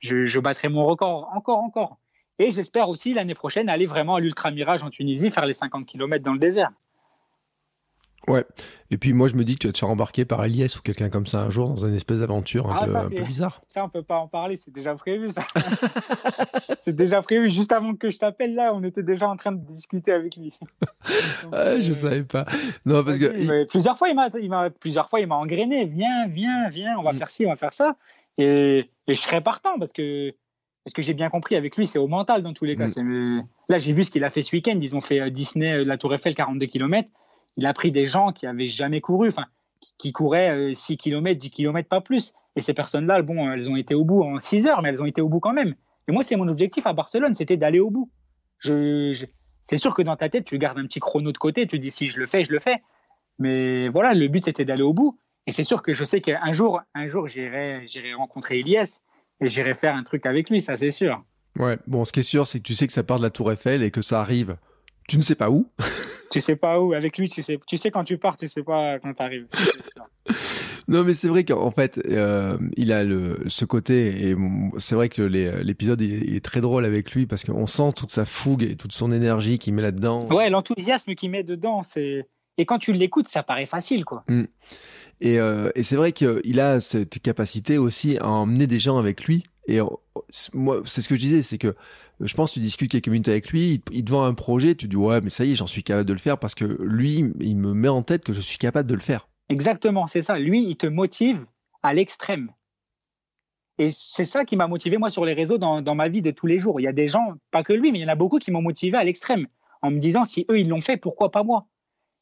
je, 0.00 0.26
je 0.26 0.38
battrai 0.38 0.68
mon 0.68 0.84
record 0.84 1.30
encore, 1.34 1.58
encore. 1.58 1.98
Et 2.38 2.50
j'espère 2.50 2.88
aussi 2.88 3.14
l'année 3.14 3.34
prochaine 3.34 3.68
aller 3.68 3.86
vraiment 3.86 4.16
à 4.16 4.20
l'Ultra 4.20 4.50
Mirage 4.50 4.82
en 4.82 4.90
Tunisie, 4.90 5.30
faire 5.30 5.46
les 5.46 5.54
50 5.54 5.86
km 5.86 6.24
dans 6.24 6.32
le 6.32 6.38
désert. 6.38 6.70
Ouais. 8.28 8.44
Et 8.90 8.98
puis 8.98 9.12
moi 9.12 9.26
je 9.28 9.34
me 9.34 9.42
dis 9.44 9.54
que 9.54 9.60
tu 9.60 9.66
vas 9.66 9.72
te 9.72 9.78
faire 9.78 9.90
embarquer 9.90 10.24
par 10.24 10.44
Elias 10.44 10.76
ou 10.78 10.82
quelqu'un 10.82 11.08
comme 11.10 11.26
ça 11.26 11.40
un 11.42 11.50
jour 11.50 11.70
dans 11.70 11.86
une 11.86 11.94
espèce 11.94 12.20
d'aventure 12.20 12.70
un, 12.70 12.76
Ah, 12.80 12.84
peu, 12.86 12.92
ça, 12.92 13.00
un 13.02 13.08
c'est- 13.08 13.14
peu 13.16 13.22
bizarre. 13.24 13.60
Ça, 13.74 13.84
on 13.84 13.88
peut 13.88 14.02
pas 14.02 14.18
en 14.18 14.28
parler, 14.28 14.56
c'est 14.56 14.72
déjà 14.72 14.94
prévu, 14.94 15.30
ça. 15.32 15.44
c'est 16.78 16.94
déjà 16.94 17.22
prévu. 17.22 17.50
Juste 17.50 17.72
avant 17.72 17.94
que 17.94 18.10
je 18.10 18.18
t'appelle, 18.18 18.54
là, 18.54 18.72
on 18.74 18.82
était 18.84 19.02
déjà 19.02 19.28
en 19.28 19.36
train 19.36 19.52
de 19.52 19.64
discuter 19.64 20.12
avec 20.12 20.36
lui. 20.36 20.52
Donc, 20.60 20.70
Ah, 21.52 21.80
je 21.80 21.90
euh, 21.90 21.94
savais 21.94 22.22
pas. 22.22 22.44
Non 22.84 23.02
parce 23.04 23.18
que 23.18 23.64
plusieurs 23.66 23.98
fois, 23.98 24.08
il 24.08 24.14
m'a, 24.14 24.28
il 24.40 24.48
m'a, 24.50 24.70
plusieurs 24.70 25.08
fois, 25.08 25.20
il 25.20 25.26
m'a 25.26 25.36
engrainé. 25.36 25.86
Viens, 25.86 26.26
viens, 26.28 26.68
viens, 26.70 26.96
on 26.98 27.02
va 27.02 27.12
Mm. 27.12 27.16
faire 27.16 27.30
ci, 27.30 27.46
on 27.46 27.50
va 27.50 27.56
faire 27.56 27.74
ça. 27.74 27.96
Et, 28.38 28.84
et 29.08 29.14
je 29.14 29.20
serais 29.20 29.40
partant 29.40 29.78
parce 29.78 29.92
que, 29.92 30.32
parce 30.84 30.94
que 30.94 31.02
j'ai 31.02 31.14
bien 31.14 31.28
compris 31.30 31.54
avec 31.56 31.76
lui, 31.76 31.86
c'est 31.86 31.98
au 31.98 32.08
mental 32.08 32.42
dans 32.42 32.52
tous 32.52 32.64
les 32.64 32.76
cas. 32.76 32.86
Mm. 32.88 33.42
Là, 33.68 33.78
j'ai 33.78 33.92
vu 33.92 34.04
ce 34.04 34.10
qu'il 34.10 34.24
a 34.24 34.30
fait 34.30 34.42
ce 34.42 34.54
week-end. 34.54 34.78
Ils 34.80 34.94
ont 34.96 35.00
fait 35.00 35.20
euh, 35.20 35.30
Disney, 35.30 35.72
euh, 35.80 35.84
la 35.84 35.96
Tour 35.98 36.14
Eiffel, 36.14 36.34
42 36.34 36.66
km. 36.66 37.08
Il 37.56 37.66
a 37.66 37.72
pris 37.74 37.90
des 37.90 38.06
gens 38.06 38.32
qui 38.32 38.46
avaient 38.46 38.66
jamais 38.66 39.00
couru, 39.00 39.30
qui- 39.98 40.12
couraient 40.12 40.50
euh, 40.50 40.74
6 40.74 40.96
km, 40.96 41.38
10 41.38 41.50
km, 41.50 41.88
pas 41.88 42.00
plus. 42.00 42.32
Et 42.56 42.60
ces 42.60 42.74
personnes-là, 42.74 43.22
bon, 43.22 43.50
elles 43.50 43.68
ont 43.68 43.76
été 43.76 43.94
au 43.94 44.04
bout 44.04 44.22
en 44.24 44.38
6 44.38 44.66
heures, 44.66 44.82
mais 44.82 44.88
elles 44.90 45.00
ont 45.02 45.06
été 45.06 45.20
au 45.20 45.28
bout 45.28 45.40
quand 45.40 45.52
même. 45.52 45.74
Et 46.08 46.12
moi, 46.12 46.22
c'est 46.22 46.36
mon 46.36 46.48
objectif 46.48 46.86
à 46.86 46.92
Barcelone, 46.92 47.34
c'était 47.34 47.56
d'aller 47.56 47.80
au 47.80 47.90
bout. 47.90 48.10
Je, 48.58 49.24
C'est 49.62 49.78
sûr 49.78 49.94
que 49.94 50.02
dans 50.02 50.16
ta 50.16 50.28
tête, 50.28 50.44
tu 50.44 50.58
gardes 50.58 50.78
un 50.78 50.86
petit 50.86 50.98
chrono 51.00 51.30
de 51.32 51.38
côté, 51.38 51.66
tu 51.66 51.78
dis 51.78 51.90
si 51.90 52.08
je 52.08 52.18
le 52.18 52.26
fais, 52.26 52.44
je 52.44 52.52
le 52.52 52.58
fais. 52.60 52.76
Mais 53.38 53.88
voilà, 53.88 54.12
le 54.14 54.28
but 54.28 54.44
c'était 54.44 54.64
d'aller 54.64 54.82
au 54.82 54.92
bout. 54.92 55.18
Et 55.46 55.52
c'est 55.52 55.64
sûr 55.64 55.82
que 55.82 55.92
je 55.94 56.04
sais 56.04 56.20
qu'un 56.20 56.52
jour, 56.52 56.80
un 56.94 57.08
jour, 57.08 57.28
j'irai, 57.28 57.86
j'irai 57.88 58.14
rencontrer 58.14 58.60
Elias 58.60 59.00
et 59.40 59.48
j'irai 59.48 59.74
faire 59.74 59.94
un 59.96 60.02
truc 60.04 60.26
avec 60.26 60.50
lui, 60.50 60.60
ça 60.60 60.76
c'est 60.76 60.90
sûr. 60.90 61.22
ouais. 61.58 61.78
Bon, 61.86 62.04
ce 62.04 62.12
qui 62.12 62.20
est 62.20 62.24
sûr 62.24 62.46
c'est 62.46 62.58
que 62.58 62.64
tu 62.64 62.74
sais 62.74 62.86
que 62.86 62.92
ça 62.92 63.02
part 63.02 63.18
de 63.18 63.22
la 63.24 63.30
Tour 63.30 63.50
Eiffel 63.50 63.82
et 63.82 63.90
que 63.90 64.02
ça 64.02 64.20
arrive. 64.20 64.56
Tu 65.08 65.16
ne 65.16 65.22
sais 65.22 65.34
pas 65.34 65.50
où. 65.50 65.68
Tu 66.30 66.40
sais 66.40 66.56
pas 66.56 66.80
où, 66.80 66.94
avec 66.94 67.18
lui, 67.18 67.28
tu 67.28 67.42
sais, 67.42 67.58
tu 67.66 67.76
sais 67.76 67.90
quand 67.90 68.04
tu 68.04 68.16
pars, 68.16 68.36
tu 68.36 68.48
sais 68.48 68.62
pas 68.62 68.98
quand 68.98 69.12
tu 69.12 69.22
arrives. 69.22 69.46
Non, 70.88 71.04
mais 71.04 71.14
c'est 71.14 71.28
vrai 71.28 71.44
qu'en 71.44 71.70
fait, 71.70 72.00
euh, 72.08 72.56
il 72.76 72.90
a 72.92 73.04
le, 73.04 73.42
ce 73.46 73.64
côté, 73.64 74.28
et 74.28 74.36
c'est 74.78 74.94
vrai 74.94 75.08
que 75.08 75.22
l'épisode 75.22 76.00
il, 76.00 76.24
il 76.24 76.36
est 76.36 76.44
très 76.44 76.60
drôle 76.60 76.84
avec 76.84 77.12
lui 77.12 77.26
parce 77.26 77.44
qu'on 77.44 77.66
sent 77.66 77.90
toute 77.96 78.10
sa 78.10 78.24
fougue 78.24 78.62
et 78.62 78.76
toute 78.76 78.92
son 78.92 79.12
énergie 79.12 79.58
qu'il 79.58 79.74
met 79.74 79.82
là-dedans. 79.82 80.26
Ouais, 80.28 80.50
l'enthousiasme 80.50 81.14
qu'il 81.14 81.30
met 81.30 81.42
dedans, 81.42 81.82
c'est. 81.82 82.26
Et 82.58 82.66
quand 82.66 82.78
tu 82.78 82.92
l'écoutes, 82.92 83.28
ça 83.28 83.42
paraît 83.42 83.66
facile, 83.66 84.04
quoi. 84.04 84.24
Et, 85.20 85.38
euh, 85.38 85.70
et 85.74 85.82
c'est 85.82 85.96
vrai 85.96 86.12
qu'il 86.12 86.60
a 86.60 86.80
cette 86.80 87.20
capacité 87.20 87.78
aussi 87.78 88.18
à 88.18 88.28
emmener 88.28 88.66
des 88.66 88.80
gens 88.80 88.98
avec 88.98 89.24
lui. 89.24 89.44
Et 89.66 89.80
euh, 89.80 89.86
moi, 90.52 90.82
c'est 90.84 91.00
ce 91.00 91.08
que 91.08 91.14
je 91.14 91.20
disais, 91.20 91.42
c'est 91.42 91.58
que 91.58 91.74
je 92.20 92.34
pense 92.34 92.52
tu 92.52 92.60
discutes 92.60 92.90
quelques 92.90 93.08
minutes 93.08 93.28
avec 93.28 93.50
lui, 93.50 93.82
il, 93.90 94.04
te 94.04 94.10
vend 94.10 94.24
un 94.24 94.34
projet, 94.34 94.74
tu 94.74 94.88
dis 94.88 94.96
ouais, 94.96 95.20
mais 95.20 95.30
ça 95.30 95.44
y 95.44 95.52
est, 95.52 95.54
j'en 95.54 95.66
suis 95.66 95.82
capable 95.82 96.06
de 96.06 96.12
le 96.12 96.18
faire 96.18 96.38
parce 96.38 96.54
que 96.54 96.64
lui, 96.64 97.32
il 97.40 97.56
me 97.56 97.74
met 97.74 97.88
en 97.88 98.02
tête 98.02 98.24
que 98.24 98.32
je 98.32 98.40
suis 98.40 98.58
capable 98.58 98.88
de 98.88 98.94
le 98.94 99.00
faire. 99.00 99.28
Exactement, 99.48 100.06
c'est 100.06 100.22
ça. 100.22 100.38
Lui, 100.38 100.64
il 100.64 100.76
te 100.76 100.86
motive 100.86 101.44
à 101.82 101.92
l'extrême. 101.92 102.50
Et 103.78 103.90
c'est 103.90 104.24
ça 104.24 104.44
qui 104.44 104.56
m'a 104.56 104.68
motivé, 104.68 104.98
moi, 104.98 105.10
sur 105.10 105.24
les 105.24 105.32
réseaux 105.32 105.58
dans, 105.58 105.82
dans 105.82 105.94
ma 105.94 106.08
vie 106.08 106.22
de 106.22 106.30
tous 106.30 106.46
les 106.46 106.60
jours. 106.60 106.78
Il 106.80 106.84
y 106.84 106.88
a 106.88 106.92
des 106.92 107.08
gens, 107.08 107.34
pas 107.50 107.64
que 107.64 107.72
lui, 107.72 107.90
mais 107.90 107.98
il 107.98 108.02
y 108.02 108.04
en 108.04 108.12
a 108.12 108.14
beaucoup 108.14 108.38
qui 108.38 108.50
m'ont 108.50 108.62
motivé 108.62 108.96
à 108.96 109.04
l'extrême, 109.04 109.46
en 109.82 109.90
me 109.90 109.98
disant, 109.98 110.24
si 110.24 110.46
eux, 110.50 110.60
ils 110.60 110.68
l'ont 110.68 110.80
fait, 110.80 110.96
pourquoi 110.96 111.30
pas 111.30 111.42
moi? 111.42 111.66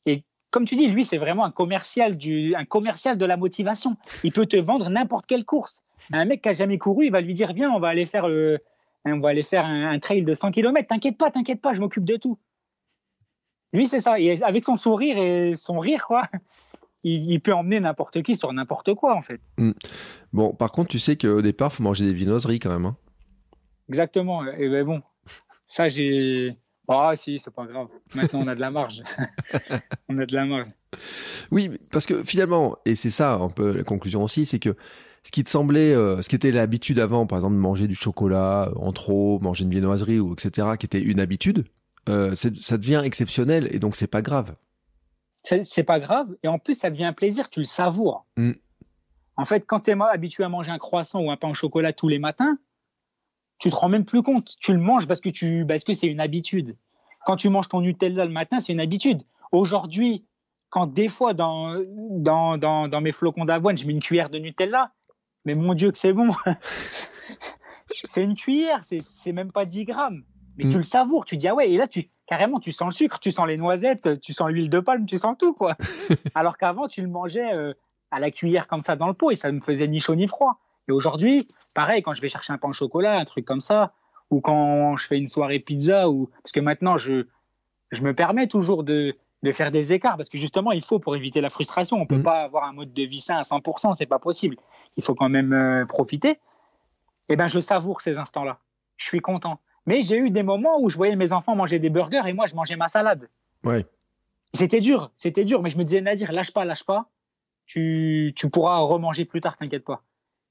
Et 0.07 0.24
comme 0.51 0.64
tu 0.64 0.76
dis, 0.76 0.86
lui, 0.86 1.05
c'est 1.05 1.18
vraiment 1.18 1.45
un 1.45 1.51
commercial, 1.51 2.16
du, 2.16 2.55
un 2.55 2.64
commercial 2.64 3.18
de 3.18 3.26
la 3.26 3.36
motivation. 3.36 3.97
Il 4.24 4.32
peut 4.32 4.47
te 4.47 4.57
vendre 4.57 4.88
n'importe 4.88 5.26
quelle 5.26 5.45
course. 5.45 5.82
Un 6.12 6.24
mec 6.24 6.43
qui 6.43 6.49
a 6.49 6.53
jamais 6.53 6.78
couru, 6.78 7.07
il 7.07 7.12
va 7.12 7.20
lui 7.20 7.34
dire, 7.34 7.53
viens, 7.53 7.70
on 7.70 7.78
va 7.78 7.88
aller 7.88 8.07
faire, 8.07 8.28
le, 8.28 8.59
on 9.07 9.20
va 9.20 9.30
aller 9.30 9.42
faire 9.42 9.64
un, 9.64 9.90
un 9.90 9.98
trail 9.98 10.22
de 10.22 10.34
100 10.34 10.51
km. 10.53 10.86
T'inquiète 10.88 11.16
pas, 11.18 11.30
t'inquiète 11.30 11.61
pas, 11.61 11.72
je 11.72 11.80
m'occupe 11.80 12.05
de 12.05 12.16
tout. 12.16 12.38
Lui, 13.72 13.86
c'est 13.86 14.01
ça. 14.01 14.18
Et 14.18 14.42
avec 14.42 14.64
son 14.64 14.76
sourire 14.76 15.16
et 15.16 15.55
son 15.57 15.78
rire, 15.78 16.07
quoi, 16.07 16.28
il, 17.05 17.30
il 17.30 17.40
peut 17.40 17.55
emmener 17.55 17.80
n'importe 17.80 18.22
qui 18.22 18.36
sur 18.36 18.53
n'importe 18.53 18.94
quoi, 18.94 19.14
en 19.16 19.22
fait. 19.22 19.40
Bon, 20.32 20.53
par 20.55 20.72
contre, 20.72 20.88
tu 20.90 20.98
sais 20.98 21.16
qu'au 21.16 21.40
départ, 21.42 21.72
faut 21.72 21.82
manger 21.82 22.05
des 22.05 22.14
viennoiseries 22.14 22.59
quand 22.59 22.70
même. 22.70 22.86
hein. 22.86 22.96
Exactement. 23.88 24.44
Et 24.46 24.68
ben 24.68 24.84
bon, 24.84 25.03
ça, 25.66 25.88
j'ai. 25.88 26.57
Ah, 26.88 27.12
si, 27.16 27.38
c'est 27.38 27.55
pas 27.55 27.66
grave. 27.66 27.88
Maintenant, 28.14 28.40
on 28.42 28.48
a 28.48 28.55
de 28.55 28.61
la 28.61 28.70
marge. 28.70 29.03
on 30.09 30.18
a 30.18 30.26
de 30.26 30.34
la 30.34 30.44
marge. 30.44 30.68
Oui, 31.53 31.70
parce 31.92 32.07
que 32.07 32.24
finalement, 32.24 32.76
et 32.84 32.94
c'est 32.96 33.11
ça 33.11 33.34
un 33.34 33.48
peu 33.48 33.72
la 33.76 33.84
conclusion 33.84 34.24
aussi, 34.24 34.44
c'est 34.46 34.59
que 34.59 34.74
ce 35.23 35.31
qui 35.31 35.45
te 35.45 35.51
semblait, 35.51 35.95
euh, 35.95 36.23
ce 36.23 36.29
qui 36.29 36.37
était 36.37 36.51
l'habitude 36.51 36.99
avant, 36.99 37.27
par 37.27 37.39
exemple, 37.39 37.55
de 37.55 37.61
manger 37.61 37.87
du 37.87 37.95
chocolat 37.95 38.68
euh, 38.68 38.79
en 38.79 38.93
trop, 38.93 39.39
manger 39.41 39.64
une 39.64 39.71
viennoiserie 39.71 40.18
ou 40.18 40.33
etc., 40.33 40.68
qui 40.79 40.87
était 40.87 41.03
une 41.03 41.21
habitude, 41.21 41.66
euh, 42.09 42.35
ça 42.35 42.79
devient 42.79 43.03
exceptionnel 43.05 43.68
et 43.71 43.79
donc 43.79 43.97
c'est 43.97 44.07
pas 44.07 44.23
grave. 44.23 44.55
C'est 45.43 45.85
pas 45.85 46.01
grave. 46.01 46.29
Et 46.43 46.49
en 46.49 46.59
plus, 46.59 46.75
ça 46.75 46.91
devient 46.91 47.05
un 47.05 47.12
plaisir, 47.12 47.49
tu 47.49 47.61
le 47.61 47.64
savoures. 47.64 48.27
Mm. 48.37 48.53
En 49.37 49.45
fait, 49.45 49.61
quand 49.66 49.81
tu 49.81 49.91
es 49.91 49.97
habitué 50.01 50.45
à 50.45 50.49
manger 50.49 50.71
un 50.71 50.79
croissant 50.79 51.21
ou 51.21 51.31
un 51.31 51.37
pain 51.37 51.49
au 51.49 51.55
chocolat 51.55 51.93
tous 51.93 52.09
les 52.09 52.18
matins, 52.18 52.59
tu 53.59 53.71
te 53.71 53.77
rends 53.77 53.89
même 53.89 54.05
plus 54.05 54.23
compte. 54.23 54.45
Tu 54.59 54.73
le 54.73 54.79
manges 54.79 55.07
parce 55.07 55.21
que, 55.21 55.31
tu, 55.31 55.64
parce 55.66 55.85
que 55.85 55.95
c'est 55.95 56.09
une 56.09 56.21
habitude. 56.21 56.77
Quand 57.25 57.37
tu 57.37 57.49
manges 57.49 57.68
ton 57.68 57.81
Nutella 57.81 58.25
le 58.25 58.33
matin, 58.33 58.61
c'est 58.61 58.73
une 58.73 58.81
habitude. 58.81 59.23
Aujourd'hui, 59.53 60.25
quand 60.68 60.87
des 60.87 61.09
fois 61.09 61.35
dans, 61.35 61.75
dans, 62.11 62.59
dans, 62.59 62.89
dans 62.89 63.01
mes 63.01 63.12
flocons 63.12 63.45
d'avoine, 63.45 63.77
je 63.77 63.87
mets 63.87 63.93
une 63.93 64.01
cuillère 64.01 64.31
de 64.31 64.39
Nutella, 64.39 64.93
mais 65.45 65.55
mon 65.55 65.74
Dieu 65.74 65.91
que 65.91 65.99
c'est 65.99 66.12
bon. 66.12 66.30
c'est 68.09 68.22
une 68.24 68.34
cuillère, 68.34 68.82
c'est 68.84 69.32
même 69.32 69.53
pas 69.53 69.64
10 69.64 69.84
grammes. 69.84 70.22
Mais 70.57 70.64
Mm. 70.64 70.70
tu 70.70 70.76
le 70.76 70.82
savoures, 70.82 71.24
tu 71.24 71.36
dis 71.36 71.49
ah 71.49 71.55
ouais, 71.55 71.70
et 71.70 71.76
là 71.76 71.86
tu 71.88 72.11
carrément 72.26 72.61
tu 72.61 72.72
sens 72.72 72.88
le 72.88 72.93
sucre, 72.93 73.18
tu 73.20 73.30
sens 73.30 73.47
les 73.47 73.57
noisettes, 73.57 74.20
tu 74.20 74.32
sens 74.34 74.51
l'huile 74.51 74.68
de 74.70 74.80
palme, 74.80 75.07
tu 75.07 75.18
sens 75.18 75.36
tout 75.38 75.55
quoi. 75.55 75.76
Alors 76.34 76.59
qu'avant 76.59 76.88
tu 76.88 77.01
le 77.03 77.09
mangeais 77.09 77.55
euh, 77.55 77.72
à 78.11 78.18
la 78.18 78.30
cuillère 78.30 78.66
comme 78.66 78.82
ça 78.82 78.97
dans 78.97 79.07
le 79.07 79.14
pot 79.14 79.30
et 79.30 79.36
ça 79.36 79.51
me 79.53 79.61
faisait 79.61 79.88
ni 79.88 80.01
chaud 80.01 80.14
ni 80.16 80.26
froid. 80.28 80.59
Et 80.88 80.93
aujourd'hui, 80.93 81.47
pareil 81.74 82.03
quand 82.03 82.14
je 82.14 82.20
vais 82.20 82.28
chercher 82.28 82.53
un 82.53 82.59
pain 82.59 82.68
au 82.68 82.72
chocolat, 82.72 83.16
un 83.18 83.24
truc 83.24 83.45
comme 83.45 83.61
ça, 83.61 83.93
ou 84.30 84.41
quand 84.41 84.97
je 84.97 85.07
fais 85.07 85.18
une 85.18 85.28
soirée 85.28 85.61
pizza, 85.61 86.11
ou 86.11 86.28
parce 86.43 86.53
que 86.53 86.61
maintenant 86.61 86.99
je 86.99 87.26
je 87.91 88.03
me 88.03 88.14
permets 88.14 88.47
toujours 88.49 88.84
de 88.84 89.14
de 89.43 89.53
faire 89.53 89.70
des 89.70 89.93
écarts 89.93 90.16
parce 90.16 90.28
que 90.28 90.36
justement 90.38 90.72
il 90.72 90.82
faut 90.82 90.99
pour 90.99 91.16
éviter 91.16 91.41
la 91.41 91.51
frustration. 91.51 91.97
On 92.01 92.07
peut 92.07 92.16
Mhm. 92.18 92.22
pas 92.22 92.43
avoir 92.43 92.64
un 92.64 92.72
mode 92.72 92.93
de 92.93 93.03
vie 93.03 93.20
sain 93.20 93.38
à 93.38 93.43
100%, 93.43 93.95
c'est 93.95 94.07
pas 94.07 94.18
possible. 94.18 94.57
Il 94.97 95.03
faut 95.03 95.14
quand 95.14 95.28
même 95.28 95.53
euh, 95.53 95.86
profiter. 95.86 96.38
Et 97.28 97.36
ben 97.36 97.49
je 97.49 97.61
savoure 97.61 98.01
ces 98.01 98.18
instants-là. 98.18 98.59
Je 98.97 99.07
suis 99.07 99.20
content. 99.20 99.61
Mais 99.86 100.03
j'ai 100.03 100.16
eu 100.18 100.30
des 100.30 100.43
moments 100.43 100.78
où 100.80 100.91
je 100.91 100.97
voyais 100.97 101.16
mes 101.16 101.32
enfants 101.32 101.57
manger 101.57 101.78
des 101.78 101.88
burgers 101.91 102.22
et 102.26 102.32
moi 102.32 102.47
je 102.47 102.55
mangeais 102.55 102.76
ma 102.76 102.88
salade. 102.88 103.28
Ouais. 103.64 103.86
C'était 104.53 104.80
dur, 104.80 105.11
c'était 105.14 105.45
dur, 105.45 105.62
mais 105.62 105.70
je 105.70 105.78
me 105.78 105.84
disais 105.84 106.01
Nadir, 106.01 106.32
lâche 106.32 106.53
pas, 106.53 106.64
lâche 106.64 106.84
pas. 106.84 107.07
Tu, 107.66 108.32
tu 108.36 108.51
pourras 108.51 108.78
remanger 108.78 109.24
plus 109.24 109.41
tard, 109.41 109.57
t'inquiète 109.57 109.84
pas. 109.84 110.03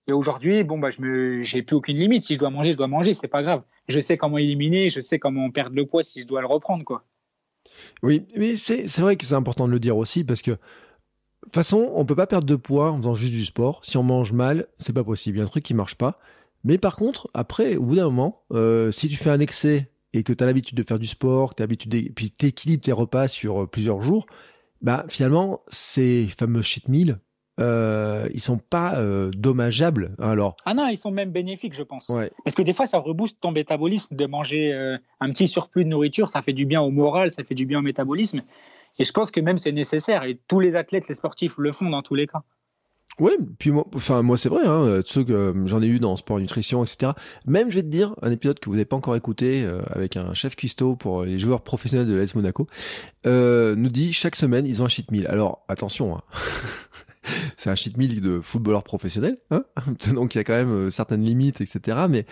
Et 0.07 0.13
aujourd'hui, 0.13 0.63
bon 0.63 0.79
bah 0.79 0.89
je 0.89 1.01
me, 1.01 1.43
j'ai 1.43 1.61
plus 1.61 1.75
aucune 1.75 1.97
limite. 1.97 2.23
Si 2.23 2.33
je 2.35 2.39
dois 2.39 2.49
manger, 2.49 2.71
je 2.71 2.77
dois 2.77 2.87
manger, 2.87 3.13
c'est 3.13 3.27
pas 3.27 3.43
grave. 3.43 3.61
Je 3.87 3.99
sais 3.99 4.17
comment 4.17 4.37
éliminer, 4.37 4.89
je 4.89 5.01
sais 5.01 5.19
comment 5.19 5.51
perdre 5.51 5.75
le 5.75 5.85
poids 5.85 6.01
si 6.01 6.21
je 6.21 6.25
dois 6.27 6.41
le 6.41 6.47
reprendre 6.47 6.83
quoi. 6.85 7.03
Oui, 8.03 8.25
mais 8.35 8.55
c'est 8.55 8.85
vrai 8.99 9.15
que 9.15 9.25
c'est 9.25 9.35
important 9.35 9.67
de 9.67 9.71
le 9.71 9.79
dire 9.79 9.97
aussi 9.97 10.23
parce 10.23 10.41
que 10.41 10.51
de 10.51 10.57
toute 11.45 11.53
façon, 11.53 11.91
on 11.95 12.05
peut 12.05 12.15
pas 12.15 12.27
perdre 12.27 12.45
de 12.45 12.55
poids 12.55 12.91
en 12.91 12.97
faisant 12.97 13.15
juste 13.15 13.33
du 13.33 13.45
sport. 13.45 13.79
Si 13.83 13.97
on 13.97 14.03
mange 14.03 14.33
mal, 14.33 14.67
c'est 14.77 14.93
pas 14.93 15.03
possible. 15.03 15.37
Il 15.37 15.39
y 15.39 15.41
a 15.41 15.45
un 15.45 15.49
truc 15.49 15.63
qui 15.63 15.73
marche 15.73 15.95
pas. 15.95 16.19
Mais 16.63 16.77
par 16.77 16.95
contre, 16.95 17.29
après, 17.33 17.77
au 17.77 17.83
bout 17.83 17.95
d'un 17.95 18.05
moment, 18.05 18.43
euh, 18.51 18.91
si 18.91 19.07
tu 19.07 19.15
fais 19.15 19.29
un 19.29 19.39
excès 19.39 19.91
et 20.13 20.23
que 20.23 20.33
tu 20.33 20.43
as 20.43 20.47
l'habitude 20.47 20.77
de 20.77 20.83
faire 20.83 20.99
du 20.99 21.07
sport, 21.07 21.55
que 21.55 21.63
l'habitude 21.63 21.91
de... 21.91 22.09
puis 22.11 22.31
tes 22.31 22.91
repas 22.91 23.27
sur 23.27 23.63
euh, 23.63 23.67
plusieurs 23.67 24.01
jours, 24.01 24.25
bah 24.81 25.05
finalement, 25.07 25.61
ces 25.69 26.25
fameux 26.25 26.61
cheat 26.61 26.87
meals, 26.87 27.19
euh, 27.59 28.27
ils 28.33 28.39
sont 28.39 28.57
pas 28.57 28.97
euh, 28.97 29.31
dommageables. 29.35 30.15
Alors, 30.19 30.55
Ah 30.65 30.73
non, 30.73 30.87
ils 30.87 30.97
sont 30.97 31.11
même 31.11 31.31
bénéfiques, 31.31 31.73
je 31.73 31.83
pense. 31.83 32.09
ouais, 32.09 32.31
Parce 32.43 32.55
que 32.55 32.61
des 32.61 32.73
fois, 32.73 32.85
ça 32.85 32.97
rebooste 32.99 33.37
ton 33.41 33.51
métabolisme 33.51 34.15
de 34.15 34.25
manger 34.25 34.73
euh, 34.73 34.97
un 35.19 35.29
petit 35.31 35.47
surplus 35.47 35.83
de 35.83 35.89
nourriture. 35.89 36.29
Ça 36.29 36.41
fait 36.41 36.53
du 36.53 36.65
bien 36.65 36.81
au 36.81 36.89
moral, 36.91 37.31
ça 37.31 37.43
fait 37.43 37.55
du 37.55 37.65
bien 37.65 37.79
au 37.79 37.83
métabolisme. 37.83 38.41
Et 38.97 39.03
je 39.05 39.11
pense 39.11 39.31
que 39.31 39.39
même 39.39 39.57
c'est 39.57 39.71
nécessaire. 39.71 40.23
Et 40.23 40.39
tous 40.47 40.59
les 40.59 40.75
athlètes, 40.75 41.07
les 41.07 41.15
sportifs 41.15 41.57
le 41.57 41.71
font 41.71 41.89
dans 41.89 42.01
tous 42.01 42.15
les 42.15 42.27
cas. 42.27 42.43
Ouais, 43.19 43.37
puis 43.57 43.71
moi, 43.71 43.85
enfin 43.95 44.21
moi 44.21 44.37
c'est 44.37 44.47
vrai, 44.47 44.65
hein, 44.65 44.81
euh, 44.83 45.01
ceux 45.05 45.25
que 45.25 45.53
j'en 45.65 45.81
ai 45.81 45.87
eu 45.87 45.99
dans 45.99 46.15
sport 46.15 46.39
nutrition, 46.39 46.83
etc. 46.85 47.11
Même 47.45 47.69
je 47.69 47.75
vais 47.75 47.81
te 47.81 47.87
dire 47.87 48.15
un 48.21 48.31
épisode 48.31 48.59
que 48.59 48.69
vous 48.69 48.75
n'avez 48.75 48.85
pas 48.85 48.95
encore 48.95 49.15
écouté 49.17 49.63
euh, 49.65 49.81
avec 49.89 50.15
un 50.15 50.33
chef 50.33 50.55
cuistot 50.55 50.95
pour 50.95 51.25
les 51.25 51.37
joueurs 51.37 51.61
professionnels 51.61 52.07
de 52.07 52.15
l'AS 52.15 52.33
Monaco 52.35 52.67
euh, 53.25 53.75
nous 53.75 53.89
dit 53.89 54.13
chaque 54.13 54.37
semaine 54.37 54.65
ils 54.65 54.81
ont 54.81 54.85
un 54.85 54.89
cheat 54.89 55.11
meal. 55.11 55.27
Alors 55.27 55.65
attention, 55.67 56.15
hein. 56.15 56.21
c'est 57.57 57.69
un 57.69 57.75
cheat 57.75 57.97
meal 57.97 58.21
de 58.21 58.39
footballeur 58.41 58.83
professionnel, 58.83 59.35
hein 59.51 59.63
donc 60.13 60.35
il 60.35 60.39
y 60.39 60.41
a 60.41 60.43
quand 60.43 60.53
même 60.53 60.71
euh, 60.71 60.89
certaines 60.89 61.23
limites, 61.23 61.61
etc. 61.61 62.05
Mais 62.09 62.25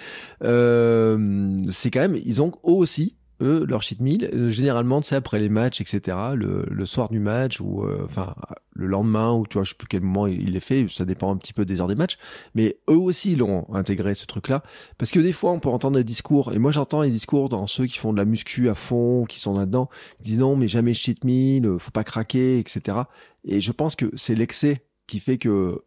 euh, 0.44 1.62
c'est 1.70 1.92
quand 1.92 2.02
même 2.02 2.18
ils 2.24 2.42
ont 2.42 2.52
eux 2.66 2.72
aussi 2.72 3.18
eux, 3.42 3.66
leur 3.68 3.82
cheat 3.82 4.02
meal, 4.02 4.30
euh, 4.34 4.50
généralement, 4.50 5.02
sais, 5.02 5.16
après 5.16 5.40
les 5.40 5.50
matchs, 5.50 5.82
etc., 5.82 6.18
le, 6.36 6.66
le 6.70 6.86
soir 6.86 7.10
du 7.10 7.20
match, 7.20 7.60
ou 7.60 7.84
euh, 7.84 8.04
enfin, 8.06 8.36
le 8.74 8.88
lendemain, 8.88 9.34
ou 9.34 9.46
tu 9.48 9.56
vois, 9.56 9.64
je 9.64 9.70
sais 9.70 9.76
plus 9.76 9.88
quel 9.88 10.02
moment 10.02 10.28
il 10.28 10.52
les 10.52 10.60
fait, 10.60 10.88
ça 10.90 11.06
dépend 11.06 11.32
un 11.32 11.38
petit 11.38 11.54
peu 11.54 11.66
des 11.66 11.82
heures 11.82 11.88
des 11.88 11.96
matchs, 11.96 12.18
mais 12.56 12.80
eux 12.90 12.98
aussi 12.98 13.36
l'ont 13.36 13.68
intégré, 13.74 14.14
ce 14.14 14.26
truc-là, 14.26 14.64
parce 14.98 15.12
que 15.12 15.20
des 15.20 15.34
fois, 15.34 15.52
on 15.52 15.60
peut 15.60 15.70
entendre 15.70 15.98
des 15.98 16.04
discours, 16.04 16.54
et 16.54 16.60
moi 16.60 16.72
j'entends 16.72 17.02
les 17.02 17.12
discours 17.12 17.50
dans 17.50 17.68
ceux 17.68 17.86
qui 17.86 17.98
font 17.98 18.12
de 18.12 18.18
la 18.18 18.26
muscu 18.26 18.70
à 18.70 18.76
fond, 18.76 19.26
qui 19.26 19.40
sont 19.40 19.58
là-dedans, 19.58 19.90
ils 20.20 20.24
disent 20.24 20.40
non, 20.40 20.56
mais 20.56 20.68
jamais 20.68 20.94
cheat 20.94 21.24
meal, 21.24 21.78
faut 21.80 21.92
pas 21.92 22.04
craquer, 22.04 22.60
etc. 22.60 23.00
Et 23.44 23.62
je 23.62 23.72
pense 23.72 23.96
que 23.96 24.12
c'est 24.16 24.36
l'excès 24.36 24.87
qui 25.08 25.20
fait 25.20 25.38
que 25.38 25.84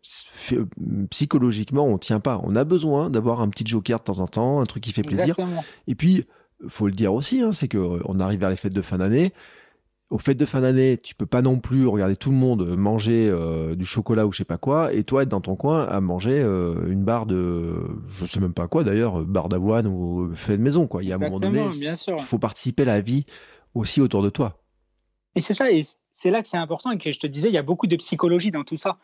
psychologiquement 1.10 1.86
on 1.86 1.98
tient 1.98 2.20
pas. 2.20 2.40
On 2.42 2.56
a 2.56 2.64
besoin 2.64 3.10
d'avoir 3.10 3.40
un 3.40 3.48
petit 3.48 3.66
joker 3.66 3.98
de 3.98 4.04
temps 4.04 4.20
en 4.20 4.26
temps, 4.26 4.60
un 4.60 4.66
truc 4.66 4.82
qui 4.82 4.92
fait 4.92 5.02
plaisir. 5.02 5.36
Et 5.86 5.94
puis 5.94 6.24
faut 6.68 6.86
le 6.86 6.92
dire 6.92 7.14
aussi, 7.14 7.40
hein, 7.40 7.52
c'est 7.52 7.68
que 7.68 7.78
euh, 7.78 8.00
on 8.04 8.20
arrive 8.20 8.40
vers 8.40 8.50
les 8.50 8.56
fêtes 8.56 8.74
de 8.74 8.82
fin 8.82 8.98
d'année. 8.98 9.32
Aux 10.10 10.18
fêtes 10.18 10.38
de 10.38 10.44
fin 10.44 10.60
d'année, 10.60 10.98
tu 10.98 11.14
peux 11.14 11.26
pas 11.26 11.40
non 11.40 11.60
plus 11.60 11.86
regarder 11.86 12.16
tout 12.16 12.30
le 12.30 12.36
monde 12.36 12.76
manger 12.76 13.30
euh, 13.30 13.76
du 13.76 13.84
chocolat 13.84 14.26
ou 14.26 14.32
je 14.32 14.38
sais 14.38 14.44
pas 14.44 14.58
quoi, 14.58 14.92
et 14.92 15.04
toi 15.04 15.22
être 15.22 15.28
dans 15.28 15.40
ton 15.40 15.54
coin 15.54 15.84
à 15.84 16.00
manger 16.00 16.40
euh, 16.40 16.90
une 16.90 17.04
barre 17.04 17.26
de, 17.26 17.76
je 18.08 18.24
sais 18.24 18.40
même 18.40 18.52
pas 18.52 18.66
quoi 18.66 18.82
d'ailleurs, 18.82 19.24
barre 19.24 19.48
d'avoine 19.48 19.86
ou 19.86 20.32
fait 20.34 20.56
de 20.56 20.62
maison 20.62 20.88
quoi. 20.88 21.04
Il 21.04 21.08
y 21.08 21.12
a 21.12 21.14
un 21.14 21.18
moment 21.18 21.38
donné, 21.38 21.68
il 21.72 22.22
faut 22.22 22.38
participer 22.38 22.82
à 22.82 22.86
la 22.86 23.00
vie 23.00 23.24
aussi 23.74 24.00
autour 24.00 24.22
de 24.22 24.30
toi. 24.30 24.60
Et 25.36 25.40
c'est 25.40 25.54
ça, 25.54 25.70
et 25.70 25.82
c'est 26.10 26.32
là 26.32 26.42
que 26.42 26.48
c'est 26.48 26.56
important 26.56 26.90
et 26.90 26.98
que 26.98 27.12
je 27.12 27.20
te 27.20 27.28
disais, 27.28 27.48
il 27.48 27.54
y 27.54 27.58
a 27.58 27.62
beaucoup 27.62 27.86
de 27.86 27.94
psychologie 27.96 28.50
dans 28.50 28.64
tout 28.64 28.76
ça. 28.76 28.98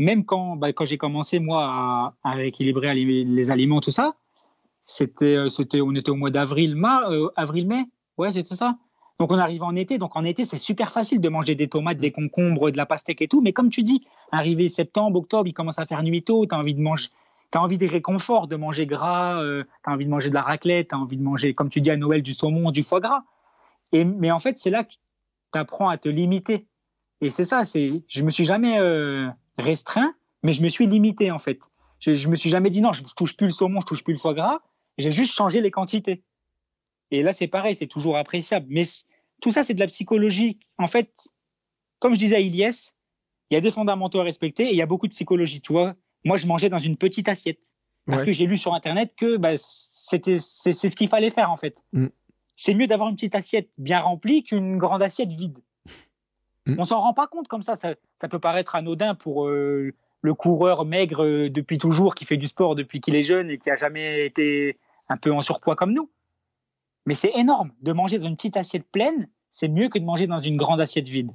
Même 0.00 0.24
quand, 0.24 0.56
bah, 0.56 0.72
quand 0.72 0.86
j'ai 0.86 0.96
commencé 0.96 1.40
moi 1.40 2.14
à, 2.24 2.42
équilibrer 2.42 2.94
les 2.94 3.50
aliments, 3.50 3.82
tout 3.82 3.90
ça, 3.90 4.14
c'était, 4.82 5.36
euh, 5.36 5.50
c'était, 5.50 5.82
on 5.82 5.94
était 5.94 6.08
au 6.08 6.16
mois 6.16 6.30
d'avril, 6.30 6.74
euh, 7.10 7.28
avril-mai, 7.36 7.84
ouais, 8.16 8.32
c'était 8.32 8.54
ça. 8.54 8.78
Donc 9.18 9.30
on 9.30 9.38
arrive 9.38 9.62
en 9.62 9.76
été, 9.76 9.98
donc 9.98 10.16
en 10.16 10.24
été 10.24 10.46
c'est 10.46 10.56
super 10.56 10.90
facile 10.90 11.20
de 11.20 11.28
manger 11.28 11.54
des 11.54 11.68
tomates, 11.68 11.98
des 11.98 12.12
concombres, 12.12 12.70
de 12.70 12.78
la 12.78 12.86
pastèque 12.86 13.20
et 13.20 13.28
tout. 13.28 13.42
Mais 13.42 13.52
comme 13.52 13.68
tu 13.68 13.82
dis, 13.82 14.02
arrivé 14.32 14.70
septembre, 14.70 15.18
octobre, 15.18 15.46
il 15.46 15.52
commence 15.52 15.78
à 15.78 15.84
faire 15.84 16.02
nuit 16.02 16.22
tôt, 16.22 16.46
t'as 16.46 16.58
envie 16.58 16.74
de 16.74 16.80
manger, 16.80 17.10
t'as 17.50 17.60
envie 17.60 17.76
des 17.76 17.86
réconforts, 17.86 18.48
de 18.48 18.56
manger 18.56 18.86
gras, 18.86 19.42
euh, 19.42 19.64
t'as 19.84 19.92
envie 19.92 20.06
de 20.06 20.10
manger 20.10 20.30
de 20.30 20.34
la 20.34 20.40
raclette, 20.40 20.88
t'as 20.88 20.96
envie 20.96 21.18
de 21.18 21.22
manger, 21.22 21.52
comme 21.52 21.68
tu 21.68 21.82
dis 21.82 21.90
à 21.90 21.98
Noël, 21.98 22.22
du 22.22 22.32
saumon, 22.32 22.70
du 22.70 22.82
foie 22.82 23.00
gras. 23.00 23.22
Et 23.92 24.06
mais 24.06 24.30
en 24.30 24.38
fait 24.38 24.56
c'est 24.56 24.70
là 24.70 24.84
que 24.84 24.94
t'apprends 25.52 25.90
à 25.90 25.98
te 25.98 26.08
limiter. 26.08 26.64
Et 27.20 27.28
c'est 27.28 27.44
ça, 27.44 27.66
c'est, 27.66 28.02
je 28.08 28.22
me 28.22 28.30
suis 28.30 28.46
jamais 28.46 28.80
restreint, 29.60 30.14
mais 30.42 30.52
je 30.52 30.62
me 30.62 30.68
suis 30.68 30.86
limité 30.86 31.30
en 31.30 31.38
fait. 31.38 31.70
Je, 31.98 32.12
je 32.12 32.28
me 32.28 32.36
suis 32.36 32.50
jamais 32.50 32.70
dit 32.70 32.80
non, 32.80 32.92
je, 32.92 33.02
je 33.06 33.14
touche 33.14 33.36
plus 33.36 33.46
le 33.46 33.52
saumon, 33.52 33.80
je 33.80 33.86
touche 33.86 34.04
plus 34.04 34.14
le 34.14 34.18
foie 34.18 34.34
gras. 34.34 34.60
J'ai 34.98 35.10
juste 35.10 35.34
changé 35.34 35.60
les 35.60 35.70
quantités. 35.70 36.22
Et 37.10 37.22
là, 37.22 37.32
c'est 37.32 37.48
pareil, 37.48 37.74
c'est 37.74 37.86
toujours 37.86 38.16
appréciable. 38.16 38.66
Mais 38.68 38.84
tout 39.40 39.50
ça, 39.50 39.64
c'est 39.64 39.74
de 39.74 39.80
la 39.80 39.86
psychologie. 39.86 40.58
En 40.78 40.86
fait, 40.86 41.10
comme 41.98 42.14
je 42.14 42.18
disais 42.18 42.36
à 42.36 42.40
Iliès, 42.40 42.94
il 43.50 43.54
y 43.54 43.56
a 43.56 43.60
des 43.60 43.70
fondamentaux 43.70 44.20
à 44.20 44.24
respecter 44.24 44.64
et 44.64 44.70
il 44.70 44.76
y 44.76 44.82
a 44.82 44.86
beaucoup 44.86 45.06
de 45.06 45.12
psychologie. 45.12 45.60
Tu 45.60 45.72
vois, 45.72 45.94
moi, 46.24 46.36
je 46.36 46.46
mangeais 46.46 46.68
dans 46.68 46.78
une 46.78 46.96
petite 46.96 47.28
assiette 47.28 47.74
parce 48.06 48.24
que 48.24 48.32
j'ai 48.32 48.46
lu 48.46 48.56
sur 48.56 48.74
Internet 48.74 49.14
que 49.16 49.36
bah, 49.36 49.52
c'était 49.56 50.38
c'est 50.38 50.72
ce 50.72 50.96
qu'il 50.96 51.08
fallait 51.08 51.30
faire 51.30 51.50
en 51.50 51.56
fait. 51.56 51.84
Mm. 51.92 52.06
C'est 52.56 52.74
mieux 52.74 52.86
d'avoir 52.86 53.08
une 53.08 53.14
petite 53.14 53.34
assiette 53.34 53.70
bien 53.78 54.00
remplie 54.00 54.42
qu'une 54.42 54.76
grande 54.78 55.02
assiette 55.02 55.30
vide. 55.30 55.58
Mm. 56.66 56.76
On 56.78 56.84
s'en 56.84 57.00
rend 57.00 57.14
pas 57.14 57.26
compte 57.26 57.48
comme 57.48 57.62
ça. 57.62 57.76
Ça, 57.76 57.94
peut 58.28 58.38
paraître 58.38 58.74
anodin 58.74 59.14
pour 59.14 59.48
euh, 59.48 59.92
le 60.22 60.34
coureur 60.34 60.84
maigre 60.84 61.24
euh, 61.24 61.50
depuis 61.50 61.78
toujours, 61.78 62.14
qui 62.14 62.24
fait 62.24 62.36
du 62.36 62.48
sport 62.48 62.74
depuis 62.74 63.00
qu'il 63.00 63.14
est 63.14 63.22
jeune 63.22 63.50
et 63.50 63.58
qui 63.58 63.70
a 63.70 63.76
jamais 63.76 64.24
été 64.26 64.78
un 65.08 65.16
peu 65.16 65.32
en 65.32 65.42
surpoids 65.42 65.76
comme 65.76 65.92
nous. 65.92 66.10
Mais 67.06 67.14
c'est 67.14 67.32
énorme. 67.34 67.72
De 67.82 67.92
manger 67.92 68.18
dans 68.18 68.28
une 68.28 68.36
petite 68.36 68.56
assiette 68.56 68.86
pleine, 68.90 69.28
c'est 69.50 69.68
mieux 69.68 69.88
que 69.88 69.98
de 69.98 70.04
manger 70.04 70.26
dans 70.26 70.38
une 70.38 70.56
grande 70.56 70.80
assiette 70.80 71.08
vide. 71.08 71.32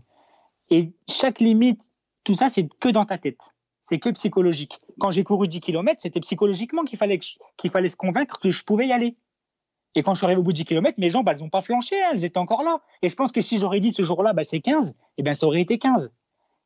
Et 0.69 0.93
chaque 1.09 1.39
limite, 1.39 1.91
tout 2.23 2.35
ça, 2.35 2.49
c'est 2.49 2.67
que 2.79 2.89
dans 2.89 3.05
ta 3.05 3.17
tête. 3.17 3.53
C'est 3.81 3.99
que 3.99 4.09
psychologique. 4.09 4.79
Quand 4.99 5.11
j'ai 5.11 5.23
couru 5.23 5.47
10 5.47 5.59
km, 5.59 6.01
c'était 6.01 6.19
psychologiquement 6.21 6.85
qu'il 6.85 6.97
fallait, 6.97 7.19
qu'il 7.57 7.69
fallait 7.69 7.89
se 7.89 7.97
convaincre 7.97 8.39
que 8.39 8.49
je 8.49 8.63
pouvais 8.63 8.87
y 8.87 8.91
aller. 8.91 9.15
Et 9.95 10.03
quand 10.03 10.13
je 10.13 10.19
suis 10.19 10.25
arrivé 10.25 10.39
au 10.39 10.43
bout 10.43 10.51
de 10.51 10.57
10 10.57 10.65
km, 10.65 10.99
mes 10.99 11.09
jambes, 11.09 11.27
elles 11.29 11.39
n'ont 11.39 11.49
pas 11.49 11.61
flanché, 11.61 11.95
elles 12.11 12.25
étaient 12.25 12.37
encore 12.37 12.63
là. 12.63 12.81
Et 13.01 13.09
je 13.09 13.15
pense 13.15 13.31
que 13.31 13.41
si 13.41 13.57
j'aurais 13.57 13.79
dit 13.79 13.93
ce 13.93 14.03
jour-là, 14.03 14.33
bah, 14.33 14.43
c'est 14.43 14.59
15, 14.59 14.93
eh 15.17 15.23
ben, 15.23 15.33
ça 15.33 15.47
aurait 15.47 15.61
été 15.61 15.77
15. 15.77 16.11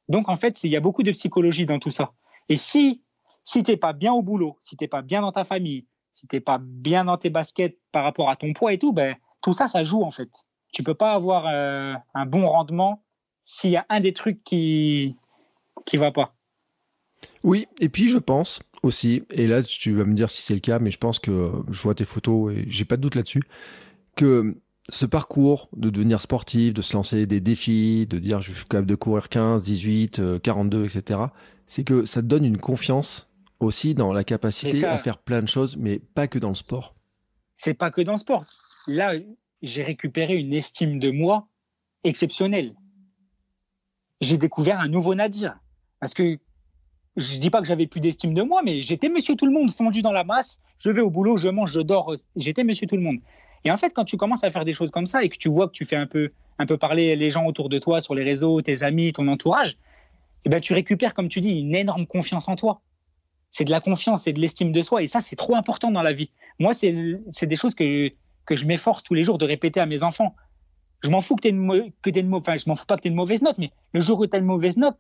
Donc, 0.08 0.30
en 0.30 0.38
fait, 0.38 0.64
il 0.64 0.72
y 0.72 0.76
a 0.76 0.80
beaucoup 0.80 1.04
de 1.04 1.12
psychologie 1.12 1.68
dans 1.68 1.78
tout 1.78 1.92
ça. 1.92 2.12
Et 2.50 2.58
si, 2.58 3.04
si 3.44 3.64
t'es 3.64 3.78
pas 3.78 3.94
bien 3.94 4.12
au 4.12 4.24
boulot, 4.24 4.58
si 4.62 4.76
t'es 4.76 4.88
pas 4.88 5.04
bien 5.04 5.22
dans 5.22 5.32
ta 5.32 5.44
famille, 5.44 5.86
si 6.12 6.28
t'es 6.28 6.40
pas 6.40 6.58
bien 6.60 7.06
dans 7.06 7.18
tes 7.18 7.30
baskets 7.30 7.78
par 7.92 8.04
rapport 8.04 8.30
à 8.30 8.36
ton 8.36 8.54
poids 8.54 8.74
et 8.74 8.80
tout, 8.80 8.92
ben, 8.92 9.16
tout 9.42 9.54
ça, 9.54 9.68
ça 9.68 9.84
joue, 9.84 10.02
en 10.02 10.12
fait. 10.12 10.30
Tu 10.74 10.82
peux 10.82 10.96
pas 10.96 11.14
avoir 11.14 11.46
euh, 11.48 11.94
un 12.16 12.26
bon 12.26 12.48
rendement 12.48 13.04
s'il 13.44 13.72
y 13.72 13.78
a 13.78 13.86
un 13.90 14.00
des 14.00 14.14
trucs 14.14 14.44
qui, 14.44 15.16
qui 15.86 15.98
va 15.98 16.12
pas. 16.12 16.34
Oui, 17.44 17.68
et 17.80 17.90
puis 17.90 18.10
je 18.10 18.18
pense 18.18 18.62
aussi, 18.84 19.24
et 19.32 19.48
là 19.48 19.64
tu 19.64 19.94
vas 19.94 20.06
me 20.06 20.14
dire 20.14 20.30
si 20.30 20.42
c'est 20.42 20.54
le 20.54 20.60
cas, 20.60 20.80
mais 20.80 20.92
je 20.92 20.98
pense 20.98 21.20
que 21.20 21.52
je 21.70 21.82
vois 21.82 21.96
tes 21.96 22.06
photos 22.06 22.54
et 22.54 22.66
j'ai 22.68 22.86
pas 22.86 22.98
de 22.98 23.02
doute 23.02 23.16
là-dessus, 23.16 23.44
que 24.16 24.56
ce 24.90 25.06
parcours 25.06 25.70
de 25.76 25.90
devenir 25.90 26.22
sportif, 26.22 26.74
de 26.74 26.82
se 26.82 26.94
lancer 26.94 27.26
des 27.26 27.42
défis, 27.42 28.08
de 28.08 28.20
dire 28.20 28.42
je 28.42 28.54
suis 28.54 28.66
capable 28.66 28.88
de 28.88 28.96
courir 28.96 29.30
15, 29.30 29.64
18, 29.64 30.42
42, 30.42 30.86
etc., 30.86 31.22
c'est 31.68 31.84
que 31.84 32.06
ça 32.06 32.22
te 32.22 32.28
donne 32.28 32.46
une 32.46 32.58
confiance 32.58 33.30
aussi 33.60 33.94
dans 33.94 34.14
la 34.14 34.24
capacité 34.24 34.86
à 34.86 34.98
faire 35.00 35.20
plein 35.20 35.42
de 35.42 35.48
choses, 35.48 35.78
mais 35.78 36.00
pas 36.00 36.28
que 36.28 36.40
dans 36.40 36.50
le 36.50 36.56
sport. 36.56 36.96
C'est 37.54 37.74
pas 37.74 37.92
que 37.92 38.02
dans 38.02 38.14
le 38.14 38.18
sport. 38.18 38.46
Là, 38.88 39.14
j'ai 39.62 39.84
récupéré 39.84 40.38
une 40.38 40.54
estime 40.54 41.00
de 41.00 41.12
moi 41.12 41.48
exceptionnelle. 42.04 42.76
J'ai 44.22 44.38
découvert 44.38 44.80
un 44.80 44.88
nouveau 44.88 45.14
Nadir. 45.14 45.60
Parce 46.00 46.14
que 46.14 46.40
je 47.18 47.38
dis 47.38 47.50
pas 47.50 47.62
que 47.62 47.68
j'avais 47.68 47.88
plus 47.88 48.00
d'estime 48.00 48.34
de 48.34 48.42
moi, 48.42 48.62
mais 48.64 48.82
j'étais 48.82 49.10
monsieur 49.10 49.36
tout 49.36 49.46
le 49.46 49.52
monde, 49.52 49.70
fondu 49.72 50.02
dans 50.02 50.12
la 50.12 50.24
masse. 50.24 50.60
Je 50.80 50.90
vais 50.90 51.02
au 51.02 51.10
boulot, 51.10 51.38
je 51.38 51.50
mange, 51.50 51.74
je 51.74 51.82
dors. 51.82 52.16
J'étais 52.36 52.64
monsieur 52.64 52.88
tout 52.88 52.96
le 52.96 53.02
monde. 53.02 53.18
Et 53.66 53.72
en 53.72 53.78
fait, 53.78 53.92
quand 53.94 54.06
tu 54.06 54.18
commences 54.18 54.44
à 54.44 54.52
faire 54.52 54.66
des 54.66 54.74
choses 54.74 54.92
comme 54.92 55.06
ça 55.06 55.24
et 55.24 55.30
que 55.30 55.38
tu 55.38 55.50
vois 55.50 55.68
que 55.68 55.74
tu 55.74 55.86
fais 55.86 55.98
un 55.98 56.08
peu, 56.08 56.32
un 56.60 56.66
peu 56.66 56.78
parler 56.78 57.16
les 57.16 57.32
gens 57.32 57.46
autour 57.46 57.70
de 57.70 57.78
toi 57.78 58.00
sur 58.00 58.16
les 58.16 58.24
réseaux, 58.24 58.62
tes 58.62 58.84
amis, 58.84 59.12
ton 59.12 59.28
entourage, 59.28 59.78
eh 60.46 60.50
ben, 60.50 60.62
tu 60.62 60.74
récupères, 60.74 61.14
comme 61.14 61.28
tu 61.28 61.42
dis, 61.42 61.60
une 61.60 61.76
énorme 61.76 62.08
confiance 62.08 62.48
en 62.48 62.56
toi. 62.56 62.82
C'est 63.52 63.66
de 63.66 63.72
la 63.72 63.82
confiance, 63.82 64.24
c'est 64.24 64.34
de 64.34 64.40
l'estime 64.40 64.72
de 64.72 64.82
soi. 64.82 65.04
Et 65.04 65.08
ça, 65.08 65.22
c'est 65.22 65.36
trop 65.36 65.56
important 65.56 65.92
dans 65.92 66.04
la 66.04 66.14
vie. 66.14 66.32
Moi, 66.60 66.74
c'est 66.74 67.48
des 67.48 67.56
choses 67.56 67.76
que, 67.76 68.10
que 68.46 68.56
je 68.56 68.66
m'efforce 68.66 69.04
tous 69.04 69.14
les 69.14 69.24
jours 69.24 69.38
de 69.38 69.46
répéter 69.46 69.80
à 69.80 69.86
mes 69.86 70.04
enfants. 70.04 70.36
Je 71.02 71.10
m'en 71.10 71.22
fous 71.22 71.36
que 71.36 71.42
tu 71.42 71.50
aies 71.50 71.54
pas 71.54 71.78
que 72.02 72.10
aies 72.10 73.10
une 73.10 73.16
mauvaise 73.16 73.42
note, 73.42 73.58
mais 73.58 73.72
le 73.94 74.02
jour 74.02 74.20
où 74.20 74.28
tu 74.28 74.36
as 74.36 74.40
une 74.40 74.46
mauvaise 74.46 74.78
note, 74.78 75.00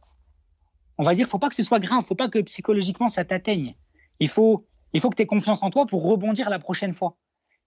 on 0.99 1.03
va 1.03 1.15
dire, 1.15 1.27
faut 1.27 1.39
pas 1.39 1.47
que 1.47 1.55
ce 1.55 1.63
soit 1.63 1.79
grave, 1.79 2.03
faut 2.05 2.13
pas 2.13 2.27
que 2.27 2.39
psychologiquement 2.39 3.07
ça 3.07 3.23
t'atteigne. 3.23 3.73
Il 4.19 4.27
faut, 4.27 4.67
il 4.91 4.99
faut 4.99 5.09
que 5.09 5.15
tu 5.15 5.23
aies 5.23 5.27
confiance 5.27 5.63
en 5.63 5.71
toi 5.71 5.87
pour 5.87 6.03
rebondir 6.05 6.49
la 6.49 6.59
prochaine 6.59 6.93
fois. 6.93 7.15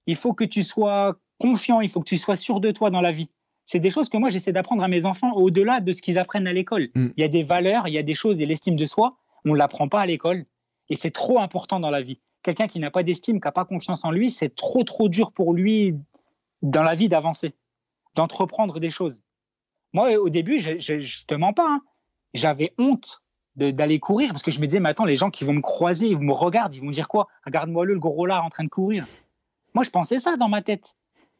Il 0.06 0.16
faut 0.16 0.34
que 0.34 0.44
tu 0.44 0.62
sois 0.62 1.16
confiant, 1.38 1.80
il 1.80 1.88
faut 1.88 2.00
que 2.00 2.08
tu 2.08 2.18
sois 2.18 2.36
sûr 2.36 2.60
de 2.60 2.70
toi 2.70 2.90
dans 2.90 3.00
la 3.00 3.10
vie. 3.10 3.30
C'est 3.64 3.80
des 3.80 3.88
choses 3.88 4.10
que 4.10 4.18
moi 4.18 4.28
j'essaie 4.28 4.52
d'apprendre 4.52 4.82
à 4.82 4.88
mes 4.88 5.06
enfants 5.06 5.32
au-delà 5.32 5.80
de 5.80 5.94
ce 5.94 6.02
qu'ils 6.02 6.18
apprennent 6.18 6.46
à 6.46 6.52
l'école. 6.52 6.90
Mm. 6.94 7.08
Il 7.16 7.20
y 7.22 7.24
a 7.24 7.28
des 7.28 7.42
valeurs, 7.42 7.88
il 7.88 7.94
y 7.94 7.98
a 7.98 8.02
des 8.02 8.14
choses 8.14 8.38
et 8.38 8.44
l'estime 8.44 8.76
de 8.76 8.84
soi, 8.84 9.16
on 9.46 9.54
l'apprend 9.54 9.88
pas 9.88 10.02
à 10.02 10.06
l'école 10.06 10.44
et 10.90 10.96
c'est 10.96 11.10
trop 11.10 11.40
important 11.40 11.80
dans 11.80 11.90
la 11.90 12.02
vie. 12.02 12.20
Quelqu'un 12.42 12.68
qui 12.68 12.80
n'a 12.80 12.90
pas 12.90 13.02
d'estime, 13.02 13.40
qui 13.40 13.46
n'a 13.46 13.52
pas 13.52 13.64
confiance 13.64 14.04
en 14.04 14.10
lui, 14.10 14.28
c'est 14.28 14.54
trop 14.54 14.84
trop 14.84 15.08
dur 15.08 15.32
pour 15.32 15.54
lui 15.54 15.94
dans 16.60 16.82
la 16.82 16.94
vie 16.94 17.08
d'avancer, 17.08 17.54
d'entreprendre 18.14 18.78
des 18.78 18.90
choses. 18.90 19.22
Moi 19.94 20.18
au 20.18 20.28
début, 20.28 20.58
je, 20.58 20.78
je, 20.80 21.24
te 21.24 21.34
mens 21.34 21.54
pas, 21.54 21.66
hein. 21.66 21.80
J'avais 22.34 22.72
honte 22.78 23.22
d'aller 23.56 23.98
courir 23.98 24.30
parce 24.30 24.42
que 24.42 24.50
je 24.50 24.60
me 24.60 24.66
disais 24.66 24.80
mais 24.80 24.88
attends 24.88 25.04
les 25.04 25.16
gens 25.16 25.30
qui 25.30 25.44
vont 25.44 25.52
me 25.52 25.60
croiser, 25.60 26.08
ils 26.08 26.18
me 26.18 26.32
regardent, 26.32 26.74
ils 26.74 26.80
vont 26.80 26.90
dire 26.90 27.08
quoi? 27.08 27.28
Regarde-moi 27.44 27.84
le, 27.84 27.98
gros 27.98 28.24
là 28.24 28.42
en 28.42 28.48
train 28.48 28.64
de 28.64 28.70
courir. 28.70 29.06
Moi 29.74 29.84
je 29.84 29.90
pensais 29.90 30.18
ça 30.18 30.36
dans 30.36 30.48
ma 30.48 30.62
tête. 30.62 30.96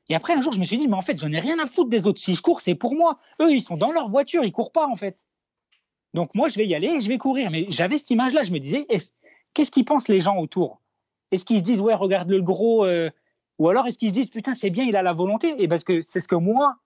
Et 0.09 0.14
après, 0.14 0.34
un 0.34 0.40
jour, 0.40 0.53
je 0.53 0.61
me 0.61 0.64
suis 0.64 0.78
dit, 0.78 0.88
mais 0.88 0.97
en 0.97 1.01
fait, 1.01 1.18
j'en 1.18 1.32
ai 1.32 1.38
rien 1.38 1.59
à 1.59 1.66
foutre 1.66 1.88
des 1.88 2.07
autres. 2.07 2.20
Si 2.20 2.34
je 2.34 2.43
cours, 2.43 2.61
c'est 2.61 2.74
pour 2.74 2.95
moi. 2.95 3.18
Eux, 3.40 3.51
ils 3.51 3.62
sont 3.62 3.76
dans 3.76 3.93
leur 3.93 4.09
voiture, 4.09 4.45
ils 4.45 4.53
courent 4.53 4.72
pas, 4.72 4.86
en 4.86 4.97
fait. 4.97 5.24
Donc, 6.12 6.34
moi, 6.34 6.49
je 6.49 6.57
vais 6.57 6.66
y 6.66 6.74
aller 6.74 6.88
et 6.88 7.01
je 7.01 7.09
vais 7.09 7.18
courir. 7.18 7.51
Mais 7.51 7.66
j'avais 7.70 7.99
cette 7.99 8.11
image-là. 8.11 8.43
Je 8.43 8.53
me 8.53 8.59
disais, 8.59 8.86
qu'est-ce 9.55 9.70
qu'ils 9.70 9.85
pensent 9.85 10.09
les 10.09 10.20
gens 10.20 10.36
autour? 10.36 10.81
Est-ce 11.31 11.44
qu'ils 11.44 11.59
se 11.59 11.62
disent, 11.62 11.81
ouais, 11.81 11.94
regarde 11.94 12.28
le 12.28 12.43
gros 12.43 12.85
euh, 12.85 13.10
Ou 13.59 13.69
alors, 13.69 13.86
est-ce 13.86 13.97
qu'ils 13.97 14.09
se 14.09 14.14
disent, 14.14 14.28
putain, 14.28 14.55
c'est 14.55 14.70
bien, 14.70 14.85
il 14.85 14.97
a 14.97 15.02
la 15.02 15.12
volonté? 15.12 15.55
Et 15.62 15.69
parce 15.69 15.85
que 15.85 16.02
c'est 16.02 16.20
ce 16.20 16.28
que 16.28 16.35
moi, 16.35 16.77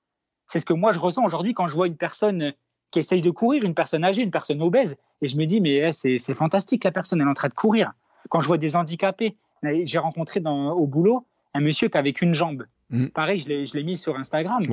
c'est 0.49 0.61
ce 0.61 0.66
que 0.66 0.74
moi, 0.74 0.93
je 0.93 0.99
ressens 0.99 1.24
aujourd'hui 1.24 1.55
quand 1.55 1.69
je 1.69 1.74
vois 1.74 1.87
une 1.87 1.97
personne 1.97 2.53
qui 2.97 3.01
essaye 3.01 3.20
de 3.20 3.31
courir, 3.31 3.62
une 3.62 3.74
personne 3.74 4.05
âgée, 4.05 4.23
une 4.23 4.31
personne 4.31 4.62
obèse. 4.62 4.97
Et 5.20 5.28
je 5.28 5.36
me 5.36 5.44
dis, 5.44 5.60
mais 5.60 5.86
eh, 5.86 5.93
c'est 5.93 6.35
fantastique, 6.35 6.82
la 6.82 6.90
personne, 6.90 7.20
elle 7.20 7.27
est 7.27 7.31
en 7.31 7.35
train 7.35 7.48
de 7.48 7.55
courir. 7.55 7.93
Quand 8.31 8.40
je 8.40 8.47
vois 8.47 8.56
des 8.56 8.74
handicapés, 8.74 9.36
j'ai 9.62 9.98
rencontré 9.98 10.40
dans, 10.40 10.70
au 10.70 10.86
boulot 10.86 11.27
un 11.52 11.60
monsieur 11.60 11.90
qui 11.90 11.98
avait 11.98 12.14
qu'une 12.14 12.32
jambe. 12.32 12.64
Mm. 12.89 13.09
Pareil, 13.09 13.40
je 13.40 13.77
l'ai 13.77 13.85
mis 13.85 13.98
sur 13.98 14.16
Instagram. 14.16 14.64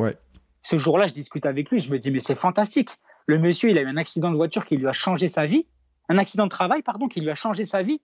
Ce 0.62 0.78
jour-là, 0.78 1.08
je 1.08 1.14
discute 1.14 1.46
avec 1.46 1.70
lui. 1.70 1.80
Je 1.80 1.92
me 1.92 2.00
dis, 2.00 2.12
mais 2.12 2.22
c'est 2.22 2.36
fantastique. 2.36 2.92
Le 3.26 3.40
monsieur, 3.40 3.70
il 3.70 3.78
a 3.78 3.82
eu 3.82 3.88
un 3.88 3.98
accident 3.98 4.32
de 4.32 4.38
voiture 4.38 4.66
qui 4.66 4.78
lui 4.78 4.88
a 4.88 4.94
changé 4.94 5.28
sa 5.28 5.46
vie. 5.46 5.66
Un 6.08 6.18
accident 6.18 6.46
de 6.46 6.50
travail, 6.50 6.82
pardon, 6.82 7.10
qui 7.10 7.20
lui 7.20 7.30
a 7.30 7.36
changé 7.36 7.66
sa 7.66 7.82
vie. 7.82 8.00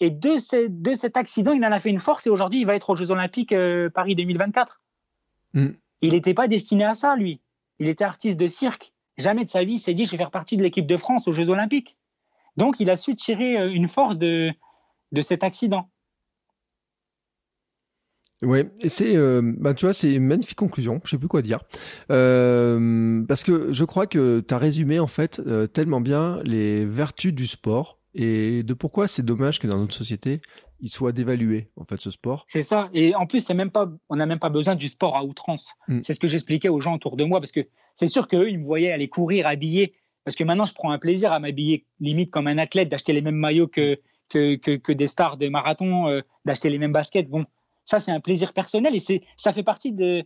Et 0.00 0.10
de, 0.10 0.66
de 0.66 0.94
cet 0.94 1.16
accident, 1.16 1.52
il 1.52 1.64
en 1.64 1.70
a 1.70 1.78
fait 1.78 1.90
une 1.90 2.00
force. 2.00 2.26
Et 2.26 2.30
aujourd'hui, 2.30 2.60
il 2.60 2.66
va 2.66 2.74
être 2.74 2.90
aux 2.90 2.96
Jeux 2.96 3.12
Olympiques 3.12 3.52
euh, 3.52 3.90
Paris 3.90 4.16
2024. 4.16 4.80
Mm. 5.54 5.68
Il 6.00 6.14
n'était 6.14 6.34
pas 6.34 6.48
destiné 6.48 6.84
à 6.84 6.94
ça, 6.94 7.14
lui. 7.14 7.40
Il 7.78 7.88
était 7.88 8.02
artiste 8.02 8.36
de 8.36 8.48
cirque. 8.48 8.92
Jamais 9.18 9.44
de 9.44 9.50
sa 9.50 9.64
vie, 9.64 9.78
s'est 9.78 9.94
dit, 9.94 10.06
je 10.06 10.12
vais 10.12 10.16
faire 10.16 10.30
partie 10.30 10.56
de 10.56 10.62
l'équipe 10.62 10.86
de 10.86 10.96
France 10.96 11.28
aux 11.28 11.32
Jeux 11.32 11.50
Olympiques. 11.50 11.98
Donc, 12.56 12.76
il 12.80 12.90
a 12.90 12.96
su 12.96 13.14
tirer 13.16 13.58
euh, 13.58 13.70
une 13.70 13.88
force 13.88 14.18
de, 14.18 14.52
cet 15.22 15.44
accident. 15.44 15.88
Ouais, 18.42 18.70
c'est, 18.86 19.14
euh, 19.16 19.40
bah, 19.58 19.72
tu 19.74 19.84
vois, 19.84 19.92
c'est 19.92 20.14
une 20.14 20.26
magnifique 20.26 20.58
conclusion. 20.58 21.00
Je 21.04 21.10
sais 21.10 21.18
plus 21.18 21.28
quoi 21.28 21.42
dire, 21.42 21.60
euh, 22.10 23.22
parce 23.28 23.44
que 23.44 23.72
je 23.72 23.84
crois 23.84 24.06
que 24.06 24.40
tu 24.40 24.52
as 24.52 24.58
résumé 24.58 24.98
en 24.98 25.06
fait 25.06 25.40
tellement 25.72 26.00
bien 26.00 26.40
les 26.42 26.84
vertus 26.84 27.32
du 27.32 27.46
sport 27.46 28.00
et 28.14 28.64
de 28.64 28.74
pourquoi 28.74 29.06
c'est 29.06 29.22
dommage 29.22 29.60
que 29.60 29.68
dans 29.68 29.78
notre 29.78 29.94
société 29.94 30.40
il 30.82 30.90
soit 30.90 31.12
dévalué 31.12 31.70
en 31.76 31.84
fait 31.84 31.96
ce 31.96 32.10
sport. 32.10 32.44
C'est 32.48 32.62
ça. 32.62 32.90
Et 32.92 33.14
en 33.14 33.26
plus, 33.26 33.40
c'est 33.40 33.54
même 33.54 33.70
pas, 33.70 33.88
on 34.08 34.16
n'a 34.16 34.26
même 34.26 34.40
pas 34.40 34.50
besoin 34.50 34.74
du 34.74 34.88
sport 34.88 35.16
à 35.16 35.24
outrance. 35.24 35.74
Mm. 35.88 36.00
C'est 36.02 36.14
ce 36.14 36.20
que 36.20 36.26
j'expliquais 36.26 36.68
aux 36.68 36.80
gens 36.80 36.94
autour 36.94 37.16
de 37.16 37.24
moi, 37.24 37.40
parce 37.40 37.52
que 37.52 37.66
c'est 37.94 38.08
sûr 38.08 38.26
qu'eux, 38.26 38.50
ils 38.50 38.58
me 38.58 38.64
voyaient 38.64 38.90
aller 38.90 39.08
courir, 39.08 39.46
habiller. 39.46 39.94
Parce 40.24 40.36
que 40.36 40.44
maintenant, 40.44 40.66
je 40.66 40.74
prends 40.74 40.90
un 40.90 40.98
plaisir 40.98 41.32
à 41.32 41.38
m'habiller 41.38 41.86
limite 42.00 42.30
comme 42.30 42.48
un 42.48 42.58
athlète, 42.58 42.88
d'acheter 42.88 43.12
les 43.12 43.22
mêmes 43.22 43.36
maillots 43.36 43.68
que, 43.68 44.00
que, 44.28 44.56
que, 44.56 44.76
que 44.76 44.92
des 44.92 45.06
stars 45.06 45.36
de 45.36 45.48
marathon, 45.48 46.08
euh, 46.08 46.20
d'acheter 46.44 46.68
les 46.68 46.78
mêmes 46.78 46.92
baskets. 46.92 47.28
Bon, 47.28 47.46
ça, 47.84 48.00
c'est 48.00 48.12
un 48.12 48.20
plaisir 48.20 48.52
personnel 48.52 48.94
et 48.94 49.00
c'est, 49.00 49.22
ça 49.36 49.52
fait 49.52 49.62
partie 49.62 49.92
de, 49.92 50.24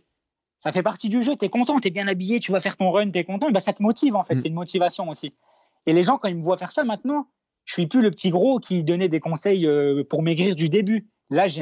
ça 0.59 0.71
fait 0.71 0.83
partie 0.83 1.09
du 1.09 1.21
jeu. 1.21 1.35
T'es 1.35 1.49
content, 1.49 1.79
t'es 1.79 1.91
bien 1.91 2.07
habillé, 2.07 2.39
tu 2.39 2.51
vas 2.51 2.59
faire 2.59 2.77
ton 2.77 2.89
run, 2.91 3.11
t'es 3.11 3.23
content. 3.23 3.47
Et 3.49 3.51
ben, 3.51 3.59
ça 3.59 3.73
te 3.73 3.83
motive 3.83 4.15
en 4.15 4.23
fait. 4.23 4.35
Mm. 4.35 4.39
C'est 4.39 4.47
une 4.47 4.55
motivation 4.55 5.09
aussi. 5.09 5.33
Et 5.85 5.93
les 5.93 6.03
gens, 6.03 6.17
quand 6.17 6.27
ils 6.27 6.35
me 6.35 6.43
voient 6.43 6.57
faire 6.57 6.71
ça 6.71 6.83
maintenant, 6.83 7.27
je 7.67 7.73
suis 7.73 7.85
plus 7.85 8.01
le 8.01 8.09
petit 8.09 8.29
gros 8.29 8.59
qui 8.59 8.83
donnait 8.83 9.09
des 9.09 9.19
conseils 9.19 9.67
euh, 9.67 10.03
pour 10.05 10.23
maigrir 10.23 10.55
du 10.55 10.69
début. 10.69 11.05
Là, 11.29 11.47
il 11.47 11.57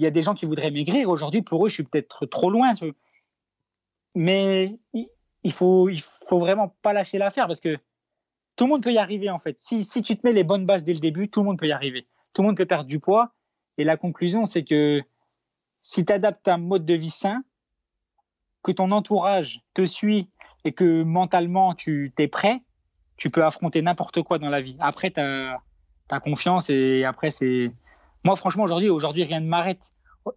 y, 0.00 0.06
a- 0.06 0.10
des 0.10 0.22
gens 0.22 0.34
qui 0.34 0.46
voudraient 0.46 0.70
maigrir. 0.70 1.10
Aujourd'hui, 1.10 1.42
pour 1.42 1.66
eux, 1.66 1.68
je 1.68 1.74
suis 1.74 1.82
peut-être 1.82 2.26
trop 2.26 2.48
loin. 2.48 2.74
Mais 4.14 4.78
il 4.94 5.52
faut, 5.52 5.90
faut 6.28 6.38
vraiment 6.38 6.76
pas 6.82 6.92
lâcher 6.92 7.18
l'affaire 7.18 7.48
parce 7.48 7.58
que 7.58 7.76
tout 8.54 8.64
le 8.64 8.70
monde 8.70 8.84
peut 8.84 8.92
y 8.92 8.98
arriver 8.98 9.30
en 9.30 9.40
fait. 9.40 9.58
Si, 9.58 9.82
si 9.82 10.00
tu 10.00 10.16
te 10.16 10.24
mets 10.24 10.32
les 10.32 10.44
bonnes 10.44 10.64
bases 10.64 10.84
dès 10.84 10.94
le 10.94 11.00
début, 11.00 11.28
tout 11.28 11.40
le 11.40 11.46
monde 11.46 11.58
peut 11.58 11.66
y 11.66 11.72
arriver. 11.72 12.06
Tout 12.32 12.42
le 12.42 12.48
monde 12.48 12.56
peut 12.56 12.66
perdre 12.66 12.88
du 12.88 13.00
poids. 13.00 13.32
Et 13.78 13.84
la 13.84 13.96
conclusion, 13.96 14.46
c'est 14.46 14.62
que 14.62 15.02
si 15.80 16.04
tu 16.04 16.12
adaptes 16.12 16.46
un 16.46 16.58
mode 16.58 16.86
de 16.86 16.94
vie 16.94 17.10
sain, 17.10 17.42
que 18.62 18.70
ton 18.70 18.92
entourage 18.92 19.60
te 19.74 19.84
suit 19.86 20.28
et 20.64 20.72
que 20.72 21.02
mentalement 21.02 21.74
tu 21.74 22.12
t'es 22.14 22.28
prêt, 22.28 22.60
tu 23.20 23.30
peux 23.30 23.44
affronter 23.44 23.82
n'importe 23.82 24.22
quoi 24.22 24.38
dans 24.38 24.48
la 24.48 24.62
vie. 24.62 24.76
Après, 24.80 25.10
tu 25.10 25.20
as, 25.20 26.20
confiance 26.20 26.70
et 26.70 27.04
après, 27.04 27.30
c'est. 27.30 27.70
Moi, 28.24 28.34
franchement, 28.34 28.64
aujourd'hui, 28.64 28.88
aujourd'hui, 28.88 29.24
rien 29.24 29.40
ne 29.40 29.46
m'arrête. 29.46 29.92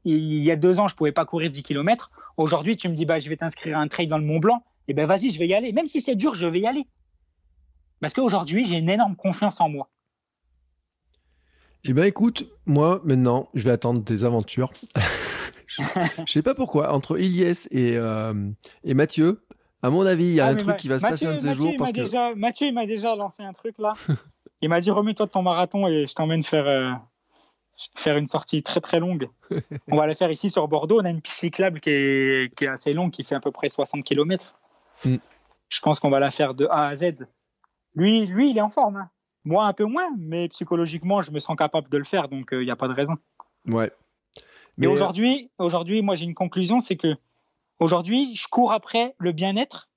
Il 0.06 0.44
y 0.44 0.52
a 0.52 0.56
deux 0.56 0.80
ans, 0.80 0.88
je 0.88 0.96
pouvais 0.96 1.12
pas 1.12 1.26
courir 1.26 1.50
10 1.50 1.64
km. 1.64 2.10
Aujourd'hui, 2.38 2.78
tu 2.78 2.90
me 2.90 2.94
dis, 2.94 3.06
bah, 3.06 3.20
je 3.20 3.30
vais 3.30 3.38
t'inscrire 3.38 3.78
à 3.78 3.82
un 3.82 3.88
trail 3.88 4.08
dans 4.08 4.18
le 4.18 4.26
Mont 4.26 4.40
Blanc. 4.40 4.64
Et 4.88 4.94
ben, 4.94 5.06
vas-y, 5.06 5.32
je 5.32 5.40
vais 5.40 5.48
y 5.48 5.54
aller. 5.54 5.72
Même 5.72 5.88
si 5.88 6.02
c'est 6.02 6.16
dur, 6.16 6.36
je 6.36 6.46
vais 6.46 6.60
y 6.60 6.68
aller. 6.68 6.86
Parce 8.02 8.14
qu'aujourd'hui, 8.14 8.66
j'ai 8.66 8.76
une 8.76 8.90
énorme 8.90 9.16
confiance 9.16 9.60
en 9.62 9.70
moi. 9.70 9.90
Eh 11.86 11.94
ben 11.94 12.04
écoute, 12.04 12.48
moi 12.66 13.02
maintenant, 13.04 13.50
je 13.54 13.64
vais 13.64 13.72
attendre 13.72 14.04
tes 14.04 14.24
aventures. 14.24 14.72
je, 15.68 15.82
je 16.26 16.32
sais 16.32 16.42
pas 16.42 16.56
pourquoi 16.56 16.94
entre 16.94 17.20
Ilyes 17.20 17.68
et 17.72 17.98
euh, 17.98 18.34
et 18.86 18.94
Mathieu, 18.94 19.42
à 19.84 19.90
mon 19.90 20.06
avis, 20.06 20.26
il 20.26 20.34
y 20.36 20.40
a 20.40 20.46
Ah, 20.48 20.50
un 20.50 20.56
truc 20.56 20.78
qui 20.78 20.88
va 20.88 20.98
se 20.98 21.04
Mathieu- 21.04 21.14
passer 21.14 21.26
un 21.28 21.32
de 21.34 21.38
ces 21.38 21.48
Mathieu, 21.50 21.62
jours 21.64 21.74
parce 21.78 21.92
que 21.92 21.98
déjà- 21.98 22.34
Mathieu, 22.36 22.68
il 22.68 22.74
m'a 22.74 22.86
déjà 22.88 23.16
lancé 23.16 23.44
un 23.44 23.54
truc 23.54 23.76
là. 23.78 23.94
il 24.62 24.70
m'a 24.70 24.80
dit 24.80 24.90
remets-toi 24.92 25.26
de 25.28 25.32
ton 25.32 25.42
marathon 25.44 25.88
et 25.88 26.08
je 26.08 26.14
t'emmène 26.16 26.42
faire, 26.44 26.66
euh, 26.68 26.92
faire 27.96 28.18
une 28.18 28.28
sortie 28.28 28.64
très 28.64 28.80
très 28.82 29.00
longue. 29.00 29.30
on 29.92 29.98
va 29.98 30.08
la 30.08 30.16
faire 30.16 30.32
ici 30.32 30.50
sur 30.50 30.68
Bordeaux. 30.68 31.02
On 31.02 31.06
a 31.06 31.10
une 31.10 31.22
piste 31.22 31.38
cyclable 31.38 31.80
qui 31.80 31.90
est, 31.90 32.56
qui 32.56 32.66
est 32.66 32.68
assez 32.70 32.94
longue, 32.94 33.12
qui 33.12 33.24
fait 33.24 33.36
à 33.36 33.40
peu 33.40 33.52
près 33.52 33.70
60 33.70 34.04
km. 34.04 34.56
Mm. 35.06 35.18
Je 35.70 35.82
pense 35.82 36.00
qu'on 36.00 36.10
va 36.10 36.20
la 36.20 36.32
faire 36.32 36.54
de 36.54 36.66
A 36.70 36.88
à 36.88 36.96
Z. 36.96 37.28
Lui, 37.96 38.26
lui 38.26 38.52
il 38.52 38.58
est 38.58 38.62
en 38.62 38.70
forme. 38.70 38.98
hein. 38.98 39.10
Moi, 39.46 39.66
un 39.66 39.74
peu 39.74 39.84
moins, 39.84 40.10
mais 40.18 40.48
psychologiquement, 40.48 41.22
je 41.22 41.32
me 41.32 41.40
sens 41.40 41.58
capable 41.58 41.90
de 41.90 41.98
le 41.98 42.06
faire, 42.06 42.30
donc 42.30 42.50
il 42.54 42.60
n'y 42.60 42.72
a 42.72 42.78
pas 42.78 42.88
de 42.88 42.94
raison. 42.94 43.16
ouais. 43.68 43.92
Mais 44.38 44.42
Mais, 44.78 44.88
euh, 44.88 44.92
aujourd'hui, 44.92 45.52
aujourd'hui, 45.60 46.02
moi 46.02 46.16
j'ai 46.16 46.26
une 46.26 46.34
conclusion, 46.34 46.80
c'est 46.80 46.96
que 46.96 47.16
aujourd'hui, 47.84 48.36
je 48.36 48.48
cours 48.48 48.72
après 48.72 49.16
le 49.18 49.32
bien-être 49.32 49.90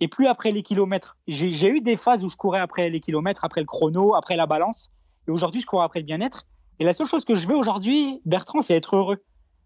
et 0.00 0.08
plus 0.08 0.26
après 0.26 0.52
les 0.52 0.62
kilomètres. 0.62 1.16
J'ai 1.26 1.68
eu 1.68 1.80
des 1.80 1.96
phases 1.96 2.24
où 2.24 2.28
je 2.28 2.36
courais 2.36 2.60
après 2.60 2.90
les 2.90 3.00
kilomètres, 3.00 3.44
après 3.44 3.60
le 3.60 3.66
chrono, 3.66 4.14
après 4.14 4.36
la 4.36 4.46
balance, 4.46 4.92
et 5.26 5.30
aujourd'hui, 5.30 5.60
je 5.60 5.66
cours 5.66 5.82
après 5.82 6.00
le 6.00 6.06
bien-être. 6.06 6.46
Et 6.78 6.84
la 6.84 6.94
seule 6.94 7.06
chose 7.06 7.24
que 7.24 7.34
je 7.34 7.48
veux 7.48 7.56
aujourd'hui, 7.56 8.20
Bertrand, 8.24 8.62
c'est 8.62 8.76
être 8.76 8.96
heureux. 8.96 9.22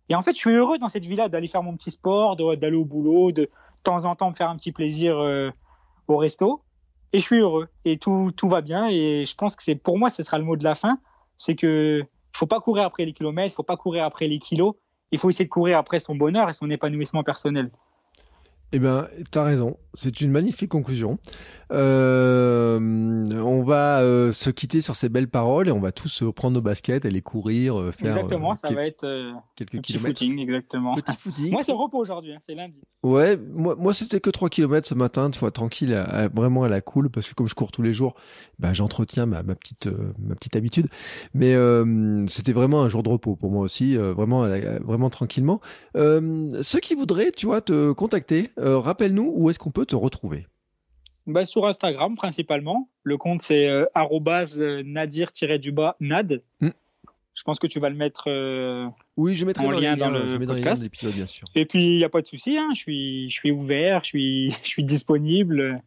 Et 0.09 0.15
en 0.15 0.23
fait, 0.23 0.33
je 0.33 0.39
suis 0.39 0.51
heureux 0.51 0.79
dans 0.79 0.89
cette 0.89 1.05
vie-là 1.05 1.29
d'aller 1.29 1.49
faire 1.49 1.63
mon 1.63 1.77
petit 1.77 1.91
sport, 1.91 2.37
d'aller 2.37 2.77
au 2.77 2.85
boulot, 2.85 3.33
de, 3.33 3.49
temps 3.83 4.05
en 4.05 4.17
temps 4.17 4.31
me 4.31 4.35
faire 4.35 4.51
un 4.51 4.57
petit 4.57 4.73
plaisir 4.73 5.19
euh, 5.19 5.51
au 6.09 6.17
resto. 6.17 6.63
Et 7.13 7.19
je 7.19 7.25
suis 7.25 7.39
heureux. 7.39 7.69
Et 7.85 7.99
tout, 7.99 8.33
tout 8.37 8.49
va 8.49 8.61
bien. 8.61 8.89
Et 8.89 9.25
je 9.27 9.35
pense 9.35 9.55
que 9.55 9.63
c'est 9.63 9.75
pour 9.75 9.99
moi, 9.99 10.11
ce 10.11 10.23
sera 10.23 10.39
le 10.39 10.45
mot 10.45 10.57
de 10.57 10.65
la 10.65 10.75
fin. 10.75 10.99
C'est 11.37 11.55
que 11.55 12.05
faut 12.35 12.47
pas 12.47 12.61
courir 12.61 12.85
après 12.85 13.05
les 13.05 13.13
kilomètres, 13.13 13.53
il 13.53 13.57
faut 13.57 13.63
pas 13.63 13.77
courir 13.77 14.05
après 14.05 14.27
les 14.27 14.39
kilos. 14.39 14.75
Il 15.13 15.19
faut 15.19 15.31
essayer 15.31 15.45
de 15.45 15.51
courir 15.51 15.79
après 15.79 16.01
son 16.01 16.17
bonheur 16.17 16.49
et 16.49 16.55
son 16.55 16.69
épanouissement 16.71 17.23
personnel. 17.23 17.71
Eh 18.73 18.79
ben, 18.79 19.07
t'as 19.31 19.43
raison. 19.45 19.77
C'est 19.95 20.21
une 20.23 20.31
magnifique 20.31 20.71
conclusion. 20.71 21.19
Euh, 21.73 22.79
on 23.31 23.63
va 23.63 24.01
euh, 24.01 24.33
se 24.33 24.51
quitter 24.51 24.81
sur 24.81 24.95
ces 24.97 25.09
belles 25.09 25.29
paroles 25.29 25.69
et 25.69 25.73
on 25.73 25.81
va 25.81 25.93
tous 25.93 26.23
euh, 26.23 26.33
prendre 26.33 26.55
nos 26.55 26.61
baskets, 26.61 27.05
aller 27.05 27.23
courir, 27.23 27.93
faire 27.95 28.17
exactement, 28.17 28.55
ça 28.55 28.69
quel- 28.69 28.77
va 28.77 28.87
être 28.87 29.33
quelques 29.57 29.75
un 29.75 29.79
petit 29.81 29.93
kilomètres. 29.95 30.19
footing, 30.21 30.39
exactement. 30.39 30.95
Petit 30.95 31.17
footing. 31.19 31.51
Moi, 31.53 31.61
c'est 31.63 31.73
repos 31.73 31.99
aujourd'hui, 31.99 32.33
hein, 32.33 32.39
c'est 32.47 32.55
lundi. 32.55 32.81
Ouais, 33.03 33.37
moi, 33.37 33.75
moi 33.79 33.93
c'était 33.93 34.21
que 34.21 34.31
3 34.31 34.49
km 34.49 34.87
ce 34.87 34.95
matin, 34.95 35.31
tu 35.31 35.39
vois, 35.41 35.51
tranquille, 35.51 35.93
à- 35.95 36.05
à- 36.05 36.29
vraiment 36.29 36.63
à 36.65 36.69
la 36.69 36.81
cool, 36.81 37.11
parce 37.11 37.29
que 37.29 37.35
comme 37.35 37.49
je 37.49 37.55
cours 37.55 37.73
tous 37.73 37.83
les 37.83 37.93
jours, 37.93 38.15
bah, 38.59 38.73
j'entretiens 38.73 39.27
ma, 39.27 39.43
ma, 39.43 39.55
petite, 39.55 39.89
ma 40.19 40.35
petite 40.35 40.57
habitude. 40.57 40.87
Mais 41.35 41.55
c'était 42.29 42.53
vraiment 42.53 42.83
un 42.83 42.89
jour 42.89 43.03
de 43.03 43.09
repos 43.09 43.37
pour 43.37 43.51
moi 43.51 43.63
aussi, 43.63 43.97
vraiment, 43.97 44.47
vraiment 44.85 45.11
tranquillement. 45.11 45.61
Ceux 45.95 46.81
qui 46.81 46.95
voudraient, 46.95 47.31
tu 47.33 47.47
vois, 47.47 47.61
te 47.61 47.93
contacter, 47.93 48.51
euh, 48.63 48.79
rappelle-nous 48.79 49.33
où 49.35 49.51
est-ce 49.51 49.59
qu'on 49.59 49.71
peut 49.71 49.87
te 49.87 49.97
retrouver. 49.97 50.47
Bah, 51.27 51.45
sur 51.45 51.67
Instagram 51.67 52.17
principalement. 52.17 52.89
Le 53.05 53.17
compte 53.17 53.43
c'est 53.43 53.69
euh, 53.69 53.85
euh, 53.97 54.83
nadir-du-bas 54.85 55.97
nad. 56.01 56.43
Hmm. 56.61 56.71
Je 57.35 57.43
pense 57.45 57.59
que 57.59 57.67
tu 57.67 57.81
vas 57.81 57.89
le 57.89 57.97
mettre. 57.97 58.25
euh, 58.29 58.87
Oui, 59.17 59.35
je 59.35 59.47
mettrai 59.47 59.67
En 59.67 59.71
dans, 59.71 59.81
lien 59.81 59.97
dans 59.97 60.11
le 60.11 60.27
dans 60.27 60.39
les 60.39 60.47
podcast. 60.47 60.83
l'épisode, 60.83 61.15
bien 61.15 61.27
sûr. 61.27 61.47
Et 61.55 61.65
puis 61.65 61.95
il 61.95 61.97
n'y 61.97 62.05
a 62.05 62.09
pas 62.11 62.21
de 62.21 62.27
souci, 62.27 62.59
hein, 62.59 62.69
je 62.75 62.79
suis, 62.81 63.31
je 63.31 63.35
suis 63.35 63.51
ouvert, 63.51 64.01
je 64.03 64.09
suis, 64.09 64.51
je 64.63 64.69
suis 64.69 64.85
disponible. 64.85 65.81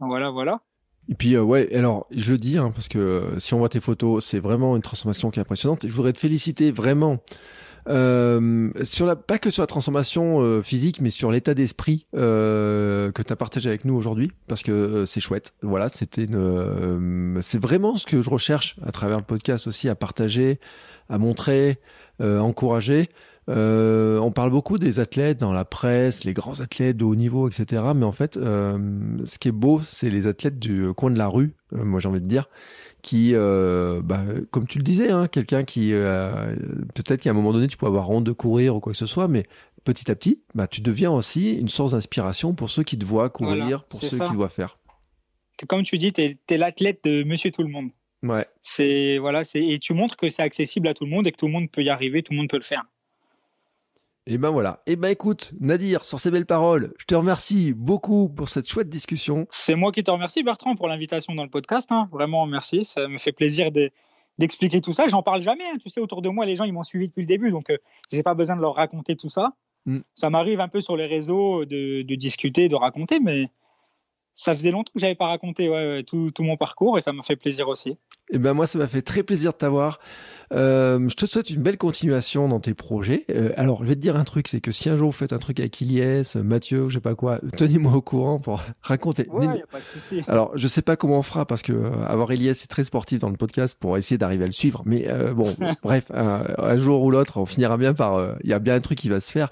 Voilà, 0.00 0.30
voilà. 0.30 0.60
Et 1.08 1.14
puis 1.14 1.34
euh, 1.34 1.42
ouais, 1.42 1.74
alors 1.74 2.06
je 2.10 2.32
le 2.32 2.38
dis 2.38 2.56
hein, 2.58 2.70
parce 2.72 2.88
que 2.88 2.98
euh, 2.98 3.38
si 3.38 3.54
on 3.54 3.58
voit 3.58 3.68
tes 3.68 3.80
photos, 3.80 4.24
c'est 4.24 4.38
vraiment 4.38 4.74
une 4.76 4.82
transformation 4.82 5.30
qui 5.30 5.38
est 5.38 5.42
impressionnante. 5.42 5.86
Je 5.86 5.92
voudrais 5.94 6.12
te 6.12 6.18
féliciter 6.20 6.70
vraiment 6.70 7.18
euh, 7.88 8.70
sur 8.84 9.06
la 9.06 9.16
pas 9.16 9.38
que 9.38 9.50
sur 9.50 9.62
la 9.62 9.66
transformation 9.66 10.40
euh, 10.40 10.62
physique, 10.62 11.00
mais 11.00 11.10
sur 11.10 11.30
l'état 11.30 11.54
d'esprit 11.54 12.06
euh, 12.14 13.12
que 13.12 13.22
tu 13.22 13.32
as 13.32 13.36
partagé 13.36 13.68
avec 13.68 13.84
nous 13.84 13.94
aujourd'hui, 13.94 14.32
parce 14.48 14.62
que 14.62 14.72
euh, 14.72 15.06
c'est 15.06 15.20
chouette. 15.20 15.52
Voilà, 15.62 15.88
c'était 15.88 16.26
euh, 16.30 17.38
c'est 17.40 17.60
vraiment 17.60 17.96
ce 17.96 18.06
que 18.06 18.22
je 18.22 18.30
recherche 18.30 18.76
à 18.84 18.92
travers 18.92 19.18
le 19.18 19.24
podcast 19.24 19.66
aussi, 19.66 19.88
à 19.88 19.94
partager, 19.94 20.60
à 21.08 21.18
montrer, 21.18 21.78
euh, 22.20 22.38
encourager. 22.38 23.08
Euh, 23.48 24.18
on 24.18 24.30
parle 24.30 24.50
beaucoup 24.50 24.78
des 24.78 25.00
athlètes 25.00 25.40
dans 25.40 25.52
la 25.52 25.64
presse, 25.64 26.24
les 26.24 26.34
grands 26.34 26.60
athlètes 26.60 26.96
de 26.96 27.04
haut 27.04 27.16
niveau, 27.16 27.48
etc. 27.48 27.82
Mais 27.96 28.04
en 28.04 28.12
fait, 28.12 28.36
euh, 28.36 28.78
ce 29.24 29.38
qui 29.38 29.48
est 29.48 29.52
beau, 29.52 29.80
c'est 29.82 30.10
les 30.10 30.26
athlètes 30.26 30.58
du 30.58 30.92
coin 30.94 31.10
de 31.10 31.18
la 31.18 31.26
rue, 31.26 31.54
moi 31.72 31.98
j'ai 31.98 32.08
envie 32.08 32.20
de 32.20 32.26
dire, 32.26 32.48
qui, 33.02 33.34
euh, 33.34 34.00
bah, 34.02 34.24
comme 34.50 34.66
tu 34.66 34.78
le 34.78 34.84
disais, 34.84 35.10
hein, 35.10 35.28
quelqu'un 35.28 35.64
qui, 35.64 35.92
euh, 35.92 36.54
peut-être 36.94 37.22
qu'à 37.22 37.30
un 37.30 37.34
moment 37.34 37.52
donné, 37.52 37.66
tu 37.66 37.76
peux 37.76 37.86
avoir 37.86 38.10
honte 38.10 38.24
de 38.24 38.32
courir 38.32 38.76
ou 38.76 38.80
quoi 38.80 38.92
que 38.92 38.98
ce 38.98 39.06
soit, 39.06 39.28
mais 39.28 39.46
petit 39.84 40.10
à 40.10 40.14
petit, 40.14 40.40
bah, 40.54 40.66
tu 40.66 40.80
deviens 40.80 41.10
aussi 41.10 41.54
une 41.54 41.68
source 41.68 41.92
d'inspiration 41.92 42.54
pour 42.54 42.70
ceux 42.70 42.82
qui 42.82 42.98
te 42.98 43.04
voient 43.04 43.30
courir, 43.30 43.56
Voilà, 43.56 43.78
pour 43.88 44.00
ceux 44.00 44.16
ça. 44.16 44.24
qui 44.24 44.32
te 44.32 44.36
voient 44.36 44.48
faire. 44.48 44.78
Comme 45.68 45.82
tu 45.82 45.98
dis, 45.98 46.12
tu 46.12 46.22
es, 46.22 46.56
l'athlète 46.56 47.04
de 47.04 47.22
Monsieur 47.24 47.50
Tout 47.50 47.62
le 47.62 47.68
Monde. 47.68 47.90
Ouais. 48.22 48.46
C'est 48.62 49.18
voilà, 49.18 49.44
c'est 49.44 49.64
et 49.66 49.78
tu 49.78 49.94
montres 49.94 50.16
que 50.16 50.28
c'est 50.28 50.42
accessible 50.42 50.88
à 50.88 50.94
tout 50.94 51.04
le 51.04 51.10
monde 51.10 51.26
et 51.26 51.32
que 51.32 51.38
tout 51.38 51.46
le 51.46 51.52
monde 51.52 51.70
peut 51.70 51.82
y 51.82 51.88
arriver, 51.88 52.22
tout 52.22 52.32
le 52.32 52.38
monde 52.38 52.50
peut 52.50 52.58
le 52.58 52.62
faire. 52.62 52.84
Et 54.32 54.38
ben 54.38 54.50
voilà. 54.50 54.80
Et 54.86 54.94
ben 54.94 55.08
écoute, 55.08 55.52
Nadir, 55.58 56.04
sur 56.04 56.20
ces 56.20 56.30
belles 56.30 56.46
paroles, 56.46 56.94
je 56.98 57.04
te 57.04 57.16
remercie 57.16 57.72
beaucoup 57.74 58.28
pour 58.28 58.48
cette 58.48 58.68
chouette 58.68 58.88
discussion. 58.88 59.48
C'est 59.50 59.74
moi 59.74 59.90
qui 59.90 60.04
te 60.04 60.10
remercie 60.12 60.44
Bertrand 60.44 60.76
pour 60.76 60.86
l'invitation 60.86 61.34
dans 61.34 61.42
le 61.42 61.50
podcast. 61.50 61.90
hein. 61.90 62.08
Vraiment 62.12 62.46
merci, 62.46 62.84
ça 62.84 63.08
me 63.08 63.18
fait 63.18 63.32
plaisir 63.32 63.72
de- 63.72 63.90
d'expliquer 64.38 64.80
tout 64.80 64.92
ça. 64.92 65.08
J'en 65.08 65.24
parle 65.24 65.42
jamais, 65.42 65.64
hein. 65.64 65.78
tu 65.82 65.90
sais, 65.90 65.98
autour 66.00 66.22
de 66.22 66.28
moi 66.28 66.46
les 66.46 66.54
gens 66.54 66.62
ils 66.62 66.72
m'ont 66.72 66.84
suivi 66.84 67.08
depuis 67.08 67.22
le 67.22 67.26
début, 67.26 67.50
donc 67.50 67.70
euh, 67.70 67.78
j'ai 68.12 68.22
pas 68.22 68.34
besoin 68.34 68.54
de 68.54 68.60
leur 68.60 68.76
raconter 68.76 69.16
tout 69.16 69.30
ça. 69.30 69.50
Mm. 69.86 69.98
Ça 70.14 70.30
m'arrive 70.30 70.60
un 70.60 70.68
peu 70.68 70.80
sur 70.80 70.96
les 70.96 71.06
réseaux 71.06 71.64
de, 71.64 72.02
de 72.02 72.14
discuter, 72.14 72.68
de 72.68 72.76
raconter, 72.76 73.18
mais 73.18 73.50
ça 74.36 74.54
faisait 74.54 74.70
longtemps 74.70 74.92
que 74.94 75.00
j'avais 75.00 75.16
pas 75.16 75.26
raconté 75.26 75.68
ouais, 75.68 76.04
tout, 76.04 76.30
tout 76.30 76.44
mon 76.44 76.56
parcours 76.56 76.96
et 76.98 77.00
ça 77.00 77.12
me 77.12 77.22
fait 77.22 77.34
plaisir 77.36 77.66
aussi. 77.66 77.98
Eh 78.32 78.38
ben 78.38 78.52
moi, 78.54 78.66
ça 78.66 78.78
m'a 78.78 78.86
fait 78.88 79.02
très 79.02 79.22
plaisir 79.22 79.52
de 79.52 79.56
t'avoir. 79.56 79.98
Euh, 80.52 81.08
je 81.08 81.14
te 81.14 81.26
souhaite 81.26 81.50
une 81.50 81.62
belle 81.62 81.78
continuation 81.78 82.48
dans 82.48 82.58
tes 82.58 82.74
projets. 82.74 83.24
Euh, 83.30 83.52
alors, 83.56 83.84
je 83.84 83.88
vais 83.88 83.94
te 83.94 84.00
dire 84.00 84.16
un 84.16 84.24
truc, 84.24 84.48
c'est 84.48 84.60
que 84.60 84.72
si 84.72 84.88
un 84.90 84.96
jour 84.96 85.10
vous 85.10 85.16
faites 85.16 85.32
un 85.32 85.38
truc 85.38 85.60
avec 85.60 85.80
Iliès, 85.80 86.34
Mathieu, 86.34 86.88
je 86.88 86.94
sais 86.94 87.00
pas 87.00 87.14
quoi, 87.14 87.38
tenez-moi 87.56 87.92
au 87.92 88.00
courant 88.00 88.40
pour 88.40 88.60
raconter. 88.82 89.28
Ouais, 89.30 89.44
y 89.44 89.48
a 89.48 89.66
pas 89.70 89.78
de 89.78 89.84
souci. 89.84 90.22
Alors, 90.26 90.50
je 90.56 90.66
sais 90.66 90.82
pas 90.82 90.96
comment 90.96 91.20
on 91.20 91.22
fera 91.22 91.46
parce 91.46 91.62
que 91.62 91.72
euh, 91.72 91.90
avoir 92.04 92.32
Iliès 92.32 92.58
c'est 92.58 92.66
très 92.66 92.82
sportif 92.82 93.20
dans 93.20 93.28
le 93.30 93.36
podcast 93.36 93.76
pour 93.78 93.96
essayer 93.96 94.18
d'arriver 94.18 94.42
à 94.42 94.46
le 94.48 94.52
suivre. 94.52 94.82
Mais 94.86 95.06
euh, 95.08 95.32
bon, 95.34 95.54
bref, 95.84 96.06
un, 96.12 96.42
un, 96.58 96.76
jour 96.78 97.04
ou 97.04 97.12
l'autre, 97.12 97.36
on 97.36 97.46
finira 97.46 97.76
bien 97.76 97.94
par. 97.94 98.16
euh, 98.16 98.32
Il 98.42 98.50
y 98.50 98.52
a 98.52 98.58
bien 98.58 98.74
un 98.74 98.80
truc 98.80 98.98
qui 98.98 99.08
va 99.08 99.20
se 99.20 99.30
faire. 99.30 99.50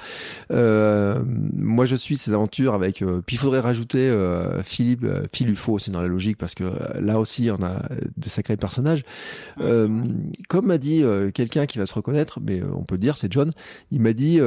Euh, 0.51 1.23
moi, 1.25 1.85
je 1.85 1.95
suis 1.95 2.17
ces 2.17 2.33
aventures 2.33 2.75
avec. 2.75 3.03
euh, 3.03 3.23
puis, 3.25 3.37
il 3.37 3.39
faudrait 3.39 3.61
rajouter 3.61 4.13
Philippe, 4.65 5.07
Phil 5.33 5.49
Ufo 5.51 5.75
aussi 5.75 5.93
dans 5.93 6.03
la 6.03 6.09
logique 6.09 6.39
parce 6.39 6.57
que 6.57 6.65
là 7.01 7.21
aussi, 7.21 7.51
on 7.57 7.63
a 7.65 7.83
des 8.17 8.29
sacrés 8.29 8.57
personnages. 8.69 9.05
Euh, 9.61 9.89
comme 10.49 10.67
m'a 10.67 10.79
dit 10.79 11.03
euh, 11.03 11.31
quelqu'un 11.31 11.67
qui 11.67 11.79
va 11.79 11.87
se 11.87 11.95
reconnaître, 11.95 12.39
mais 12.41 12.61
euh, 12.61 12.69
on 12.75 12.85
peut 12.85 12.97
le 12.97 13.01
dire, 13.01 13.17
c'est 13.17 13.33
John. 13.33 13.53
Il 13.91 14.01
m'a 14.01 14.13
dit, 14.13 14.39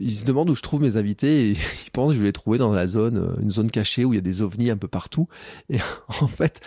il 0.00 0.10
se 0.10 0.24
demande 0.24 0.48
où 0.50 0.54
je 0.54 0.62
trouve 0.62 0.80
mes 0.80 0.96
invités 0.96 1.50
et 1.50 1.50
il 1.86 1.90
pense 1.92 2.10
que 2.10 2.16
je 2.16 2.20
vais 2.20 2.28
les 2.28 2.32
trouver 2.32 2.58
dans 2.58 2.72
la 2.72 2.86
zone, 2.86 3.36
une 3.40 3.50
zone 3.50 3.70
cachée 3.70 4.04
où 4.04 4.12
il 4.12 4.16
y 4.16 4.18
a 4.18 4.22
des 4.22 4.42
ovnis 4.42 4.70
un 4.70 4.76
peu 4.76 4.88
partout. 4.88 5.28
Et 5.68 5.78
en 6.20 6.28
fait, 6.28 6.60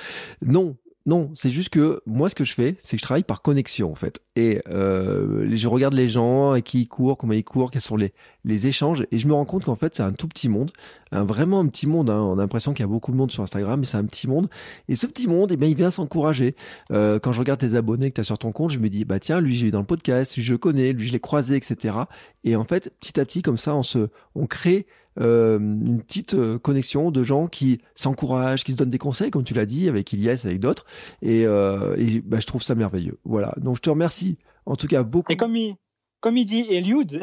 non. 0.45 0.75
Non, 1.07 1.29
c'est 1.35 1.51
juste 1.51 1.69
que 1.69 2.01
moi, 2.07 2.29
ce 2.29 2.35
que 2.35 2.43
je 2.43 2.53
fais, 2.53 2.77
c'est 2.79 2.97
que 2.97 2.99
je 2.99 3.05
travaille 3.05 3.23
par 3.23 3.43
connexion, 3.43 3.91
en 3.91 3.95
fait. 3.95 4.21
Et 4.35 4.63
euh, 4.67 5.47
je 5.53 5.67
regarde 5.67 5.93
les 5.93 6.09
gens, 6.09 6.49
à 6.49 6.61
qui 6.61 6.81
ils 6.81 6.87
courent, 6.87 7.15
comment 7.19 7.33
ils 7.33 7.43
courent, 7.43 7.69
quels 7.69 7.81
sont 7.81 7.95
les, 7.95 8.11
les 8.45 8.67
échanges, 8.67 9.05
et 9.11 9.17
je 9.17 9.27
me 9.27 9.33
rends 9.33 9.45
compte 9.45 9.65
qu'en 9.65 9.75
fait, 9.75 9.95
c'est 9.95 10.03
un 10.03 10.13
tout 10.13 10.27
petit 10.27 10.47
monde, 10.47 10.71
un 11.11 11.23
vraiment 11.23 11.59
un 11.59 11.67
petit 11.67 11.87
monde. 11.87 12.09
Hein. 12.09 12.21
On 12.21 12.33
a 12.37 12.41
l'impression 12.41 12.73
qu'il 12.73 12.83
y 12.83 12.87
a 12.87 12.89
beaucoup 12.89 13.11
de 13.11 13.17
monde 13.17 13.31
sur 13.31 13.43
Instagram, 13.43 13.79
mais 13.79 13.85
c'est 13.85 13.97
un 13.97 14.05
petit 14.05 14.27
monde. 14.27 14.49
Et 14.87 14.95
ce 14.95 15.07
petit 15.07 15.27
monde, 15.27 15.51
eh 15.51 15.57
ben, 15.57 15.69
il 15.69 15.75
vient 15.75 15.89
s'encourager. 15.89 16.55
Euh, 16.91 17.19
quand 17.19 17.31
je 17.31 17.39
regarde 17.39 17.59
tes 17.59 17.75
abonnés 17.75 18.09
que 18.09 18.15
tu 18.15 18.21
as 18.21 18.25
sur 18.25 18.37
ton 18.37 18.51
compte, 18.51 18.71
je 18.71 18.79
me 18.79 18.89
dis, 18.89 19.03
bah 19.05 19.19
tiens, 19.19 19.41
lui, 19.41 19.55
j'ai 19.55 19.65
vu 19.65 19.71
dans 19.71 19.79
le 19.79 19.85
podcast, 19.85 20.35
lui, 20.35 20.43
je 20.43 20.51
le 20.53 20.57
connais, 20.57 20.93
lui, 20.93 21.07
je 21.07 21.11
l'ai 21.11 21.19
croisé, 21.19 21.55
etc. 21.55 21.95
Et 22.43 22.55
en 22.55 22.63
fait, 22.63 22.93
petit 22.99 23.19
à 23.19 23.25
petit, 23.25 23.41
comme 23.41 23.57
ça, 23.57 23.75
on 23.75 23.83
se, 23.83 24.09
on 24.35 24.47
crée 24.47 24.85
euh, 25.19 25.57
une 25.59 26.01
petite 26.01 26.33
euh, 26.33 26.59
connexion 26.59 27.09
de 27.09 27.23
gens 27.23 27.47
qui 27.47 27.79
s'encouragent, 27.95 28.63
qui 28.63 28.73
se 28.73 28.77
donnent 28.77 28.89
des 28.89 28.97
conseils, 28.97 29.31
comme 29.31 29.43
tu 29.43 29.53
l'as 29.53 29.65
dit, 29.65 29.87
avec 29.87 30.11
Ilias, 30.11 30.41
avec 30.45 30.59
d'autres. 30.59 30.85
Et, 31.21 31.45
euh, 31.45 31.95
et 31.97 32.21
bah, 32.21 32.39
je 32.39 32.45
trouve 32.45 32.61
ça 32.61 32.75
merveilleux. 32.75 33.19
Voilà. 33.23 33.53
Donc 33.57 33.77
je 33.77 33.81
te 33.81 33.89
remercie 33.89 34.37
en 34.65 34.75
tout 34.75 34.87
cas 34.87 35.03
beaucoup. 35.03 35.31
Et 35.31 35.37
comme 35.37 35.55
il, 35.55 35.75
comme 36.19 36.37
il 36.37 36.45
dit 36.45 36.65
Eliud, 36.69 37.21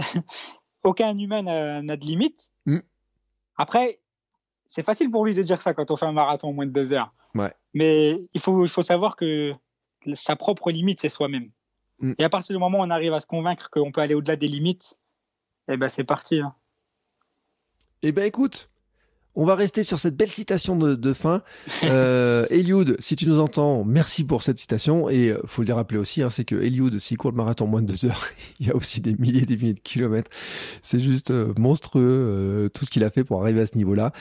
aucun 0.85 1.17
humain 1.17 1.43
n'a 1.43 1.97
de 1.97 2.05
limite. 2.05 2.53
Mm. 2.67 2.79
Après, 3.57 4.01
c'est 4.67 4.85
facile 4.85 5.11
pour 5.11 5.25
lui 5.25 5.35
de 5.35 5.43
dire 5.43 5.61
ça 5.61 5.75
quand 5.75 5.91
on 5.91 5.97
fait 5.97 6.07
un 6.07 6.13
marathon 6.13 6.49
en 6.49 6.53
moins 6.53 6.67
de 6.67 6.73
deux 6.73 6.93
heures. 6.93 7.13
Ouais. 7.35 7.53
Mais 7.75 8.23
il 8.35 8.41
faut, 8.41 8.65
il 8.65 8.71
faut 8.71 8.83
savoir 8.83 9.17
que 9.17 9.53
sa 10.15 10.37
propre 10.37 10.71
limite, 10.71 11.01
c'est 11.01 11.09
soi-même. 11.09 11.51
Mm. 12.01 12.15
Et 12.19 12.25
à 12.25 12.29
partir 12.29 12.55
du 12.55 12.59
moment 12.59 12.79
où 12.79 12.83
on 12.83 12.91
arrive 12.91 13.13
à 13.13 13.21
se 13.21 13.27
convaincre 13.27 13.71
qu'on 13.71 13.93
peut 13.93 14.01
aller 14.01 14.15
au-delà 14.15 14.37
des 14.37 14.49
limites, 14.49 14.99
eh 15.69 15.77
ben 15.77 15.89
c'est 15.89 16.05
parti. 16.05 16.41
hein. 16.41 16.55
Eh 18.03 18.11
ben 18.11 18.25
écoute, 18.25 18.72
on 19.35 19.45
va 19.45 19.55
rester 19.55 19.83
sur 19.83 19.99
cette 19.99 20.17
belle 20.17 20.31
citation 20.31 20.77
de, 20.77 20.95
de 20.95 21.13
fin. 21.13 21.43
Euh, 21.85 22.47
Eliud, 22.51 22.97
si 23.01 23.17
tu 23.17 23.27
nous 23.27 23.41
entends, 23.41 23.85
merci 23.85 24.25
pour 24.25 24.43
cette 24.43 24.57
citation. 24.59 25.11
Et 25.11 25.31
euh, 25.31 25.41
faut 25.47 25.63
le 25.63 25.75
rappeler 25.75 25.99
aussi, 25.99 26.23
hein, 26.23 26.31
c'est 26.31 26.45
que 26.45 26.55
Eliud, 26.55 26.99
s'il 27.01 27.17
court 27.17 27.33
le 27.33 27.37
marathon 27.37 27.65
en 27.65 27.69
moins 27.69 27.83
de 27.83 27.87
deux 27.87 28.07
heures, 28.07 28.29
il 28.61 28.69
y 28.69 28.71
a 28.71 28.77
aussi 28.77 29.01
des 29.01 29.15
milliers 29.15 29.43
et 29.43 29.47
des 29.47 29.57
milliers 29.57 29.75
de 29.75 29.81
kilomètres. 29.81 30.31
C'est 30.81 31.01
juste 31.01 31.33
euh, 31.33 31.53
monstrueux 31.59 32.03
euh, 32.05 32.69
tout 32.69 32.85
ce 32.85 32.91
qu'il 32.91 33.03
a 33.05 33.11
fait 33.11 33.25
pour 33.25 33.43
arriver 33.43 33.61
à 33.61 33.67
ce 33.67 33.77
niveau-là. 33.77 34.13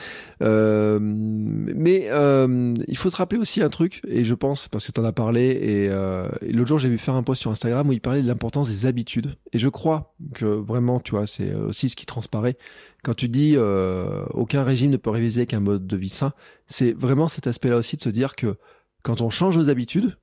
Euh, 0.42 0.98
mais 1.00 2.08
euh, 2.10 2.74
il 2.88 2.96
faut 2.96 3.10
se 3.10 3.16
rappeler 3.16 3.38
aussi 3.38 3.62
un 3.62 3.70
truc, 3.70 4.00
et 4.08 4.24
je 4.24 4.34
pense, 4.34 4.68
parce 4.68 4.86
que 4.86 4.92
tu 4.92 5.00
en 5.00 5.04
as 5.04 5.12
parlé, 5.12 5.42
et, 5.42 5.88
euh, 5.88 6.28
et 6.40 6.52
l'autre 6.52 6.68
jour 6.68 6.78
j'ai 6.78 6.88
vu 6.88 6.98
faire 6.98 7.14
un 7.14 7.22
post 7.22 7.40
sur 7.40 7.50
Instagram 7.50 7.88
où 7.88 7.92
il 7.92 8.00
parlait 8.00 8.22
de 8.22 8.26
l'importance 8.26 8.68
des 8.68 8.86
habitudes. 8.86 9.36
Et 9.52 9.58
je 9.58 9.68
crois 9.68 10.14
que 10.34 10.44
vraiment, 10.46 11.00
tu 11.00 11.12
vois, 11.12 11.26
c'est 11.26 11.54
aussi 11.54 11.88
ce 11.88 11.96
qui 11.96 12.06
transparaît 12.06 12.56
quand 13.04 13.14
tu 13.14 13.28
dis 13.28 13.54
euh, 13.56 14.24
aucun 14.30 14.62
régime 14.62 14.90
ne 14.90 14.96
peut 14.96 15.10
réviser 15.10 15.46
qu'un 15.46 15.60
mode 15.60 15.86
de 15.86 15.96
vie 15.96 16.08
sain, 16.08 16.32
c'est 16.66 16.92
vraiment 16.92 17.28
cet 17.28 17.46
aspect-là 17.46 17.76
aussi 17.76 17.96
de 17.96 18.02
se 18.02 18.08
dire 18.08 18.36
que 18.36 18.56
quand 19.02 19.20
on 19.20 19.30
change 19.30 19.58
nos 19.58 19.68
habitudes, 19.68 20.16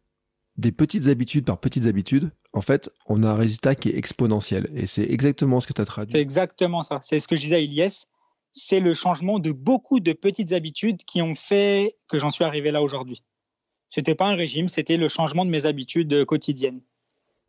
des 0.57 0.71
petites 0.71 1.07
habitudes 1.07 1.45
par 1.45 1.59
petites 1.59 1.85
habitudes, 1.85 2.31
en 2.53 2.61
fait, 2.61 2.89
on 3.05 3.23
a 3.23 3.29
un 3.29 3.35
résultat 3.35 3.75
qui 3.75 3.89
est 3.89 3.97
exponentiel. 3.97 4.69
Et 4.75 4.85
c'est 4.85 5.03
exactement 5.09 5.59
ce 5.59 5.67
que 5.67 5.73
tu 5.73 5.81
as 5.81 5.85
C'est 5.85 5.91
traduit. 5.91 6.17
exactement 6.17 6.83
ça. 6.83 6.99
C'est 7.01 7.19
ce 7.19 7.27
que 7.27 7.35
je 7.35 7.41
disais 7.43 7.55
à 7.55 7.59
Ilyes. 7.59 8.05
C'est 8.51 8.79
le 8.79 8.93
changement 8.93 9.39
de 9.39 9.51
beaucoup 9.51 9.99
de 9.99 10.11
petites 10.11 10.53
habitudes 10.53 11.03
qui 11.05 11.21
ont 11.21 11.35
fait 11.35 11.97
que 12.07 12.17
j'en 12.17 12.31
suis 12.31 12.43
arrivé 12.43 12.71
là 12.71 12.81
aujourd'hui. 12.81 13.23
C'était 13.89 14.15
pas 14.15 14.27
un 14.27 14.35
régime, 14.35 14.67
c'était 14.69 14.97
le 14.97 15.07
changement 15.07 15.45
de 15.45 15.49
mes 15.49 15.65
habitudes 15.65 16.13
euh, 16.13 16.25
quotidiennes. 16.25 16.81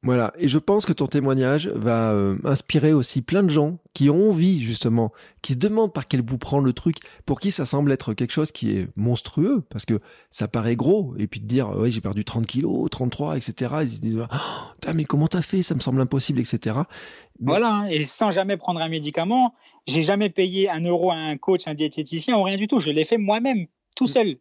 Voilà. 0.02 0.32
Et 0.38 0.48
je 0.48 0.58
pense 0.58 0.86
que 0.86 0.94
ton 0.94 1.06
témoignage 1.06 1.68
va 1.68 2.12
euh, 2.12 2.38
inspirer 2.44 2.94
aussi 2.94 3.20
plein 3.20 3.42
de 3.42 3.50
gens 3.50 3.78
qui 3.92 4.08
ont 4.08 4.30
envie, 4.30 4.62
justement, 4.62 5.12
qui 5.42 5.52
se 5.52 5.58
demandent 5.58 5.92
par 5.92 6.08
quel 6.08 6.22
bout 6.22 6.38
prendre 6.38 6.64
le 6.64 6.72
truc, 6.72 6.96
pour 7.26 7.38
qui 7.38 7.50
ça 7.50 7.66
semble 7.66 7.92
être 7.92 8.14
quelque 8.14 8.32
chose 8.32 8.50
qui 8.50 8.70
est 8.70 8.88
monstrueux, 8.96 9.62
parce 9.68 9.84
que 9.84 10.00
ça 10.30 10.48
paraît 10.48 10.76
gros, 10.76 11.14
et 11.18 11.26
puis 11.26 11.40
de 11.40 11.46
dire, 11.46 11.76
ouais, 11.76 11.90
j'ai 11.90 12.00
perdu 12.00 12.24
30 12.24 12.46
kilos, 12.46 12.88
33, 12.90 13.36
etc. 13.36 13.74
Ils 13.82 13.90
se 13.90 14.00
disent, 14.00 14.18
oh, 14.20 14.90
mais 14.94 15.04
comment 15.04 15.26
t'as 15.26 15.42
fait? 15.42 15.60
Ça 15.62 15.74
me 15.74 15.80
semble 15.80 16.00
impossible, 16.00 16.40
etc. 16.40 16.78
Mais- 17.38 17.52
Voilà, 17.52 17.70
hein. 17.70 17.86
et 17.88 18.06
sans 18.06 18.30
jamais 18.30 18.56
prendre 18.56 18.80
un 18.80 18.88
médicament, 18.88 19.54
j'ai 19.86 20.02
jamais 20.02 20.30
payé 20.30 20.70
un 20.70 20.80
euro 20.82 21.10
à 21.10 21.16
un 21.16 21.36
coach, 21.36 21.66
un 21.66 21.74
diététicien 21.74 22.38
ou 22.38 22.42
rien 22.42 22.56
du 22.56 22.68
tout. 22.68 22.78
Je 22.78 22.90
l'ai 22.90 23.04
fait 23.04 23.18
moi-même, 23.18 23.66
tout 23.96 24.06
seul. 24.06 24.38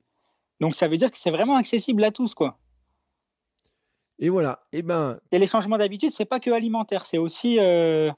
Donc 0.62 0.76
ça 0.76 0.88
veut 0.88 0.98
dire 0.98 1.12
que 1.12 1.18
c'est 1.18 1.32
vraiment 1.32 1.56
accessible 1.58 2.04
à 2.04 2.12
tous, 2.12 2.34
quoi. 2.34 2.60
Et 4.20 4.30
voilà. 4.30 4.60
Et 4.74 4.82
ben, 4.82 5.20
Et 5.32 5.40
les 5.40 5.48
changements 5.48 5.78
d'habitude, 5.78 6.12
c'est 6.12 6.26
pas 6.26 6.40
que 6.40 6.52
alimentaire, 6.52 7.06
c'est 7.06 7.18
aussi, 7.18 7.58
euh, 7.60 8.12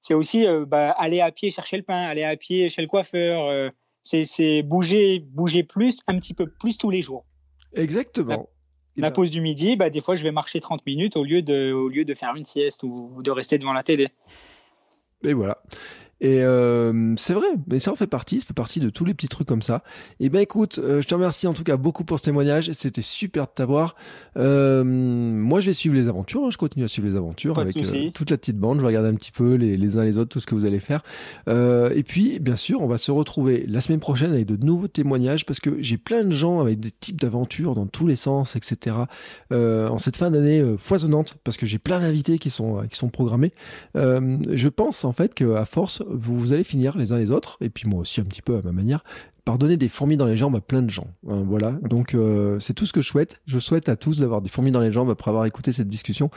c'est 0.00 0.14
aussi 0.14 0.46
euh, 0.46 0.66
bah, 0.66 0.90
aller 0.90 1.20
à 1.20 1.32
pied 1.32 1.50
chercher 1.50 1.78
le 1.78 1.82
pain, 1.82 2.02
aller 2.02 2.24
à 2.24 2.36
pied 2.36 2.68
chez 2.68 2.82
le 2.82 2.88
coiffeur. 2.88 3.46
euh, 3.46 3.70
c'est, 4.02 4.24
c'est 4.26 4.62
bouger, 4.62 5.20
bouger 5.20 5.62
plus, 5.62 6.02
un 6.06 6.18
petit 6.18 6.34
peu 6.34 6.46
plus 6.46 6.76
tous 6.76 6.90
les 6.90 7.00
jours. 7.00 7.24
exactement. 7.74 8.48
La 8.96 9.08
ben, 9.08 9.14
pause 9.14 9.30
du 9.30 9.40
midi, 9.40 9.74
bah, 9.74 9.90
des 9.90 10.00
fois, 10.00 10.14
je 10.14 10.22
vais 10.22 10.30
marcher 10.30 10.60
30 10.60 10.86
minutes 10.86 11.16
au 11.16 11.24
lieu 11.24 11.42
de, 11.42 11.72
au 11.72 11.88
lieu 11.88 12.04
de 12.04 12.14
faire 12.14 12.36
une 12.36 12.44
sieste 12.44 12.84
ou, 12.84 13.12
ou 13.16 13.22
de 13.22 13.30
rester 13.30 13.58
devant 13.58 13.72
la 13.72 13.82
télé. 13.82 14.08
Et 15.24 15.32
voilà. 15.32 15.60
Et 16.20 16.42
euh, 16.42 17.14
c'est 17.16 17.34
vrai, 17.34 17.46
mais 17.66 17.78
ça 17.78 17.92
en 17.92 17.96
fait 17.96 18.06
partie, 18.06 18.40
ça 18.40 18.46
fait 18.46 18.54
partie 18.54 18.80
de 18.80 18.88
tous 18.88 19.04
les 19.04 19.14
petits 19.14 19.28
trucs 19.28 19.48
comme 19.48 19.62
ça. 19.62 19.82
Et 20.20 20.28
ben 20.28 20.40
écoute, 20.40 20.78
euh, 20.78 21.02
je 21.02 21.08
te 21.08 21.14
remercie 21.14 21.46
en 21.46 21.54
tout 21.54 21.64
cas 21.64 21.76
beaucoup 21.76 22.04
pour 22.04 22.18
ce 22.18 22.24
témoignage, 22.24 22.70
c'était 22.72 23.02
super 23.02 23.44
de 23.44 23.50
t'avoir. 23.54 23.96
Euh, 24.36 24.84
moi 24.84 25.60
je 25.60 25.66
vais 25.66 25.72
suivre 25.72 25.94
les 25.94 26.08
aventures, 26.08 26.44
hein, 26.44 26.50
je 26.50 26.56
continue 26.56 26.84
à 26.84 26.88
suivre 26.88 27.08
les 27.08 27.16
aventures 27.16 27.54
Pas 27.54 27.62
avec 27.62 27.76
euh, 27.76 28.10
toute 28.10 28.30
la 28.30 28.36
petite 28.36 28.58
bande, 28.58 28.78
je 28.78 28.82
vais 28.82 28.88
regarder 28.88 29.08
un 29.08 29.14
petit 29.14 29.32
peu 29.32 29.54
les, 29.54 29.76
les 29.76 29.98
uns 29.98 30.04
les 30.04 30.16
autres, 30.18 30.30
tout 30.30 30.40
ce 30.40 30.46
que 30.46 30.54
vous 30.54 30.64
allez 30.64 30.80
faire. 30.80 31.02
Euh, 31.48 31.90
et 31.94 32.02
puis 32.02 32.38
bien 32.38 32.56
sûr, 32.56 32.80
on 32.80 32.86
va 32.86 32.98
se 32.98 33.10
retrouver 33.10 33.64
la 33.68 33.80
semaine 33.80 34.00
prochaine 34.00 34.32
avec 34.32 34.46
de 34.46 34.56
nouveaux 34.56 34.88
témoignages 34.88 35.44
parce 35.44 35.60
que 35.60 35.82
j'ai 35.82 35.98
plein 35.98 36.24
de 36.24 36.30
gens 36.30 36.60
avec 36.60 36.80
des 36.80 36.90
types 36.90 37.20
d'aventures 37.20 37.74
dans 37.74 37.86
tous 37.86 38.06
les 38.06 38.16
sens, 38.16 38.56
etc. 38.56 38.96
Euh, 39.52 39.88
en 39.88 39.98
cette 39.98 40.16
fin 40.16 40.30
d'année 40.30 40.64
foisonnante 40.78 41.36
parce 41.44 41.56
que 41.56 41.66
j'ai 41.66 41.78
plein 41.78 42.00
d'invités 42.00 42.38
qui 42.38 42.50
sont 42.50 42.86
qui 42.88 42.98
sont 42.98 43.08
programmés. 43.08 43.52
Euh, 43.96 44.38
je 44.52 44.68
pense 44.68 45.04
en 45.04 45.12
fait 45.12 45.34
que 45.34 45.54
à 45.54 45.64
force, 45.64 46.02
vous, 46.14 46.38
vous 46.38 46.52
allez 46.52 46.64
finir 46.64 46.96
les 46.96 47.12
uns 47.12 47.18
les 47.18 47.30
autres, 47.30 47.58
et 47.60 47.70
puis 47.70 47.88
moi 47.88 48.00
aussi 48.00 48.20
un 48.20 48.24
petit 48.24 48.42
peu 48.42 48.56
à 48.56 48.62
ma 48.62 48.72
manière, 48.72 49.04
par 49.44 49.58
donner 49.58 49.76
des 49.76 49.88
fourmis 49.88 50.16
dans 50.16 50.26
les 50.26 50.36
jambes 50.36 50.56
à 50.56 50.60
plein 50.60 50.82
de 50.82 50.90
gens. 50.90 51.08
hein, 51.28 51.44
voilà. 51.46 51.72
Donc 51.82 52.14
euh, 52.14 52.58
c'est 52.60 52.72
tout 52.72 52.86
ce 52.86 52.92
que 52.92 53.02
je 53.02 53.08
souhaite. 53.08 53.40
Je 53.46 53.58
souhaite 53.58 53.88
à 53.88 53.96
tous 53.96 54.20
d'avoir 54.20 54.40
des 54.40 54.48
fourmis 54.48 54.70
dans 54.72 54.80
les 54.80 54.90
jambes 54.90 55.10
après 55.10 55.30
avoir 55.30 55.44
écouté 55.44 55.70
cette 55.70 55.88
discussion. 55.88 56.30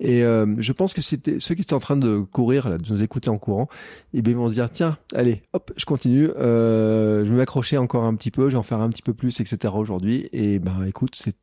Et 0.00 0.24
euh, 0.24 0.46
je 0.58 0.72
pense 0.72 0.94
que 0.94 1.02
c'était 1.02 1.40
ceux 1.40 1.54
qui 1.54 1.62
étaient 1.62 1.74
en 1.74 1.80
train 1.80 1.96
de 1.96 2.20
courir, 2.20 2.78
de 2.78 2.92
nous 2.92 3.02
écouter 3.02 3.28
en 3.28 3.38
courant, 3.38 3.68
bien 4.14 4.22
ils 4.32 4.36
vont 4.36 4.48
se 4.48 4.54
dire 4.54 4.70
tiens, 4.70 4.96
allez, 5.14 5.42
hop, 5.52 5.72
je 5.76 5.84
continue. 5.84 6.30
Euh, 6.30 7.24
je 7.24 7.30
vais 7.30 7.36
m'accrocher 7.36 7.76
encore 7.76 8.04
un 8.04 8.14
petit 8.14 8.30
peu, 8.30 8.48
je 8.48 8.52
vais 8.54 8.58
en 8.58 8.62
faire 8.62 8.80
un 8.80 8.88
petit 8.88 9.02
peu 9.02 9.12
plus, 9.12 9.40
etc. 9.40 9.74
Aujourd'hui. 9.76 10.28
Et 10.32 10.58
ben 10.58 10.84
écoute, 10.84 11.16
c'est 11.16 11.36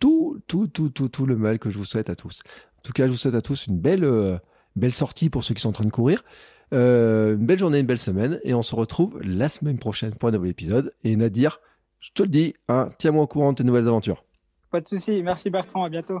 tout, 0.00 0.40
tout, 0.46 0.68
tout, 0.68 0.88
tout, 0.88 1.08
tout 1.08 1.26
le 1.26 1.36
mal 1.36 1.58
que 1.58 1.70
je 1.70 1.76
vous 1.76 1.84
souhaite 1.84 2.08
à 2.08 2.16
tous. 2.16 2.40
En 2.78 2.82
tout 2.82 2.92
cas, 2.92 3.06
je 3.06 3.12
vous 3.12 3.18
souhaite 3.18 3.34
à 3.34 3.42
tous 3.42 3.66
une 3.66 3.78
belle, 3.78 4.40
belle 4.74 4.92
sortie 4.92 5.28
pour 5.28 5.44
ceux 5.44 5.54
qui 5.54 5.60
sont 5.60 5.68
en 5.68 5.72
train 5.72 5.84
de 5.84 5.90
courir. 5.90 6.24
Euh, 6.72 7.34
une 7.34 7.46
belle 7.46 7.58
journée, 7.58 7.80
une 7.80 7.86
belle 7.86 7.98
semaine, 7.98 8.40
et 8.44 8.54
on 8.54 8.62
se 8.62 8.74
retrouve 8.74 9.20
la 9.22 9.48
semaine 9.48 9.78
prochaine 9.78 10.14
pour 10.14 10.28
un 10.28 10.32
nouvel 10.32 10.50
épisode. 10.50 10.94
Et 11.04 11.14
Nadir, 11.16 11.60
je 12.00 12.10
te 12.12 12.22
le 12.22 12.28
dis, 12.28 12.54
hein, 12.68 12.88
tiens-moi 12.98 13.24
au 13.24 13.26
courant 13.26 13.52
de 13.52 13.58
tes 13.58 13.64
nouvelles 13.64 13.88
aventures. 13.88 14.24
Pas 14.70 14.80
de 14.80 14.88
souci. 14.88 15.22
Merci 15.22 15.50
Bertrand. 15.50 15.84
À 15.84 15.90
bientôt. 15.90 16.20